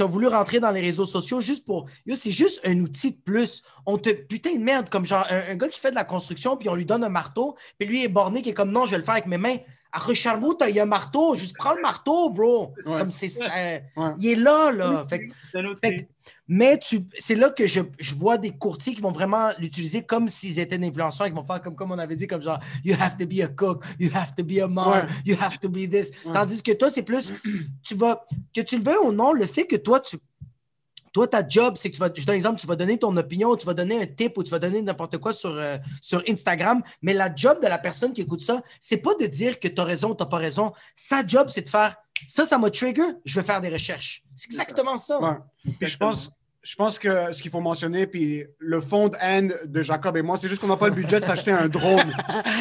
voulu 0.05 0.27
rentrer 0.27 0.59
dans 0.59 0.71
les 0.71 0.81
réseaux 0.81 1.05
sociaux 1.05 1.41
juste 1.41 1.65
pour. 1.65 1.87
Yo, 2.05 2.15
c'est 2.15 2.31
juste 2.31 2.61
un 2.65 2.79
outil 2.79 3.11
de 3.11 3.17
plus. 3.17 3.63
On 3.85 3.97
te. 3.97 4.09
Putain 4.09 4.55
de 4.55 4.63
merde, 4.63 4.89
comme 4.89 5.05
genre 5.05 5.25
un, 5.29 5.51
un 5.51 5.55
gars 5.55 5.67
qui 5.67 5.79
fait 5.79 5.91
de 5.91 5.95
la 5.95 6.05
construction, 6.05 6.55
puis 6.57 6.69
on 6.69 6.75
lui 6.75 6.85
donne 6.85 7.03
un 7.03 7.09
marteau, 7.09 7.57
puis 7.77 7.87
lui 7.87 8.03
est 8.03 8.07
borné, 8.07 8.41
qui 8.41 8.49
est 8.49 8.53
comme 8.53 8.71
non, 8.71 8.85
je 8.85 8.91
vais 8.91 8.97
le 8.97 9.03
faire 9.03 9.15
avec 9.15 9.27
mes 9.27 9.37
mains. 9.37 9.57
À 9.93 10.13
Charbon, 10.13 10.55
il 10.69 10.75
y 10.75 10.79
a 10.79 10.83
un 10.83 10.85
marteau, 10.85 11.35
juste 11.35 11.57
prends 11.57 11.75
le 11.75 11.81
marteau, 11.81 12.29
bro. 12.29 12.73
Ouais. 12.85 12.97
Comme 12.99 13.11
c'est 13.11 13.27
ça. 13.27 13.45
Ouais. 13.45 13.83
Il 14.19 14.27
est 14.29 14.35
là, 14.35 14.71
là. 14.71 15.05
Fait 15.09 15.27
que- 15.27 15.33
C'est 15.51 15.59
un 15.59 15.65
outil. 15.65 15.79
fait 15.81 15.95
que- 15.97 16.01
mais 16.47 16.77
tu, 16.79 17.01
c'est 17.19 17.35
là 17.35 17.49
que 17.49 17.67
je, 17.67 17.81
je 17.99 18.15
vois 18.15 18.37
des 18.37 18.51
courtiers 18.51 18.93
qui 18.93 19.01
vont 19.01 19.11
vraiment 19.11 19.49
l'utiliser 19.59 20.01
comme 20.03 20.27
s'ils 20.29 20.59
étaient 20.59 20.77
des 20.77 20.87
influenceurs, 20.87 21.27
qui 21.27 21.33
vont 21.33 21.43
faire 21.43 21.61
comme, 21.61 21.75
comme 21.75 21.91
on 21.91 21.99
avait 21.99 22.15
dit, 22.15 22.25
comme 22.27 22.41
genre, 22.41 22.59
you 22.85 22.95
have 22.99 23.17
to 23.17 23.25
be 23.25 23.41
a 23.41 23.47
cook, 23.47 23.83
you 23.99 24.09
have 24.13 24.33
to 24.35 24.43
be 24.43 24.59
a 24.61 24.67
mom, 24.67 24.87
Ouais. 24.93 25.03
you 25.25 25.35
have 25.41 25.59
to 25.59 25.67
be 25.67 25.89
this. 25.89 26.11
Ouais. 26.25 26.33
Tandis 26.33 26.63
que 26.63 26.71
toi, 26.71 26.89
c'est 26.89 27.03
plus, 27.03 27.33
tu 27.83 27.95
vas, 27.95 28.25
que 28.55 28.61
tu 28.61 28.77
le 28.77 28.83
veux 28.83 29.01
ou 29.05 29.11
non, 29.11 29.33
le 29.33 29.45
fait 29.45 29.65
que 29.67 29.75
toi, 29.75 29.99
tu, 29.99 30.17
toi, 31.11 31.27
ta 31.27 31.47
job, 31.47 31.75
c'est 31.77 31.89
que 31.89 31.95
tu 31.95 31.99
vas, 31.99 32.09
je 32.13 32.25
donne 32.25 32.33
un 32.33 32.37
exemple, 32.37 32.59
tu 32.59 32.67
vas 32.67 32.75
donner 32.75 32.97
ton 32.97 33.15
opinion, 33.17 33.55
tu 33.55 33.65
vas 33.65 33.73
donner 33.73 34.01
un 34.01 34.05
tip 34.05 34.37
ou 34.37 34.43
tu 34.43 34.51
vas 34.51 34.59
donner 34.59 34.81
n'importe 34.81 35.17
quoi 35.17 35.33
sur, 35.33 35.51
euh, 35.51 35.77
sur 36.01 36.23
Instagram, 36.27 36.81
mais 37.01 37.13
la 37.13 37.33
job 37.35 37.61
de 37.61 37.67
la 37.67 37.77
personne 37.77 38.13
qui 38.13 38.21
écoute 38.21 38.41
ça, 38.41 38.61
c'est 38.79 38.97
pas 38.97 39.15
de 39.15 39.25
dire 39.25 39.59
que 39.59 39.67
tu 39.67 39.81
as 39.81 39.83
raison 39.83 40.11
ou 40.11 40.15
tu 40.15 40.23
n'as 40.23 40.29
pas 40.29 40.37
raison. 40.37 40.71
Sa 40.95 41.25
job, 41.25 41.47
c'est 41.49 41.63
de 41.63 41.69
faire, 41.69 41.95
ça, 42.27 42.45
ça 42.45 42.57
m'a 42.57 42.69
trigger, 42.69 43.03
je 43.25 43.39
vais 43.39 43.45
faire 43.45 43.61
des 43.61 43.69
recherches. 43.69 44.23
C'est 44.35 44.47
exactement 44.47 44.97
ça. 44.97 45.19
Ouais. 45.19 45.37
Puis 45.79 45.89
je 45.89 45.97
pense, 45.97 46.31
je 46.63 46.75
pense 46.75 46.99
que 46.99 47.33
ce 47.33 47.41
qu'il 47.41 47.49
faut 47.49 47.59
mentionner, 47.59 48.05
puis 48.05 48.43
le 48.59 48.81
fond 48.81 49.09
end 49.21 49.47
de 49.65 49.81
Jacob 49.81 50.15
et 50.15 50.21
moi, 50.21 50.37
c'est 50.37 50.47
juste 50.47 50.61
qu'on 50.61 50.67
n'a 50.67 50.77
pas 50.77 50.89
le 50.89 50.93
budget 50.93 51.19
de 51.19 51.25
s'acheter 51.25 51.49
un 51.51 51.67
drone. 51.67 52.13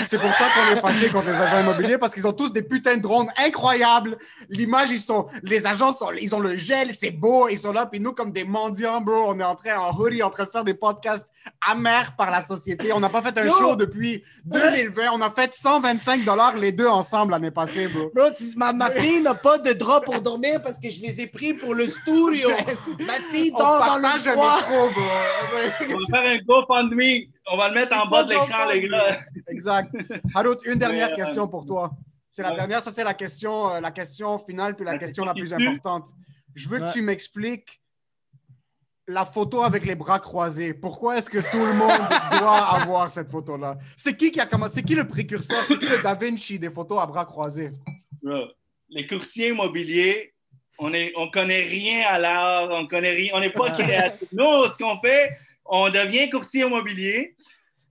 C'est 0.07 0.19
pour 0.19 0.33
ça 0.33 0.47
qu'on 0.55 0.75
est 0.75 0.81
fâché 0.81 1.11
contre 1.11 1.27
les 1.27 1.35
agents 1.35 1.61
immobiliers 1.61 1.99
parce 1.99 2.15
qu'ils 2.15 2.27
ont 2.27 2.33
tous 2.33 2.51
des 2.51 2.63
putains 2.63 2.97
de 2.97 3.03
drones 3.03 3.29
incroyables. 3.37 4.17
L'image, 4.49 4.91
ils 4.91 4.99
sont, 5.01 5.27
les 5.43 5.67
agents 5.67 5.93
sont, 5.93 6.11
ils 6.19 6.35
ont 6.35 6.41
le 6.41 6.57
gel, 6.57 6.93
c'est 6.99 7.11
beau, 7.11 7.49
ils 7.49 7.59
sont 7.59 7.73
là, 7.73 7.85
puis 7.85 8.01
nous 8.01 8.13
comme 8.13 8.33
des 8.33 8.45
mendiants, 8.45 9.03
bro, 9.03 9.25
on 9.29 9.39
est 9.39 9.45
en 9.45 9.55
train 9.55 9.77
en 9.79 9.95
hoodie, 9.95 10.23
en 10.23 10.31
train 10.31 10.45
de 10.45 10.51
faire 10.51 10.65
des 10.65 10.75
podcasts 10.75 11.31
amers 11.71 12.17
par 12.17 12.31
la 12.31 12.41
société. 12.41 12.95
On 12.95 13.01
n'a 13.01 13.11
pas 13.11 13.21
fait 13.21 13.37
un 13.37 13.49
show 13.49 13.77
depuis 13.77 14.25
2020. 14.47 15.11
On 15.13 15.21
a 15.21 15.31
fait 15.31 15.53
125 15.53 16.25
dollars 16.25 16.57
les 16.57 16.73
deux 16.73 16.87
ensemble 16.87 17.33
l'année 17.33 17.51
passée, 17.51 17.87
bro. 17.89 18.11
Bro, 18.15 18.31
tu- 18.37 18.57
ma, 18.57 18.73
ma 18.73 18.91
fille 18.91 19.21
n'a 19.21 19.35
pas 19.35 19.59
de 19.59 19.75
drap 19.75 20.01
pour 20.01 20.21
dormir 20.23 20.63
parce 20.63 20.79
que 20.79 20.89
je 20.89 21.03
les 21.03 21.21
ai 21.21 21.27
pris 21.27 21.53
pour 21.53 21.75
le 21.75 21.87
studio. 21.87 22.49
ma 23.07 23.15
fille 23.31 23.51
dort 23.51 23.90
partage 24.01 24.27
un 24.29 24.37
micro, 24.37 24.91
bro. 24.91 25.03
On 25.95 25.99
va 25.99 26.19
faire 26.19 26.31
un 26.33 26.39
GoFundMe. 26.39 27.31
On 27.53 27.57
va 27.57 27.69
le 27.69 27.75
mettre 27.75 27.97
en 27.97 28.07
bas 28.07 28.25
de 28.25 28.31
l'écran, 28.31 28.69
les 28.73 28.89
gars. 28.89 29.21
Exact. 29.49 29.95
Harout, 30.35 30.59
une 30.65 30.79
dernière 30.79 31.11
Mais, 31.11 31.17
question 31.17 31.49
pour 31.49 31.67
toi. 31.67 31.91
C'est 32.31 32.43
la 32.43 32.53
dernière, 32.53 32.81
ça 32.81 32.93
c'est 32.93 33.03
la 33.03 33.15
question, 33.15 33.69
euh, 33.71 33.81
la 33.81 33.91
question 33.91 34.39
finale, 34.39 34.77
puis 34.77 34.85
la, 34.85 34.93
La 34.93 34.99
question 34.99 35.25
la 35.25 35.35
plus 35.35 35.53
importante. 35.53 36.11
Je 36.55 36.69
veux 36.69 36.81
Ouais. 36.81 36.87
que 36.89 36.93
tu 36.93 37.03
m'expliques 37.03 37.81
la 39.09 39.25
photo 39.25 39.63
avec 39.65 39.85
les 39.85 39.97
bras 39.97 40.21
croisés. 40.21 40.73
Pourquoi 40.73 41.19
est-ce 41.19 41.29
que 41.29 41.39
tout 41.39 41.67
le 41.67 41.73
monde 41.73 41.91
doit 42.39 42.67
avoir 42.81 43.11
cette 43.11 43.29
photo-là? 43.31 43.77
C'est 43.97 44.17
qui 44.17 44.31
qui 44.31 44.41
a 44.41 44.47
commencé? 44.47 44.75
C'est 44.77 44.83
qui 44.85 44.95
le 44.95 45.07
précurseur? 45.09 45.65
C'est 45.67 45.79
qui 45.79 45.87
le 45.89 45.99
Da 45.99 46.15
Vinci 46.15 46.59
des 46.61 46.71
photos 46.71 47.01
à 47.01 47.07
bras 47.07 47.25
croisés? 47.25 47.73
Bro, 48.23 48.45
Les 48.91 49.07
courtiers 49.09 49.49
immobiliers, 49.49 50.33
on 50.81 50.93
est, 50.95 51.13
on 51.17 51.31
connaît 51.31 51.63
rien 51.63 52.09
à 52.09 52.19
l'art, 52.19 52.69
on 52.71 52.87
connaît 52.87 53.13
rien, 53.13 53.33
on 53.35 53.41
n'est 53.41 53.51
pas 53.51 53.71
créatifs. 53.71 54.29
Nous, 54.33 54.67
ce 54.67 54.79
qu'on 54.79 54.99
fait, 55.01 55.37
on 55.67 55.91
devient 55.91 56.31
courtier 56.31 56.63
immobilier, 56.65 57.37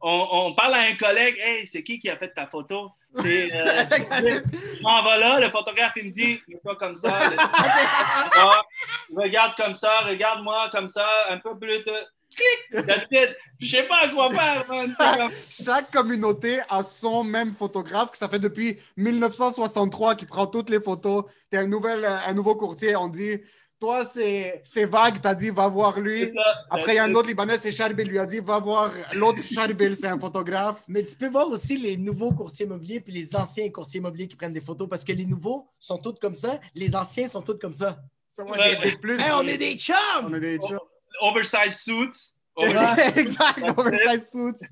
on, 0.01 0.27
on 0.31 0.53
parle 0.55 0.73
à 0.73 0.79
un 0.79 0.95
collègue, 0.95 1.35
hey, 1.39 1.67
c'est 1.67 1.83
qui 1.83 1.99
qui 1.99 2.09
a 2.09 2.17
fait 2.17 2.33
ta 2.33 2.47
photo? 2.47 2.91
Euh, 3.15 3.23
je 3.25 4.83
m'en 4.83 5.03
vais 5.03 5.17
là, 5.17 5.39
le 5.39 5.49
photographe, 5.49 5.93
il 5.95 6.05
me 6.05 6.11
dit, 6.11 6.39
mets-toi 6.47 6.75
comme 6.75 6.95
ça. 6.95 7.17
Ah, 7.39 8.61
regarde 9.15 9.55
comme 9.57 9.73
ça, 9.73 10.01
regarde-moi 10.01 10.69
comme 10.71 10.89
ça, 10.89 11.07
un 11.29 11.39
peu 11.39 11.57
plus 11.57 11.83
de. 11.83 11.93
Clic! 12.39 12.85
That's 12.85 13.07
it. 13.11 13.35
Je 13.59 13.67
sais 13.67 13.83
pas 13.83 14.03
à 14.03 14.09
quoi 14.09 14.29
faire, 14.31 15.27
Chaque 15.49 15.91
communauté 15.91 16.59
a 16.69 16.81
son 16.81 17.23
même 17.23 17.53
photographe, 17.53 18.11
que 18.11 18.17
ça 18.17 18.29
fait 18.29 18.39
depuis 18.39 18.77
1963 18.97 20.15
qui 20.15 20.25
prend 20.25 20.47
toutes 20.47 20.69
les 20.69 20.79
photos. 20.79 21.25
Tu 21.51 21.57
es 21.57 21.61
un, 21.61 21.67
nouvel, 21.67 22.05
euh, 22.05 22.17
un 22.27 22.33
nouveau 22.33 22.55
courtier, 22.55 22.95
on 22.95 23.09
dit 23.09 23.39
toi, 23.79 24.03
c'est 24.03 24.61
c'est 24.65 24.83
vague, 24.83 25.21
t'as 25.21 25.33
dit 25.33 25.51
va 25.51 25.67
voir 25.69 25.99
lui. 26.01 26.31
Ça. 26.33 26.41
Après, 26.69 26.93
il 26.93 26.95
y 26.95 26.99
a 26.99 27.05
un 27.05 27.15
autre 27.15 27.29
Libanais, 27.29 27.57
c'est 27.57 27.71
Charbil, 27.71 28.09
lui 28.09 28.19
a 28.19 28.25
dit 28.25 28.39
va 28.39 28.59
voir 28.59 28.91
l'autre 29.13 29.41
Charbil, 29.41 29.95
c'est 29.95 30.07
un 30.07 30.19
photographe. 30.19 30.83
Mais 30.89 31.03
tu 31.03 31.15
peux 31.15 31.29
voir 31.29 31.47
aussi 31.47 31.77
les 31.77 31.95
nouveaux 31.95 32.33
courtiers 32.33 32.65
immobiliers 32.65 32.99
puis 32.99 33.13
les 33.13 33.35
anciens 33.37 33.69
courtiers 33.69 33.99
immobiliers 33.99 34.27
qui 34.27 34.35
prennent 34.35 34.53
des 34.53 34.61
photos 34.61 34.89
parce 34.89 35.05
que 35.05 35.13
les 35.13 35.25
nouveaux 35.25 35.65
sont 35.79 35.97
tous 35.97 36.15
comme 36.19 36.35
ça, 36.35 36.59
les 36.75 36.93
anciens 36.93 37.29
sont 37.29 37.41
tous 37.41 37.57
comme 37.57 37.73
ça. 37.73 37.99
C'est 38.27 38.43
moi 38.43 38.57
des, 38.57 38.75
des 38.75 38.97
plus. 38.97 39.17
Hey, 39.17 39.31
on 39.33 39.43
est 39.43 39.57
des 39.57 39.75
chums! 39.75 39.95
On 40.23 40.33
est 40.33 40.39
des 40.41 40.57
chums. 40.57 40.79
Oversized 41.21 41.73
suits. 41.73 42.35
exact, 43.15 43.63
oversize 43.77 44.29
suits. 44.31 44.67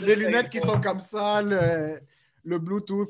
Les 0.00 0.16
lunettes 0.16 0.50
qui 0.50 0.58
sont 0.60 0.78
comme 0.80 1.00
ça, 1.00 1.40
le, 1.40 1.98
le 2.44 2.58
Bluetooth. 2.58 3.08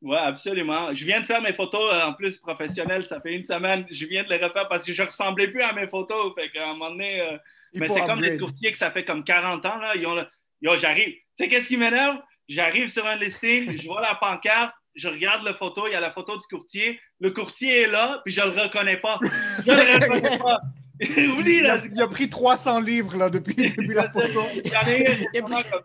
Oui, 0.00 0.16
absolument. 0.16 0.94
Je 0.94 1.04
viens 1.04 1.20
de 1.20 1.26
faire 1.26 1.40
mes 1.42 1.52
photos 1.52 1.92
euh, 1.92 2.02
en 2.06 2.14
plus 2.14 2.36
professionnelles. 2.38 3.04
Ça 3.06 3.20
fait 3.20 3.34
une 3.34 3.44
semaine. 3.44 3.84
Je 3.90 4.06
viens 4.06 4.22
de 4.24 4.28
les 4.28 4.36
refaire 4.36 4.68
parce 4.68 4.84
que 4.84 4.92
je 4.92 5.02
ressemblais 5.02 5.48
plus 5.48 5.62
à 5.62 5.72
mes 5.72 5.86
photos. 5.88 6.32
Fait 6.36 6.50
qu'à 6.50 6.64
un 6.64 6.72
moment 6.74 6.90
donné, 6.90 7.20
euh, 7.20 7.36
mais 7.74 7.88
c'est 7.88 8.06
comme 8.06 8.20
les 8.22 8.38
courtiers 8.38 8.72
que 8.72 8.78
ça 8.78 8.90
fait 8.92 9.04
comme 9.04 9.24
40 9.24 9.64
ans. 9.66 9.76
Là, 9.78 9.94
ils 9.96 10.06
ont 10.06 10.14
le- 10.14 10.26
Yo, 10.60 10.76
j'arrive. 10.76 11.14
Tu 11.14 11.22
sais, 11.36 11.48
qu'est-ce 11.48 11.68
qui 11.68 11.76
m'énerve? 11.76 12.18
J'arrive 12.48 12.88
sur 12.88 13.06
un 13.06 13.16
listing, 13.16 13.78
je 13.78 13.86
vois 13.86 14.00
la 14.00 14.14
pancarte, 14.14 14.72
je 14.94 15.06
regarde 15.08 15.44
la 15.44 15.52
photo, 15.54 15.86
il 15.86 15.92
y 15.92 15.96
a 15.96 16.00
la 16.00 16.10
photo 16.10 16.36
du 16.38 16.46
courtier. 16.46 16.98
Le 17.20 17.30
courtier 17.30 17.82
est 17.82 17.86
là, 17.88 18.22
puis 18.24 18.32
je 18.34 18.40
le 18.40 18.50
reconnais 18.50 18.96
pas. 18.96 19.18
Je 19.22 19.70
le 19.72 20.04
reconnais 20.04 20.38
pas. 20.38 20.60
Oublie, 21.00 21.58
Il 21.58 21.66
a, 21.66 21.82
il 21.92 22.00
a 22.00 22.08
pris 22.08 22.28
300 22.28 22.80
livres 22.80 23.16
là, 23.16 23.30
depuis, 23.30 23.54
depuis 23.76 23.94
la 23.94 24.10
photo. 24.10 24.42
Il 24.64 24.74
a 24.74 24.80
pris, 24.80 25.40
comme 25.40 25.52
ça. 25.52 25.82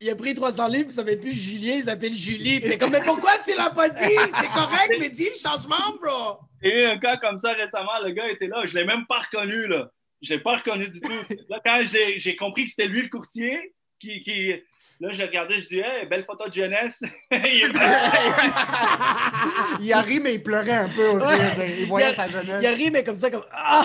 il 0.00 0.10
a 0.10 0.14
pris 0.16 0.34
300 0.34 0.68
livres, 0.68 0.88
il 0.90 0.94
s'appelle 0.94 1.20
plus 1.20 1.32
Julien, 1.32 1.74
il 1.74 1.84
s'appelle 1.84 2.14
Julie. 2.14 2.60
T'es 2.60 2.78
comme, 2.78 2.90
mais 2.90 3.02
pourquoi 3.04 3.32
tu 3.44 3.54
l'as 3.56 3.70
pas 3.70 3.88
dit? 3.88 4.02
C'est 4.40 4.52
correct, 4.52 4.96
mais 4.98 5.10
dis 5.10 5.28
le 5.28 5.38
changement, 5.38 5.76
bro! 6.00 6.38
J'ai 6.62 6.82
eu 6.82 6.84
un 6.86 6.98
cas 6.98 7.16
comme 7.18 7.38
ça 7.38 7.52
récemment, 7.52 7.98
le 8.04 8.10
gars 8.10 8.28
était 8.28 8.48
là, 8.48 8.62
je 8.64 8.74
l'ai 8.76 8.84
même 8.84 9.06
pas 9.06 9.20
reconnu, 9.20 9.66
là. 9.66 9.90
Je 10.22 10.34
l'ai 10.34 10.40
pas 10.40 10.56
reconnu 10.56 10.88
du 10.88 11.00
tout. 11.00 11.12
Là, 11.50 11.60
quand 11.64 11.82
j'ai 11.84 12.18
j'ai 12.18 12.36
compris 12.36 12.64
que 12.64 12.70
c'était 12.70 12.88
lui 12.88 13.02
le 13.02 13.08
courtier, 13.08 13.74
qui, 14.00 14.20
qui... 14.20 14.54
là, 15.00 15.10
j'ai 15.12 15.24
regardé, 15.24 15.54
je 15.60 15.68
dis, 15.68 15.78
hey, 15.80 16.06
belle 16.06 16.24
photo 16.24 16.48
de 16.48 16.52
jeunesse. 16.52 17.02
Il 17.30 17.72
Il 19.80 19.92
a 19.92 20.00
ri, 20.00 20.20
mais 20.20 20.34
il 20.34 20.42
pleurait 20.42 20.70
un 20.72 20.88
peu 20.88 21.08
aussi. 21.08 21.24
Ouais. 21.26 21.76
Il 21.80 21.86
voyait 21.86 22.08
Il 22.08 22.10
a- 22.10 22.14
sa 22.14 22.28
jeunesse. 22.28 22.62
Il 22.62 22.66
a 22.66 22.70
ri, 22.72 22.90
mais 22.90 23.04
comme 23.04 23.16
ça, 23.16 23.30
comme. 23.30 23.44
Ah! 23.52 23.84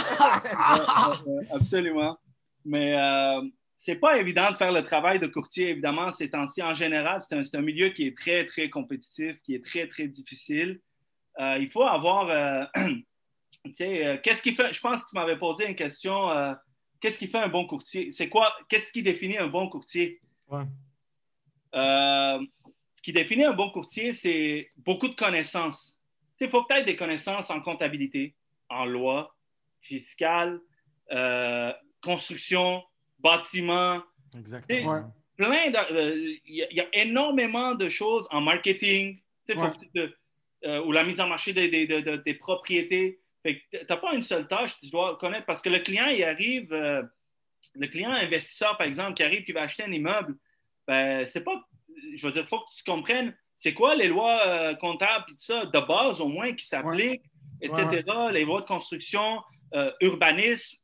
Absolument. 1.53 2.17
Mais 2.65 2.95
euh, 2.95 3.41
c'est 3.77 3.95
pas 3.95 4.17
évident 4.17 4.51
de 4.51 4.57
faire 4.57 4.71
le 4.71 4.83
travail 4.83 5.19
de 5.19 5.27
courtier, 5.27 5.69
évidemment, 5.69 6.11
ces 6.11 6.29
temps-ci. 6.29 6.61
En 6.61 6.73
général, 6.73 7.19
c'est 7.21 7.35
un, 7.35 7.43
c'est 7.43 7.57
un 7.57 7.61
milieu 7.61 7.89
qui 7.89 8.07
est 8.07 8.17
très, 8.17 8.45
très 8.45 8.69
compétitif, 8.69 9.35
qui 9.43 9.55
est 9.55 9.65
très, 9.65 9.87
très 9.87 10.07
difficile. 10.07 10.79
Euh, 11.39 11.57
il 11.59 11.69
faut 11.71 11.83
avoir. 11.83 12.29
euh, 12.29 12.63
tu 13.65 13.73
sais, 13.73 14.05
euh, 14.05 14.17
qu'est-ce 14.21 14.41
qui 14.43 14.53
fait. 14.55 14.73
Je 14.73 14.79
pense 14.79 15.03
que 15.03 15.09
tu 15.09 15.15
m'avais 15.15 15.37
posé 15.37 15.65
une 15.67 15.75
question. 15.75 16.29
euh, 16.31 16.53
qu'est-ce 16.99 17.17
qui 17.17 17.27
fait 17.27 17.39
un 17.39 17.47
bon 17.49 17.65
courtier? 17.65 18.11
C'est 18.11 18.29
quoi? 18.29 18.53
Qu'est-ce 18.69 18.91
qui 18.93 19.01
définit 19.03 19.37
un 19.39 19.47
bon 19.47 19.67
courtier? 19.69 20.21
Ouais. 20.47 20.63
Euh, 21.75 22.39
ce 22.91 23.01
qui 23.01 23.13
définit 23.13 23.43
un 23.45 23.53
bon 23.53 23.69
courtier, 23.69 24.13
c'est 24.13 24.69
beaucoup 24.77 25.07
de 25.07 25.15
connaissances. 25.15 25.99
Il 26.39 26.49
faut 26.49 26.63
que 26.63 26.73
tu 26.73 26.79
aies 26.79 26.83
des 26.85 26.95
connaissances 26.95 27.49
en 27.49 27.61
comptabilité, 27.61 28.35
en 28.69 28.85
loi, 28.85 29.35
fiscale, 29.79 30.59
euh, 31.11 31.71
construction, 32.01 32.83
bâtiment, 33.19 34.01
Exactement. 34.37 35.13
Plein 35.35 35.69
de- 35.71 35.93
euh, 35.93 36.15
Il 36.45 36.55
y, 36.55 36.63
a- 36.63 36.67
il 36.71 36.77
y 36.77 36.81
a 36.81 36.87
énormément 36.93 37.75
de 37.75 37.89
choses 37.89 38.27
en 38.31 38.41
marketing, 38.41 39.19
Ouais. 39.49 39.71
te- 39.93 40.13
euh, 40.65 40.83
ou 40.85 40.91
la 40.93 41.03
mise 41.03 41.19
en 41.19 41.27
marché 41.27 41.51
des, 41.53 41.67
des- 41.69 41.85
de- 41.87 41.99
de- 41.99 42.15
des 42.17 42.33
propriétés. 42.35 43.19
Tu 43.43 43.59
n'as 43.89 43.97
pas 43.97 44.13
une 44.13 44.21
seule 44.23 44.47
tâche, 44.47 44.77
tu 44.79 44.89
dois 44.89 45.17
connaître 45.17 45.45
parce 45.45 45.61
que 45.61 45.69
le 45.69 45.79
client, 45.79 46.05
il 46.07 46.23
arrive, 46.23 46.71
euh, 46.73 47.01
le 47.75 47.87
client 47.87 48.11
investisseur, 48.11 48.77
par 48.77 48.87
exemple, 48.87 49.13
qui 49.15 49.23
arrive, 49.23 49.43
qui 49.43 49.51
va 49.51 49.61
acheter 49.63 49.83
un 49.83 49.91
immeuble, 49.91 50.37
ben, 50.87 51.25
c'est 51.25 51.43
pas, 51.43 51.61
je 52.15 52.25
veux 52.25 52.33
dire, 52.33 52.43
il 52.43 52.47
faut 52.47 52.59
que 52.59 52.71
tu 52.75 52.83
comprennes 52.83 53.35
c'est 53.55 53.73
quoi 53.75 53.95
les 53.95 54.07
lois 54.07 54.41
euh, 54.47 54.75
comptables 54.75 55.25
et 55.29 55.33
tout 55.33 55.39
ça, 55.39 55.65
de 55.65 55.79
base 55.79 56.19
au 56.19 56.27
moins, 56.27 56.51
qui 56.53 56.65
s'appliquent, 56.65 57.21
etc., 57.61 58.03
les 58.31 58.43
lois 58.43 58.61
de 58.61 58.65
construction, 58.65 59.39
euh, 59.75 59.91
urbanisme, 60.01 60.79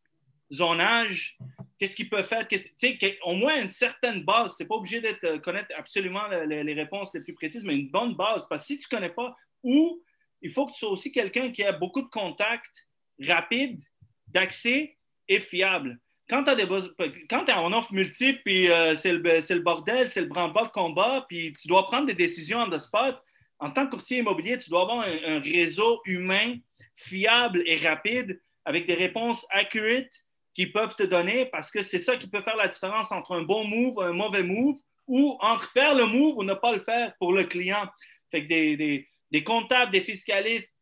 zonage, 0.53 1.37
qu'est-ce 1.79 1.95
qu'il 1.95 2.09
peut 2.09 2.21
faire, 2.21 2.47
tu 2.47 2.57
sais, 2.57 2.97
qu'au 2.97 3.33
moins 3.33 3.61
une 3.61 3.69
certaine 3.69 4.23
base. 4.23 4.55
Tu 4.55 4.63
n'es 4.63 4.67
pas 4.67 4.75
obligé 4.75 5.01
de 5.01 5.17
euh, 5.25 5.39
connaître 5.39 5.73
absolument 5.77 6.27
le- 6.27 6.45
le- 6.45 6.61
les 6.61 6.73
réponses 6.73 7.13
les 7.15 7.21
plus 7.21 7.33
précises, 7.33 7.65
mais 7.65 7.75
une 7.75 7.89
bonne 7.89 8.15
base. 8.15 8.45
Parce 8.47 8.63
que 8.63 8.67
si 8.67 8.79
tu 8.79 8.85
ne 8.93 8.97
connais 8.99 9.13
pas, 9.13 9.35
ou 9.63 10.01
il 10.41 10.51
faut 10.51 10.65
que 10.67 10.71
tu 10.73 10.79
sois 10.79 10.89
aussi 10.91 11.11
quelqu'un 11.11 11.51
qui 11.51 11.63
a 11.63 11.71
beaucoup 11.73 12.01
de 12.01 12.07
contacts 12.09 12.87
rapides, 13.19 13.81
d'accès 14.27 14.97
et 15.27 15.39
fiables. 15.39 15.99
Quand 16.29 16.43
tu 16.43 16.49
as 16.49 16.55
des 16.55 17.53
en 17.53 17.73
offre 17.73 17.93
multiple, 17.93 18.41
puis 18.43 18.69
euh, 18.69 18.95
c'est 18.95 19.13
le, 19.13 19.21
le 19.21 19.59
bordel, 19.61 20.09
c'est 20.09 20.21
le 20.21 20.27
branle-bas 20.27 20.65
de 20.65 20.69
combat, 20.69 21.25
puis 21.27 21.53
tu 21.53 21.67
dois 21.67 21.87
prendre 21.87 22.05
des 22.05 22.13
décisions 22.13 22.59
on 22.59 22.69
the 22.69 22.79
spot, 22.79 23.21
en 23.59 23.71
tant 23.71 23.85
que 23.85 23.91
courtier 23.91 24.19
immobilier, 24.19 24.57
tu 24.57 24.69
dois 24.69 24.81
avoir 24.83 25.01
un, 25.01 25.39
réseau 25.39 26.01
humain 26.05 26.55
fiable 26.95 27.63
et 27.65 27.77
rapide 27.77 28.39
avec 28.65 28.85
des 28.85 28.93
réponses 28.93 29.45
accurate 29.49 30.11
qu'ils 30.53 30.71
peuvent 30.71 30.95
te 30.95 31.03
donner 31.03 31.45
parce 31.45 31.71
que 31.71 31.81
c'est 31.81 31.99
ça 31.99 32.17
qui 32.17 32.27
peut 32.27 32.41
faire 32.41 32.55
la 32.55 32.67
différence 32.67 33.11
entre 33.11 33.33
un 33.33 33.43
bon 33.43 33.63
move, 33.65 33.99
un 34.01 34.13
mauvais 34.13 34.43
move 34.43 34.77
ou 35.07 35.37
entre 35.41 35.71
faire 35.71 35.95
le 35.95 36.05
move 36.05 36.37
ou 36.37 36.43
ne 36.43 36.53
pas 36.53 36.73
le 36.73 36.79
faire 36.79 37.13
pour 37.17 37.33
le 37.33 37.45
client. 37.45 37.87
Fait 38.29 38.43
que 38.43 38.47
des, 38.47 39.07
des 39.31 39.43
comptables, 39.43 39.91
des 39.91 40.01
fiscalistes, 40.01 40.73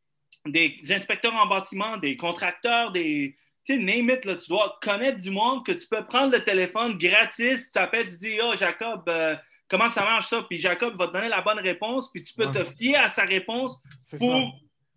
des 0.45 0.79
inspecteurs 0.89 1.35
en 1.35 1.47
bâtiment, 1.47 1.97
des 1.97 2.17
contracteurs, 2.17 2.91
des. 2.91 3.35
Tu 3.66 3.76
sais, 3.76 3.80
name 3.80 4.09
it, 4.11 4.26
là, 4.26 4.36
tu 4.36 4.47
dois 4.49 4.78
connaître 4.82 5.20
du 5.20 5.32
monde 5.32 5.66
que 5.66 5.72
tu 5.72 5.88
peux 5.88 6.05
prendre 6.05 6.32
le 6.32 6.43
téléphone 6.43 6.97
gratis, 6.97 7.66
tu 7.66 7.72
t'appelles, 7.72 8.07
tu 8.07 8.18
dis, 8.18 8.38
oh 8.43 8.53
Jacob, 8.55 9.01
euh, 9.07 9.36
comment 9.68 9.89
ça 9.89 10.03
marche 10.03 10.28
ça? 10.28 10.43
Puis 10.47 10.57
Jacob 10.59 10.95
va 10.97 11.07
te 11.07 11.13
donner 11.13 11.30
la 11.30 11.41
bonne 11.41 11.59
réponse, 11.59 12.11
puis 12.11 12.22
tu 12.22 12.34
peux 12.36 12.51
te 12.51 12.63
fier 12.63 12.95
à 12.97 13.09
sa 13.09 13.24
réponse 13.24 13.82
pour 14.20 14.32
ça. 14.32 14.41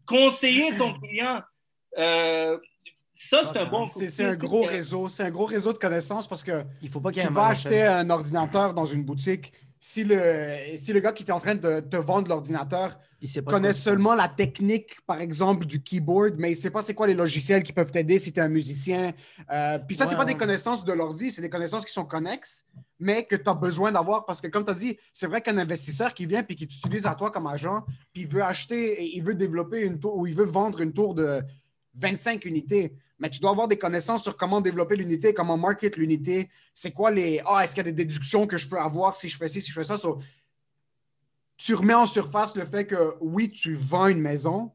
conseiller 0.06 0.76
ton 0.76 0.92
client. 1.00 1.40
Euh, 1.96 2.58
ça, 3.14 3.42
c'est 3.44 3.58
un 3.58 3.66
bon 3.66 3.86
C'est 3.86 4.10
c'est 4.10 4.24
un 4.24 4.36
gros 4.36 4.62
réseau. 4.64 5.08
C'est 5.08 5.24
un 5.24 5.30
gros 5.30 5.46
réseau 5.46 5.72
de 5.72 5.78
connaissances 5.78 6.28
parce 6.28 6.44
que 6.44 6.62
Il 6.82 6.88
faut 6.88 7.00
pas 7.00 7.10
qu'il 7.10 7.22
y 7.22 7.24
ait 7.24 7.28
tu 7.28 7.34
vas 7.34 7.48
acheter 7.48 7.82
un 7.82 8.08
ordinateur 8.10 8.74
dans 8.74 8.84
une 8.84 9.02
boutique. 9.02 9.52
Si 9.80 10.04
le, 10.04 10.76
si 10.76 10.92
le 10.92 11.00
gars 11.00 11.12
qui 11.12 11.22
est 11.22 11.30
en 11.30 11.40
train 11.40 11.54
de 11.54 11.80
te 11.80 11.96
vendre 11.96 12.28
l'ordinateur 12.28 12.98
pas 13.44 13.52
connaît 13.52 13.72
seulement 13.72 14.14
la 14.14 14.28
technique, 14.28 15.00
par 15.06 15.20
exemple, 15.20 15.66
du 15.66 15.82
keyboard, 15.82 16.34
mais 16.38 16.48
il 16.48 16.54
ne 16.54 16.56
sait 16.56 16.70
pas 16.70 16.82
c'est 16.82 16.94
quoi 16.94 17.06
les 17.06 17.14
logiciels 17.14 17.62
qui 17.64 17.72
peuvent 17.72 17.90
t'aider 17.90 18.18
si 18.18 18.32
tu 18.32 18.38
es 18.38 18.42
un 18.42 18.48
musicien. 18.48 19.12
Euh, 19.50 19.78
Puis 19.80 19.96
ça, 19.96 20.04
c'est 20.04 20.10
Ouais, 20.10 20.16
pas 20.16 20.24
ouais. 20.24 20.32
des 20.32 20.38
connaissances 20.38 20.84
de 20.84 20.92
l'ordi, 20.92 21.32
c'est 21.32 21.42
des 21.42 21.50
connaissances 21.50 21.84
qui 21.84 21.92
sont 21.92 22.04
connexes, 22.04 22.64
mais 23.00 23.24
que 23.24 23.34
tu 23.36 23.48
as 23.48 23.54
besoin 23.54 23.90
d'avoir 23.92 24.24
parce 24.24 24.40
que, 24.40 24.46
comme 24.46 24.64
tu 24.64 24.70
as 24.70 24.74
dit, 24.74 24.96
c'est 25.12 25.26
vrai 25.26 25.40
qu'un 25.40 25.58
investisseur 25.58 26.14
qui 26.14 26.26
vient 26.26 26.42
puis 26.44 26.54
qui 26.54 26.66
t'utilise 26.68 27.06
à 27.06 27.14
toi 27.14 27.30
comme 27.30 27.46
agent, 27.48 27.84
puis 28.12 28.22
il 28.22 28.28
veut 28.28 28.42
acheter 28.42 29.02
et 29.02 29.16
il 29.16 29.22
veut 29.24 29.34
développer 29.34 29.82
une 29.82 29.98
tour 29.98 30.16
ou 30.16 30.26
il 30.26 30.34
veut 30.34 30.44
vendre 30.46 30.80
une 30.80 30.92
tour 30.92 31.14
de 31.14 31.42
25 31.94 32.44
unités. 32.44 32.92
Mais 33.20 33.28
tu 33.30 33.40
dois 33.40 33.50
avoir 33.50 33.66
des 33.66 33.78
connaissances 33.78 34.22
sur 34.22 34.36
comment 34.36 34.60
développer 34.60 34.94
l'unité, 34.96 35.34
comment 35.34 35.56
market 35.56 35.96
l'unité. 35.96 36.48
C'est 36.72 36.92
quoi 36.92 37.10
les. 37.10 37.40
Ah, 37.46 37.64
est-ce 37.64 37.74
qu'il 37.74 37.84
y 37.84 37.88
a 37.88 37.90
des 37.90 38.04
déductions 38.04 38.46
que 38.46 38.56
je 38.56 38.68
peux 38.68 38.78
avoir 38.78 39.16
si 39.16 39.28
je 39.28 39.36
fais 39.36 39.48
ci, 39.48 39.60
si 39.60 39.70
je 39.70 39.74
fais 39.80 39.84
ça? 39.84 39.96
So, 39.96 40.20
tu 41.56 41.74
remets 41.74 41.94
en 41.94 42.06
surface 42.06 42.54
le 42.54 42.64
fait 42.64 42.86
que 42.86 43.14
oui, 43.20 43.50
tu 43.50 43.74
vends 43.74 44.06
une 44.06 44.20
maison, 44.20 44.70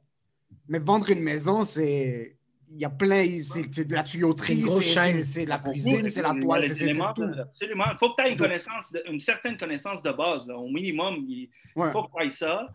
mais 0.67 0.79
vendre 0.79 1.09
une 1.09 1.21
maison, 1.21 1.63
c'est. 1.63 2.37
Il 2.75 2.81
y 2.81 2.85
a 2.85 2.89
plein. 2.89 3.23
C'est 3.41 3.69
de 3.85 3.93
la 3.93 4.01
tuyauterie, 4.03 4.65
c'est- 4.67 5.23
c'est 5.23 5.45
la 5.45 5.59
cuisine, 5.59 6.09
c'est 6.09 6.21
la 6.23 6.31
Il 6.31 6.37
y 6.37 6.39
a 6.39 6.43
toile, 6.43 6.63
c'est 6.65 6.93
tout. 7.15 7.23
Absolument. 7.39 7.85
Il 7.91 7.97
faut 7.99 8.09
que 8.13 8.21
tu 8.21 8.27
aies 8.27 8.31
une 8.31 8.37
connaissance, 8.37 8.91
de- 8.91 9.03
une 9.09 9.19
certaine 9.19 9.57
connaissance 9.57 10.01
de 10.01 10.11
base. 10.11 10.47
là. 10.47 10.57
Au 10.57 10.67
minimum, 10.69 11.23
il 11.29 11.49
Ouais. 11.75 11.91
faut 11.91 12.03
que 12.03 12.09
tu 12.19 12.27
aies 12.27 12.31
ça. 12.31 12.67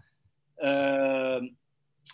Euh, 0.63 1.41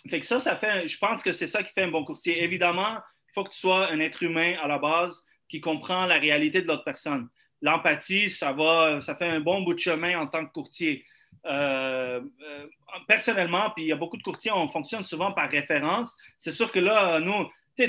fait 0.09 0.19
que 0.19 0.25
ça, 0.25 0.39
ça 0.39 0.55
fait, 0.57 0.87
je 0.87 0.97
pense 0.97 1.21
que 1.21 1.31
c'est 1.31 1.47
ça 1.47 1.63
qui 1.63 1.71
fait 1.73 1.83
un 1.83 1.91
bon 1.91 2.03
courtier. 2.03 2.43
Évidemment, 2.43 2.97
faut 3.35 3.43
que 3.43 3.51
tu 3.51 3.59
sois 3.59 3.91
un 3.91 3.99
être 3.99 4.23
humain 4.23 4.55
à 4.63 4.67
la 4.67 4.79
base 4.79 5.23
qui 5.49 5.61
comprend 5.61 6.05
la 6.05 6.15
réalité 6.15 6.61
de 6.61 6.67
l'autre 6.67 6.83
personne. 6.83 7.27
L'empathie, 7.61 8.29
ça 8.29 8.51
va, 8.51 8.99
ça 9.01 9.15
fait 9.15 9.27
un 9.27 9.39
bon 9.39 9.61
bout 9.61 9.73
de 9.73 9.79
chemin 9.79 10.17
en 10.19 10.27
tant 10.27 10.45
que 10.45 10.51
courtier. 10.51 11.05
Euh, 11.45 12.21
euh, 12.41 12.65
personnellement, 13.07 13.69
puis 13.71 13.83
il 13.83 13.87
y 13.87 13.91
a 13.91 13.95
beaucoup 13.95 14.17
de 14.17 14.23
courtiers, 14.23 14.51
on 14.51 14.67
fonctionne 14.67 15.05
souvent 15.05 15.31
par 15.31 15.49
référence. 15.49 16.15
C'est 16.37 16.51
sûr 16.51 16.71
que 16.71 16.79
là, 16.79 17.19
nous, 17.19 17.47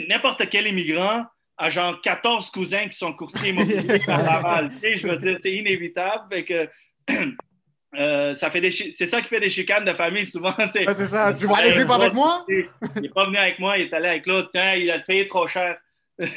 n'importe 0.09 0.49
quel 0.51 0.67
immigrant 0.67 1.25
a 1.57 1.71
genre 1.71 2.01
14 2.03 2.51
cousins 2.51 2.89
qui 2.89 2.99
sont 2.99 3.15
courtiers 3.15 3.51
immobiliers 3.51 4.11
à 4.11 4.23
Laval. 4.23 4.71
Je 4.83 5.07
veux 5.07 5.17
dire, 5.17 5.39
c'est 5.41 5.53
inévitable. 5.53 6.25
Fait 6.31 6.71
euh, 7.95 8.35
ça 8.35 8.51
fait 8.51 8.61
des 8.61 8.71
c'est 8.73 9.07
ça 9.07 9.23
qui 9.23 9.29
fait 9.29 9.41
des 9.41 9.51
chicanes 9.51 9.85
de 9.85 9.93
famille 9.95 10.27
souvent. 10.27 10.53
Ouais, 10.59 10.69
c'est 10.73 11.07
ça. 11.07 11.33
Tu 11.35 11.47
vas 11.47 11.57
aller 11.59 11.73
vivre 11.79 11.95
avec 11.95 12.13
moi? 12.13 12.45
Il 12.49 12.67
n'est 13.03 13.09
pas 13.09 13.27
venu 13.27 13.39
avec 13.39 13.59
moi, 13.59 13.79
il 13.79 13.85
est 13.87 13.93
allé 13.95 14.09
avec 14.09 14.27
l'autre. 14.27 14.51
Il 14.55 14.91
a 14.91 14.99
payé 15.01 15.27
trop 15.27 15.47
cher. 15.47 15.77
Moi, 16.19 16.29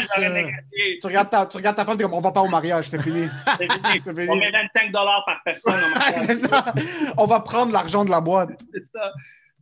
ça. 0.00 0.28
négocié. 0.28 0.98
Tu 1.00 1.06
regardes, 1.06 1.30
ta, 1.30 1.46
tu 1.46 1.56
regardes 1.56 1.76
ta 1.76 1.84
femme, 1.84 1.96
tu 1.96 2.04
dis, 2.04 2.10
on 2.12 2.20
va 2.20 2.32
pas 2.32 2.40
au 2.42 2.48
mariage, 2.48 2.86
c'est 2.88 3.00
fini. 3.00 3.28
C'est 3.58 4.02
fini. 4.02 4.28
On 4.28 4.36
met 4.36 4.50
25 4.50 4.90
par 4.92 5.40
personne. 5.44 5.80
ça. 6.34 6.74
On 7.16 7.24
va 7.26 7.38
prendre 7.40 7.72
l'argent 7.72 8.04
de 8.04 8.10
la 8.10 8.20
boîte. 8.20 8.50
c'est 8.74 8.82
ça. 8.92 9.12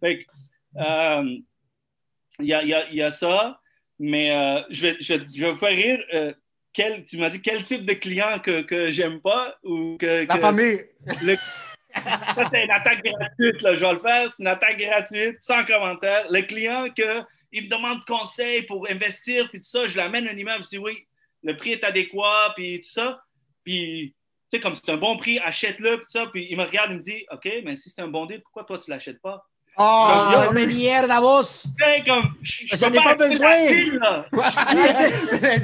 Fait 0.01 0.19
que, 0.21 0.25
euh, 0.79 1.37
il 2.39 2.47
y 2.47 2.55
a, 2.55 2.63
il 2.63 2.69
y 2.71 2.75
a- 2.75 2.89
il 2.89 2.97
y 2.97 3.03
a 3.03 3.11
ça, 3.11 3.61
mais 3.99 4.31
euh, 4.31 4.63
je, 4.71 4.87
vais, 4.87 4.97
je, 5.01 5.13
vais- 5.15 5.27
je 5.35 5.45
vais 5.45 5.51
vous 5.53 5.59
faire 5.59 5.69
rire. 5.77 5.99
Quel, 6.73 7.05
tu 7.05 7.17
m'as 7.19 7.31
dit 7.31 7.41
quel 7.43 7.63
type 7.63 7.85
de 7.85 7.95
client 7.95 8.39
que, 8.39 8.63
que 8.63 8.91
j'aime 8.91 9.21
pas 9.21 9.57
ou 9.65 9.97
que. 9.99 10.27
La 10.27 10.35
que- 10.35 10.41
famille. 10.41 10.85
le- 11.25 11.37
Ça, 12.37 12.49
c'est 12.53 12.65
une 12.65 12.71
attaque 12.71 13.03
gratuite, 13.03 13.61
là. 13.63 13.75
je 13.75 13.81
vais 13.85 13.93
le 13.93 13.99
faire. 13.99 14.33
C'est 14.37 14.43
une 14.43 14.47
attaque 14.47 14.79
gratuite, 14.79 15.39
sans 15.41 15.65
commentaire. 15.65 16.27
Le 16.31 16.43
client 16.43 16.87
que 16.97 17.23
il 17.53 17.65
me 17.65 17.69
demande 17.69 18.05
conseil 18.05 18.63
pour 18.63 18.89
investir, 18.89 19.49
puis 19.51 19.59
tout 19.61 19.67
ça, 19.69 19.89
je 19.89 19.97
l'amène 19.97 20.29
un 20.29 20.37
immeuble, 20.37 20.63
je 20.63 20.69
dis 20.69 20.79
oui, 20.79 21.05
le 21.43 21.57
prix 21.57 21.73
est 21.73 21.83
adéquat, 21.83 22.53
puis 22.55 22.81
tout 22.81 22.89
ça. 22.91 23.21
Puis, 23.65 24.15
tu 24.51 24.57
sais, 24.57 24.61
comme 24.61 24.77
c'est 24.77 24.89
un 24.93 24.97
bon 24.97 25.17
prix, 25.17 25.41
achète-le, 25.41 25.97
puis 25.97 26.05
tout 26.07 26.13
ça. 26.13 26.27
Puis 26.33 26.47
il 26.49 26.57
me 26.57 26.63
regarde, 26.63 26.93
il 26.93 26.97
me 26.99 27.03
dit, 27.03 27.27
OK, 27.33 27.49
mais 27.65 27.77
si 27.77 27.91
c'est 27.91 28.03
un 28.03 28.09
bon 28.09 28.27
deal, 28.27 28.41
pourquoi 28.43 28.63
toi, 28.65 28.79
tu 28.79 28.89
l'achètes 28.91 29.21
pas? 29.21 29.45
Oh, 29.77 29.83
Ah, 29.83 30.51
mais 30.53 30.67
mierda, 30.67 31.21
vos! 31.21 31.43
Tu 31.43 31.49
sais, 31.79 32.03
comme, 32.07 32.35
je, 32.43 32.67
je 32.71 32.77
J'en 32.77 32.91
peux 32.91 32.97
ai 32.99 33.03
pas 33.03 33.11
acheter 33.13 33.29
besoin. 33.29 33.49
la 33.49 33.73
ville, 33.73 33.99
là. 34.01 34.27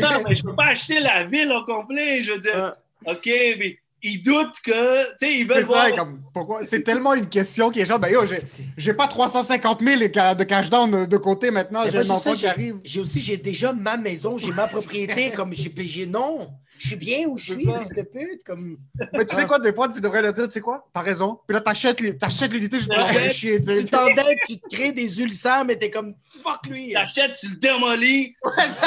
Non, 0.01 0.23
mais 0.29 0.37
je 0.37 0.43
peux 0.43 0.55
pas 0.55 0.69
acheter 0.69 1.01
la 1.01 1.25
ville 1.25 1.53
au 1.53 1.65
complet. 1.65 2.23
Je 2.25 2.33
veux 2.33 2.39
dire, 2.39 2.75
OK, 3.05 3.27
mais 3.27 3.79
ils 4.03 4.23
doutent 4.23 4.61
que, 4.65 5.05
tu 5.19 5.27
sais, 5.27 5.35
ils 5.39 5.47
veulent 5.47 5.59
C'est 5.59 5.63
voir. 5.65 5.87
ça, 5.89 5.93
comme, 5.93 6.21
pourquoi? 6.33 6.65
C'est 6.65 6.83
tellement 6.83 7.15
une 7.15 7.29
question 7.29 7.71
qui 7.71 7.81
est 7.81 7.87
genre, 7.87 7.99
ben 7.99 8.09
yo, 8.09 8.25
j'ai- 8.25 8.37
j'ai 8.77 8.95
pas 8.95 9.09
350 9.09 9.83
000 9.83 10.01
de 10.01 10.11
ca- 10.15 10.35
de 10.35 10.45
cash 10.45 10.71
down 10.71 11.07
de, 11.07 11.17
côté 11.17 11.51
maintenant, 11.51 11.83
j'ai 11.91 12.09
enfant 12.11 12.33
qui 12.35 12.47
arrive. 12.47 12.77
J'ai 12.85 13.01
aussi, 13.01 13.21
j'ai 13.21 13.37
déjà 13.37 13.73
ma 13.73 13.97
maison, 13.97 14.39
j'ai 14.39 14.53
ma 14.53 14.67
propriété, 14.69 15.31
comme 15.33 15.53
j'ai 15.55 15.73
j'ai- 15.85 16.07
non, 16.07 16.49
je 16.79 16.89
suis 16.89 16.97
bien 16.97 17.27
où 17.27 17.39
je 17.39 17.55
suis, 17.55 17.65
fils 17.65 17.89
de 17.91 18.03
pute, 18.03 18.45
comme. 18.45 18.79
Mais 19.13 19.25
tu 19.25 19.35
sais 19.35 19.47
quoi, 19.47 19.59
des 19.59 19.73
fois, 19.73 19.89
tu 19.89 20.01
devrais 20.01 20.23
le 20.23 20.33
dire, 20.33 20.45
tu 20.47 20.53
sais 20.53 20.61
quoi, 20.61 20.87
t'as 20.93 21.01
raison. 21.01 21.41
Puis 21.47 21.55
là, 21.55 21.61
t'achètes 21.61 22.01
les- 22.01 22.17
t'achètes 22.17 22.53
l'unité 22.53 22.79
juste 22.79 22.93
pour 22.95 23.07
faire 23.09 23.31
chier, 23.31 23.61
tu 23.61 23.85
t'endettes, 23.87 24.39
tu 24.47 24.59
te 24.59 24.69
crées 24.75 24.93
des 24.93 25.21
ulcères, 25.23 25.65
mais 25.65 25.77
t'es 25.77 25.91
comme 25.91 26.15
fuck 26.29 26.67
lui. 26.69 26.93
T'achètes, 26.93 27.37
tu 27.41 27.49
le 27.49 27.57
démolis. 27.57 28.35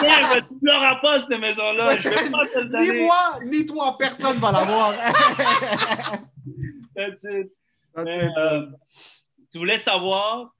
Mais 0.01 0.41
tu 0.41 0.53
l'auras 0.61 0.95
pas, 1.01 1.19
cette 1.21 1.39
maison-là. 1.39 1.97
Je 1.97 2.09
vais 2.09 2.29
pas 2.29 2.45
te 2.47 2.59
le 2.59 2.93
Ni 2.93 3.03
moi, 3.05 3.39
ni 3.45 3.65
toi, 3.65 3.95
personne 3.97 4.37
va 4.37 4.51
l'avoir. 4.51 4.93
That's 6.95 7.23
it. 7.23 7.51
That's 7.95 8.05
Mais, 8.05 8.25
it. 8.25 8.31
euh, 8.37 8.65
tu 9.51 9.57
voulais 9.57 9.79
savoir 9.79 10.53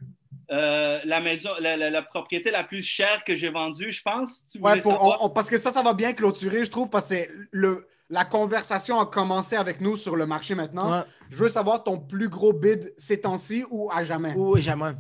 euh, 0.52 1.00
la 1.04 1.20
maison, 1.22 1.50
la, 1.60 1.78
la- 1.78 1.90
la 1.90 2.02
propriété 2.02 2.50
la 2.52 2.64
plus 2.64 2.82
chère 2.84 3.24
que 3.24 3.36
j'ai 3.36 3.50
vendue, 3.50 3.92
je 3.92 4.02
pense. 4.02 4.46
Tu 4.48 4.58
Ouais, 4.60 4.72
voulais 4.72 4.82
pour- 4.82 4.94
savoir? 4.94 5.22
on- 5.22 5.26
on- 5.26 5.30
parce 5.30 5.50
que 5.50 5.58
ça, 5.58 5.72
ça 5.72 5.82
va 5.84 5.94
bien 5.94 6.14
clôturer, 6.14 6.66
je 6.66 6.72
trouve, 6.72 6.90
parce 6.90 7.10
que 7.10 7.16
le, 7.52 7.88
la 8.10 8.26
conversation 8.26 9.00
a 9.00 9.06
commencé 9.06 9.56
avec 9.56 9.82
nous 9.82 9.96
sur 9.96 10.16
le 10.16 10.26
marché 10.26 10.56
maintenant. 10.56 10.92
Ouais. 10.92 11.04
Je 11.30 11.38
veux 11.38 11.50
savoir 11.50 11.84
ton 11.84 12.00
plus 12.00 12.30
gros 12.30 12.54
bid 12.54 12.94
ces 12.98 13.22
temps-ci 13.22 13.64
ou 13.70 13.92
à 13.92 14.04
jamais? 14.04 14.34
Oui, 14.36 14.62
jamais. 14.62 14.94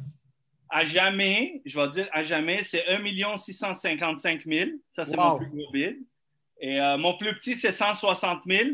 À 0.69 0.85
jamais, 0.85 1.63
je 1.65 1.79
vais 1.79 1.89
dire 1.89 2.07
à 2.11 2.21
jamais, 2.21 2.63
c'est 2.63 2.85
1 2.87 3.37
655 3.37 4.43
000. 4.45 4.69
Ça, 4.95 5.05
c'est 5.05 5.17
Wow. 5.17 5.31
mon 5.31 5.37
plus 5.39 5.47
gros 5.49 5.71
bid. 5.71 5.97
Et 6.61 6.79
euh, 6.79 6.97
mon 6.97 7.17
plus 7.17 7.33
petit, 7.35 7.55
c'est 7.55 7.71
160 7.71 8.43
000. 8.45 8.69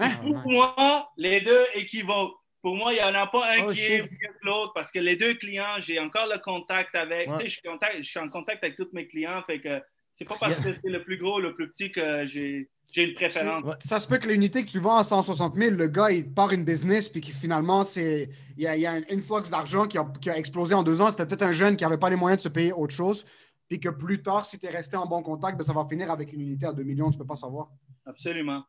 Hein? 0.00 0.10
Pour 0.22 0.36
moi, 0.50 1.12
les 1.16 1.40
deux 1.40 1.62
équivalent. 1.74 2.32
Pour 2.68 2.76
moi, 2.76 2.92
il 2.92 2.96
n'y 2.96 3.02
en 3.02 3.14
a 3.14 3.26
pas 3.26 3.54
un 3.54 3.64
Oh, 3.66 3.72
qui 3.72 3.80
est 3.80 4.02
mieux 4.02 4.08
que 4.08 4.46
l'autre 4.46 4.72
parce 4.74 4.92
que 4.92 4.98
les 4.98 5.16
deux 5.16 5.32
clients, 5.32 5.76
j'ai 5.78 5.98
encore 5.98 6.26
le 6.30 6.38
contact 6.38 6.94
avec. 6.94 7.26
Ouais. 7.30 7.36
Tu 7.36 7.40
sais, 7.44 7.48
je 7.48 7.52
suis, 7.52 7.62
contact- 7.62 7.96
je 8.02 8.10
suis 8.10 8.18
en 8.18 8.28
contact 8.28 8.62
avec 8.62 8.76
tous 8.76 8.88
mes 8.92 9.08
clients. 9.08 9.42
Fait 9.46 9.58
que 9.58 9.80
c'est 10.12 10.26
pas 10.26 10.36
parce 10.38 10.56
que 10.56 10.74
c'est 10.74 10.90
le 10.90 11.02
plus 11.02 11.16
gros 11.16 11.36
ou 11.36 11.40
le 11.40 11.54
plus 11.54 11.70
petit 11.70 11.90
que 11.90 12.26
j'ai 12.26 12.68
j'ai 12.92 13.04
une 13.04 13.14
préférence. 13.14 13.64
Ça 13.80 13.98
se 14.00 14.06
peut 14.06 14.18
que 14.18 14.28
l'unité 14.28 14.66
que 14.66 14.70
tu 14.70 14.80
vends 14.80 14.98
à 14.98 15.04
160 15.04 15.56
000, 15.56 15.76
le 15.76 15.86
gars, 15.88 16.10
il 16.10 16.30
part 16.30 16.52
une 16.52 16.64
business, 16.64 17.08
puis 17.08 17.22
qui 17.22 17.32
finalement, 17.32 17.84
c'est 17.84 18.28
il 18.58 18.64
y 18.64 18.66
a, 18.66 18.76
il 18.76 18.82
y 18.82 18.86
a 18.86 18.92
un 18.92 19.02
influx 19.10 19.50
d'argent 19.50 19.86
qui 19.86 19.96
a, 19.96 20.06
qui 20.20 20.28
a 20.28 20.36
explosé 20.36 20.74
en 20.74 20.82
deux 20.82 21.00
ans. 21.00 21.10
C'était 21.10 21.24
peut-être 21.24 21.44
un 21.44 21.52
jeune 21.52 21.74
qui 21.74 21.84
n'avait 21.84 21.96
pas 21.96 22.10
les 22.10 22.16
moyens 22.16 22.42
de 22.42 22.44
se 22.44 22.48
payer 22.50 22.72
autre 22.74 22.94
chose, 22.94 23.24
puis 23.66 23.80
que 23.80 23.88
plus 23.88 24.20
tard, 24.22 24.44
si 24.44 24.58
tu 24.58 24.66
es 24.66 24.70
resté 24.70 24.98
en 24.98 25.06
bon 25.06 25.22
contact, 25.22 25.56
ben, 25.56 25.64
ça 25.64 25.72
va 25.72 25.86
finir 25.88 26.10
avec 26.10 26.34
une 26.34 26.42
unité 26.42 26.66
à 26.66 26.72
2 26.74 26.82
millions, 26.82 27.10
tu 27.10 27.16
peux 27.16 27.24
pas 27.26 27.36
savoir. 27.36 27.68
Absolument. 28.04 28.62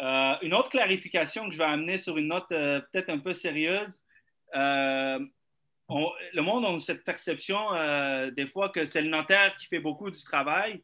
Euh, 0.00 0.34
une 0.42 0.54
autre 0.54 0.70
clarification 0.70 1.46
que 1.46 1.52
je 1.52 1.58
vais 1.58 1.64
amener 1.64 1.98
sur 1.98 2.18
une 2.18 2.28
note 2.28 2.50
euh, 2.52 2.80
peut-être 2.92 3.10
un 3.10 3.18
peu 3.18 3.32
sérieuse. 3.32 4.02
Euh, 4.54 5.18
le 5.88 6.40
monde 6.40 6.64
a 6.64 6.80
cette 6.80 7.04
perception 7.04 7.58
des 8.32 8.46
fois 8.46 8.70
que 8.70 8.86
c'est 8.86 9.02
le 9.02 9.10
notaire 9.10 9.54
qui 9.56 9.66
fait 9.66 9.80
beaucoup 9.80 10.10
du 10.10 10.22
travail. 10.24 10.82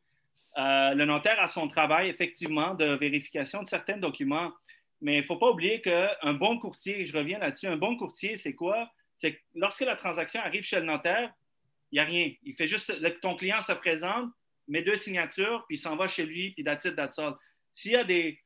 Le 0.56 1.04
notaire 1.04 1.40
a 1.40 1.46
son 1.46 1.68
travail, 1.68 2.10
effectivement, 2.10 2.74
de 2.74 2.84
vérification 2.96 3.62
de 3.62 3.68
certains 3.68 3.96
documents. 3.96 4.52
Mais 5.00 5.14
il 5.14 5.20
ne 5.20 5.22
faut 5.24 5.36
pas 5.36 5.48
oublier 5.50 5.80
qu'un 5.80 6.34
bon 6.34 6.58
courtier, 6.58 7.06
je 7.06 7.16
reviens 7.16 7.38
là-dessus, 7.38 7.66
un 7.66 7.78
bon 7.78 7.96
courtier, 7.96 8.36
c'est 8.36 8.54
quoi? 8.54 8.90
C'est 9.16 9.36
que 9.36 9.40
lorsque 9.54 9.80
la 9.80 9.96
transaction 9.96 10.42
arrive 10.42 10.62
chez 10.62 10.78
le 10.80 10.84
notaire, 10.84 11.32
il 11.90 11.96
n'y 11.96 12.00
a 12.00 12.04
rien. 12.04 12.30
Il 12.42 12.54
fait 12.54 12.66
juste, 12.66 12.94
le- 13.00 13.18
ton 13.20 13.36
client 13.36 13.62
se 13.62 13.72
présente, 13.72 14.30
met 14.68 14.82
deux 14.82 14.96
signatures, 14.96 15.64
puis 15.66 15.78
il 15.78 15.80
s'en 15.80 15.96
va 15.96 16.06
chez 16.08 16.26
lui, 16.26 16.50
puis 16.50 16.62
that's 16.62 16.84
it, 16.84 16.94
that's 16.94 17.18
all. 17.18 17.34
S'il 17.72 17.92
y 17.92 17.96
a 17.96 18.04
des 18.04 18.38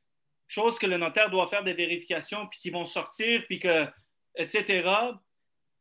choses 0.47 0.77
que 0.79 0.85
le 0.85 0.97
notaire 0.97 1.29
doit 1.29 1.47
faire 1.47 1.63
des 1.63 1.73
vérifications, 1.73 2.47
puis 2.47 2.59
qui 2.59 2.69
vont 2.69 2.85
sortir, 2.85 3.43
puis 3.47 3.59
que, 3.59 3.87
etc., 4.35 4.87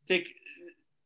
c'est 0.01 0.25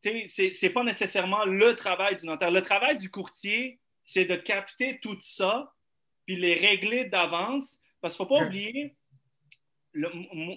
c'est- 0.01 0.71
pas 0.71 0.85
nécessairement 0.85 1.45
le 1.45 1.75
travail 1.75 2.17
du 2.17 2.27
notaire. 2.27 2.53
Le 2.53 2.63
travail 2.63 2.97
du 2.99 3.11
courtier, 3.11 3.81
c'est 4.05 4.25
de 4.27 4.37
capter 4.37 5.01
tout 5.01 5.19
ça, 5.21 5.73
puis 6.25 6.37
les 6.37 6.55
régler 6.55 7.07
d'avance, 7.07 7.81
parce 8.01 8.15
qu'il 8.17 8.25
ne 8.25 8.29
faut 8.29 8.35
pas 8.37 8.41
oublier, 8.47 8.95
le- 9.93 10.11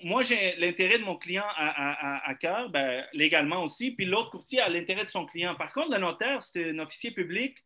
moi, 0.06 0.22
j'ai 0.22 0.56
l'intérêt 0.58 1.00
de 1.00 1.04
mon 1.06 1.16
client 1.18 1.46
à, 1.56 1.68
à- 1.70 2.18
à- 2.28 2.30
à 2.30 2.36
cœur, 2.36 2.70
ben, 2.70 3.04
légalement 3.14 3.64
aussi, 3.64 3.92
puis 3.92 4.06
l'autre 4.06 4.30
courtier 4.30 4.60
a 4.62 4.70
l'intérêt 4.70 5.06
de 5.06 5.10
son 5.10 5.26
client. 5.26 5.56
Par 5.56 5.74
contre, 5.74 5.90
le 5.92 5.98
notaire, 5.98 6.44
c'est 6.44 6.70
un 6.70 6.78
officier 6.80 7.10
public 7.12 7.58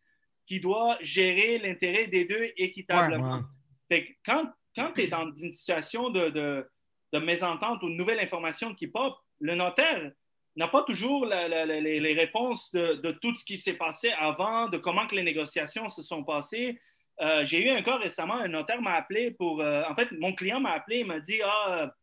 qui 0.47 0.61
doit 0.61 0.97
gérer 1.01 1.57
l'intérêt 1.57 2.07
des 2.07 2.23
deux 2.23 2.53
équitablement. 2.55 3.25
Ouais, 3.33 3.39
ouais. 3.39 3.45
Fait 3.89 4.05
que 4.05 4.11
quand, 4.25 4.49
quand 4.75 4.91
tu 4.93 5.01
es 5.03 5.07
dans 5.07 5.31
une 5.33 5.51
situation 5.53 6.09
de, 6.09 6.29
de, 6.29 6.67
de 7.13 7.19
mésentente 7.19 7.81
ou 7.83 7.89
de 7.89 7.95
nouvelle 7.95 8.19
information 8.19 8.73
qui 8.73 8.87
pop, 8.87 9.17
le 9.39 9.55
notaire 9.55 10.11
n'a 10.55 10.67
pas 10.67 10.83
toujours 10.83 11.25
les, 11.25 12.13
réponses 12.13 12.71
de, 12.71 12.93
de 12.95 13.11
tout 13.11 13.35
ce 13.35 13.43
qui 13.43 13.57
s'est 13.57 13.73
passé 13.73 14.11
avant, 14.17 14.69
de 14.69 14.77
comment 14.77 15.05
que 15.07 15.15
les 15.15 15.23
négociations 15.23 15.89
se 15.89 16.01
sont 16.01 16.23
passées. 16.23 16.79
Euh, 17.21 17.43
J'ai 17.43 17.65
eu 17.65 17.69
un 17.69 17.81
cas 17.81 17.97
récemment, 17.97 18.35
un 18.35 18.47
notaire 18.47 18.81
m'a 18.81 18.93
appelé 18.93 19.31
pour... 19.31 19.61
euh, 19.61 19.83
en 19.89 19.95
fait, 19.95 20.11
mon 20.13 20.33
client 20.33 20.59
m'a 20.59 20.71
appelé, 20.71 20.99
il 20.99 21.05
m'a 21.05 21.19
dit, 21.19 21.41
ah, 21.43 21.93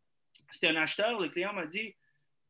c'était 0.50 0.68
un 0.68 0.76
acheteur, 0.76 1.18
le 1.20 1.28
client 1.28 1.52
m'a 1.52 1.66
dit, 1.66 1.94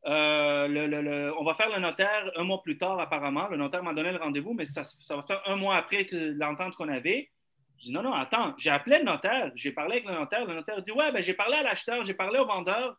euh, 0.05 0.67
le- 0.67 0.87
le- 0.87 1.01
le- 1.01 1.33
on 1.39 1.43
va 1.45 1.53
faire 1.53 1.69
le 1.69 1.79
notaire 1.79 2.29
un 2.35 2.43
mois 2.43 2.61
plus 2.61 2.77
tard 2.77 2.99
apparemment. 2.99 3.47
Le 3.47 3.55
notaire 3.57 3.83
m'a 3.83 3.93
donné 3.93 4.11
le 4.11 4.17
rendez-vous, 4.17 4.53
mais 4.53 4.65
ça, 4.65 4.83
ça 4.83 5.15
va 5.15 5.23
faire 5.23 5.41
un 5.45 5.55
mois 5.55 5.77
après 5.77 6.05
l'entente 6.11 6.75
qu'on 6.75 6.89
avait. 6.89 7.31
Je 7.79 7.85
dis 7.85 7.91
non, 7.91 8.01
non, 8.01 8.13
attends, 8.13 8.53
j'ai 8.57 8.69
appelé 8.69 8.99
le 8.99 9.03
notaire, 9.03 9.51
j'ai 9.55 9.71
parlé 9.71 9.97
avec 9.97 10.05
le 10.07 10.13
notaire. 10.13 10.45
Le 10.45 10.53
notaire 10.55 10.81
dit 10.81 10.91
Ouais, 10.91 11.11
ben, 11.11 11.21
j'ai 11.21 11.33
parlé 11.33 11.57
à 11.57 11.63
l'acheteur, 11.63 12.03
j'ai 12.03 12.13
parlé 12.13 12.39
au 12.39 12.45
vendeur. 12.45 12.95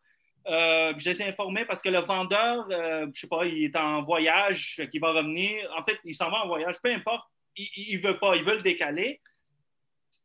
Euh, 0.46 0.92
je 0.98 1.08
les 1.08 1.22
ai 1.22 1.28
informés 1.28 1.64
parce 1.64 1.80
que 1.80 1.88
le 1.88 2.00
vendeur, 2.00 2.66
euh, 2.70 3.06
je 3.14 3.20
sais 3.20 3.28
pas, 3.28 3.46
il 3.46 3.64
est 3.64 3.76
en 3.76 4.02
voyage, 4.02 4.82
qu'il 4.90 5.00
va 5.00 5.12
revenir. 5.12 5.56
En 5.78 5.82
fait, 5.84 5.98
il 6.04 6.14
s'en 6.14 6.30
va 6.30 6.44
en 6.44 6.46
voyage, 6.48 6.76
peu 6.82 6.92
importe, 6.92 7.26
il 7.56 7.96
ne 7.96 8.06
veut 8.06 8.18
pas, 8.18 8.36
il 8.36 8.44
veut 8.44 8.56
le 8.56 8.62
décaler. 8.62 9.22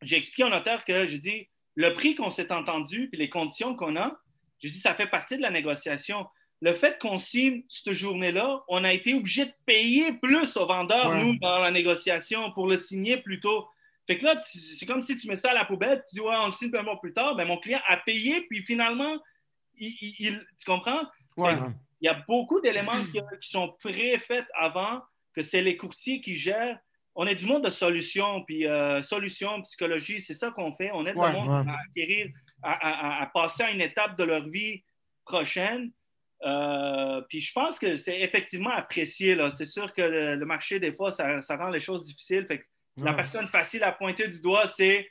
J'ai 0.01 0.17
expliqué 0.17 0.43
au 0.43 0.49
notaire 0.49 0.83
que 0.83 1.07
j'ai 1.07 1.17
dit 1.19 1.47
le 1.75 1.93
prix 1.93 2.15
qu'on 2.15 2.31
s'est 2.31 2.51
entendu 2.51 3.07
puis 3.09 3.17
les 3.17 3.29
conditions 3.29 3.75
qu'on 3.75 3.95
a, 3.95 4.17
j'ai 4.59 4.69
dit 4.69 4.79
ça 4.79 4.93
fait 4.93 5.07
partie 5.07 5.37
de 5.37 5.41
la 5.41 5.51
négociation. 5.51 6.27
Le 6.61 6.73
fait 6.73 6.99
qu'on 6.99 7.17
signe 7.17 7.63
cette 7.69 7.93
journée-là, 7.93 8.61
on 8.67 8.83
a 8.83 8.91
été 8.91 9.13
obligé 9.13 9.45
de 9.45 9.53
payer 9.65 10.11
plus 10.21 10.57
au 10.57 10.65
vendeur, 10.65 11.11
Ouais. 11.11 11.23
nous, 11.23 11.37
dans 11.37 11.59
la 11.59 11.71
négociation, 11.71 12.51
pour 12.51 12.67
le 12.67 12.77
signer 12.77 13.15
plus 13.17 13.39
tôt. 13.39 13.65
Fait 14.09 14.17
que 14.17 14.25
là, 14.25 14.41
c'est 14.43 14.87
comme 14.87 15.03
si 15.03 15.15
tu 15.17 15.27
mets 15.27 15.35
ça 15.35 15.51
à 15.51 15.53
la 15.53 15.65
poubelle, 15.65 16.03
tu 16.09 16.15
dis, 16.15 16.21
ouais, 16.21 16.35
on 16.41 16.47
le 16.47 16.51
signe 16.51 16.75
un 16.75 16.81
mois 16.81 16.99
plus 16.99 17.13
tard. 17.13 17.35
Ben, 17.35 17.45
mon 17.45 17.57
client 17.59 17.79
a 17.87 17.97
payé, 17.97 18.41
puis 18.49 18.65
finalement, 18.65 19.19
il, 19.77 19.95
il- 20.01 20.15
il- 20.19 20.47
tu 20.57 20.65
comprends? 20.65 21.03
Ouais. 21.37 21.53
Il 22.01 22.05
y 22.05 22.07
a 22.09 22.15
beaucoup 22.27 22.59
d'éléments 22.59 23.03
qui, 23.11 23.19
qui 23.39 23.49
sont 23.51 23.75
préfaits 23.83 24.47
avant, 24.57 25.03
que 25.35 25.43
c'est 25.43 25.61
les 25.61 25.77
courtiers 25.77 26.21
qui 26.21 26.33
gèrent. 26.33 26.79
On 27.13 27.27
est 27.27 27.35
du 27.35 27.45
monde 27.45 27.65
de 27.65 27.69
solutions, 27.69 28.43
puis 28.45 28.65
euh, 28.65 29.03
solutions, 29.03 29.61
psychologie, 29.61 30.19
c'est 30.19 30.33
ça 30.33 30.49
qu'on 30.49 30.73
fait. 30.75 30.89
On 30.91 31.05
aide 31.05 31.15
Ouais, 31.15 31.27
le 31.31 31.33
monde 31.37 31.67
ouais. 31.67 31.71
à 31.71 31.75
acquérir, 31.87 32.31
à, 32.63 32.71
à- 32.71 33.07
à- 33.19 33.21
à 33.23 33.25
passer 33.27 33.61
à 33.61 33.69
une 33.69 33.81
étape 33.81 34.17
de 34.17 34.23
leur 34.23 34.49
vie 34.49 34.83
prochaine. 35.23 35.91
Euh, 36.45 37.21
puis 37.29 37.41
je 37.41 37.51
pense 37.53 37.77
que 37.77 37.95
c'est 37.95 38.21
effectivement 38.21 38.71
apprécié. 38.71 39.37
C'est 39.53 39.65
sûr 39.67 39.93
que 39.93 40.01
le, 40.01 40.35
le 40.35 40.45
marché, 40.45 40.79
des 40.79 40.93
fois, 40.95 41.11
ça, 41.11 41.41
ça 41.43 41.57
rend 41.57 41.69
les 41.69 41.79
choses 41.81 42.03
difficiles. 42.05 42.45
Fait 42.47 42.59
que 42.59 42.65
La 43.03 43.11
Ouais. 43.11 43.15
personne 43.17 43.47
facile 43.47 43.83
à 43.83 43.91
pointer 43.91 44.27
du 44.27 44.41
doigt, 44.41 44.63
c'est 44.67 45.07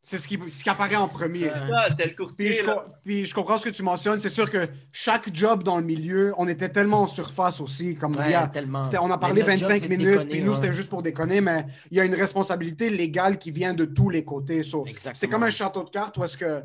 C'est 0.00 0.18
ce 0.18 0.28
qui, 0.28 0.38
ce 0.52 0.62
qui 0.62 0.70
apparaît 0.70 0.94
en 0.96 1.08
premier. 1.08 1.50
C'est 1.98 2.06
le 2.06 2.14
courtier. 2.14 2.50
Puis 2.50 2.58
je, 2.58 2.64
puis 3.24 3.30
comprends 3.34 3.58
ce 3.58 3.64
que 3.64 3.74
tu 3.74 3.82
mentionnes. 3.82 4.18
C'est 4.20 4.28
sûr 4.28 4.48
que 4.48 4.66
chaque 4.92 5.34
job 5.34 5.64
dans 5.64 5.76
le 5.76 5.84
milieu, 5.84 6.32
on 6.38 6.46
était 6.46 6.68
tellement 6.68 7.02
en 7.02 7.08
surface 7.08 7.60
aussi. 7.60 7.96
Comme 7.96 8.14
Ouais, 8.16 8.26
il 8.26 8.30
y 8.30 8.34
a- 8.34 8.46
tellement. 8.46 8.84
c'était- 8.84 8.98
on 8.98 9.10
a 9.10 9.18
parlé 9.18 9.42
notre 9.42 9.52
job, 9.58 9.60
25 9.68 9.80
c'est 9.80 9.88
de 9.88 9.90
minutes, 9.96 10.08
déconner, 10.10 10.30
puis 10.30 10.42
nous, 10.42 10.52
ouais. 10.52 10.56
c'était 10.60 10.72
juste 10.72 10.88
pour 10.88 11.02
déconner, 11.02 11.40
mais 11.40 11.66
il 11.90 11.96
y 11.96 12.00
a 12.00 12.04
une 12.04 12.14
responsabilité 12.14 12.90
légale 12.90 13.38
qui 13.38 13.50
vient 13.50 13.74
de 13.74 13.84
tous 13.86 14.08
les 14.08 14.24
côtés. 14.24 14.62
So, 14.62 14.86
c'est 15.14 15.28
comme 15.28 15.42
un 15.42 15.50
château 15.50 15.82
de 15.82 15.90
cartes 15.90 16.16
où 16.16 16.24
est-ce 16.24 16.38
que 16.38 16.62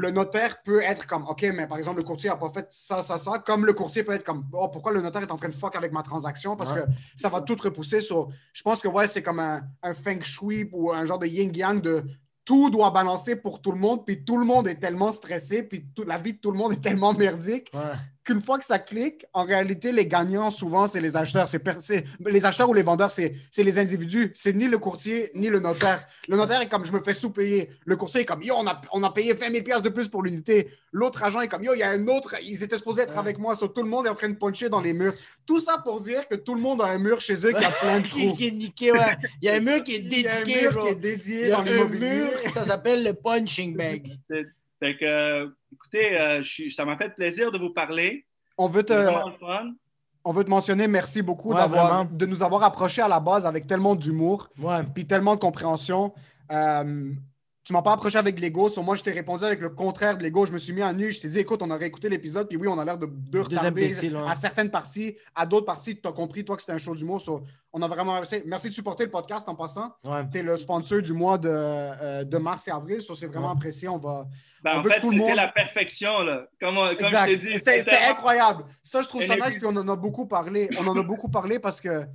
le 0.00 0.12
notaire 0.12 0.62
peut 0.62 0.80
être 0.80 1.08
comme, 1.08 1.24
OK, 1.26 1.42
mais 1.52 1.66
par 1.66 1.76
exemple, 1.76 1.98
le 1.98 2.04
courtier 2.04 2.30
n'a 2.30 2.36
pas 2.36 2.50
fait 2.50 2.68
ça, 2.70 3.02
ça, 3.02 3.18
ça. 3.18 3.40
Comme 3.44 3.66
le 3.66 3.72
courtier 3.72 4.04
peut 4.04 4.12
être 4.12 4.22
comme, 4.24 4.44
oh, 4.52 4.68
pourquoi 4.68 4.92
le 4.92 5.00
notaire 5.00 5.22
est 5.22 5.32
en 5.32 5.36
train 5.36 5.48
de 5.48 5.54
fuck 5.54 5.74
avec 5.74 5.90
ma 5.90 6.02
transaction? 6.04 6.54
Parce 6.54 6.70
Ouais. 6.70 6.82
que 6.82 6.86
ça 7.16 7.28
va 7.28 7.40
tout 7.40 7.56
repousser. 7.60 8.00
sur 8.00 8.28
je 8.52 8.62
pense 8.62 8.80
que, 8.80 8.86
ouais, 8.86 9.08
c'est 9.08 9.22
comme 9.24 9.40
un, 9.40 9.60
un 9.82 9.94
feng 9.94 10.20
shui 10.22 10.68
ou 10.72 10.92
un 10.92 11.04
genre 11.04 11.18
de 11.18 11.26
yin-yang 11.26 11.80
de 11.80 12.04
tout 12.44 12.70
doit 12.70 12.90
balancer 12.92 13.34
pour 13.36 13.60
tout 13.60 13.72
le 13.72 13.78
monde, 13.78 14.06
puis 14.06 14.24
tout 14.24 14.38
le 14.38 14.46
monde 14.46 14.68
est 14.68 14.76
tellement 14.76 15.10
stressé, 15.10 15.64
puis 15.64 15.86
tout- 15.94 16.04
la 16.04 16.16
vie 16.16 16.34
de 16.34 16.38
tout 16.38 16.52
le 16.52 16.56
monde 16.58 16.72
est 16.72 16.80
tellement 16.80 17.12
merdique 17.12 17.68
Ouais. 17.74 17.80
Qu'une 18.28 18.42
fois 18.42 18.58
que 18.58 18.64
ça 18.66 18.78
clique, 18.78 19.24
en 19.32 19.44
réalité, 19.44 19.90
les 19.90 20.06
gagnants, 20.06 20.50
souvent, 20.50 20.86
c'est 20.86 21.00
les 21.00 21.16
acheteurs. 21.16 21.48
C'est 21.48 22.04
les 22.26 22.44
acheteurs 22.44 22.68
ou 22.68 22.74
les 22.74 22.82
vendeurs, 22.82 23.10
c'est 23.10 23.34
c'est 23.50 23.64
les 23.64 23.78
individus. 23.78 24.32
C'est 24.34 24.52
ni 24.52 24.68
le 24.68 24.76
courtier, 24.76 25.30
ni 25.34 25.48
le 25.48 25.60
notaire. 25.60 26.06
Le 26.28 26.36
notaire 26.36 26.60
est 26.60 26.68
comme, 26.68 26.84
je 26.84 26.92
me 26.92 27.00
fais 27.00 27.14
sous-payer. 27.14 27.70
Le 27.86 27.96
courtier 27.96 28.20
est 28.20 28.24
comme, 28.26 28.42
yo, 28.42 28.54
on 28.58 28.66
a, 28.66 28.78
on 28.92 29.02
a 29.02 29.10
payé 29.10 29.32
20 29.32 29.50
000 29.50 29.64
piastres 29.64 29.84
de 29.84 29.88
plus 29.88 30.08
pour 30.08 30.22
l'unité. 30.22 30.68
L'autre 30.92 31.24
agent 31.24 31.40
est 31.40 31.48
comme, 31.48 31.64
yo, 31.64 31.72
il 31.72 31.78
y 31.78 31.82
a 31.82 31.88
un 31.88 32.06
autre, 32.06 32.34
ils 32.42 32.62
étaient 32.62 32.76
supposés 32.76 33.02
être 33.02 33.16
avec 33.16 33.38
moi. 33.38 33.54
So, 33.54 33.68
tout 33.68 33.82
le 33.82 33.88
monde 33.88 34.06
est 34.06 34.10
en 34.10 34.14
train 34.14 34.28
de 34.28 34.36
puncher 34.36 34.68
dans 34.68 34.82
les 34.82 34.92
murs. 34.92 35.14
Tout 35.46 35.58
ça 35.60 35.78
pour 35.78 36.02
dire 36.02 36.28
que 36.28 36.34
tout 36.34 36.54
le 36.54 36.60
monde 36.60 36.82
a 36.82 36.86
un 36.86 36.98
mur 36.98 37.22
chez 37.22 37.46
eux 37.46 37.52
qui 37.52 37.64
a 37.64 37.70
plein 37.70 38.00
de 38.00 38.08
trous. 38.08 38.32
qui 38.36 38.48
est 38.48 38.50
niqué, 38.50 38.92
ouais. 38.92 39.16
Il 39.40 39.46
y 39.46 39.48
a 39.48 39.54
un 39.54 39.60
mur 39.60 39.82
qui 39.82 39.94
est 39.94 39.98
Il 40.10 40.20
y 40.20 40.28
a 40.28 40.36
un 40.36 40.42
dédié, 40.42 40.62
mur 40.62 40.72
bro. 40.72 40.82
qui 40.82 40.88
est 40.88 40.94
dédié 40.96 41.48
dans 41.48 41.62
l'immobilier. 41.62 42.08
mur, 42.08 42.30
ça 42.52 42.64
s'appelle 42.64 43.04
le 43.04 43.14
punching 43.14 43.74
bag. 43.74 44.18
Fait 44.80 44.96
que, 44.96 45.04
euh, 45.04 45.48
écoutez, 45.92 46.18
euh, 46.18 46.42
je 46.42 46.68
ça 46.68 46.84
m'a 46.84 46.96
fait 46.96 47.10
plaisir 47.14 47.50
de 47.50 47.58
vous 47.58 47.70
parler. 47.70 48.26
On 48.56 48.68
veut 48.68 48.82
te, 48.82 48.92
on 50.24 50.32
veut 50.32 50.44
mentionner 50.44 50.88
merci 50.88 51.22
beaucoup 51.22 51.50
Ouais, 51.50 51.56
d'avoir, 51.56 51.86
vraiment. 51.94 52.10
de 52.12 52.26
nous 52.26 52.42
avoir 52.42 52.62
approchés 52.64 53.02
à 53.02 53.08
la 53.08 53.20
base 53.20 53.46
avec 53.46 53.66
tellement 53.66 53.94
d'humour. 53.94 54.48
Ouais. 54.60 54.82
puis 54.94 55.06
tellement 55.06 55.34
de 55.34 55.40
compréhension. 55.40 56.12
Euh, 56.50 57.12
tu 57.68 57.74
m'as 57.74 57.82
pas 57.82 57.92
approché 57.92 58.16
avec 58.16 58.40
l'ego. 58.40 58.70
Sur 58.70 58.82
moi, 58.82 58.94
je 58.96 59.02
t'ai 59.02 59.12
répondu 59.12 59.44
avec 59.44 59.60
le 59.60 59.68
contraire 59.68 60.16
de 60.16 60.22
l'ego. 60.22 60.46
Je 60.46 60.54
me 60.54 60.58
suis 60.58 60.72
mis 60.72 60.82
en 60.82 60.94
nu. 60.94 61.12
Je 61.12 61.20
t'ai 61.20 61.28
dit, 61.28 61.38
écoute, 61.40 61.60
on 61.62 61.70
aurait 61.70 61.86
écouté 61.86 62.08
l'épisode, 62.08 62.48
puis 62.48 62.56
oui, 62.56 62.66
on 62.66 62.78
a 62.78 62.84
l'air 62.86 62.96
de, 62.96 63.04
de 63.06 63.40
retarder 63.40 63.66
imbéciles, 63.68 64.16
ouais. 64.16 64.22
à 64.26 64.34
certaines 64.34 64.70
parties. 64.70 65.18
À 65.34 65.44
d'autres 65.44 65.66
parties, 65.66 66.00
tu 66.00 66.08
as 66.08 66.12
compris, 66.12 66.46
toi, 66.46 66.56
que 66.56 66.62
c'était 66.62 66.72
un 66.72 66.78
show 66.78 66.94
d'humour. 66.94 67.20
So, 67.20 67.42
on 67.74 67.82
a 67.82 67.86
vraiment. 67.86 68.18
Merci 68.46 68.68
de 68.70 68.72
supporter 68.72 69.04
le 69.04 69.10
podcast 69.10 69.46
en 69.50 69.54
passant. 69.54 69.92
Ouais. 70.02 70.22
Tu 70.32 70.38
es 70.38 70.42
le 70.42 70.56
sponsor 70.56 71.02
du 71.02 71.12
mois 71.12 71.36
de, 71.36 71.50
euh, 71.52 72.24
de 72.24 72.38
mars 72.38 72.66
et 72.68 72.70
avril. 72.70 73.02
So, 73.02 73.14
c'est 73.14 73.26
vraiment 73.26 73.48
Ouais. 73.48 73.52
apprécié. 73.58 73.86
On 73.90 73.98
va. 73.98 74.24
Ben, 74.64 74.70
on 74.74 74.78
en 74.78 74.80
veut 74.82 74.88
fait, 74.88 74.96
que 74.96 75.00
tout 75.02 75.10
le 75.10 75.16
c'était 75.18 75.28
monde- 75.28 75.36
la 75.36 75.48
perfection. 75.48 76.18
Là. 76.20 76.46
Comme, 76.58 76.78
on- 76.78 76.96
comme 76.96 77.04
Exact. 77.04 77.26
je 77.30 77.32
t'ai 77.32 77.36
dit. 77.36 77.58
C'était 77.58 77.98
incroyable. 78.08 78.64
Ça, 78.82 79.02
je 79.02 79.08
trouve 79.08 79.22
ça 79.26 79.36
nice, 79.36 79.56
puis 79.56 79.66
on 79.66 79.76
en 79.76 79.86
a 79.88 79.94
beaucoup 79.94 80.26
parlé. 80.26 80.70
On 80.80 80.86
en 80.86 80.96
a 80.98 81.02
beaucoup 81.02 81.28
parlé 81.28 81.58
parce 81.58 81.82
que. 81.82 82.06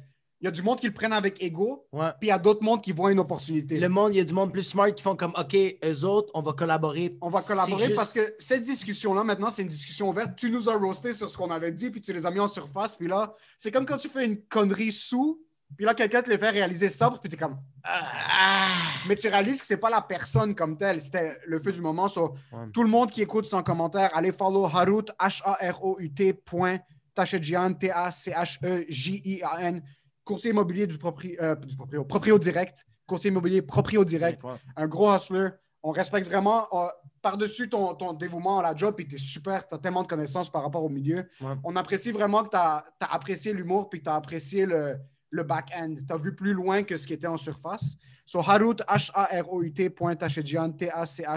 Il 0.44 0.48
y 0.48 0.50
a 0.50 0.52
du 0.52 0.62
monde 0.62 0.78
qui 0.78 0.88
le 0.88 0.94
prennent 0.94 1.14
avec 1.14 1.42
ego, 1.42 1.86
Ouais. 1.94 2.10
puis 2.20 2.28
il 2.28 2.28
y 2.28 2.32
a 2.32 2.38
d'autres 2.38 2.62
mondes 2.62 2.82
qui 2.82 2.92
voient 2.92 3.14
une 3.14 3.20
opportunité. 3.20 3.80
Le 3.80 3.88
monde, 3.88 4.14
il 4.14 4.18
y 4.18 4.20
a 4.20 4.26
du 4.26 4.34
monde 4.34 4.52
plus 4.52 4.64
smart 4.64 4.92
qui 4.94 5.02
font 5.02 5.16
comme, 5.16 5.32
OK, 5.38 5.56
eux 5.56 6.04
autres, 6.04 6.30
on 6.34 6.42
va 6.42 6.52
collaborer. 6.52 7.18
On 7.22 7.30
va 7.30 7.42
collaborer 7.42 7.94
parce 7.94 8.12
que 8.12 8.36
cette 8.40 8.62
discussion-là, 8.62 9.24
maintenant, 9.24 9.52
c'est 9.52 9.62
une 9.62 9.70
discussion 9.70 10.10
ouverte. 10.10 10.36
Tu 10.36 10.52
nous 10.52 10.70
as 10.70 10.76
roasté 10.76 11.14
sur 11.14 11.30
ce 11.30 11.38
qu'on 11.38 11.50
avait 11.50 11.72
dit, 11.72 11.90
puis 11.90 12.02
tu 12.02 12.12
les 12.12 12.26
as 12.26 12.32
mis 12.32 12.42
en 12.42 12.50
surface. 12.50 12.98
Puis 12.98 13.08
là, 13.08 13.34
c'est 13.58 13.72
comme 13.72 13.86
quand 13.86 13.96
tu 13.96 14.10
fais 14.10 14.26
une 14.26 14.42
connerie 14.42 14.92
sous, 14.92 15.40
puis 15.78 15.86
là, 15.86 15.94
quelqu'un 15.94 16.22
te 16.22 16.30
les 16.30 16.38
fait 16.38 16.50
réaliser 16.50 16.90
sobre, 16.90 17.22
puis 17.22 17.30
tu 17.30 17.36
es 17.36 17.40
comme. 17.40 17.58
Ah! 17.86 18.68
Mais 19.08 19.16
tu 19.16 19.30
réalises 19.30 19.62
que 19.62 19.66
c'est 19.66 19.78
pas 19.78 19.90
la 19.90 20.02
personne 20.02 20.54
comme 20.56 20.76
telle, 20.78 21.02
c'était 21.02 21.38
le 21.48 21.58
feu 21.62 21.72
du 21.72 21.80
moment. 21.80 22.10
So, 22.10 22.34
Ouais. 22.52 22.66
Tout 22.74 22.84
le 22.84 22.90
monde 22.90 23.10
qui 23.12 23.22
écoute 23.22 23.46
sans 23.46 23.64
commentaire, 23.64 24.10
allez 24.14 24.34
follow 24.34 24.66
Harut, 24.66 25.06
H-A-R-O-U-T, 25.20 26.34
point, 26.34 26.80
Tachejian, 27.16 27.76
T-A-C-H-E-J-I-A-N, 27.76 29.82
courtier 30.24 30.52
immobilier 30.52 30.88
du 30.88 30.98
proprio, 30.98 31.36
euh, 31.42 31.56
du 31.56 31.76
proprio, 31.76 32.04
proprio 32.06 32.40
direct, 32.40 32.86
courtier 33.06 33.30
immobilier 33.30 33.62
proprio 33.62 34.04
direct 34.06 34.44
un 34.76 34.88
gros 34.88 35.14
hustler. 35.14 35.50
On 35.86 35.92
respecte 35.92 36.28
vraiment 36.28 36.68
euh, 36.72 36.88
par-dessus 37.22 37.70
ton, 37.70 37.94
ton 37.96 38.14
dévouement 38.14 38.60
à 38.60 38.64
la 38.64 38.76
job, 38.76 38.96
puis 38.96 39.06
tu 39.08 39.16
es 39.16 39.18
super, 39.18 39.68
tu 39.68 39.76
as 39.76 39.78
tellement 39.78 40.04
de 40.04 40.08
connaissances 40.08 40.50
par 40.50 40.64
rapport 40.64 40.84
au 40.84 40.90
milieu. 40.90 41.28
Ouais. 41.42 41.56
On 41.64 41.76
apprécie 41.76 42.12
vraiment 42.12 42.44
que 42.44 42.52
tu 42.52 42.58
as, 42.58 42.86
apprécié 43.02 43.52
l'humour, 43.54 43.90
puis 43.90 44.02
tu 44.02 44.10
as 44.10 44.16
apprécié 44.16 44.66
le, 44.66 44.98
le 45.30 45.44
back-end. 45.44 45.96
Tu 46.08 46.14
as 46.14 46.18
vu 46.18 46.34
plus 46.34 46.54
loin 46.54 46.84
que 46.84 46.96
ce 46.96 47.06
qui 47.06 47.14
était 47.14 47.28
en 47.28 47.38
surface. 47.38 47.98
So, 48.26 48.40
Harut, 48.40 48.82
H-A-R-O-U-T, 48.88 49.90
point 49.90 50.16
Tachejian, 50.16 50.72
T-A-C-H-E-J-I-A-N. 50.72 51.34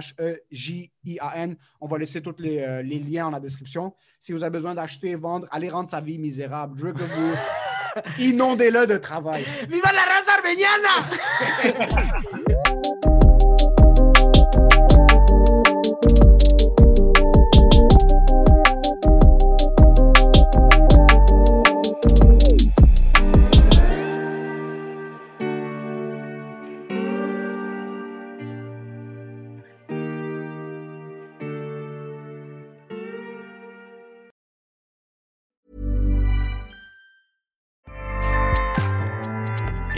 On 1.80 1.88
va 1.88 1.98
laisser 1.98 2.22
tous 2.22 2.36
les, 2.38 2.60
euh, 2.60 2.82
les 2.82 3.00
liens 3.00 3.26
en 3.26 3.30
la 3.30 3.40
description. 3.40 3.92
Si 4.20 4.32
vous 4.32 4.44
avez 4.44 4.52
besoin 4.52 4.74
d'acheter, 4.74 5.16
vendre, 5.16 5.48
allez 5.50 5.68
rendre 5.68 5.88
sa 5.88 6.00
vie 6.00 6.18
misérable. 6.18 6.78
Je 6.78 6.86
veux 6.86 6.92
que 6.92 7.02
vous 7.02 7.34
inondez-le 8.18 8.86
de 8.86 8.98
travail. 8.98 9.44
Viva 9.68 9.92
la 9.92 10.04
raza 10.04 10.34
armeniana! 10.34 11.06